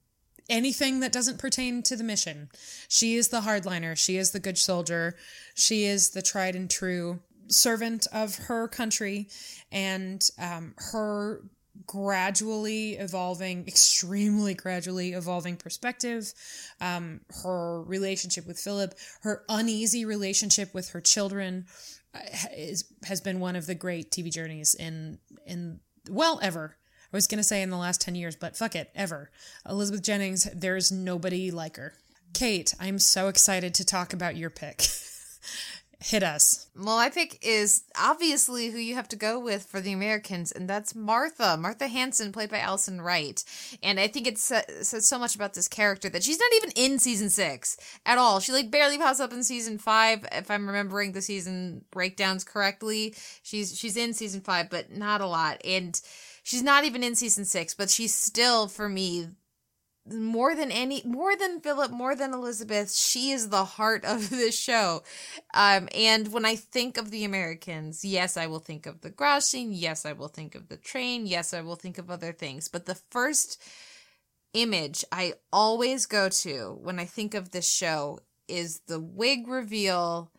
anything 0.49 0.99
that 0.99 1.11
doesn't 1.11 1.39
pertain 1.39 1.81
to 1.83 1.95
the 1.95 2.03
mission. 2.03 2.49
She 2.87 3.15
is 3.15 3.29
the 3.29 3.41
hardliner. 3.41 3.97
She 3.97 4.17
is 4.17 4.31
the 4.31 4.39
good 4.39 4.57
soldier. 4.57 5.15
She 5.55 5.85
is 5.85 6.11
the 6.11 6.21
tried 6.21 6.55
and 6.55 6.69
true 6.69 7.19
servant 7.47 8.07
of 8.11 8.35
her 8.35 8.67
country. 8.67 9.29
And 9.71 10.27
um, 10.39 10.73
her 10.91 11.43
gradually 11.87 12.93
evolving, 12.93 13.67
extremely 13.67 14.53
gradually 14.53 15.13
evolving 15.13 15.57
perspective, 15.57 16.33
um, 16.79 17.21
her 17.43 17.81
relationship 17.83 18.45
with 18.45 18.59
Philip, 18.59 18.93
her 19.21 19.43
uneasy 19.49 20.05
relationship 20.05 20.73
with 20.73 20.89
her 20.89 21.01
children, 21.01 21.65
is, 22.55 22.85
has 23.05 23.21
been 23.21 23.39
one 23.39 23.55
of 23.55 23.65
the 23.65 23.75
great 23.75 24.11
TV 24.11 24.31
journeys 24.31 24.75
in 24.75 25.19
in 25.45 25.79
well 26.09 26.39
ever. 26.41 26.77
I 27.11 27.17
was 27.17 27.27
gonna 27.27 27.43
say 27.43 27.61
in 27.61 27.69
the 27.69 27.77
last 27.77 28.01
ten 28.01 28.15
years, 28.15 28.35
but 28.35 28.57
fuck 28.57 28.75
it, 28.75 28.89
ever. 28.95 29.29
Elizabeth 29.67 30.01
Jennings, 30.01 30.47
there's 30.53 30.91
nobody 30.91 31.51
like 31.51 31.77
her. 31.77 31.93
Kate, 32.33 32.73
I'm 32.79 32.97
so 32.99 33.27
excited 33.27 33.75
to 33.75 33.85
talk 33.85 34.13
about 34.13 34.35
your 34.35 34.49
pick. 34.49 34.87
Hit 36.03 36.21
us. 36.21 36.67
Well, 36.75 36.97
my 36.97 37.09
pick 37.09 37.39
is 37.41 37.83
obviously 37.97 38.69
who 38.69 38.77
you 38.77 38.95
have 38.95 39.07
to 39.07 39.15
go 39.15 39.39
with 39.39 39.63
for 39.63 39.79
the 39.79 39.93
Americans, 39.93 40.51
and 40.51 40.69
that's 40.69 40.93
Martha. 40.93 41.55
Martha 41.55 41.87
Hanson, 41.87 42.33
played 42.33 42.49
by 42.49 42.59
Alison 42.59 42.99
Wright. 42.99 43.41
And 43.81 43.97
I 44.01 44.09
think 44.09 44.27
it 44.27 44.37
says 44.37 45.07
so 45.07 45.17
much 45.17 45.33
about 45.33 45.53
this 45.53 45.69
character 45.69 46.09
that 46.09 46.23
she's 46.23 46.39
not 46.39 46.51
even 46.57 46.71
in 46.75 46.99
season 46.99 47.29
six 47.29 47.77
at 48.05 48.17
all. 48.17 48.41
She 48.41 48.51
like 48.51 48.69
barely 48.69 48.97
pops 48.97 49.21
up 49.21 49.31
in 49.31 49.45
season 49.45 49.77
five, 49.77 50.25
if 50.33 50.51
I'm 50.51 50.67
remembering 50.67 51.13
the 51.13 51.21
season 51.21 51.85
breakdowns 51.89 52.43
correctly. 52.43 53.15
She's 53.41 53.77
she's 53.77 53.95
in 53.95 54.13
season 54.13 54.41
five, 54.41 54.69
but 54.69 54.91
not 54.91 55.21
a 55.21 55.27
lot. 55.27 55.61
And 55.63 55.99
she's 56.43 56.63
not 56.63 56.83
even 56.83 57.01
in 57.01 57.15
season 57.15 57.45
six, 57.45 57.73
but 57.73 57.89
she's 57.89 58.13
still 58.13 58.67
for 58.67 58.89
me 58.89 59.29
more 60.11 60.53
than 60.55 60.71
any 60.71 61.01
more 61.05 61.35
than 61.35 61.61
philip 61.61 61.91
more 61.91 62.15
than 62.15 62.33
elizabeth 62.33 62.93
she 62.93 63.31
is 63.31 63.49
the 63.49 63.63
heart 63.63 64.03
of 64.03 64.29
this 64.31 64.57
show 64.57 65.01
um 65.53 65.87
and 65.95 66.31
when 66.33 66.45
i 66.45 66.55
think 66.55 66.97
of 66.97 67.09
the 67.09 67.23
americans 67.23 68.03
yes 68.03 68.35
i 68.35 68.45
will 68.45 68.59
think 68.59 68.85
of 68.85 69.01
the 69.01 69.39
scene 69.39 69.71
yes 69.71 70.05
i 70.05 70.11
will 70.11 70.27
think 70.27 70.55
of 70.55 70.67
the 70.67 70.77
train 70.77 71.25
yes 71.25 71.53
i 71.53 71.61
will 71.61 71.75
think 71.75 71.97
of 71.97 72.11
other 72.11 72.33
things 72.33 72.67
but 72.67 72.85
the 72.85 72.99
first 73.11 73.61
image 74.53 75.05
i 75.11 75.33
always 75.51 76.05
go 76.05 76.27
to 76.27 76.77
when 76.81 76.99
i 76.99 77.05
think 77.05 77.33
of 77.33 77.51
this 77.51 77.69
show 77.69 78.19
is 78.47 78.81
the 78.87 78.99
wig 78.99 79.47
reveal 79.47 80.31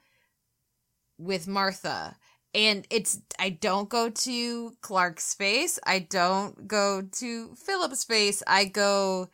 with 1.19 1.49
martha 1.49 2.17
and 2.55 2.87
it's 2.89 3.19
I 3.39 3.51
don't 3.51 3.89
go 3.89 4.09
to 4.09 4.77
Clark's 4.81 5.35
face. 5.35 5.79
I 5.85 5.99
don't 5.99 6.69
go 6.69 7.03
to 7.03 7.55
Philip's 7.57 8.05
face. 8.05 8.45
I 8.47 8.67
go 8.67 9.29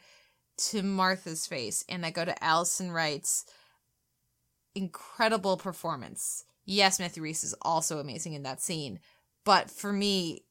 to 0.68 0.82
Martha's 0.82 1.46
face 1.46 1.84
and 1.88 2.04
I 2.04 2.11
go 2.11 2.24
to 2.24 2.44
Alison 2.44 2.92
Wright's 2.92 3.44
incredible 4.74 5.56
performance. 5.56 6.44
Yes, 6.64 7.00
Matthew 7.00 7.22
Rhys 7.22 7.42
is 7.42 7.54
also 7.62 7.98
amazing 7.98 8.34
in 8.34 8.42
that 8.44 8.61
scene, 8.61 9.00
but 9.44 9.70
for 9.70 9.92
me, 9.92 10.44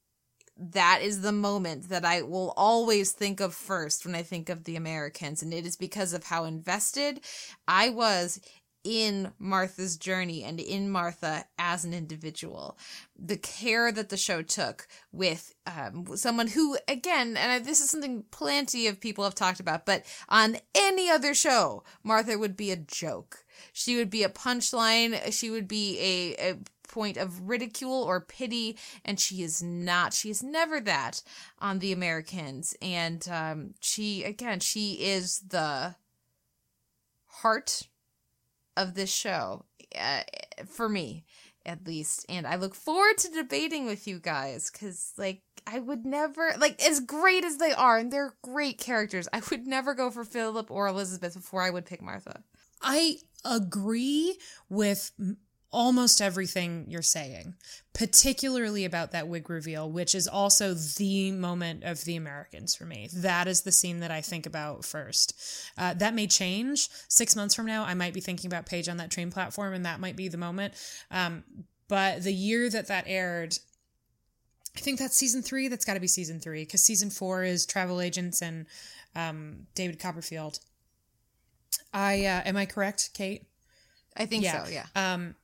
that 0.59 0.99
is 1.01 1.21
the 1.21 1.31
moment 1.31 1.87
that 1.87 2.03
I 2.03 2.21
will 2.21 2.53
always 2.57 3.13
think 3.13 3.39
of 3.39 3.53
first 3.53 4.05
when 4.05 4.13
I 4.13 4.23
think 4.23 4.49
of 4.49 4.65
the 4.65 4.75
Americans. 4.75 5.41
And 5.41 5.53
it 5.53 5.65
is 5.65 5.77
because 5.77 6.11
of 6.11 6.25
how 6.25 6.43
invested 6.43 7.21
I 7.67 7.89
was 7.89 8.41
in 8.89 9.31
Martha's 9.37 9.97
journey 9.97 10.43
and 10.43 10.59
in 10.59 10.89
Martha 10.89 11.45
as 11.59 11.85
an 11.85 11.93
individual. 11.93 12.75
The 13.15 13.37
care 13.37 13.91
that 13.91 14.09
the 14.09 14.17
show 14.17 14.41
took 14.41 14.87
with 15.11 15.53
um, 15.67 16.07
someone 16.17 16.47
who, 16.47 16.75
again, 16.87 17.37
and 17.37 17.51
I, 17.51 17.59
this 17.59 17.81
is 17.81 17.91
something 17.91 18.23
plenty 18.31 18.87
of 18.87 18.99
people 18.99 19.25
have 19.25 19.35
talked 19.35 19.59
about, 19.59 19.85
but 19.85 20.05
on 20.27 20.57
any 20.73 21.07
other 21.07 21.35
show, 21.35 21.83
Martha 22.03 22.35
would 22.39 22.57
be 22.57 22.71
a 22.71 22.77
joke. 22.77 23.45
She 23.73 23.95
would 23.95 24.09
be 24.09 24.23
a 24.23 24.29
punchline. 24.29 25.31
She 25.31 25.51
would 25.51 25.67
be 25.67 25.99
a, 25.99 26.51
a 26.51 26.57
point 26.87 27.17
of 27.17 27.47
ridicule 27.47 28.01
or 28.03 28.19
pity, 28.19 28.75
and 29.05 29.19
she 29.19 29.43
is 29.43 29.61
not. 29.61 30.15
She 30.15 30.31
is 30.31 30.41
never 30.41 30.81
that 30.81 31.21
on 31.59 31.77
The 31.77 31.91
Americans. 31.91 32.75
And 32.81 33.27
um, 33.29 33.75
she, 33.81 34.23
again, 34.23 34.61
she 34.61 34.93
is 34.93 35.41
the 35.47 35.93
heart 37.27 37.83
of 38.79 38.93
this 38.95 39.11
show 39.11 39.65
uh, 39.99 40.21
for 40.67 40.89
me 40.89 41.25
at 41.65 41.85
least. 41.85 42.25
And 42.29 42.47
i 42.47 42.55
look 42.55 42.73
forward 42.73 43.17
to 43.19 43.29
debating 43.29 43.85
with 43.85 44.07
you 44.07 44.19
guys 44.19 44.71
because 44.71 45.13
like 45.17 45.41
i 45.67 45.79
would 45.79 46.05
never 46.05 46.53
like 46.57 46.81
as 46.83 46.99
great 46.99 47.43
as 47.43 47.57
they 47.57 47.73
are 47.73 47.97
and 47.97 48.11
they're 48.11 48.33
great 48.41 48.77
characters 48.77 49.27
i 49.33 49.41
would 49.51 49.67
never 49.67 49.93
go 49.93 50.09
for 50.09 50.23
philip 50.23 50.71
or 50.71 50.87
elizabeth 50.87 51.35
before 51.35 51.61
i 51.61 51.69
would 51.69 51.85
pick 51.85 52.01
martha. 52.01 52.43
I 52.81 53.17
agree 53.43 54.37
with 54.69 55.11
almost 55.71 56.21
everything 56.21 56.85
you're 56.87 57.01
saying, 57.01 57.53
particularly 57.93 58.85
about 58.85 59.11
that 59.11 59.27
wig 59.27 59.49
reveal, 59.49 59.89
which 59.89 60.15
is 60.15 60.27
also 60.27 60.73
the 60.73 61.31
moment 61.31 61.83
of 61.83 62.03
the 62.05 62.15
Americans 62.15 62.75
for 62.75 62.85
me. 62.85 63.07
That 63.13 63.47
is 63.47 63.61
the 63.61 63.71
scene 63.71 63.99
that 63.99 64.11
I 64.11 64.21
think 64.21 64.45
about 64.45 64.83
first. 64.83 65.39
Uh, 65.77 65.93
that 65.95 66.15
may 66.15 66.27
change 66.27 66.89
six 67.07 67.35
months 67.35 67.53
from 67.53 67.67
now. 67.67 67.83
I 67.83 67.93
might 67.93 68.13
be 68.13 68.21
thinking 68.21 68.47
about 68.47 68.65
Paige 68.65 68.89
on 68.89 68.97
that 68.97 69.11
train 69.11 69.31
platform, 69.31 69.73
and 69.73 69.85
that 69.85 69.99
might 69.99 70.15
be 70.15 70.27
the 70.27 70.37
moment. 70.37 70.73
Um, 71.11 71.43
but 71.87 72.23
the 72.23 72.33
year 72.33 72.69
that 72.69 72.87
that 72.87 73.03
aired, 73.07 73.57
I 74.75 74.79
think 74.79 74.99
that's 74.99 75.15
season 75.15 75.41
three. 75.41 75.67
That's 75.67 75.85
got 75.85 75.95
to 75.95 75.99
be 75.99 76.07
season 76.07 76.39
three 76.39 76.63
because 76.63 76.81
season 76.83 77.09
four 77.09 77.43
is 77.43 77.65
travel 77.65 78.01
agents 78.01 78.41
and 78.41 78.65
um, 79.15 79.67
David 79.75 79.99
Copperfield. 79.99 80.59
I 81.93 82.25
uh, 82.25 82.41
am 82.45 82.57
I 82.57 82.65
correct, 82.65 83.11
Kate? 83.13 83.45
i 84.17 84.25
think 84.25 84.43
so 84.45 84.65
yeah 84.69 84.85
Um, 84.95 85.35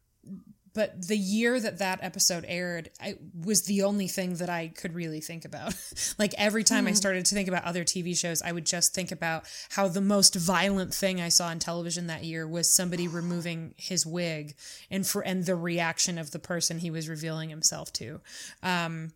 but 0.76 1.08
the 1.08 1.18
year 1.18 1.58
that 1.58 1.80
that 1.80 2.00
episode 2.04 2.44
aired, 2.48 2.90
I 3.02 3.16
was 3.34 3.64
the 3.64 3.84
only 3.84 4.10
thing 4.10 4.36
that 4.36 4.50
I 4.50 4.68
could 4.68 4.94
really 4.94 5.22
think 5.22 5.46
about. 5.46 5.74
like 6.20 6.36
every 6.38 6.66
time 6.66 6.86
I 6.86 6.92
started 6.92 7.26
to 7.26 7.34
think 7.34 7.48
about 7.48 7.64
other 7.64 7.86
TV 7.86 8.16
shows, 8.16 8.42
I 8.42 8.52
would 8.52 8.66
just 8.66 8.94
think 8.94 9.14
about 9.14 9.46
how 9.70 9.88
the 9.88 10.02
most 10.02 10.36
violent 10.36 10.94
thing 10.94 11.22
I 11.22 11.30
saw 11.30 11.48
on 11.48 11.60
television 11.60 12.08
that 12.08 12.26
year 12.26 12.46
was 12.46 12.70
somebody 12.70 13.08
removing 13.08 13.74
his 13.78 14.06
wig 14.06 14.56
and 14.92 15.08
for 15.08 15.22
and 15.22 15.46
the 15.46 15.56
reaction 15.56 16.18
of 16.18 16.32
the 16.32 16.40
person 16.40 16.80
he 16.80 16.92
was 16.92 17.08
revealing 17.08 17.50
himself 17.50 17.94
to. 17.94 18.20
Um, 18.62 19.14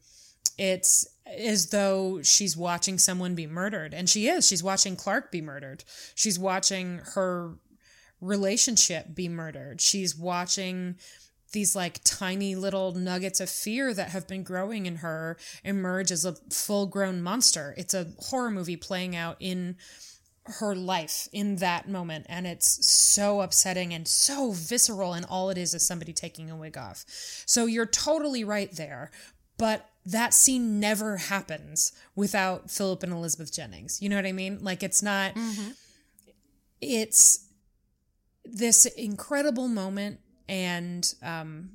it's 0.58 1.06
as 1.26 1.72
though 1.72 2.22
she's 2.24 2.56
watching 2.56 2.98
someone 2.98 3.36
be 3.36 3.46
murdered 3.46 3.94
and 3.94 4.10
she 4.10 4.28
is 4.28 4.48
she's 4.48 4.64
watching 4.64 4.96
clark 4.96 5.32
be 5.32 5.42
murdered 5.42 5.84
she's 6.16 6.40
watching 6.40 7.00
her 7.14 7.54
relationship 8.22 9.14
be 9.14 9.28
murdered 9.28 9.82
she's 9.82 10.16
watching 10.16 10.96
these 11.52 11.76
like 11.76 12.00
tiny 12.04 12.54
little 12.56 12.94
nuggets 12.94 13.40
of 13.40 13.50
fear 13.50 13.94
that 13.94 14.10
have 14.10 14.28
been 14.28 14.44
growing 14.44 14.86
in 14.86 14.98
her 14.98 15.38
emerge 15.64 16.12
as 16.12 16.26
a 16.26 16.34
full 16.52 16.86
grown 16.86 17.22
monster 17.22 17.74
it's 17.78 17.94
a 17.94 18.08
horror 18.20 18.52
movie 18.52 18.76
playing 18.76 19.16
out 19.16 19.38
in 19.40 19.76
her 20.46 20.76
life 20.76 21.28
in 21.32 21.58
that 21.58 21.88
moment 21.88 22.26
and 22.28 22.48
it's 22.48 22.86
so 22.86 23.42
upsetting 23.42 23.94
and 23.94 24.08
so 24.08 24.52
visceral 24.52 25.14
and 25.14 25.26
all 25.30 25.50
it 25.50 25.58
is 25.58 25.74
is 25.74 25.86
somebody 25.86 26.12
taking 26.12 26.50
a 26.50 26.56
wig 26.56 26.78
off 26.78 27.06
so 27.46 27.66
you're 27.66 27.86
totally 27.86 28.44
right 28.44 28.72
there 28.74 29.12
but 29.58 29.90
that 30.06 30.34
scene 30.34 30.80
never 30.80 31.18
happens 31.18 31.92
without 32.16 32.72
Philip 32.72 33.04
and 33.04 33.12
Elizabeth 33.12 33.54
Jennings. 33.54 34.02
You 34.02 34.10
know 34.10 34.16
what 34.16 34.26
I 34.26 34.32
mean? 34.32 34.60
Like 34.62 34.82
it's 34.82 35.04
not 35.04 35.36
mm-hmm. 35.36 35.72
it's 36.82 37.46
this 38.52 38.86
incredible 38.86 39.68
moment 39.68 40.20
and 40.48 41.14
um 41.22 41.72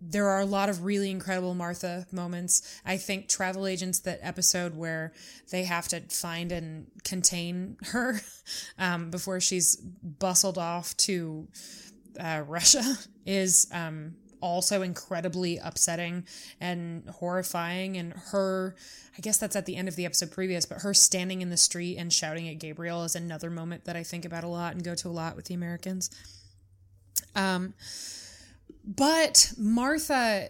there 0.00 0.28
are 0.28 0.40
a 0.40 0.46
lot 0.46 0.68
of 0.68 0.84
really 0.84 1.10
incredible 1.10 1.54
Martha 1.54 2.06
moments. 2.10 2.80
I 2.86 2.96
think 2.96 3.28
Travel 3.28 3.66
Agents, 3.66 4.00
that 4.00 4.18
episode 4.22 4.74
where 4.74 5.12
they 5.50 5.64
have 5.64 5.88
to 5.88 6.00
find 6.00 6.52
and 6.52 6.86
contain 7.04 7.76
her 7.88 8.20
um, 8.78 9.10
before 9.10 9.40
she's 9.40 9.76
bustled 9.76 10.56
off 10.56 10.96
to 10.98 11.48
uh, 12.18 12.42
Russia, 12.46 12.82
is 13.26 13.68
um, 13.72 14.14
also 14.40 14.82
incredibly 14.82 15.58
upsetting 15.58 16.26
and 16.60 17.08
horrifying. 17.08 17.96
And 17.96 18.12
her, 18.30 18.74
I 19.16 19.20
guess 19.20 19.38
that's 19.38 19.56
at 19.56 19.66
the 19.66 19.76
end 19.76 19.88
of 19.88 19.96
the 19.96 20.04
episode 20.04 20.30
previous, 20.30 20.66
but 20.66 20.78
her 20.78 20.94
standing 20.94 21.42
in 21.42 21.50
the 21.50 21.56
street 21.56 21.96
and 21.96 22.12
shouting 22.12 22.48
at 22.48 22.58
Gabriel 22.58 23.04
is 23.04 23.16
another 23.16 23.50
moment 23.50 23.84
that 23.84 23.96
I 23.96 24.02
think 24.02 24.24
about 24.24 24.44
a 24.44 24.48
lot 24.48 24.74
and 24.74 24.84
go 24.84 24.94
to 24.94 25.08
a 25.08 25.10
lot 25.10 25.36
with 25.36 25.46
the 25.46 25.54
Americans. 25.54 26.10
Um, 27.34 27.74
but 28.84 29.52
Martha 29.56 30.48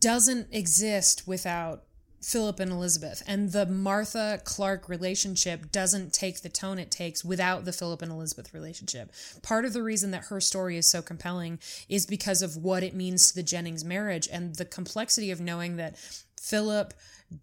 doesn't 0.00 0.48
exist 0.52 1.26
without 1.26 1.84
Philip 2.22 2.60
and 2.60 2.70
Elizabeth. 2.70 3.22
And 3.26 3.52
the 3.52 3.66
Martha 3.66 4.40
Clark 4.44 4.88
relationship 4.88 5.72
doesn't 5.72 6.12
take 6.12 6.42
the 6.42 6.48
tone 6.48 6.78
it 6.78 6.90
takes 6.90 7.24
without 7.24 7.64
the 7.64 7.72
Philip 7.72 8.02
and 8.02 8.12
Elizabeth 8.12 8.52
relationship. 8.52 9.12
Part 9.42 9.64
of 9.64 9.72
the 9.72 9.82
reason 9.82 10.10
that 10.10 10.24
her 10.24 10.40
story 10.40 10.76
is 10.76 10.86
so 10.86 11.02
compelling 11.02 11.58
is 11.88 12.06
because 12.06 12.42
of 12.42 12.56
what 12.56 12.82
it 12.82 12.94
means 12.94 13.28
to 13.28 13.34
the 13.34 13.42
Jennings 13.42 13.84
marriage 13.84 14.28
and 14.30 14.54
the 14.56 14.64
complexity 14.64 15.30
of 15.30 15.40
knowing 15.40 15.76
that 15.76 15.96
Philip 16.40 16.94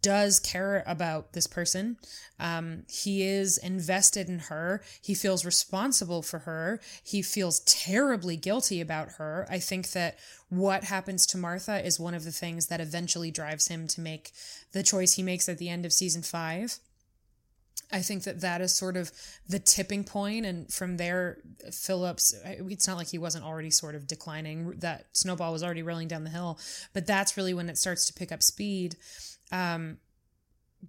does 0.02 0.40
care 0.40 0.84
about 0.86 1.34
this 1.34 1.48
person. 1.48 1.98
Um, 2.40 2.84
he 2.90 3.24
is 3.24 3.58
invested 3.58 4.28
in 4.28 4.40
her. 4.40 4.84
He 5.02 5.14
feels 5.14 5.46
responsible 5.46 6.22
for 6.22 6.40
her. 6.40 6.82
He 7.04 7.22
feels 7.22 7.62
terribly 7.62 8.36
guilty 8.36 8.82
about 8.82 9.14
her. 9.14 9.48
I 9.50 9.60
think 9.60 9.92
that 9.92 10.18
what 10.50 10.86
happens 10.86 11.26
to 11.28 11.38
Martha 11.38 11.86
is 11.86 12.00
one 12.00 12.14
of 12.14 12.24
the 12.24 12.32
things 12.32 12.68
that 12.68 12.82
eventually 12.82 13.32
drives 13.32 13.68
him 13.68 13.88
to 13.90 14.02
make 14.02 14.32
the 14.78 14.84
choice 14.84 15.14
he 15.14 15.24
makes 15.24 15.50
at 15.50 15.58
the 15.58 15.70
end 15.70 15.86
of 15.86 15.92
season 15.92 16.22
five. 16.22 16.78
I 17.92 18.02
think 18.02 18.24
that 18.24 18.42
that 18.42 18.62
is 18.62 18.76
sort 18.76 18.96
of 18.96 19.12
the 19.48 19.60
tipping 19.60 20.04
point, 20.04 20.46
and 20.46 20.72
from 20.72 20.98
there, 20.98 21.40
Phillips. 21.72 22.36
It's 22.46 22.88
not 22.88 22.98
like 22.98 23.08
he 23.08 23.18
wasn't 23.18 23.46
already 23.46 23.72
sort 23.72 23.96
of 23.96 24.08
declining. 24.08 24.74
That 24.80 25.08
snowball 25.14 25.54
was 25.54 25.64
already 25.64 25.84
rolling 25.84 26.10
down 26.10 26.26
the 26.26 26.30
hill, 26.30 26.60
but 26.94 27.08
that's 27.08 27.38
really 27.38 27.54
when 27.54 27.70
it 27.70 27.78
starts 27.78 28.06
to 28.06 28.14
pick 28.14 28.32
up 28.32 28.44
speed. 28.44 28.98
Um, 29.52 29.98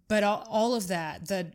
but 0.08 0.22
all, 0.22 0.46
all 0.50 0.74
of 0.74 0.88
that, 0.88 1.28
the 1.28 1.52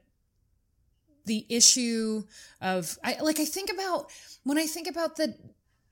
the 1.26 1.46
issue 1.50 2.24
of 2.62 2.98
I 3.04 3.18
like 3.22 3.40
I 3.40 3.46
think 3.46 3.72
about 3.72 4.12
when 4.44 4.58
I 4.58 4.66
think 4.66 4.88
about 4.88 5.18
the 5.18 5.36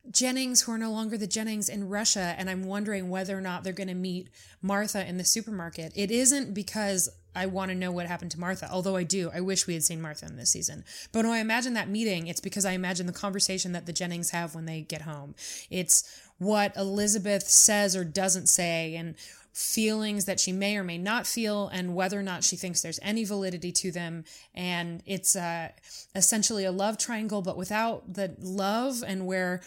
Jennings 0.09 0.61
who 0.61 0.71
are 0.71 0.77
no 0.77 0.91
longer 0.91 1.17
the 1.17 1.27
Jennings 1.27 1.69
in 1.69 1.87
Russia, 1.87 2.33
and 2.37 2.49
I'm 2.49 2.63
wondering 2.63 3.09
whether 3.09 3.37
or 3.37 3.41
not 3.41 3.63
they're 3.63 3.73
going 3.73 3.87
to 3.87 3.93
meet 3.93 4.29
Martha 4.61 5.07
in 5.07 5.17
the 5.17 5.23
supermarket. 5.23 5.91
It 5.95 6.09
isn't 6.09 6.53
because 6.53 7.09
I 7.35 7.45
want 7.45 7.69
to 7.69 7.75
know 7.75 7.91
what 7.91 8.07
happened 8.07 8.31
to 8.31 8.39
Martha, 8.39 8.67
although 8.71 8.95
I 8.95 9.03
do. 9.03 9.29
I 9.33 9.41
wish 9.41 9.67
we 9.67 9.73
had 9.73 9.83
seen 9.83 10.01
Martha 10.01 10.25
in 10.25 10.37
this 10.37 10.49
season. 10.49 10.83
But 11.11 11.25
when 11.25 11.33
I 11.33 11.39
imagine 11.39 11.75
that 11.75 11.87
meeting, 11.87 12.27
it's 12.27 12.41
because 12.41 12.65
I 12.65 12.71
imagine 12.71 13.05
the 13.05 13.13
conversation 13.13 13.71
that 13.73 13.85
the 13.85 13.93
Jennings 13.93 14.31
have 14.31 14.55
when 14.55 14.65
they 14.65 14.81
get 14.81 15.03
home. 15.03 15.35
It's 15.69 16.21
what 16.39 16.75
Elizabeth 16.75 17.43
says 17.43 17.95
or 17.95 18.03
doesn't 18.03 18.47
say, 18.47 18.95
and 18.95 19.15
feelings 19.53 20.25
that 20.25 20.39
she 20.39 20.51
may 20.51 20.77
or 20.77 20.83
may 20.83 20.97
not 20.97 21.27
feel 21.27 21.67
and 21.67 21.93
whether 21.93 22.17
or 22.17 22.23
not 22.23 22.43
she 22.43 22.55
thinks 22.55 22.81
there's 22.81 22.99
any 23.01 23.25
validity 23.25 23.71
to 23.71 23.91
them 23.91 24.23
and 24.55 25.03
it's 25.05 25.35
uh, 25.35 25.67
essentially 26.15 26.63
a 26.63 26.71
love 26.71 26.97
triangle 26.97 27.41
but 27.41 27.57
without 27.57 28.13
the 28.13 28.33
love 28.39 29.03
and 29.05 29.25
where 29.25 29.61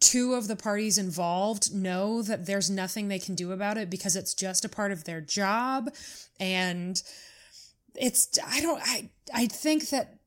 two 0.00 0.34
of 0.34 0.48
the 0.48 0.56
parties 0.56 0.98
involved 0.98 1.74
know 1.74 2.22
that 2.22 2.46
there's 2.46 2.70
nothing 2.70 3.08
they 3.08 3.18
can 3.18 3.34
do 3.34 3.52
about 3.52 3.78
it 3.78 3.90
because 3.90 4.16
it's 4.16 4.34
just 4.34 4.64
a 4.64 4.68
part 4.68 4.92
of 4.92 5.04
their 5.04 5.20
job. 5.20 5.90
And 6.38 7.02
it's 7.98 8.38
i 8.46 8.60
don't 8.60 8.80
i 8.84 9.08
i 9.34 9.46
think 9.46 9.88
that 9.90 10.18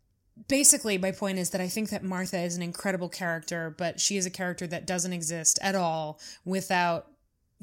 basically 0.48 0.98
my 0.98 1.12
point 1.12 1.38
is 1.38 1.52
that 1.52 1.62
i 1.62 1.68
think 1.68 1.90
that 1.90 2.04
martha 2.04 2.40
is 2.40 2.56
an 2.56 2.62
incredible 2.62 3.10
character 3.10 3.74
but 3.78 4.00
she 4.00 4.18
is 4.18 4.26
a 4.26 4.30
character 4.30 4.66
that 4.66 4.88
doesn't 4.88 5.14
exist 5.14 5.60
at 5.62 5.76
all 5.76 6.20
without 6.46 7.08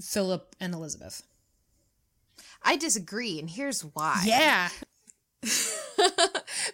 philip 0.01 0.55
and 0.61 0.75
elizabeth. 0.75 1.23
I 2.63 2.77
disagree, 2.77 3.39
and 3.39 3.49
here's 3.49 3.83
why. 3.83 4.23
yeah 4.25 4.69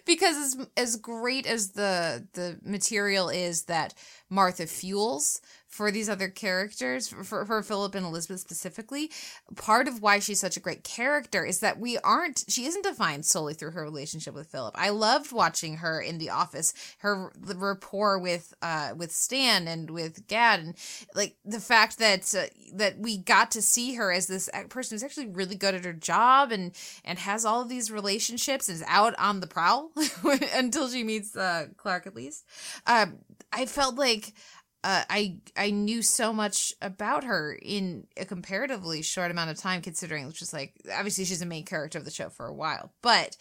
because 0.05 0.37
as 0.37 0.67
as 0.77 0.95
great 0.95 1.45
as 1.45 1.71
the 1.71 2.27
the 2.33 2.59
material 2.63 3.29
is 3.29 3.63
that 3.63 3.93
Martha 4.29 4.67
fuels 4.67 5.41
for 5.73 5.89
these 5.89 6.07
other 6.07 6.29
characters, 6.29 7.07
for, 7.07 7.45
for 7.47 7.63
Philip 7.63 7.95
and 7.95 8.05
Elizabeth 8.05 8.39
specifically. 8.39 9.09
Part 9.55 9.87
of 9.87 10.03
why 10.03 10.19
she's 10.19 10.39
such 10.39 10.55
a 10.55 10.59
great 10.59 10.83
character 10.83 11.43
is 11.43 11.61
that 11.61 11.79
we 11.79 11.97
aren't, 11.97 12.43
she 12.47 12.65
isn't 12.65 12.83
defined 12.83 13.25
solely 13.25 13.55
through 13.55 13.71
her 13.71 13.81
relationship 13.81 14.35
with 14.35 14.51
Philip. 14.51 14.75
I 14.77 14.89
loved 14.89 15.31
watching 15.31 15.77
her 15.77 15.99
in 15.99 16.19
The 16.19 16.29
Office, 16.29 16.75
her 16.99 17.33
the 17.35 17.55
rapport 17.55 18.19
with, 18.19 18.53
uh, 18.61 18.91
with 18.95 19.11
Stan 19.11 19.67
and 19.67 19.89
with 19.89 20.27
Gad, 20.27 20.59
and 20.59 20.75
like 21.15 21.37
the 21.43 21.59
fact 21.59 21.97
that, 21.97 22.35
uh, 22.35 22.45
that 22.75 22.99
we 22.99 23.17
got 23.17 23.49
to 23.51 23.61
see 23.63 23.95
her 23.95 24.11
as 24.11 24.27
this 24.27 24.51
person 24.69 24.93
who's 24.93 25.03
actually 25.03 25.29
really 25.29 25.55
good 25.55 25.73
at 25.73 25.85
her 25.85 25.93
job 25.93 26.51
and, 26.51 26.71
and 27.03 27.17
has 27.17 27.45
all 27.45 27.63
of 27.63 27.69
these 27.69 27.89
relationships 27.89 28.69
and 28.69 28.75
is 28.75 28.83
out 28.87 29.15
on 29.17 29.39
the 29.39 29.47
prowl 29.47 29.89
until 30.53 30.87
she 30.87 31.03
meets, 31.03 31.35
uh, 31.35 31.65
Clark 31.77 32.05
at 32.05 32.15
least. 32.15 32.45
Um, 32.85 33.15
I 33.51 33.65
felt 33.65 33.95
like, 33.95 34.33
uh, 34.83 35.03
I 35.09 35.37
I 35.55 35.71
knew 35.71 36.01
so 36.01 36.33
much 36.33 36.73
about 36.81 37.23
her 37.23 37.57
in 37.61 38.07
a 38.17 38.25
comparatively 38.25 39.01
short 39.01 39.31
amount 39.31 39.51
of 39.51 39.57
time, 39.57 39.81
considering 39.81 40.27
which 40.27 40.41
is 40.41 40.53
like 40.53 40.73
obviously 40.93 41.25
she's 41.25 41.41
a 41.41 41.45
main 41.45 41.65
character 41.65 41.97
of 41.97 42.05
the 42.05 42.11
show 42.11 42.29
for 42.29 42.45
a 42.45 42.53
while, 42.53 42.91
but 43.01 43.37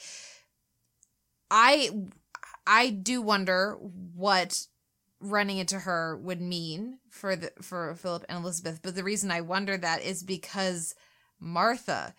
I 1.51 1.90
I 2.66 2.90
do 2.90 3.20
wonder 3.20 3.77
what 3.81 4.66
running 5.20 5.59
into 5.59 5.81
her 5.81 6.16
would 6.16 6.40
mean 6.40 6.98
for 7.10 7.36
the 7.36 7.52
for 7.60 7.94
Philip 7.94 8.24
and 8.28 8.39
Elizabeth. 8.39 8.81
But 8.82 8.94
the 8.94 9.05
reason 9.05 9.31
I 9.31 9.40
wonder 9.40 9.77
that 9.77 10.02
is 10.02 10.23
because 10.23 10.94
Martha 11.40 12.14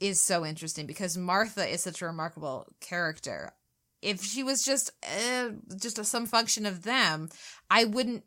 is 0.00 0.20
so 0.20 0.44
interesting 0.44 0.86
because 0.86 1.16
Martha 1.16 1.66
is 1.66 1.82
such 1.82 2.02
a 2.02 2.06
remarkable 2.06 2.66
character. 2.80 3.52
If 4.00 4.22
she 4.22 4.42
was 4.42 4.64
just 4.64 4.90
uh, 5.04 5.50
just 5.80 5.98
a, 5.98 6.04
some 6.04 6.26
function 6.26 6.66
of 6.66 6.82
them, 6.82 7.28
I 7.70 7.84
wouldn't 7.84 8.24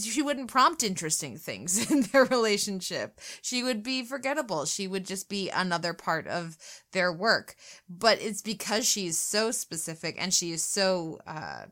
she 0.00 0.22
wouldn't 0.22 0.50
prompt 0.50 0.82
interesting 0.82 1.36
things 1.36 1.90
in 1.90 2.02
their 2.02 2.24
relationship. 2.24 3.20
She 3.42 3.62
would 3.62 3.82
be 3.82 4.02
forgettable. 4.02 4.64
She 4.64 4.88
would 4.88 5.06
just 5.06 5.28
be 5.28 5.50
another 5.50 5.92
part 5.92 6.26
of 6.26 6.56
their 6.92 7.12
work. 7.12 7.54
But 7.88 8.20
it's 8.20 8.42
because 8.42 8.86
she's 8.86 9.18
so 9.18 9.50
specific 9.50 10.16
and 10.18 10.32
she 10.32 10.52
is 10.52 10.62
so 10.62 11.20
uh 11.26 11.66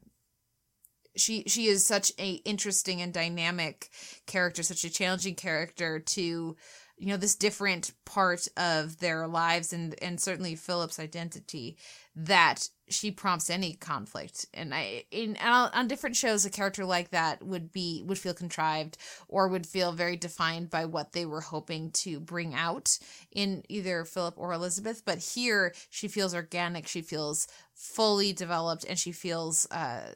she 1.16 1.44
she 1.47 1.66
is 1.66 1.86
such 1.86 2.12
a 2.18 2.35
interesting 2.44 3.01
and 3.01 3.12
dynamic 3.12 3.89
character, 4.27 4.62
such 4.62 4.85
a 4.85 4.90
challenging 4.90 5.35
character 5.35 5.98
to 5.98 6.56
you 6.98 7.09
know 7.09 7.16
this 7.16 7.35
different 7.35 7.93
part 8.05 8.48
of 8.56 8.98
their 8.98 9.27
lives 9.27 9.73
and 9.73 9.94
and 10.02 10.20
certainly 10.20 10.55
Philip's 10.55 10.98
identity 10.98 11.77
that 12.14 12.68
she 12.89 13.10
prompts 13.10 13.51
any 13.51 13.74
conflict. 13.74 14.47
And 14.55 14.74
i 14.74 15.05
in 15.10 15.36
on 15.36 15.89
different 15.89 16.16
shows 16.16 16.47
a 16.47 16.51
character 16.51 16.85
like 16.85 17.10
that 17.10 17.43
would 17.43 17.70
be 17.70 18.02
would 18.06 18.18
feel 18.18 18.32
contrived 18.32 18.97
or 19.28 19.48
would 19.48 19.66
feel 19.66 19.93
very 19.93 20.16
defined 20.16 20.70
by 20.70 20.86
what 20.86 21.12
they 21.12 21.27
were 21.27 21.43
hoping 21.43 21.90
to 21.93 22.18
bring 22.18 22.55
out 22.55 22.98
in 23.31 23.62
either 23.68 24.05
philip 24.05 24.35
or 24.39 24.52
elizabeth. 24.52 25.02
But 25.05 25.18
here 25.18 25.74
she 25.90 26.09
feels 26.09 26.35
organic 26.35 26.86
she 26.86 27.02
feels 27.02 27.47
fully 27.74 28.32
developed 28.32 28.86
and 28.89 28.98
she 28.98 29.12
feels 29.12 29.66
uh 29.70 30.12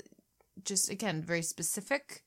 just 0.65 0.91
again 0.91 1.23
very 1.23 1.43
specific. 1.43 2.25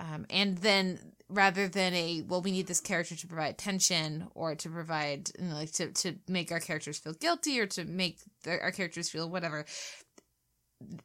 Um, 0.00 0.26
and 0.28 0.58
then 0.58 1.13
rather 1.34 1.68
than 1.68 1.92
a 1.94 2.22
well 2.28 2.40
we 2.40 2.52
need 2.52 2.66
this 2.66 2.80
character 2.80 3.14
to 3.14 3.26
provide 3.26 3.58
tension 3.58 4.26
or 4.34 4.54
to 4.54 4.68
provide 4.68 5.30
you 5.38 5.46
know, 5.46 5.54
like 5.54 5.72
to, 5.72 5.90
to 5.92 6.14
make 6.28 6.52
our 6.52 6.60
characters 6.60 6.98
feel 6.98 7.12
guilty 7.14 7.60
or 7.60 7.66
to 7.66 7.84
make 7.84 8.18
the, 8.44 8.60
our 8.60 8.70
characters 8.70 9.10
feel 9.10 9.28
whatever. 9.28 9.64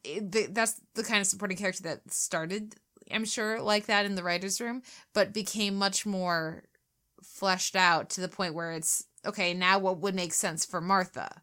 It, 0.04 0.30
the, 0.32 0.46
that's 0.50 0.80
the 0.94 1.02
kind 1.02 1.20
of 1.20 1.26
supporting 1.26 1.56
character 1.56 1.82
that 1.84 2.12
started 2.12 2.76
i'm 3.10 3.24
sure 3.24 3.60
like 3.60 3.86
that 3.86 4.04
in 4.04 4.14
the 4.14 4.22
writers 4.22 4.60
room 4.60 4.82
but 5.14 5.32
became 5.32 5.74
much 5.74 6.04
more 6.04 6.64
fleshed 7.22 7.76
out 7.76 8.10
to 8.10 8.20
the 8.20 8.28
point 8.28 8.54
where 8.54 8.72
it's 8.72 9.06
okay 9.24 9.54
now 9.54 9.78
what 9.78 9.98
would 9.98 10.14
make 10.14 10.34
sense 10.34 10.66
for 10.66 10.82
martha 10.82 11.40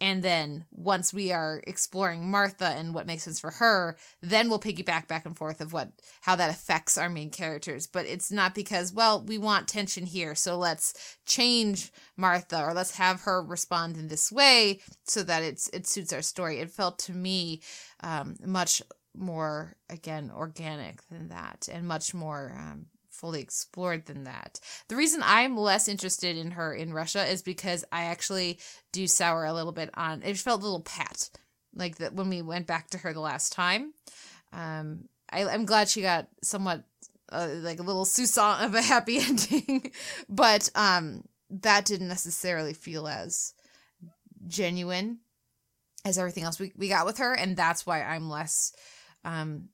and 0.00 0.22
then 0.22 0.64
once 0.70 1.12
we 1.12 1.30
are 1.30 1.62
exploring 1.66 2.30
Martha 2.30 2.68
and 2.68 2.94
what 2.94 3.06
makes 3.06 3.24
sense 3.24 3.38
for 3.38 3.50
her, 3.50 3.96
then 4.22 4.48
we'll 4.48 4.58
piggyback 4.58 5.06
back 5.06 5.26
and 5.26 5.36
forth 5.36 5.60
of 5.60 5.72
what 5.72 5.90
how 6.22 6.34
that 6.36 6.50
affects 6.50 6.96
our 6.96 7.10
main 7.10 7.30
characters. 7.30 7.86
But 7.86 8.06
it's 8.06 8.32
not 8.32 8.54
because, 8.54 8.92
well, 8.92 9.22
we 9.22 9.36
want 9.36 9.68
tension 9.68 10.06
here, 10.06 10.34
so 10.34 10.56
let's 10.56 11.16
change 11.26 11.92
Martha 12.16 12.64
or 12.64 12.72
let's 12.72 12.96
have 12.96 13.22
her 13.22 13.42
respond 13.42 13.96
in 13.96 14.08
this 14.08 14.32
way 14.32 14.80
so 15.04 15.22
that 15.22 15.42
it's 15.42 15.68
it 15.68 15.86
suits 15.86 16.12
our 16.12 16.22
story. 16.22 16.58
It 16.58 16.70
felt 16.70 16.98
to 17.00 17.12
me 17.12 17.60
um, 18.02 18.36
much 18.44 18.80
more 19.14 19.76
again 19.90 20.30
organic 20.34 21.06
than 21.08 21.28
that 21.28 21.68
and 21.70 21.86
much 21.86 22.14
more 22.14 22.54
um, 22.56 22.86
fully 23.20 23.40
explored 23.40 24.06
than 24.06 24.24
that. 24.24 24.58
The 24.88 24.96
reason 24.96 25.20
I'm 25.22 25.56
less 25.56 25.88
interested 25.88 26.36
in 26.36 26.52
her 26.52 26.72
in 26.72 26.94
Russia 26.94 27.24
is 27.24 27.42
because 27.42 27.84
I 27.92 28.04
actually 28.04 28.58
do 28.92 29.06
sour 29.06 29.44
a 29.44 29.52
little 29.52 29.72
bit 29.72 29.90
on 29.94 30.22
it 30.22 30.38
felt 30.38 30.62
a 30.62 30.64
little 30.64 30.80
pat. 30.80 31.28
Like 31.74 31.98
that 31.98 32.14
when 32.14 32.30
we 32.30 32.42
went 32.42 32.66
back 32.66 32.90
to 32.90 32.98
her 32.98 33.12
the 33.12 33.20
last 33.20 33.52
time. 33.52 33.92
Um 34.52 35.08
I, 35.32 35.44
I'm 35.44 35.64
glad 35.64 35.88
she 35.88 36.02
got 36.02 36.28
somewhat 36.42 36.82
uh, 37.30 37.48
like 37.56 37.78
a 37.78 37.84
little 37.84 38.04
sousson 38.04 38.64
of 38.64 38.74
a 38.74 38.82
happy 38.82 39.18
ending, 39.20 39.92
but 40.28 40.70
um 40.74 41.24
that 41.50 41.84
didn't 41.84 42.08
necessarily 42.08 42.74
feel 42.74 43.06
as 43.06 43.54
genuine 44.46 45.18
as 46.04 46.16
everything 46.16 46.44
else 46.44 46.58
we, 46.58 46.72
we 46.76 46.88
got 46.88 47.04
with 47.04 47.18
her, 47.18 47.34
and 47.34 47.56
that's 47.56 47.84
why 47.86 48.02
I'm 48.02 48.30
less 48.30 48.72
um 49.24 49.68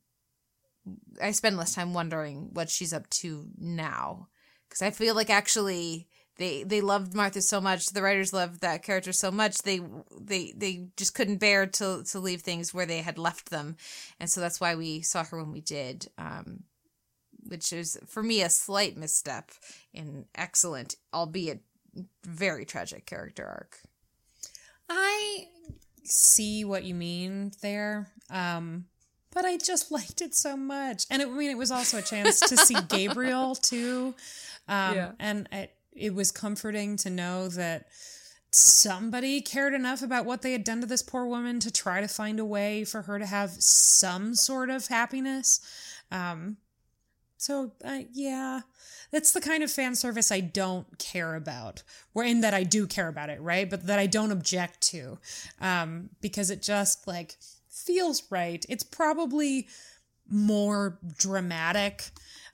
I 1.20 1.32
spend 1.32 1.56
less 1.56 1.74
time 1.74 1.94
wondering 1.94 2.50
what 2.52 2.70
she's 2.70 2.92
up 2.92 3.08
to 3.10 3.46
now 3.58 4.28
because 4.68 4.82
I 4.82 4.90
feel 4.90 5.14
like 5.14 5.30
actually 5.30 6.08
they 6.36 6.62
they 6.64 6.80
loved 6.80 7.14
Martha 7.14 7.40
so 7.40 7.60
much, 7.60 7.86
the 7.86 8.02
writers 8.02 8.32
loved 8.32 8.60
that 8.60 8.82
character 8.82 9.12
so 9.12 9.30
much 9.30 9.58
they 9.58 9.80
they 10.20 10.52
they 10.56 10.88
just 10.96 11.14
couldn't 11.14 11.38
bear 11.38 11.66
to 11.66 12.04
to 12.04 12.18
leave 12.18 12.42
things 12.42 12.74
where 12.74 12.86
they 12.86 13.00
had 13.00 13.18
left 13.18 13.50
them, 13.50 13.76
and 14.20 14.30
so 14.30 14.40
that's 14.40 14.60
why 14.60 14.74
we 14.74 15.00
saw 15.02 15.24
her 15.24 15.38
when 15.38 15.52
we 15.52 15.60
did. 15.60 16.08
Um, 16.18 16.64
which 17.48 17.72
is 17.72 17.98
for 18.08 18.22
me 18.22 18.42
a 18.42 18.50
slight 18.50 18.96
misstep 18.96 19.52
in 19.94 20.26
excellent, 20.34 20.96
albeit 21.14 21.62
very 22.24 22.64
tragic 22.64 23.06
character 23.06 23.46
arc. 23.46 23.78
I 24.88 25.46
see 26.04 26.64
what 26.64 26.84
you 26.84 26.94
mean 26.94 27.52
there. 27.62 28.08
Um, 28.30 28.86
but 29.36 29.44
I 29.44 29.58
just 29.58 29.92
liked 29.92 30.22
it 30.22 30.34
so 30.34 30.56
much. 30.56 31.04
And 31.10 31.22
it, 31.22 31.28
I 31.28 31.30
mean, 31.30 31.50
it 31.50 31.58
was 31.58 31.70
also 31.70 31.98
a 31.98 32.02
chance 32.02 32.40
to 32.40 32.56
see 32.56 32.74
Gabriel 32.88 33.54
too. 33.54 34.14
Um, 34.66 34.96
yeah. 34.96 35.12
And 35.20 35.48
it, 35.52 35.74
it 35.92 36.14
was 36.14 36.32
comforting 36.32 36.96
to 36.96 37.10
know 37.10 37.48
that 37.48 37.86
somebody 38.50 39.42
cared 39.42 39.74
enough 39.74 40.02
about 40.02 40.24
what 40.24 40.40
they 40.40 40.52
had 40.52 40.64
done 40.64 40.80
to 40.80 40.86
this 40.86 41.02
poor 41.02 41.26
woman 41.26 41.60
to 41.60 41.70
try 41.70 42.00
to 42.00 42.08
find 42.08 42.40
a 42.40 42.44
way 42.44 42.84
for 42.84 43.02
her 43.02 43.18
to 43.18 43.26
have 43.26 43.50
some 43.50 44.34
sort 44.34 44.70
of 44.70 44.86
happiness. 44.86 45.60
Um, 46.10 46.56
so 47.36 47.72
uh, 47.84 48.00
yeah, 48.12 48.60
that's 49.10 49.32
the 49.32 49.42
kind 49.42 49.62
of 49.62 49.70
fan 49.70 49.94
service 49.94 50.32
I 50.32 50.40
don't 50.40 50.98
care 50.98 51.34
about. 51.34 51.82
Where 52.14 52.24
in 52.24 52.40
that 52.40 52.54
I 52.54 52.62
do 52.62 52.86
care 52.86 53.08
about 53.08 53.28
it, 53.28 53.40
right? 53.42 53.68
But 53.68 53.86
that 53.86 53.98
I 53.98 54.06
don't 54.06 54.32
object 54.32 54.80
to, 54.92 55.18
um, 55.60 56.08
because 56.22 56.50
it 56.50 56.62
just 56.62 57.06
like 57.06 57.36
feels 57.76 58.22
right. 58.30 58.64
It's 58.68 58.84
probably 58.84 59.68
more 60.28 60.98
dramatic, 61.18 62.10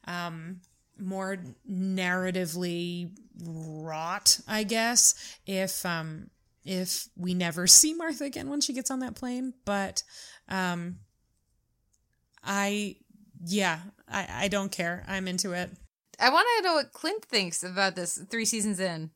um, 0.06 0.60
more 0.98 1.38
narratively 1.70 3.10
wrought, 3.44 4.40
I 4.46 4.64
guess, 4.64 5.38
if 5.46 5.84
um, 5.86 6.30
if 6.64 7.08
we 7.16 7.34
never 7.34 7.66
see 7.78 7.94
Martha 7.94 8.24
again 8.24 8.50
when 8.50 8.60
she 8.60 8.72
gets 8.72 8.90
on 8.90 9.00
that 9.00 9.14
plane. 9.14 9.54
But 9.64 10.02
um, 10.48 10.98
I, 12.42 12.96
yeah, 13.44 13.80
I, 14.08 14.26
I 14.44 14.48
don't 14.48 14.72
care. 14.72 15.04
I'm 15.06 15.28
into 15.28 15.52
it. 15.52 15.70
I 16.20 16.30
want 16.30 16.46
to 16.58 16.62
know 16.64 16.74
what 16.74 16.92
Clint 16.92 17.24
thinks 17.24 17.62
about 17.62 17.96
this 17.96 18.18
three 18.30 18.44
seasons 18.44 18.78
in. 18.78 19.10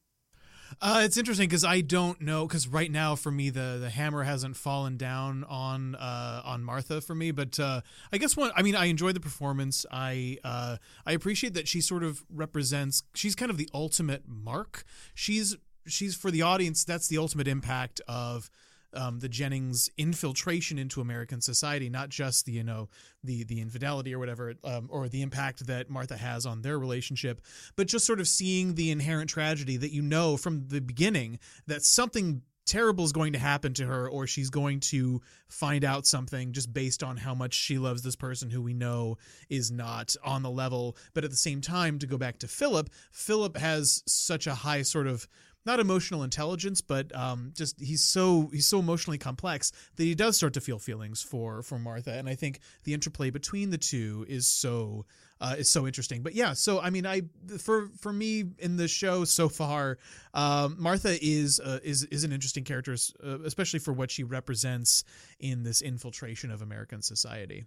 Uh, 0.81 1.01
it's 1.05 1.17
interesting 1.17 1.49
because 1.49 1.65
I 1.65 1.81
don't 1.81 2.21
know 2.21 2.47
because 2.47 2.69
right 2.69 2.91
now 2.91 3.15
for 3.15 3.33
me 3.33 3.49
the 3.49 3.79
the 3.81 3.89
hammer 3.89 4.25
hasn't 4.25 4.57
fallen 4.57 4.97
down 4.97 5.45
on 5.45 5.95
uh, 5.95 6.43
on 6.45 6.63
Martha 6.63 7.01
for 7.01 7.15
me, 7.15 7.31
but 7.31 7.59
uh, 7.59 7.81
I 8.13 8.19
guess 8.19 8.37
one 8.37 8.51
I 8.55 8.63
mean 8.63 8.77
I 8.77 8.87
enjoy 8.87 9.13
the 9.13 9.21
performance. 9.21 9.87
I 9.91 10.37
uh, 10.45 10.77
I 11.07 11.13
appreciate 11.13 11.55
that 11.55 11.67
she 11.67 11.81
sort 11.81 12.05
of 12.05 12.25
represents. 12.29 13.05
She's 13.15 13.35
kind 13.35 13.51
of 13.51 13.57
the 13.57 13.69
ultimate 13.73 14.25
mark. 14.29 14.85
She's 15.15 15.57
she's 15.87 16.15
for 16.15 16.31
the 16.31 16.43
audience. 16.43 16.85
That's 16.85 17.09
the 17.09 17.17
ultimate 17.19 17.49
impact 17.49 18.03
of 18.07 18.51
um, 18.95 19.21
the 19.21 19.29
Jennings 19.29 19.91
infiltration 19.97 20.79
into 20.79 21.01
American 21.01 21.41
society, 21.41 21.89
not 21.89 22.09
just 22.09 22.47
the 22.47 22.53
you 22.53 22.65
know 22.65 22.89
the 23.23 23.45
the 23.45 23.61
infidelity 23.61 24.15
or 24.15 24.19
whatever, 24.19 24.55
um, 24.65 24.89
or 24.91 25.09
the 25.09 25.23
impact 25.23 25.67
that 25.67 25.91
Martha 25.91 26.17
has 26.17 26.47
on 26.47 26.63
their 26.63 26.79
relationship, 26.79 27.41
but 27.77 27.87
just 27.87 28.07
sort 28.07 28.21
of 28.21 28.29
seeing 28.29 28.75
the 28.75 28.91
inherent 28.91 29.31
tragedy 29.31 29.77
that 29.77 29.93
you 29.93 30.03
know 30.03 30.37
from 30.37 30.69
the 30.69 30.81
beginning 30.81 31.39
that 31.67 31.83
something 31.83 32.43
terrible 32.67 33.05
is 33.05 33.13
going 33.13 33.33
to 33.33 33.39
happen 33.39 33.73
to 33.73 33.87
her 33.87 34.09
or 34.09 34.27
she's 34.27 34.51
going 34.51 34.81
to 34.81 35.23
find 35.49 35.85
out 35.85 36.05
something 36.05 36.53
just 36.53 36.73
based 36.75 37.03
on 37.03 37.17
how 37.17 37.35
much 37.35 37.55
she 37.55 37.79
loves 37.79 38.03
this 38.03 38.17
person 38.17 38.51
who 38.51 38.61
we 38.61 38.75
know 38.75 39.17
is 39.49 39.71
not 39.71 40.15
on 40.25 40.43
the 40.43 40.51
level. 40.51 40.97
But 41.15 41.25
at 41.25 41.31
the 41.31 41.37
same 41.37 41.61
time 41.61 41.99
to 42.01 42.07
go 42.07 42.19
back 42.19 42.39
to 42.41 42.49
philip 42.49 42.91
philip 43.13 43.57
has 43.57 44.03
such 44.07 44.47
a 44.47 44.55
high 44.55 44.83
sort 44.83 45.07
of 45.07 45.29
not 45.67 45.81
emotional 45.81 46.23
intelligence 46.23 46.81
but 46.81 47.15
um, 47.15 47.53
just 47.55 47.81
he's 47.81 48.03
so 48.03 48.49
he's 48.53 48.67
so 48.67 48.79
emotionally 48.79 49.19
complex 49.19 49.73
that 49.97 50.05
he 50.05 50.15
does 50.15 50.37
start 50.37 50.55
to 50.55 50.61
feel 50.61 50.79
feelings 50.79 51.23
for 51.23 51.63
for 51.63 51.79
martha 51.79 52.13
and 52.13 52.29
i 52.29 52.35
think 52.35 52.61
the 52.85 52.95
interplay 52.95 53.31
between 53.31 53.71
the 53.71 53.79
two 53.79 54.25
is 54.29 54.47
so 54.47 55.05
uh, 55.41 55.57
is 55.59 55.71
so 55.71 55.87
interesting. 55.87 56.23
But 56.23 56.35
yeah, 56.35 56.53
so 56.55 56.81
I 56.81 56.91
mean, 56.91 57.07
I 57.07 57.23
for 57.59 57.89
for 57.99 58.13
me 58.13 58.45
in 58.59 58.77
the 58.77 58.89
show 58.89 59.25
so 59.25 59.49
far, 59.49 59.99
um, 60.35 60.77
Martha 60.79 61.17
is 61.21 61.61
uh, 61.61 61.81
is 61.83 62.05
is 62.05 62.25
an 62.25 62.33
interesting 62.33 62.65
character, 62.65 62.97
uh, 63.25 63.41
especially 63.45 63.81
for 63.81 63.93
what 63.93 64.11
she 64.11 64.25
represents 64.25 65.05
in 65.39 65.63
this 65.63 65.83
infiltration 65.83 66.51
of 66.51 66.63
American 66.63 67.03
society. 67.03 67.67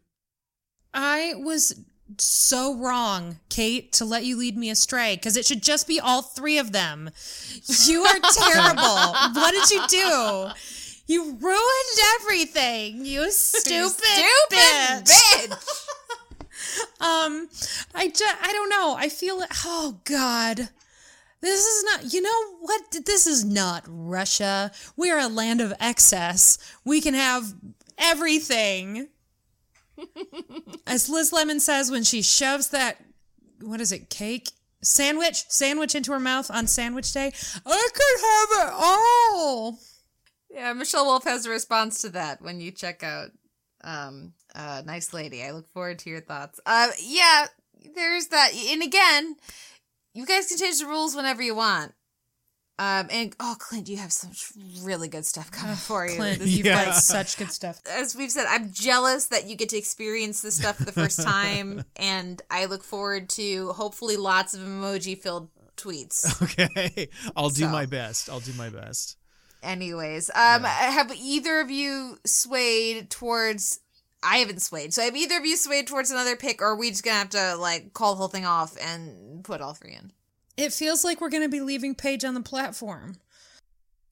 I 0.94 1.34
was 1.38 1.80
so 2.18 2.76
wrong, 2.76 3.40
Kate, 3.50 3.92
to 3.94 4.06
let 4.06 4.26
you 4.26 4.36
lead 4.38 4.58
me 4.58 4.70
astray 4.70 5.16
because 5.16 5.38
it 5.38 5.46
should 5.46 5.62
just 5.62 5.88
be 5.88 6.00
all 6.00 6.22
three 6.22 6.58
of 6.58 6.72
them. 6.72 7.12
You 7.86 8.04
are 8.04 8.20
terrible. 8.34 9.14
what 9.34 9.52
did 9.52 9.70
you 9.72 9.88
do? 9.88 10.50
You 11.08 11.38
ruined 11.40 12.00
everything. 12.20 13.06
You 13.06 13.30
stupid, 13.32 13.92
Stupid 13.92 15.06
bitch. 15.06 15.48
bitch. 15.48 15.86
Um, 17.02 17.48
I 17.96 18.10
just, 18.10 18.36
I 18.44 18.52
don't 18.52 18.70
know. 18.70 18.96
I 18.98 19.08
feel 19.10 19.42
it. 19.42 19.50
Oh 19.66 20.00
God. 20.04 20.70
This 21.42 21.66
is 21.66 21.84
not, 21.86 22.14
you 22.14 22.22
know 22.22 22.58
what? 22.60 22.82
This 23.06 23.26
is 23.26 23.46
not 23.46 23.86
Russia. 23.88 24.72
We 24.98 25.10
are 25.10 25.20
a 25.20 25.28
land 25.30 25.62
of 25.62 25.74
excess. 25.80 26.58
We 26.84 27.00
can 27.02 27.14
have 27.14 27.54
everything. 27.98 29.08
As 30.88 31.10
Liz 31.10 31.32
Lemon 31.34 31.60
says 31.60 31.92
when 31.92 32.04
she 32.04 32.22
shoves 32.22 32.70
that, 32.70 32.98
what 33.62 33.82
is 33.82 33.92
it, 33.92 34.10
cake? 34.10 34.50
Sandwich? 34.82 35.44
Sandwich 35.50 35.96
into 35.96 36.12
her 36.12 36.20
mouth 36.20 36.50
on 36.50 36.68
sandwich 36.68 37.12
day. 37.12 37.34
I 37.66 37.90
could 37.94 38.60
have 38.62 38.68
it 38.68 38.74
all. 38.76 39.80
Yeah, 40.50 40.74
Michelle 40.74 41.06
Wolf 41.06 41.26
has 41.26 41.46
a 41.46 41.50
response 41.50 42.02
to 42.02 42.10
that 42.10 42.42
when 42.42 42.60
you 42.60 42.72
check 42.72 43.04
out 43.04 43.30
um 43.84 44.34
uh 44.56 44.82
Nice 44.86 45.14
Lady. 45.14 45.44
I 45.44 45.52
look 45.52 45.72
forward 45.72 46.00
to 46.00 46.10
your 46.10 46.22
thoughts. 46.22 46.60
Uh 46.66 46.90
yeah, 47.02 47.48
there's 47.96 48.28
that 48.28 48.52
and 48.54 48.82
again, 48.82 49.36
you 50.14 50.26
guys 50.26 50.48
can 50.48 50.58
change 50.58 50.80
the 50.80 50.86
rules 50.88 51.16
whenever 51.16 51.42
you 51.42 51.56
want. 51.56 51.94
Um 52.80 53.08
and 53.12 53.36
oh 53.42 53.56
Clint, 53.60 53.90
you 53.90 53.98
have 53.98 54.14
some 54.14 54.32
really 54.84 55.10
good 55.10 55.26
stuff 55.26 55.52
coming 55.52 55.76
for 55.76 56.08
you. 56.08 56.16
Clint, 56.16 56.42
you've 56.42 56.66
Yeah. 56.66 56.86
got 56.86 56.96
such 56.96 57.38
good 57.38 57.52
stuff. 57.52 57.82
as 57.92 58.16
we've 58.16 58.32
said, 58.32 58.46
I'm 58.50 58.72
jealous 58.72 59.28
that 59.28 59.48
you 59.48 59.56
get 59.58 59.70
to 59.70 59.78
experience 59.78 60.42
this 60.42 60.56
stuff 60.56 60.78
for 60.78 60.86
the 60.86 60.94
first 60.94 61.22
time, 61.22 61.84
and 61.98 62.42
I 62.50 62.66
look 62.66 62.84
forward 62.86 63.28
to 63.32 63.74
hopefully 63.74 64.16
lots 64.16 64.54
of 64.54 64.62
emoji 64.62 65.18
filled 65.22 65.50
tweets. 65.76 66.24
Okay, 66.42 67.10
I'll 67.36 67.50
do 67.50 67.64
So. 67.66 67.70
my 67.70 67.86
best. 67.86 68.30
I'll 68.30 68.40
do 68.40 68.54
my 68.54 68.70
best. 68.70 69.18
Anyways, 69.62 70.30
um, 70.34 70.64
have 70.64 71.12
either 71.14 71.60
of 71.60 71.70
you 71.70 72.18
swayed 72.26 73.10
towards? 73.10 73.82
I 74.24 74.38
haven't 74.38 74.62
swayed. 74.62 74.94
So 74.94 75.02
have 75.02 75.16
either 75.18 75.38
of 75.38 75.46
you 75.46 75.58
swayed 75.58 75.88
towards 75.88 76.12
another 76.12 76.38
pick, 76.38 76.62
or 76.62 76.68
are 76.70 76.76
we 76.78 76.92
just 76.92 77.04
gonna 77.04 77.18
have 77.18 77.30
to 77.32 77.56
like 77.58 77.94
call 77.94 78.14
the 78.14 78.20
whole 78.20 78.28
thing 78.30 78.46
off 78.46 78.78
and 78.82 79.44
put 79.44 79.60
all 79.60 79.74
three 79.74 79.96
in? 79.96 80.12
It 80.60 80.74
feels 80.74 81.04
like 81.04 81.22
we're 81.22 81.30
going 81.30 81.44
to 81.44 81.50
be 81.50 81.62
leaving 81.62 81.96
Paige 81.96 82.24
on 82.26 82.34
the 82.34 82.42
platform. 82.42 83.16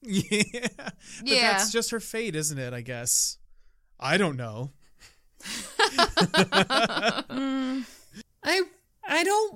Yeah, 0.02 0.42
but 0.62 0.94
Yeah. 1.24 1.52
that's 1.52 1.72
just 1.72 1.90
her 1.90 1.98
fate, 1.98 2.36
isn't 2.36 2.56
it? 2.58 2.72
I 2.72 2.82
guess. 2.82 3.36
I 3.98 4.16
don't 4.16 4.36
know. 4.36 4.70
I 7.30 8.62
I 9.10 9.24
don't 9.24 9.54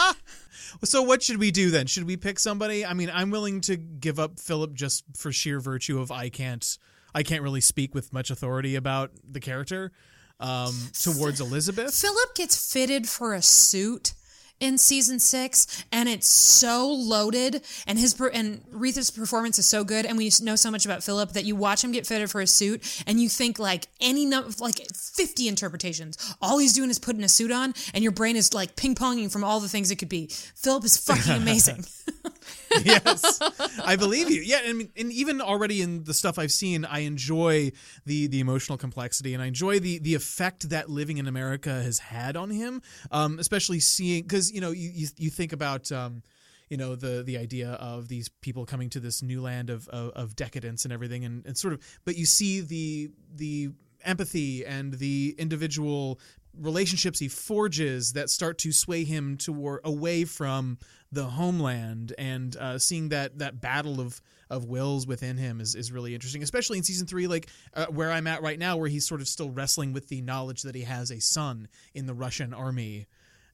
wanna. 0.00 0.14
so 0.84 1.02
what 1.02 1.22
should 1.22 1.38
we 1.38 1.50
do 1.50 1.70
then? 1.70 1.86
Should 1.86 2.04
we 2.04 2.16
pick 2.16 2.38
somebody? 2.38 2.84
I 2.84 2.92
mean, 2.94 3.10
I'm 3.12 3.30
willing 3.30 3.60
to 3.62 3.76
give 3.76 4.18
up 4.18 4.38
Philip 4.40 4.74
just 4.74 5.04
for 5.16 5.32
sheer 5.32 5.60
virtue 5.60 6.00
of 6.00 6.10
I 6.10 6.28
can't 6.28 6.78
I 7.14 7.22
can't 7.22 7.42
really 7.42 7.60
speak 7.60 7.94
with 7.94 8.12
much 8.12 8.30
authority 8.30 8.74
about 8.74 9.10
the 9.26 9.40
character 9.40 9.92
um, 10.40 10.74
towards 10.92 11.40
Elizabeth. 11.40 11.94
Philip 11.94 12.34
gets 12.34 12.72
fitted 12.72 13.08
for 13.08 13.34
a 13.34 13.42
suit 13.42 14.14
in 14.60 14.78
season 14.78 15.18
six, 15.18 15.84
and 15.92 16.08
it's 16.08 16.26
so 16.28 16.88
loaded, 16.88 17.62
and 17.86 17.98
his 17.98 18.14
per- 18.14 18.28
and 18.28 18.62
Rhys's 18.70 19.10
performance 19.10 19.58
is 19.58 19.68
so 19.68 19.84
good, 19.84 20.06
and 20.06 20.16
we 20.16 20.30
know 20.42 20.56
so 20.56 20.70
much 20.70 20.84
about 20.84 21.02
Philip 21.02 21.32
that 21.32 21.44
you 21.44 21.56
watch 21.56 21.82
him 21.82 21.92
get 21.92 22.06
fitted 22.06 22.30
for 22.30 22.40
a 22.40 22.46
suit, 22.46 23.02
and 23.06 23.20
you 23.20 23.28
think 23.28 23.58
like 23.58 23.86
any 24.00 24.24
num- 24.24 24.54
like 24.60 24.80
fifty 24.94 25.48
interpretations. 25.48 26.34
All 26.40 26.58
he's 26.58 26.72
doing 26.72 26.88
is 26.88 26.98
putting 26.98 27.24
a 27.24 27.28
suit 27.28 27.50
on, 27.50 27.74
and 27.92 28.02
your 28.02 28.12
brain 28.12 28.36
is 28.36 28.54
like 28.54 28.76
ping 28.76 28.94
ponging 28.94 29.30
from 29.30 29.44
all 29.44 29.60
the 29.60 29.68
things 29.68 29.90
it 29.90 29.96
could 29.96 30.08
be. 30.08 30.28
Philip 30.28 30.84
is 30.84 30.96
fucking 30.96 31.32
amazing. 31.42 31.84
yes, 32.84 33.40
I 33.84 33.96
believe 33.96 34.30
you. 34.30 34.40
Yeah, 34.42 34.60
mean, 34.72 34.90
and 34.96 35.12
even 35.12 35.40
already 35.40 35.82
in 35.82 36.04
the 36.04 36.14
stuff 36.14 36.38
I've 36.38 36.52
seen, 36.52 36.84
I 36.84 37.00
enjoy 37.00 37.72
the 38.06 38.26
the 38.26 38.40
emotional 38.40 38.78
complexity, 38.78 39.34
and 39.34 39.42
I 39.42 39.46
enjoy 39.46 39.78
the 39.78 39.98
the 39.98 40.14
effect 40.14 40.70
that 40.70 40.90
living 40.90 41.18
in 41.18 41.26
America 41.26 41.70
has 41.70 41.98
had 41.98 42.36
on 42.36 42.50
him. 42.50 42.82
Um, 43.10 43.38
especially 43.38 43.80
seeing 43.80 44.22
because 44.22 44.52
you 44.52 44.60
know 44.60 44.70
you, 44.70 44.90
you 44.92 45.08
you 45.16 45.30
think 45.30 45.52
about. 45.52 45.90
Um, 45.92 46.22
you 46.70 46.78
know 46.78 46.96
the 46.96 47.22
the 47.22 47.36
idea 47.36 47.72
of 47.72 48.08
these 48.08 48.30
people 48.40 48.64
coming 48.64 48.88
to 48.88 48.98
this 48.98 49.22
new 49.22 49.42
land 49.42 49.68
of 49.68 49.86
of, 49.88 50.10
of 50.12 50.34
decadence 50.34 50.84
and 50.84 50.94
everything 50.94 51.22
and, 51.24 51.44
and 51.44 51.58
sort 51.58 51.74
of 51.74 51.80
but 52.06 52.16
you 52.16 52.24
see 52.24 52.62
the 52.62 53.10
the 53.34 53.68
empathy 54.02 54.64
and 54.64 54.94
the 54.94 55.34
individual 55.38 56.18
relationships 56.58 57.18
he 57.18 57.28
forges 57.28 58.12
that 58.12 58.30
start 58.30 58.58
to 58.58 58.72
sway 58.72 59.04
him 59.04 59.36
toward 59.36 59.80
away 59.84 60.24
from 60.24 60.78
the 61.12 61.24
homeland. 61.24 62.12
And 62.18 62.56
uh, 62.56 62.78
seeing 62.78 63.10
that 63.10 63.38
that 63.38 63.60
battle 63.60 64.00
of 64.00 64.20
of 64.50 64.66
wills 64.66 65.06
within 65.06 65.36
him 65.36 65.60
is, 65.60 65.74
is 65.74 65.90
really 65.90 66.14
interesting 66.14 66.42
especially 66.42 66.78
in 66.78 66.84
season 66.84 67.06
three 67.06 67.26
like 67.26 67.48
uh, 67.72 67.86
where 67.86 68.10
i'm 68.12 68.26
at 68.26 68.42
right 68.42 68.58
now 68.58 68.76
where 68.76 68.88
he's 68.88 69.08
sort 69.08 69.22
of 69.22 69.26
still 69.26 69.50
wrestling 69.50 69.92
with 69.92 70.08
the 70.08 70.20
knowledge 70.20 70.62
that 70.62 70.74
he 70.74 70.82
has 70.82 71.10
a 71.10 71.20
son 71.20 71.66
in 71.94 72.06
the 72.06 72.14
russian 72.14 72.52
army 72.52 73.06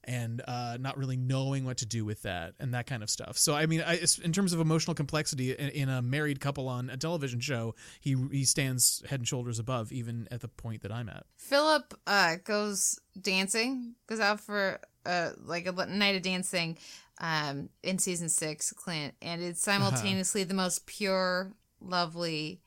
and 0.04 0.42
uh, 0.46 0.76
not 0.80 0.96
really 0.96 1.16
knowing 1.16 1.64
what 1.64 1.78
to 1.78 1.86
do 1.86 2.04
with 2.04 2.22
that 2.22 2.54
and 2.58 2.74
that 2.74 2.86
kind 2.86 3.02
of 3.02 3.10
stuff. 3.10 3.36
So 3.36 3.54
I 3.54 3.66
mean, 3.66 3.82
I, 3.86 4.00
in 4.22 4.32
terms 4.32 4.52
of 4.52 4.60
emotional 4.60 4.94
complexity 4.94 5.52
in, 5.52 5.68
in 5.70 5.88
a 5.88 6.02
married 6.02 6.40
couple 6.40 6.68
on 6.68 6.90
a 6.90 6.96
television 6.96 7.40
show, 7.40 7.74
he 8.00 8.16
he 8.30 8.44
stands 8.44 9.02
head 9.08 9.20
and 9.20 9.28
shoulders 9.28 9.58
above 9.58 9.92
even 9.92 10.28
at 10.30 10.40
the 10.40 10.48
point 10.48 10.82
that 10.82 10.92
I'm 10.92 11.08
at. 11.08 11.26
Philip 11.36 11.94
uh, 12.06 12.36
goes 12.44 12.98
dancing, 13.20 13.94
goes 14.06 14.20
out 14.20 14.40
for 14.40 14.80
uh, 15.04 15.30
like 15.44 15.66
a 15.66 15.72
night 15.86 16.16
of 16.16 16.22
dancing 16.22 16.78
um, 17.20 17.68
in 17.82 17.98
season 17.98 18.28
six, 18.28 18.72
Clint, 18.72 19.14
and 19.20 19.42
it's 19.42 19.60
simultaneously 19.60 20.44
the 20.44 20.54
most 20.54 20.86
pure, 20.86 21.52
lovely, 21.80 22.60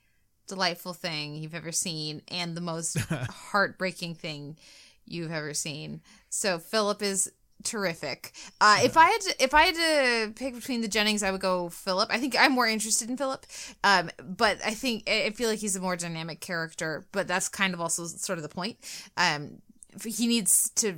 delightful 0.47 0.93
thing 0.93 1.35
you've 1.35 1.55
ever 1.55 1.71
seen, 1.71 2.21
and 2.27 2.55
the 2.55 2.61
most 2.61 2.97
heartbreaking 3.09 4.15
thing 4.15 4.57
you've 5.05 5.31
ever 5.31 5.53
seen. 5.53 6.01
So 6.33 6.57
Philip 6.57 7.03
is 7.03 7.31
terrific. 7.63 8.31
Uh, 8.59 8.79
if 8.83 8.97
I 8.97 9.05
had 9.05 9.21
to, 9.21 9.43
if 9.43 9.53
I 9.53 9.61
had 9.65 9.75
to 9.75 10.33
pick 10.33 10.55
between 10.55 10.81
the 10.81 10.87
Jennings, 10.87 11.21
I 11.21 11.29
would 11.29 11.41
go 11.41 11.69
Philip. 11.69 12.09
I 12.11 12.17
think 12.17 12.35
I'm 12.37 12.53
more 12.53 12.67
interested 12.67 13.07
in 13.07 13.17
Philip, 13.17 13.45
um, 13.83 14.09
but 14.17 14.57
I 14.65 14.71
think 14.73 15.03
I 15.07 15.25
I 15.25 15.29
feel 15.29 15.47
like 15.47 15.59
he's 15.59 15.75
a 15.75 15.79
more 15.79 15.95
dynamic 15.95 16.39
character. 16.39 17.05
But 17.11 17.27
that's 17.27 17.49
kind 17.49 17.75
of 17.75 17.79
also 17.79 18.05
sort 18.05 18.39
of 18.39 18.43
the 18.43 18.49
point. 18.49 18.77
Um, 19.15 19.61
he 20.03 20.25
needs 20.25 20.71
to 20.77 20.95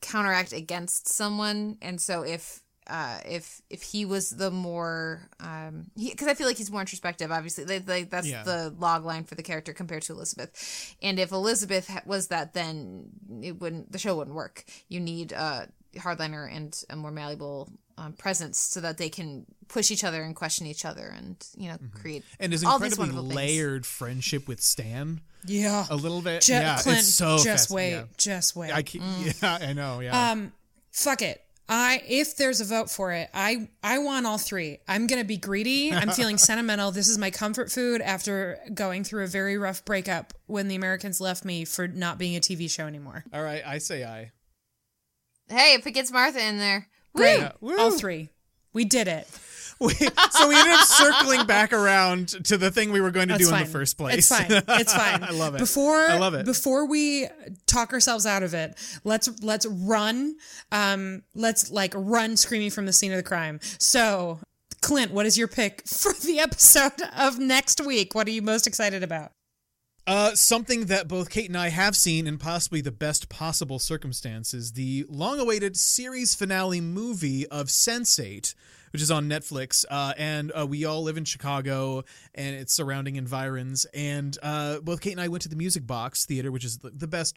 counteract 0.00 0.52
against 0.52 1.06
someone, 1.06 1.78
and 1.80 2.00
so 2.00 2.22
if 2.22 2.60
uh, 2.88 3.18
if 3.28 3.60
if 3.70 3.82
he 3.82 4.04
was 4.04 4.30
the 4.30 4.50
more 4.50 5.28
um 5.40 5.90
because 5.96 6.26
I 6.28 6.34
feel 6.34 6.46
like 6.46 6.56
he's 6.56 6.70
more 6.70 6.80
introspective. 6.80 7.30
Obviously, 7.30 7.64
like, 7.64 7.86
like 7.88 8.10
that's 8.10 8.26
Yeah. 8.26 8.42
the 8.44 8.74
log 8.78 9.04
line 9.04 9.24
for 9.24 9.34
the 9.34 9.42
character 9.42 9.72
compared 9.72 10.02
to 10.04 10.12
Elizabeth. 10.12 10.94
And 11.02 11.18
if 11.18 11.32
Elizabeth 11.32 11.90
was 12.06 12.28
that, 12.28 12.54
then 12.54 13.10
it 13.42 13.60
wouldn't 13.60 13.92
the 13.92 13.98
show 13.98 14.16
wouldn't 14.16 14.36
work. 14.36 14.64
You 14.88 15.00
need 15.00 15.32
a 15.32 15.68
hardliner 15.96 16.50
and 16.54 16.80
a 16.90 16.96
more 16.96 17.10
malleable 17.10 17.70
um, 17.96 18.12
presence 18.12 18.58
so 18.58 18.80
that 18.80 18.96
they 18.98 19.08
can 19.08 19.44
push 19.66 19.90
each 19.90 20.04
other 20.04 20.22
and 20.22 20.36
question 20.36 20.66
each 20.66 20.84
other 20.84 21.08
and 21.08 21.36
you 21.56 21.68
know 21.68 21.76
create 22.00 22.24
And 22.38 22.52
his 22.52 22.62
all 22.64 22.78
these 22.78 22.92
incredibly 22.92 23.16
wonderful 23.20 23.22
things. 23.24 23.36
layered 23.36 23.86
friendship 23.86 24.46
with 24.48 24.60
Stan 24.62 25.20
Yeah. 25.44 25.84
a 25.90 25.96
little 25.96 26.22
bit. 26.22 26.42
Ju- 26.42 26.52
yeah, 26.52 26.78
Clint, 26.80 27.00
it's 27.00 27.08
so 27.08 27.38
just 27.42 27.68
fasc- 27.68 27.72
wait, 27.74 27.90
yeah. 27.92 28.04
just 28.16 28.54
wait. 28.54 28.72
I 28.72 28.82
keep, 28.82 29.02
yeah, 29.42 29.58
I 29.60 29.72
know. 29.72 30.00
Yeah. 30.00 30.30
Um, 30.30 30.52
fuck 30.92 31.22
it. 31.22 31.42
I 31.68 32.02
if 32.08 32.36
there's 32.36 32.60
a 32.60 32.64
vote 32.64 32.88
for 32.90 33.12
it, 33.12 33.28
I 33.34 33.68
I 33.82 33.98
want 33.98 34.26
all 34.26 34.38
three. 34.38 34.78
I'm 34.88 35.06
gonna 35.06 35.24
be 35.24 35.36
greedy. 35.36 35.92
I'm 35.92 36.10
feeling 36.12 36.38
sentimental. 36.38 36.90
This 36.92 37.08
is 37.08 37.18
my 37.18 37.30
comfort 37.30 37.70
food 37.70 38.00
after 38.00 38.58
going 38.72 39.04
through 39.04 39.24
a 39.24 39.26
very 39.26 39.58
rough 39.58 39.84
breakup 39.84 40.32
when 40.46 40.68
the 40.68 40.74
Americans 40.76 41.20
left 41.20 41.44
me 41.44 41.64
for 41.64 41.86
not 41.86 42.16
being 42.18 42.36
a 42.36 42.40
TV 42.40 42.70
show 42.70 42.86
anymore. 42.86 43.24
All 43.32 43.42
right, 43.42 43.62
I 43.66 43.78
say 43.78 44.04
I. 44.04 44.32
Hey, 45.48 45.74
if 45.74 45.86
it 45.86 45.92
gets 45.92 46.10
Martha 46.12 46.42
in 46.46 46.58
there, 46.58 46.88
woo! 47.14 47.20
Great, 47.22 47.38
Yeah, 47.40 47.52
woo. 47.60 47.78
all 47.78 47.90
three. 47.90 48.30
We 48.72 48.84
did 48.84 49.08
it. 49.08 49.26
We, 49.80 49.94
so 49.94 50.48
we 50.48 50.56
ended 50.56 50.74
up 50.74 50.86
circling 50.86 51.46
back 51.46 51.72
around 51.72 52.28
to 52.44 52.56
the 52.56 52.70
thing 52.70 52.90
we 52.90 53.00
were 53.00 53.10
going 53.10 53.28
to 53.28 53.34
That's 53.34 53.44
do 53.44 53.50
fine. 53.50 53.62
in 53.62 53.66
the 53.66 53.72
first 53.72 53.96
place. 53.96 54.18
It's 54.18 54.28
fine. 54.28 54.62
It's 54.80 54.92
fine. 54.92 55.22
I 55.22 55.30
love 55.30 55.54
it. 55.54 55.58
Before 55.58 55.96
I 55.96 56.18
love 56.18 56.34
it. 56.34 56.44
Before 56.44 56.86
we 56.86 57.28
talk 57.66 57.92
ourselves 57.92 58.26
out 58.26 58.42
of 58.42 58.54
it, 58.54 58.76
let's 59.04 59.28
let's 59.42 59.66
run. 59.66 60.36
Um, 60.72 61.22
let's 61.34 61.70
like 61.70 61.92
run 61.96 62.36
screaming 62.36 62.70
from 62.70 62.86
the 62.86 62.92
scene 62.92 63.12
of 63.12 63.16
the 63.16 63.22
crime. 63.22 63.60
So, 63.78 64.40
Clint, 64.80 65.12
what 65.12 65.26
is 65.26 65.38
your 65.38 65.48
pick 65.48 65.86
for 65.86 66.12
the 66.12 66.38
episode 66.40 67.00
of 67.16 67.38
next 67.38 67.84
week? 67.84 68.14
What 68.14 68.26
are 68.26 68.32
you 68.32 68.42
most 68.42 68.66
excited 68.66 69.02
about? 69.02 69.32
Uh, 70.08 70.34
something 70.34 70.86
that 70.86 71.06
both 71.06 71.28
Kate 71.28 71.48
and 71.48 71.56
I 71.56 71.68
have 71.68 71.94
seen 71.94 72.26
in 72.26 72.38
possibly 72.38 72.80
the 72.80 72.90
best 72.90 73.28
possible 73.28 73.78
circumstances 73.78 74.72
the 74.72 75.04
long 75.06 75.38
awaited 75.38 75.76
series 75.76 76.34
finale 76.34 76.80
movie 76.80 77.46
of 77.48 77.66
Sense8, 77.66 78.54
which 78.92 79.02
is 79.02 79.10
on 79.10 79.28
Netflix. 79.28 79.84
Uh, 79.90 80.14
and 80.16 80.52
uh, 80.58 80.66
we 80.66 80.84
all 80.84 81.02
live 81.02 81.16
in 81.16 81.24
Chicago 81.24 82.04
and 82.34 82.54
its 82.56 82.72
surrounding 82.72 83.16
environs. 83.16 83.86
And 83.94 84.36
uh, 84.42 84.80
both 84.80 85.00
Kate 85.00 85.12
and 85.12 85.20
I 85.20 85.28
went 85.28 85.42
to 85.42 85.48
the 85.48 85.56
Music 85.56 85.86
Box 85.86 86.26
Theater, 86.26 86.50
which 86.50 86.64
is 86.64 86.78
the, 86.78 87.08
best 87.08 87.36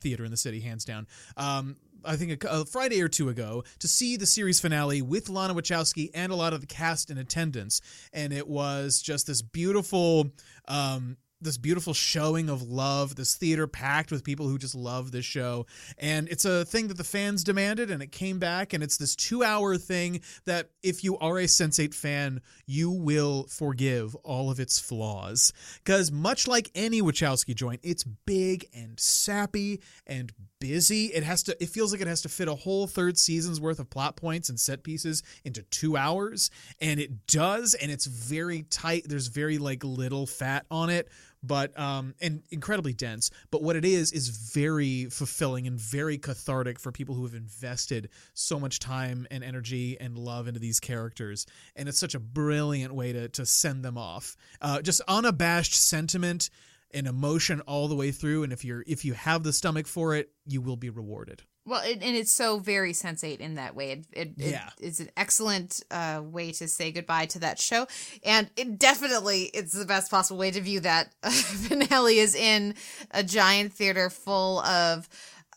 theater 0.00 0.24
in 0.24 0.30
the 0.30 0.36
city, 0.36 0.60
hands 0.60 0.84
down. 0.84 1.06
Um, 1.36 1.76
I 2.04 2.16
think 2.16 2.44
a, 2.44 2.48
a 2.48 2.64
Friday 2.64 3.02
or 3.02 3.08
two 3.08 3.28
ago 3.28 3.64
to 3.80 3.88
see 3.88 4.16
the 4.16 4.26
series 4.26 4.60
finale 4.60 5.02
with 5.02 5.28
Lana 5.28 5.54
Wachowski 5.54 6.10
and 6.14 6.32
a 6.32 6.34
lot 6.34 6.52
of 6.52 6.60
the 6.60 6.66
cast 6.66 7.10
in 7.10 7.18
attendance, 7.18 7.80
and 8.12 8.32
it 8.32 8.48
was 8.48 9.02
just 9.02 9.26
this 9.26 9.42
beautiful, 9.42 10.30
um, 10.68 11.16
this 11.40 11.56
beautiful 11.56 11.94
showing 11.94 12.48
of 12.48 12.62
love. 12.62 13.16
This 13.16 13.34
theater 13.34 13.66
packed 13.66 14.10
with 14.10 14.24
people 14.24 14.48
who 14.48 14.58
just 14.58 14.74
love 14.74 15.12
this 15.12 15.24
show, 15.24 15.66
and 15.98 16.28
it's 16.28 16.44
a 16.44 16.64
thing 16.64 16.88
that 16.88 16.96
the 16.96 17.04
fans 17.04 17.44
demanded, 17.44 17.90
and 17.90 18.02
it 18.02 18.12
came 18.12 18.38
back, 18.38 18.72
and 18.72 18.82
it's 18.82 18.96
this 18.96 19.16
two-hour 19.16 19.76
thing 19.76 20.20
that 20.44 20.70
if 20.82 21.04
you 21.04 21.18
are 21.18 21.38
a 21.38 21.44
Sense8 21.44 21.94
fan, 21.94 22.40
you 22.66 22.90
will 22.90 23.46
forgive 23.48 24.14
all 24.16 24.50
of 24.50 24.60
its 24.60 24.78
flaws, 24.78 25.52
because 25.84 26.12
much 26.12 26.46
like 26.46 26.70
any 26.74 27.02
Wachowski 27.02 27.54
joint, 27.54 27.80
it's 27.82 28.04
big 28.04 28.66
and 28.74 28.98
sappy 28.98 29.80
and 30.06 30.32
busy. 30.60 31.06
It 31.06 31.24
has 31.24 31.42
to 31.44 31.56
it 31.62 31.70
feels 31.70 31.90
like 31.90 32.02
it 32.02 32.06
has 32.06 32.22
to 32.22 32.28
fit 32.28 32.46
a 32.46 32.54
whole 32.54 32.86
third 32.86 33.16
season's 33.16 33.60
worth 33.60 33.78
of 33.78 33.88
plot 33.88 34.16
points 34.16 34.50
and 34.50 34.60
set 34.60 34.82
pieces 34.82 35.22
into 35.42 35.62
2 35.62 35.96
hours 35.96 36.50
and 36.80 37.00
it 37.00 37.26
does 37.26 37.72
and 37.74 37.90
it's 37.90 38.04
very 38.06 38.64
tight. 38.64 39.04
There's 39.08 39.28
very 39.28 39.56
like 39.56 39.82
little 39.82 40.26
fat 40.26 40.66
on 40.70 40.90
it, 40.90 41.08
but 41.42 41.78
um 41.78 42.14
and 42.20 42.42
incredibly 42.50 42.92
dense. 42.92 43.30
But 43.50 43.62
what 43.62 43.76
it 43.76 43.84
is 43.84 44.12
is 44.12 44.28
very 44.28 45.06
fulfilling 45.06 45.66
and 45.66 45.78
very 45.78 46.18
cathartic 46.18 46.78
for 46.78 46.92
people 46.92 47.14
who 47.14 47.24
have 47.24 47.34
invested 47.34 48.10
so 48.34 48.60
much 48.60 48.78
time 48.78 49.26
and 49.30 49.42
energy 49.42 49.98
and 50.00 50.18
love 50.18 50.48
into 50.48 50.60
these 50.60 50.80
characters. 50.80 51.46
And 51.76 51.88
it's 51.88 51.98
such 51.98 52.14
a 52.14 52.20
brilliant 52.20 52.94
way 52.94 53.12
to 53.12 53.28
to 53.28 53.46
send 53.46 53.84
them 53.84 53.96
off. 53.98 54.36
Uh 54.60 54.82
just 54.82 55.00
unabashed 55.08 55.74
sentiment 55.74 56.50
and 56.92 57.06
emotion 57.06 57.60
all 57.62 57.88
the 57.88 57.94
way 57.94 58.10
through 58.10 58.42
and 58.42 58.52
if 58.52 58.64
you're 58.64 58.84
if 58.86 59.04
you 59.04 59.12
have 59.12 59.42
the 59.42 59.52
stomach 59.52 59.86
for 59.86 60.14
it 60.14 60.30
you 60.46 60.60
will 60.60 60.76
be 60.76 60.90
rewarded 60.90 61.42
Well, 61.70 61.82
it, 61.84 62.02
and 62.02 62.16
it's 62.16 62.32
so 62.32 62.58
very 62.58 62.92
Sense8 62.92 63.38
in 63.38 63.54
that 63.54 63.76
way. 63.76 63.92
It, 63.92 64.06
it, 64.12 64.28
Yeah. 64.36 64.70
it, 64.80 64.86
it's 64.86 64.98
an 64.98 65.08
excellent 65.16 65.80
uh, 65.88 66.20
way 66.24 66.50
to 66.50 66.66
say 66.66 66.90
goodbye 66.90 67.26
to 67.26 67.38
that 67.38 67.60
show, 67.60 67.86
and 68.24 68.50
it 68.56 68.76
definitely 68.76 69.44
it's 69.54 69.72
the 69.72 69.84
best 69.84 70.10
possible 70.10 70.36
way 70.36 70.50
to 70.50 70.60
view 70.60 70.80
that 70.80 71.14
finale 71.30 72.18
is 72.18 72.34
in 72.34 72.74
a 73.12 73.22
giant 73.22 73.72
theater 73.72 74.10
full 74.10 74.58
of 74.62 75.08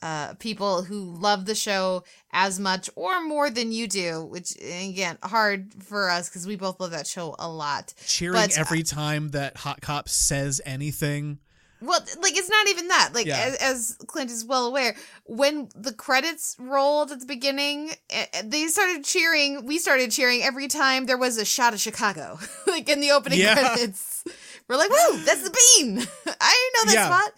uh, 0.03 0.35
people 0.35 0.83
who 0.83 1.15
love 1.15 1.45
the 1.45 1.55
show 1.55 2.03
as 2.31 2.59
much 2.59 2.91
or 2.95 3.23
more 3.23 3.49
than 3.49 3.71
you 3.71 3.87
do. 3.87 4.23
Which 4.23 4.55
again, 4.61 5.17
hard 5.23 5.73
for 5.83 6.11
us 6.11 6.29
because 6.29 6.45
we 6.45 6.57
both 6.57 6.79
love 6.79 6.91
that 6.91 7.07
show 7.07 7.35
a 7.39 7.49
lot. 7.49 7.91
cheering 8.05 8.35
But, 8.35 8.55
uh, 8.55 8.61
every 8.61 8.83
time 8.83 9.29
that 9.29 9.57
hot 9.57 9.81
cop 9.81 10.07
says 10.09 10.61
anything 10.63 11.39
Well, 11.85 11.99
like 12.21 12.35
it's 12.37 12.49
not 12.49 12.67
even 12.69 12.87
that. 12.87 13.09
Like 13.13 13.25
Yeah. 13.25 13.43
as, 13.45 13.55
as 13.55 13.97
Clint 14.07 14.31
is 14.31 14.45
well 14.45 14.65
aware, 14.67 14.95
when 15.25 15.69
the 15.75 15.93
credits 15.93 16.55
rolled 16.59 17.11
at 17.11 17.19
the 17.19 17.25
beginning, 17.25 17.91
eh, 18.09 18.25
eh, 18.33 18.41
they 18.45 18.67
started 18.67 19.03
cheering. 19.03 19.65
We 19.65 19.77
started 19.79 20.11
cheering 20.11 20.41
every 20.43 20.67
time 20.67 21.05
there 21.05 21.17
was 21.17 21.37
a 21.37 21.45
shot 21.45 21.73
of 21.73 21.79
Chicago, 21.81 22.39
like 22.67 22.87
in 22.89 23.01
the 23.01 23.11
opening 23.11 23.39
Yeah. 23.39 23.53
credits. 23.53 24.23
We're 24.67 24.77
like, 24.77 24.89
"Whoa, 24.91 25.17
that's 25.17 25.43
the 25.43 25.51
bean!" 25.51 25.97
I 26.41 26.69
didn't 26.71 26.87
know 26.87 26.91
that 26.91 26.93
Yeah. 26.93 27.05
spot. 27.07 27.31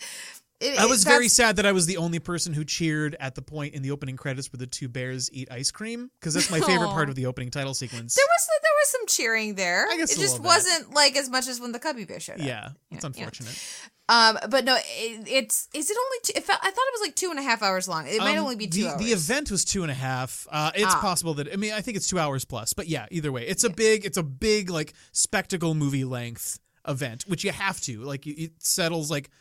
It- 0.62 0.80
I 0.80 0.86
was 0.86 1.04
very 1.04 1.28
sad 1.28 1.58
that 1.58 1.66
I 1.66 1.74
was 1.74 1.86
the 1.86 1.98
only 1.98 2.20
person 2.20 2.54
who 2.54 2.64
cheered 2.64 3.16
at 3.20 3.36
the 3.36 3.42
point 3.42 3.74
in 3.74 3.82
the 3.82 3.92
opening 3.92 4.16
credits 4.16 4.52
where 4.54 4.58
the 4.58 4.68
two 4.68 4.88
bears 4.88 5.30
eat 5.34 5.50
ice 5.52 5.70
cream 5.70 6.10
because 6.20 6.34
that's 6.34 6.50
my 6.50 6.62
favorite 6.62 6.88
part 6.90 7.10
of 7.10 7.16
the 7.16 7.26
opening 7.26 7.52
title 7.52 7.74
sequence. 7.74 8.16
There 8.16 8.24
was 8.26 8.48
there 8.62 8.72
was 8.82 8.90
some 8.90 9.02
cheering 9.08 9.56
there. 9.56 9.86
I 9.90 9.98
guess 9.98 10.16
it 10.16 10.20
just 10.20 10.38
bit. 10.38 10.46
wasn't 10.46 10.94
like 10.94 11.18
as 11.18 11.30
much 11.30 11.48
as 11.50 11.60
when 11.60 11.74
the 11.74 11.80
Cubby 11.80 12.06
Bear 12.06 12.20
showed 12.22 12.40
up. 12.40 12.46
yeah, 12.48 12.70
it's 12.90 13.04
Yeah, 13.04 13.10
yeah. 13.16 13.24
unfortunate. 13.24 13.64
Um, 14.08 14.38
but 14.50 14.64
no, 14.66 14.76
it, 14.76 15.28
it's 15.28 15.68
is 15.74 15.90
it 15.90 15.98
only? 15.98 16.18
Two, 16.24 16.34
it 16.38 16.44
felt, 16.44 16.60
I 16.62 16.70
thought 16.72 16.86
it 16.88 16.94
was 16.94 17.08
like 17.08 17.16
two 17.16 17.32
and 17.32 17.40
a 17.40 17.42
half 17.44 17.62
hours 17.64 17.88
long. 17.88 18.08
It 18.08 18.20
might 18.20 18.38
Um, 18.38 18.44
only 18.44 18.56
be 18.56 18.68
two 18.68 18.84
the, 18.84 18.90
hours. 18.92 19.00
The 19.02 19.12
event 19.12 19.52
was 19.52 19.66
two 19.66 19.82
and 19.82 19.92
a 19.92 19.96
half. 19.96 20.48
Uh, 20.52 20.72
it's 20.76 20.94
Ah. 20.94 21.02
possible 21.02 21.34
that 21.34 21.52
I 21.52 21.56
mean 21.58 21.74
I 21.74 21.82
think 21.82 21.98
it's 21.98 22.08
two 22.08 22.20
hours 22.20 22.46
plus, 22.46 22.72
but 22.72 22.88
yeah, 22.88 23.08
either 23.12 23.32
way, 23.32 23.46
it's 23.48 23.64
a 23.66 23.70
big 23.70 24.06
it's 24.06 24.18
a 24.18 24.24
big 24.24 24.70
like 24.70 24.94
spectacle 25.12 25.74
movie 25.74 26.06
length 26.06 26.60
event, 26.88 27.24
which 27.28 27.44
you 27.44 27.52
have 27.52 27.82
to 27.82 28.02
like. 28.04 28.26
It 28.28 28.54
settles 28.60 29.10
like 29.12 29.32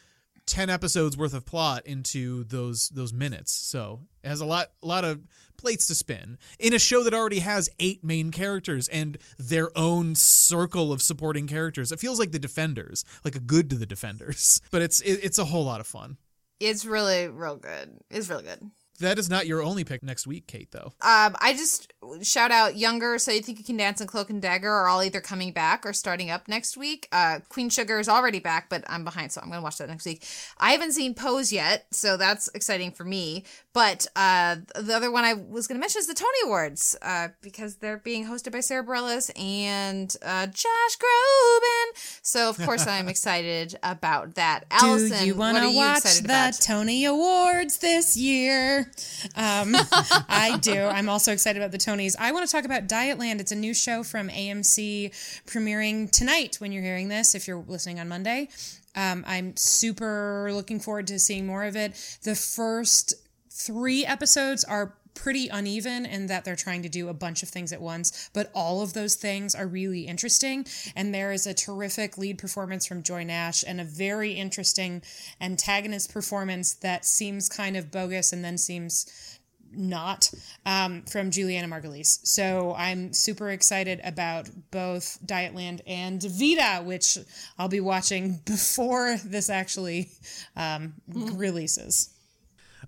ten 0.46 0.70
episodes 0.70 1.16
worth 1.16 1.34
of 1.34 1.46
plot 1.46 1.86
into 1.86 2.44
those 2.44 2.88
those 2.90 3.12
minutes, 3.12 3.52
so 3.52 4.00
it 4.22 4.28
has 4.28 4.40
a 4.40 4.46
lot 4.46 4.68
a 4.82 4.86
lot 4.86 5.04
of 5.04 5.26
plates 5.56 5.86
to 5.86 5.94
spin 5.94 6.36
in 6.58 6.74
a 6.74 6.78
show 6.78 7.02
that 7.02 7.14
already 7.14 7.38
has 7.38 7.70
eight 7.78 8.04
main 8.04 8.30
characters 8.30 8.86
and 8.88 9.16
their 9.38 9.70
own 9.76 10.14
circle 10.14 10.92
of 10.92 11.00
supporting 11.00 11.46
characters. 11.46 11.90
It 11.90 12.00
feels 12.00 12.18
like 12.18 12.32
the 12.32 12.38
Defenders, 12.38 13.04
like 13.24 13.34
a 13.34 13.40
good 13.40 13.70
to 13.70 13.76
the 13.76 13.86
Defenders, 13.86 14.60
but 14.70 14.82
it's 14.82 15.00
it, 15.00 15.20
it's 15.22 15.38
a 15.38 15.46
whole 15.46 15.64
lot 15.64 15.80
of 15.80 15.86
fun. 15.86 16.18
It's 16.60 16.84
really 16.84 17.28
real 17.28 17.56
good. 17.56 17.98
It's 18.10 18.28
really 18.28 18.44
good. 18.44 18.70
That 19.00 19.18
is 19.18 19.28
not 19.28 19.46
your 19.46 19.62
only 19.62 19.84
pick 19.84 20.02
next 20.02 20.26
week, 20.26 20.46
Kate. 20.46 20.70
Though. 20.70 20.92
Um, 21.00 21.34
I 21.40 21.54
just 21.56 21.92
shout 22.22 22.50
out 22.50 22.76
Younger, 22.76 23.18
So 23.18 23.30
You 23.32 23.40
Think 23.40 23.58
You 23.58 23.64
Can 23.64 23.76
Dance, 23.76 24.00
and 24.00 24.08
Cloak 24.08 24.30
and 24.30 24.40
Dagger 24.40 24.70
are 24.70 24.88
all 24.88 25.02
either 25.02 25.20
coming 25.20 25.52
back 25.52 25.84
or 25.86 25.92
starting 25.92 26.30
up 26.30 26.48
next 26.48 26.76
week. 26.76 27.08
Uh, 27.12 27.40
Queen 27.48 27.68
Sugar 27.70 27.98
is 27.98 28.08
already 28.08 28.38
back, 28.40 28.68
but 28.70 28.84
I'm 28.88 29.04
behind, 29.04 29.32
so 29.32 29.40
I'm 29.40 29.48
going 29.48 29.58
to 29.58 29.62
watch 29.64 29.78
that 29.78 29.88
next 29.88 30.04
week. 30.06 30.24
I 30.58 30.72
haven't 30.72 30.92
seen 30.92 31.14
Pose 31.14 31.52
yet, 31.52 31.86
so 31.90 32.16
that's 32.16 32.48
exciting 32.54 32.92
for 32.92 33.04
me. 33.04 33.44
But 33.72 34.06
uh, 34.14 34.56
the 34.80 34.94
other 34.94 35.10
one 35.10 35.24
I 35.24 35.34
was 35.34 35.66
going 35.66 35.76
to 35.76 35.80
mention 35.80 35.98
is 35.98 36.06
the 36.06 36.14
Tony 36.14 36.38
Awards 36.44 36.96
uh, 37.02 37.28
because 37.42 37.76
they're 37.76 37.98
being 37.98 38.24
hosted 38.26 38.52
by 38.52 38.60
Sara 38.60 38.84
Bareilles 38.84 39.30
and 39.40 40.14
uh, 40.24 40.46
Josh 40.46 40.96
Groban. 40.96 42.20
So, 42.22 42.48
of 42.48 42.58
course, 42.58 42.86
I'm 42.86 43.08
excited 43.14 43.76
about 43.82 44.36
that. 44.36 44.64
Allison, 44.70 45.18
Do 45.18 45.26
you 45.26 45.34
want 45.34 45.54
what 45.54 45.62
are 45.64 45.66
to 45.66 45.72
you 45.72 45.76
watch 45.78 45.98
excited 45.98 46.22
the 46.22 46.26
about? 46.26 46.54
Tony 46.60 47.04
Awards 47.04 47.78
this 47.78 48.16
year? 48.16 48.90
Um, 49.34 49.74
I 50.28 50.58
do. 50.60 50.84
I'm 50.84 51.08
also 51.08 51.32
excited 51.32 51.60
about 51.60 51.72
the 51.72 51.78
Tonys. 51.94 52.16
I 52.18 52.32
want 52.32 52.46
to 52.46 52.50
talk 52.50 52.64
about 52.64 52.88
Dietland. 52.88 53.40
It's 53.40 53.52
a 53.52 53.56
new 53.56 53.72
show 53.72 54.02
from 54.02 54.28
AMC 54.28 55.10
premiering 55.46 56.10
tonight 56.10 56.56
when 56.58 56.72
you're 56.72 56.82
hearing 56.82 57.08
this, 57.08 57.34
if 57.34 57.46
you're 57.46 57.64
listening 57.68 58.00
on 58.00 58.08
Monday. 58.08 58.48
Um, 58.96 59.24
I'm 59.26 59.56
super 59.56 60.50
looking 60.52 60.80
forward 60.80 61.06
to 61.08 61.18
seeing 61.18 61.46
more 61.46 61.64
of 61.64 61.76
it. 61.76 61.92
The 62.22 62.34
first 62.34 63.14
three 63.50 64.04
episodes 64.04 64.64
are 64.64 64.94
pretty 65.14 65.48
uneven 65.48 66.04
in 66.04 66.26
that 66.26 66.44
they're 66.44 66.56
trying 66.56 66.82
to 66.82 66.88
do 66.88 67.08
a 67.08 67.14
bunch 67.14 67.42
of 67.42 67.48
things 67.48 67.72
at 67.72 67.80
once, 67.80 68.30
but 68.32 68.50
all 68.54 68.82
of 68.82 68.92
those 68.92 69.14
things 69.14 69.54
are 69.54 69.66
really 69.66 70.06
interesting. 70.06 70.66
And 70.96 71.14
there 71.14 71.32
is 71.32 71.46
a 71.46 71.54
terrific 71.54 72.18
lead 72.18 72.38
performance 72.38 72.84
from 72.86 73.02
Joy 73.02 73.24
Nash 73.24 73.64
and 73.66 73.80
a 73.80 73.84
very 73.84 74.32
interesting 74.32 75.02
antagonist 75.40 76.12
performance 76.12 76.74
that 76.74 77.04
seems 77.04 77.48
kind 77.48 77.76
of 77.76 77.90
bogus 77.90 78.32
and 78.32 78.44
then 78.44 78.58
seems 78.58 79.33
not 79.72 80.30
um, 80.66 81.02
from 81.02 81.30
Julianna 81.30 81.68
Margulies. 81.68 82.20
So 82.26 82.74
I'm 82.76 83.12
super 83.12 83.50
excited 83.50 84.00
about 84.04 84.48
both 84.70 85.18
Dietland 85.24 85.80
and 85.86 86.22
Vida, 86.22 86.82
which 86.84 87.18
I'll 87.58 87.68
be 87.68 87.80
watching 87.80 88.40
before 88.44 89.16
this 89.24 89.50
actually 89.50 90.10
um, 90.56 90.94
releases. 91.08 92.10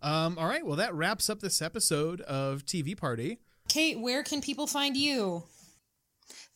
Um, 0.03 0.39
all 0.39 0.47
right. 0.47 0.65
Well, 0.65 0.77
that 0.77 0.95
wraps 0.95 1.31
up 1.31 1.41
this 1.41 1.63
episode 1.63 2.21
of 2.23 2.65
TV 2.67 2.97
Party. 2.97 3.39
Kate, 3.69 3.99
where 3.99 4.23
can 4.23 4.41
people 4.41 4.67
find 4.67 4.97
you? 4.97 5.45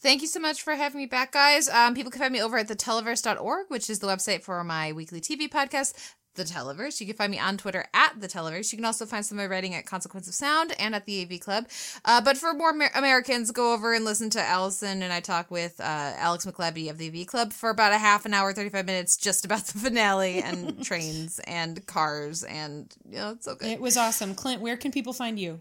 Thank 0.03 0.23
you 0.23 0.29
so 0.29 0.41
much 0.41 0.63
for 0.63 0.75
having 0.75 0.99
me 0.99 1.07
back, 1.07 1.33
guys. 1.33 1.69
Um, 1.69 1.95
people 1.95 2.11
can 2.11 2.21
find 2.21 2.33
me 2.33 2.41
over 2.41 2.57
at 2.57 2.69
theteleverse.org, 2.69 3.67
which 3.69 3.91
is 3.91 3.99
the 3.99 4.07
website 4.07 4.43
for 4.43 4.65
my 4.65 4.93
weekly 4.93 5.21
TV 5.21 5.47
podcast, 5.47 6.15
The 6.35 6.45
Televerse. 6.45 7.01
You 7.01 7.07
can 7.07 7.17
find 7.17 7.31
me 7.31 7.39
on 7.39 7.57
Twitter 7.57 7.87
at 7.93 8.21
The 8.21 8.29
Televerse. 8.29 8.73
You 8.73 8.79
can 8.79 8.85
also 8.85 9.05
find 9.07 9.25
some 9.25 9.39
of 9.39 9.43
my 9.43 9.47
writing 9.47 9.75
at 9.75 9.87
Consequence 9.87 10.29
of 10.29 10.35
Sound 10.35 10.75
and 10.79 10.95
at 10.95 11.05
the 11.07 11.23
AV 11.23 11.41
Club. 11.41 11.67
Uh, 12.05 12.21
but 12.21 12.37
for 12.37 12.55
more 12.55 12.71
Amer- 12.71 12.91
Americans, 12.95 13.51
go 13.51 13.73
over 13.75 13.95
and 13.95 14.05
listen 14.05 14.31
to 14.31 14.41
Allison 14.41 15.03
and 15.03 15.13
I 15.13 15.21
talk 15.21 15.51
with 15.51 15.81
uh, 15.81 15.83
Alex 16.17 16.47
McLevy 16.47 16.89
of 16.89 16.99
the 16.99 17.09
AV 17.09 17.27
Club 17.27 17.53
for 17.53 17.71
about 17.71 17.93
a 17.93 17.99
half 17.99 18.27
an 18.27 18.35
hour, 18.35 18.53
35 18.53 18.87
minutes, 18.87 19.17
just 19.17 19.45
about 19.45 19.65
the 19.67 19.79
finale 19.81 20.43
and 20.43 20.85
trains 20.85 21.41
and 21.41 21.85
cars. 21.87 22.45
And, 22.45 22.95
you 23.09 23.17
know, 23.17 23.31
it's 23.33 23.45
so 23.45 23.55
good. 23.55 23.69
It 23.69 23.81
was 23.81 23.97
awesome. 23.97 24.35
Clint, 24.35 24.63
where 24.63 24.77
can 24.77 24.93
people 24.93 25.13
find 25.13 25.39
you? 25.39 25.61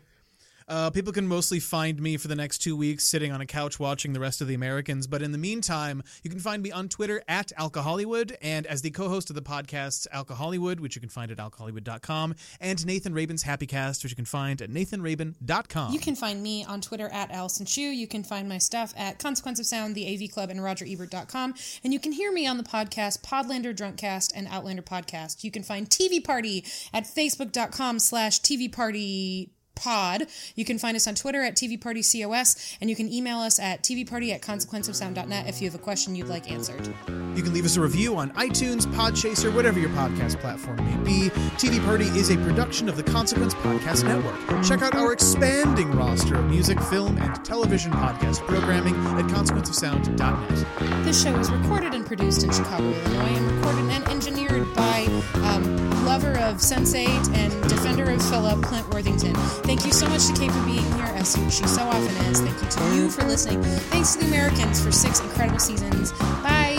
Uh, 0.69 0.91
people 0.91 1.11
can 1.11 1.27
mostly 1.27 1.59
find 1.59 1.99
me 1.99 2.15
for 2.15 2.27
the 2.27 2.35
next 2.35 2.59
two 2.59 2.77
weeks 2.77 3.03
sitting 3.03 3.31
on 3.31 3.41
a 3.41 3.45
couch 3.45 3.79
watching 3.79 4.13
the 4.13 4.19
rest 4.19 4.39
of 4.39 4.47
the 4.47 4.53
Americans. 4.53 5.07
But 5.07 5.23
in 5.23 5.31
the 5.31 5.37
meantime, 5.37 6.03
you 6.23 6.29
can 6.29 6.39
find 6.39 6.61
me 6.61 6.71
on 6.71 6.87
Twitter 6.87 7.23
at 7.27 7.51
Alcohollywood 7.57 8.35
and 8.41 8.67
as 8.67 8.83
the 8.83 8.91
co-host 8.91 9.31
of 9.31 9.35
the 9.35 9.41
podcast 9.41 10.07
Alcohollywood, 10.13 10.79
which 10.79 10.95
you 10.95 11.01
can 11.01 11.09
find 11.09 11.31
at 11.31 11.39
alcohollywood.com, 11.39 12.35
and 12.61 12.85
Nathan 12.85 13.15
Rabin's 13.15 13.43
Happy 13.43 13.65
Cast, 13.65 14.03
which 14.03 14.11
you 14.11 14.15
can 14.15 14.25
find 14.25 14.61
at 14.61 14.69
nathanrabin.com. 14.69 15.91
You 15.91 15.99
can 15.99 16.15
find 16.15 16.43
me 16.43 16.63
on 16.63 16.81
Twitter 16.81 17.09
at 17.09 17.31
Allison 17.31 17.65
Shoe. 17.65 17.81
You 17.81 18.07
can 18.07 18.23
find 18.23 18.47
my 18.47 18.59
stuff 18.59 18.93
at 18.95 19.17
Consequence 19.17 19.59
of 19.59 19.65
Sound, 19.65 19.95
the 19.95 20.13
AV 20.13 20.31
Club, 20.31 20.51
and 20.51 20.59
RogerEbert.com. 20.59 21.55
And 21.83 21.93
you 21.93 21.99
can 21.99 22.11
hear 22.11 22.31
me 22.31 22.45
on 22.45 22.57
the 22.57 22.63
podcast 22.63 23.21
Podlander 23.21 23.75
Drunkcast 23.75 24.31
and 24.35 24.47
Outlander 24.47 24.83
Podcast. 24.83 25.43
You 25.43 25.49
can 25.49 25.63
find 25.63 25.89
TV 25.89 26.23
Party 26.23 26.63
at 26.93 27.05
facebook.com 27.05 27.99
slash 27.99 28.39
TV 28.41 28.71
Party 28.71 29.51
pod. 29.79 30.27
You 30.55 30.65
can 30.65 30.77
find 30.77 30.95
us 30.95 31.07
on 31.07 31.15
Twitter 31.15 31.41
at 31.41 31.55
TV 31.55 31.79
Party 31.79 32.01
COS, 32.03 32.77
and 32.81 32.89
you 32.89 32.95
can 32.95 33.11
email 33.11 33.39
us 33.39 33.59
at 33.59 33.81
tvparty 33.83 34.33
at 34.33 34.41
consequenceofsound.net 34.41 35.47
if 35.47 35.61
you 35.61 35.67
have 35.69 35.79
a 35.79 35.83
question 35.83 36.15
you'd 36.15 36.27
like 36.27 36.51
answered. 36.51 36.93
You 37.35 37.43
can 37.43 37.53
leave 37.53 37.65
us 37.65 37.77
a 37.77 37.81
review 37.81 38.17
on 38.17 38.31
iTunes, 38.31 38.85
Podchaser, 38.85 39.53
whatever 39.53 39.79
your 39.79 39.89
podcast 39.91 40.39
platform 40.39 40.77
may 40.77 40.97
be. 41.03 41.29
TV 41.57 41.83
Party 41.85 42.05
is 42.05 42.29
a 42.29 42.37
production 42.37 42.89
of 42.89 42.97
the 42.97 43.03
Consequence 43.03 43.53
Podcast 43.55 44.03
Network. 44.03 44.63
Check 44.63 44.81
out 44.81 44.95
our 44.95 45.13
expanding 45.13 45.91
roster 45.91 46.35
of 46.35 46.45
music, 46.45 46.79
film, 46.81 47.17
and 47.17 47.43
television 47.45 47.91
podcast 47.91 48.45
programming 48.47 48.95
at 48.95 49.25
consequenceofsound.net. 49.25 51.03
This 51.05 51.23
show 51.23 51.35
is 51.37 51.51
recorded 51.51 51.93
and 51.93 52.05
produced 52.05 52.43
in 52.43 52.51
Chicago, 52.51 52.83
Illinois, 52.83 53.37
and 53.37 53.51
recorded 53.51 53.89
and 53.91 54.07
engineered 54.09 54.73
by 54.75 55.05
um, 55.35 55.88
lover 56.09 56.39
of 56.39 56.55
Sense8 56.57 57.35
and 57.35 57.69
defender 57.69 58.09
of 58.09 58.19
Philip, 58.29 58.63
Clint 58.63 58.89
Worthington. 58.89 59.35
Thank 59.61 59.85
you 59.85 59.91
so 59.91 60.09
much 60.09 60.25
to 60.25 60.33
Kate 60.33 60.51
for 60.51 60.65
being 60.65 60.83
here, 60.93 61.05
as 61.13 61.35
she 61.51 61.67
so 61.67 61.83
often 61.83 62.25
is. 62.25 62.41
Thank 62.41 62.59
you 62.63 62.67
to 62.67 62.95
you 62.95 63.09
for 63.11 63.23
listening. 63.25 63.61
Thanks 63.91 64.13
to 64.13 64.19
the 64.21 64.25
Americans 64.25 64.83
for 64.83 64.91
six 64.91 65.19
incredible 65.19 65.59
seasons. 65.59 66.11
Bye. 66.41 66.75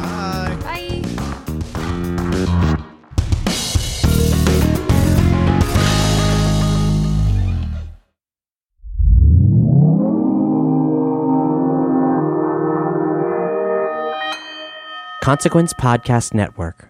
Bye. 0.00 0.56
Bye. 0.62 1.02
Consequence 15.20 15.74
Podcast 15.74 16.32
Network. 16.32 16.87